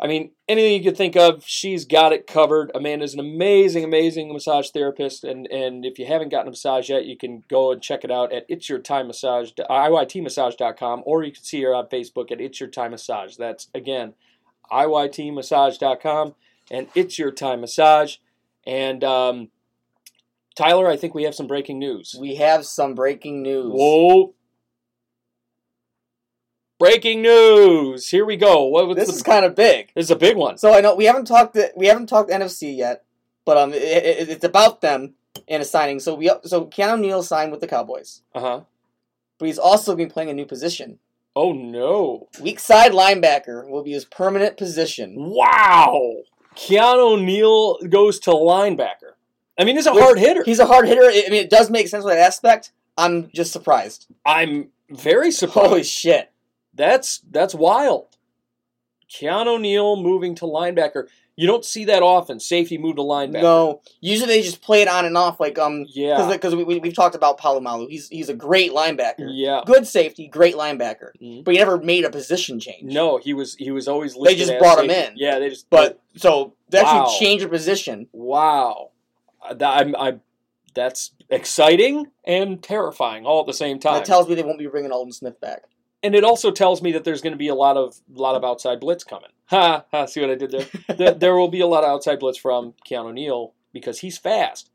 I 0.00 0.06
mean, 0.06 0.32
anything 0.48 0.72
you 0.72 0.82
could 0.82 0.96
think 0.96 1.14
of, 1.14 1.44
she's 1.46 1.84
got 1.84 2.12
it 2.12 2.26
covered. 2.26 2.72
Amanda's 2.74 3.14
an 3.14 3.20
amazing, 3.20 3.84
amazing 3.84 4.32
massage 4.32 4.70
therapist, 4.70 5.22
and 5.22 5.46
and 5.46 5.84
if 5.84 5.98
you 5.98 6.06
haven't 6.06 6.30
gotten 6.30 6.48
a 6.48 6.50
massage 6.50 6.90
yet, 6.90 7.04
you 7.04 7.16
can 7.16 7.44
go 7.48 7.70
and 7.70 7.80
check 7.80 8.02
it 8.02 8.10
out 8.10 8.32
at 8.32 8.44
it's 8.48 8.68
your 8.68 8.80
time 8.80 9.06
massage 9.06 9.52
iytmassage.com, 9.52 11.02
or 11.06 11.22
you 11.22 11.32
can 11.32 11.44
see 11.44 11.62
her 11.62 11.74
on 11.74 11.86
Facebook 11.86 12.32
at 12.32 12.40
it's 12.40 12.60
your 12.60 12.68
time 12.68 12.90
massage. 12.90 13.36
That's 13.36 13.68
again 13.74 14.14
iytmassage.com 14.72 16.34
and 16.70 16.88
it's 16.94 17.18
your 17.18 17.30
time 17.30 17.60
massage. 17.60 18.16
And 18.66 19.02
um, 19.04 19.48
Tyler, 20.56 20.88
I 20.88 20.96
think 20.96 21.14
we 21.14 21.24
have 21.24 21.34
some 21.34 21.46
breaking 21.46 21.78
news. 21.78 22.14
We 22.18 22.36
have 22.36 22.64
some 22.66 22.94
breaking 22.94 23.42
news. 23.42 23.72
Whoa! 23.74 24.34
Breaking 26.78 27.22
news! 27.22 28.08
Here 28.08 28.24
we 28.24 28.36
go. 28.36 28.64
What 28.64 28.88
was 28.88 28.96
This 28.96 29.08
the, 29.08 29.14
is 29.14 29.22
kind 29.22 29.44
of 29.44 29.54
big. 29.54 29.92
this 29.94 30.06
is 30.06 30.10
a 30.10 30.16
big 30.16 30.36
one. 30.36 30.58
So 30.58 30.74
I 30.74 30.80
know 30.80 30.94
we 30.94 31.04
haven't 31.04 31.26
talked 31.26 31.56
we 31.76 31.86
haven't 31.86 32.08
talked 32.08 32.30
NFC 32.30 32.76
yet, 32.76 33.04
but 33.44 33.56
um, 33.56 33.72
it, 33.72 33.82
it, 33.82 34.28
it's 34.28 34.44
about 34.44 34.80
them 34.80 35.14
and 35.46 35.62
a 35.62 35.64
signing. 35.64 36.00
So 36.00 36.14
we 36.14 36.30
so 36.44 36.66
Keanu 36.66 37.00
Neal 37.00 37.22
signed 37.22 37.52
with 37.52 37.60
the 37.60 37.68
Cowboys, 37.68 38.22
Uh 38.34 38.40
huh. 38.40 38.60
but 39.38 39.46
he's 39.46 39.58
also 39.58 39.94
been 39.94 40.10
playing 40.10 40.30
a 40.30 40.34
new 40.34 40.46
position. 40.46 40.98
Oh 41.36 41.52
no! 41.52 42.28
Weak 42.40 42.58
side 42.58 42.92
linebacker 42.92 43.68
will 43.68 43.82
be 43.84 43.92
his 43.92 44.04
permanent 44.04 44.56
position. 44.56 45.14
Wow! 45.16 46.22
Keanu 46.56 47.22
Neal 47.22 47.78
goes 47.88 48.18
to 48.20 48.30
linebacker. 48.30 49.12
I 49.58 49.64
mean, 49.64 49.76
he's 49.76 49.86
a 49.86 49.92
Which- 49.92 50.02
hard 50.02 50.18
hitter. 50.18 50.42
He's 50.44 50.58
a 50.58 50.66
hard 50.66 50.86
hitter. 50.86 51.02
I 51.04 51.28
mean, 51.30 51.42
it 51.42 51.50
does 51.50 51.70
make 51.70 51.88
sense 51.88 52.04
with 52.04 52.14
that 52.14 52.20
aspect. 52.20 52.72
I'm 52.96 53.30
just 53.34 53.52
surprised. 53.52 54.06
I'm 54.24 54.68
very 54.90 55.30
surprised. 55.30 55.68
Holy 55.68 55.82
shit! 55.84 56.30
That's 56.72 57.20
that's 57.30 57.54
wild. 57.54 58.06
Keanu 59.10 59.60
Neal 59.60 59.96
moving 59.96 60.34
to 60.36 60.44
linebacker. 60.44 61.08
You 61.36 61.46
don't 61.48 61.64
see 61.64 61.84
that 61.86 62.02
often. 62.02 62.38
Safety 62.38 62.78
move 62.78 62.96
to 62.96 63.02
linebacker. 63.02 63.42
No, 63.42 63.80
usually 64.00 64.28
they 64.28 64.42
just 64.42 64.62
play 64.62 64.82
it 64.82 64.88
on 64.88 65.04
and 65.04 65.16
off. 65.16 65.40
Like 65.40 65.58
um, 65.58 65.84
Yeah. 65.88 66.28
because 66.30 66.54
we, 66.54 66.62
we 66.64 66.78
we've 66.78 66.94
talked 66.94 67.14
about 67.16 67.40
Polamalu. 67.40 67.90
He's 67.90 68.08
he's 68.08 68.28
a 68.28 68.34
great 68.34 68.72
linebacker. 68.72 69.28
Yeah. 69.32 69.62
Good 69.66 69.86
safety, 69.86 70.28
great 70.28 70.54
linebacker. 70.54 71.10
Mhm. 71.20 71.44
But 71.44 71.54
he 71.54 71.58
never 71.58 71.78
made 71.78 72.04
a 72.04 72.10
position 72.10 72.60
change. 72.60 72.92
No, 72.92 73.18
he 73.18 73.34
was 73.34 73.56
he 73.56 73.70
was 73.70 73.88
always 73.88 74.14
They 74.14 74.36
just 74.36 74.56
brought 74.58 74.82
him 74.82 74.90
in. 74.90 75.14
Yeah, 75.16 75.38
they 75.40 75.48
just 75.48 75.68
But 75.70 76.00
so 76.16 76.54
they 76.68 76.78
actually 76.78 77.18
change 77.18 77.42
a 77.42 77.48
position. 77.48 78.08
wow. 78.12 78.90
Uh, 79.46 79.54
that, 79.54 79.76
I'm, 79.78 79.94
I 79.96 80.18
that's 80.74 81.10
exciting 81.30 82.06
and 82.24 82.62
terrifying 82.62 83.26
all 83.26 83.40
at 83.40 83.46
the 83.46 83.52
same 83.52 83.78
time. 83.78 83.94
That 83.94 84.04
tells 84.04 84.28
me 84.28 84.34
they 84.34 84.42
won't 84.42 84.58
be 84.58 84.66
bringing 84.66 84.90
Aldon 84.90 85.12
Smith 85.12 85.40
back. 85.40 85.64
And 86.04 86.14
it 86.14 86.22
also 86.22 86.50
tells 86.50 86.82
me 86.82 86.92
that 86.92 87.02
there's 87.02 87.22
going 87.22 87.32
to 87.32 87.38
be 87.38 87.48
a 87.48 87.54
lot 87.54 87.78
of 87.78 87.96
lot 88.12 88.36
of 88.36 88.44
outside 88.44 88.78
blitz 88.78 89.02
coming. 89.02 89.30
Ha! 89.46 89.84
ha 89.90 90.04
see 90.04 90.20
what 90.20 90.30
I 90.30 90.34
did 90.34 90.50
there? 90.50 90.66
there? 90.96 91.14
There 91.14 91.36
will 91.36 91.48
be 91.48 91.60
a 91.60 91.66
lot 91.66 91.82
of 91.82 91.90
outside 91.90 92.20
blitz 92.20 92.38
from 92.38 92.74
Keanu 92.88 93.14
Neal 93.14 93.54
because 93.72 94.00
he's 94.00 94.18
fast. 94.18 94.70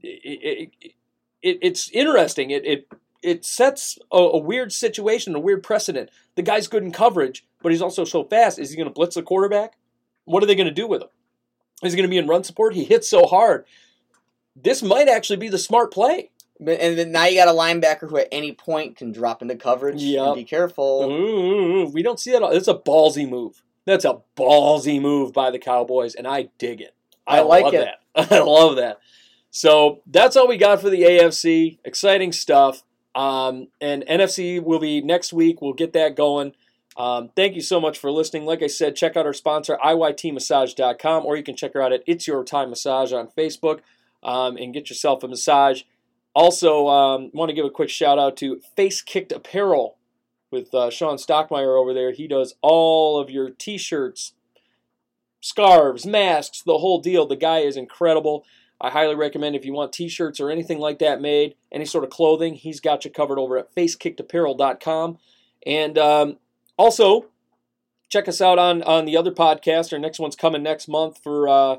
It, 0.00 0.70
it, 0.82 0.94
it, 1.42 1.58
it's 1.60 1.90
interesting. 1.90 2.50
It 2.50 2.64
it 2.64 2.88
it 3.20 3.44
sets 3.44 3.98
a, 4.12 4.16
a 4.16 4.38
weird 4.38 4.72
situation, 4.72 5.34
a 5.34 5.40
weird 5.40 5.64
precedent. 5.64 6.10
The 6.36 6.42
guy's 6.42 6.68
good 6.68 6.84
in 6.84 6.92
coverage, 6.92 7.44
but 7.60 7.72
he's 7.72 7.82
also 7.82 8.04
so 8.04 8.24
fast. 8.24 8.58
Is 8.58 8.70
he 8.70 8.76
going 8.76 8.88
to 8.88 8.94
blitz 8.94 9.16
the 9.16 9.22
quarterback? 9.22 9.74
What 10.24 10.42
are 10.42 10.46
they 10.46 10.54
going 10.54 10.68
to 10.68 10.72
do 10.72 10.86
with 10.86 11.02
him? 11.02 11.08
Is 11.82 11.92
he 11.92 11.96
going 11.96 12.08
to 12.08 12.12
be 12.14 12.18
in 12.18 12.28
run 12.28 12.44
support? 12.44 12.74
He 12.74 12.84
hits 12.84 13.08
so 13.08 13.26
hard. 13.26 13.64
This 14.54 14.82
might 14.82 15.08
actually 15.08 15.38
be 15.38 15.48
the 15.48 15.58
smart 15.58 15.92
play. 15.92 16.30
But- 16.64 16.80
And 16.80 16.98
then 16.98 17.12
now 17.12 17.26
you 17.26 17.36
got 17.36 17.48
a 17.48 17.52
linebacker 17.52 18.08
who 18.08 18.16
at 18.18 18.28
any 18.32 18.52
point 18.52 18.96
can 18.96 19.12
drop 19.12 19.42
into 19.42 19.56
coverage. 19.56 20.02
Yep. 20.02 20.34
Be 20.34 20.44
careful. 20.44 21.10
Ooh, 21.10 21.86
we 21.86 22.02
don't 22.02 22.20
see 22.20 22.32
that. 22.32 22.42
It's 22.52 22.68
a 22.68 22.74
ballsy 22.74 23.28
move. 23.28 23.62
That's 23.84 24.04
a 24.04 24.18
ballsy 24.36 25.00
move 25.00 25.32
by 25.32 25.50
the 25.50 25.58
Cowboys, 25.58 26.14
and 26.14 26.26
I 26.26 26.50
dig 26.58 26.80
it. 26.80 26.94
I, 27.26 27.38
I 27.38 27.40
like 27.42 27.64
love 27.64 27.74
it. 27.74 27.88
that. 28.14 28.32
I 28.32 28.38
love 28.40 28.76
that. 28.76 28.98
So 29.50 30.00
that's 30.06 30.36
all 30.36 30.48
we 30.48 30.56
got 30.56 30.80
for 30.80 30.88
the 30.88 31.02
AFC. 31.02 31.78
Exciting 31.84 32.32
stuff. 32.32 32.84
Um, 33.14 33.68
and 33.80 34.04
NFC 34.06 34.62
will 34.62 34.78
be 34.78 35.02
next 35.02 35.32
week. 35.32 35.60
We'll 35.60 35.74
get 35.74 35.92
that 35.92 36.16
going. 36.16 36.54
Um, 36.96 37.30
thank 37.34 37.54
you 37.54 37.60
so 37.60 37.80
much 37.80 37.98
for 37.98 38.10
listening. 38.10 38.44
Like 38.44 38.62
I 38.62 38.66
said, 38.66 38.96
check 38.96 39.16
out 39.16 39.26
our 39.26 39.32
sponsor, 39.32 39.78
iytmassage.com, 39.84 41.26
or 41.26 41.36
you 41.36 41.42
can 41.42 41.56
check 41.56 41.74
her 41.74 41.82
out 41.82 41.92
at 41.92 42.02
It's 42.06 42.26
Your 42.26 42.44
Time 42.44 42.70
Massage 42.70 43.12
on 43.12 43.28
Facebook 43.28 43.80
um, 44.22 44.56
and 44.56 44.72
get 44.74 44.88
yourself 44.88 45.22
a 45.22 45.28
massage. 45.28 45.82
Also, 46.34 46.88
um, 46.88 47.30
want 47.34 47.50
to 47.50 47.54
give 47.54 47.66
a 47.66 47.70
quick 47.70 47.90
shout 47.90 48.18
out 48.18 48.36
to 48.38 48.60
Face 48.74 49.02
Kicked 49.02 49.32
Apparel 49.32 49.96
with 50.50 50.72
uh, 50.74 50.90
Sean 50.90 51.16
Stockmeyer 51.16 51.78
over 51.78 51.92
there. 51.92 52.12
He 52.12 52.26
does 52.26 52.54
all 52.62 53.18
of 53.18 53.30
your 53.30 53.50
t 53.50 53.76
shirts, 53.76 54.32
scarves, 55.40 56.06
masks, 56.06 56.62
the 56.62 56.78
whole 56.78 57.00
deal. 57.00 57.26
The 57.26 57.36
guy 57.36 57.58
is 57.58 57.76
incredible. 57.76 58.44
I 58.80 58.90
highly 58.90 59.14
recommend 59.14 59.54
if 59.54 59.64
you 59.64 59.72
want 59.72 59.92
t 59.92 60.08
shirts 60.08 60.40
or 60.40 60.50
anything 60.50 60.78
like 60.78 60.98
that 61.00 61.20
made, 61.20 61.54
any 61.70 61.84
sort 61.84 62.04
of 62.04 62.10
clothing, 62.10 62.54
he's 62.54 62.80
got 62.80 63.04
you 63.04 63.10
covered 63.10 63.38
over 63.38 63.58
at 63.58 63.74
facekickedapparel.com. 63.74 65.18
And 65.64 65.98
um, 65.98 66.38
also, 66.76 67.26
check 68.08 68.26
us 68.26 68.40
out 68.40 68.58
on 68.58 68.82
on 68.82 69.04
the 69.04 69.16
other 69.16 69.30
podcast. 69.30 69.92
Our 69.92 69.98
next 69.98 70.18
one's 70.18 70.36
coming 70.36 70.62
next 70.62 70.88
month 70.88 71.18
for 71.22 71.48
uh, 71.48 71.76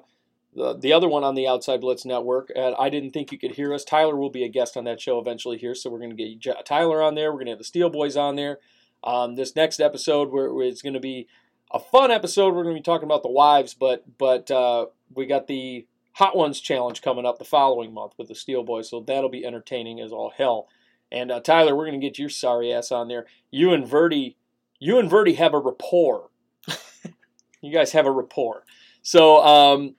the 0.55 0.77
the 0.77 0.93
other 0.93 1.07
one 1.07 1.23
on 1.23 1.35
the 1.35 1.47
Outside 1.47 1.81
Blitz 1.81 2.05
Network. 2.05 2.51
And 2.55 2.75
I 2.79 2.89
didn't 2.89 3.11
think 3.11 3.31
you 3.31 3.37
could 3.37 3.51
hear 3.51 3.73
us. 3.73 3.83
Tyler 3.83 4.15
will 4.15 4.29
be 4.29 4.43
a 4.43 4.49
guest 4.49 4.77
on 4.77 4.83
that 4.85 5.01
show 5.01 5.19
eventually 5.19 5.57
here, 5.57 5.75
so 5.75 5.89
we're 5.89 5.99
going 5.99 6.15
to 6.15 6.35
get 6.35 6.65
Tyler 6.65 7.01
on 7.01 7.15
there. 7.15 7.31
We're 7.31 7.39
going 7.39 7.47
to 7.47 7.51
have 7.51 7.59
the 7.59 7.65
Steel 7.65 7.89
Boys 7.89 8.15
on 8.15 8.35
there. 8.35 8.59
Um, 9.03 9.35
this 9.35 9.55
next 9.55 9.81
episode, 9.81 10.31
where, 10.31 10.53
where 10.53 10.65
it's 10.65 10.81
going 10.81 10.93
to 10.93 10.99
be 10.99 11.27
a 11.71 11.79
fun 11.79 12.11
episode. 12.11 12.53
We're 12.53 12.63
going 12.63 12.75
to 12.75 12.79
be 12.79 12.83
talking 12.83 13.05
about 13.07 13.23
the 13.23 13.29
wives, 13.29 13.73
but 13.73 14.05
but 14.17 14.49
uh, 14.51 14.87
we 15.13 15.25
got 15.25 15.47
the 15.47 15.87
Hot 16.13 16.37
Ones 16.37 16.59
challenge 16.61 17.01
coming 17.01 17.25
up 17.25 17.39
the 17.39 17.45
following 17.45 17.93
month 17.93 18.13
with 18.17 18.27
the 18.27 18.35
Steel 18.35 18.63
Boys, 18.63 18.89
so 18.89 19.01
that'll 19.01 19.29
be 19.29 19.45
entertaining 19.45 19.99
as 19.99 20.11
all 20.11 20.31
hell. 20.35 20.67
And 21.11 21.31
uh, 21.31 21.39
Tyler, 21.41 21.75
we're 21.75 21.87
going 21.87 21.99
to 21.99 22.05
get 22.05 22.19
your 22.19 22.29
sorry 22.29 22.71
ass 22.71 22.91
on 22.91 23.07
there. 23.07 23.25
You 23.51 23.73
and 23.73 23.87
Verdi, 23.87 24.37
you 24.79 24.99
and 24.99 25.09
Verdi 25.09 25.33
have 25.33 25.53
a 25.53 25.59
rapport. 25.59 26.29
you 27.61 27.73
guys 27.73 27.91
have 27.91 28.05
a 28.05 28.11
rapport. 28.11 28.63
So 29.01 29.43
um, 29.43 29.95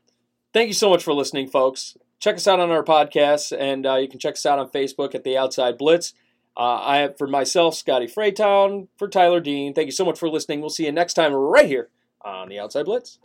thank 0.55 0.69
you 0.69 0.75
so 0.75 0.89
much 0.89 1.05
for 1.05 1.13
listening, 1.13 1.49
folks. 1.49 1.99
Check 2.19 2.37
us 2.37 2.49
out 2.49 2.61
on 2.61 2.71
our 2.71 2.83
podcast, 2.83 3.55
and 3.55 3.85
uh, 3.85 3.97
you 3.97 4.09
can 4.09 4.19
check 4.19 4.35
us 4.35 4.47
out 4.47 4.59
on 4.59 4.71
Facebook 4.71 5.15
at 5.15 5.25
the 5.25 5.37
Outside 5.37 5.77
Blitz. 5.77 6.15
Uh, 6.57 6.61
I 6.61 7.11
for 7.19 7.27
myself, 7.27 7.75
Scotty 7.75 8.07
Freytown, 8.07 8.89
for 8.97 9.09
Tyler 9.09 9.41
Dean. 9.41 9.75
Thank 9.75 9.87
you 9.87 9.93
so 9.93 10.05
much 10.05 10.19
for 10.19 10.31
listening. 10.31 10.61
We'll 10.61 10.71
see 10.71 10.87
you 10.87 10.93
next 10.93 11.15
time 11.15 11.35
right 11.35 11.67
here 11.67 11.91
on 12.23 12.49
the 12.49 12.59
Outside 12.61 12.87
Blitz. 12.87 13.19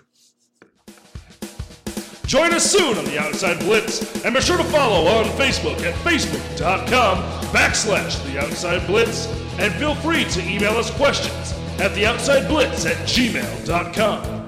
Join 2.26 2.54
us 2.54 2.70
soon 2.70 2.98
on 2.98 3.06
the 3.06 3.20
Outside 3.20 3.60
Blitz, 3.60 4.24
and 4.26 4.36
be 4.36 4.42
sure 4.42 4.58
to 4.58 4.64
follow 4.66 5.08
on 5.08 5.26
Facebook 5.30 5.82
at 5.82 5.96
facebook.com 6.04 7.24
backslash 7.54 8.24
the 8.32 8.40
Outside 8.40 8.86
Blitz, 8.86 9.28
and 9.58 9.74
feel 9.76 9.96
free 9.96 10.26
to 10.26 10.48
email 10.48 10.74
us 10.74 10.92
questions 10.92 11.54
at 11.80 11.94
the 11.96 12.06
Outside 12.06 12.48
Blitz 12.48 12.86
at 12.86 12.98
gmail.com. 13.08 14.39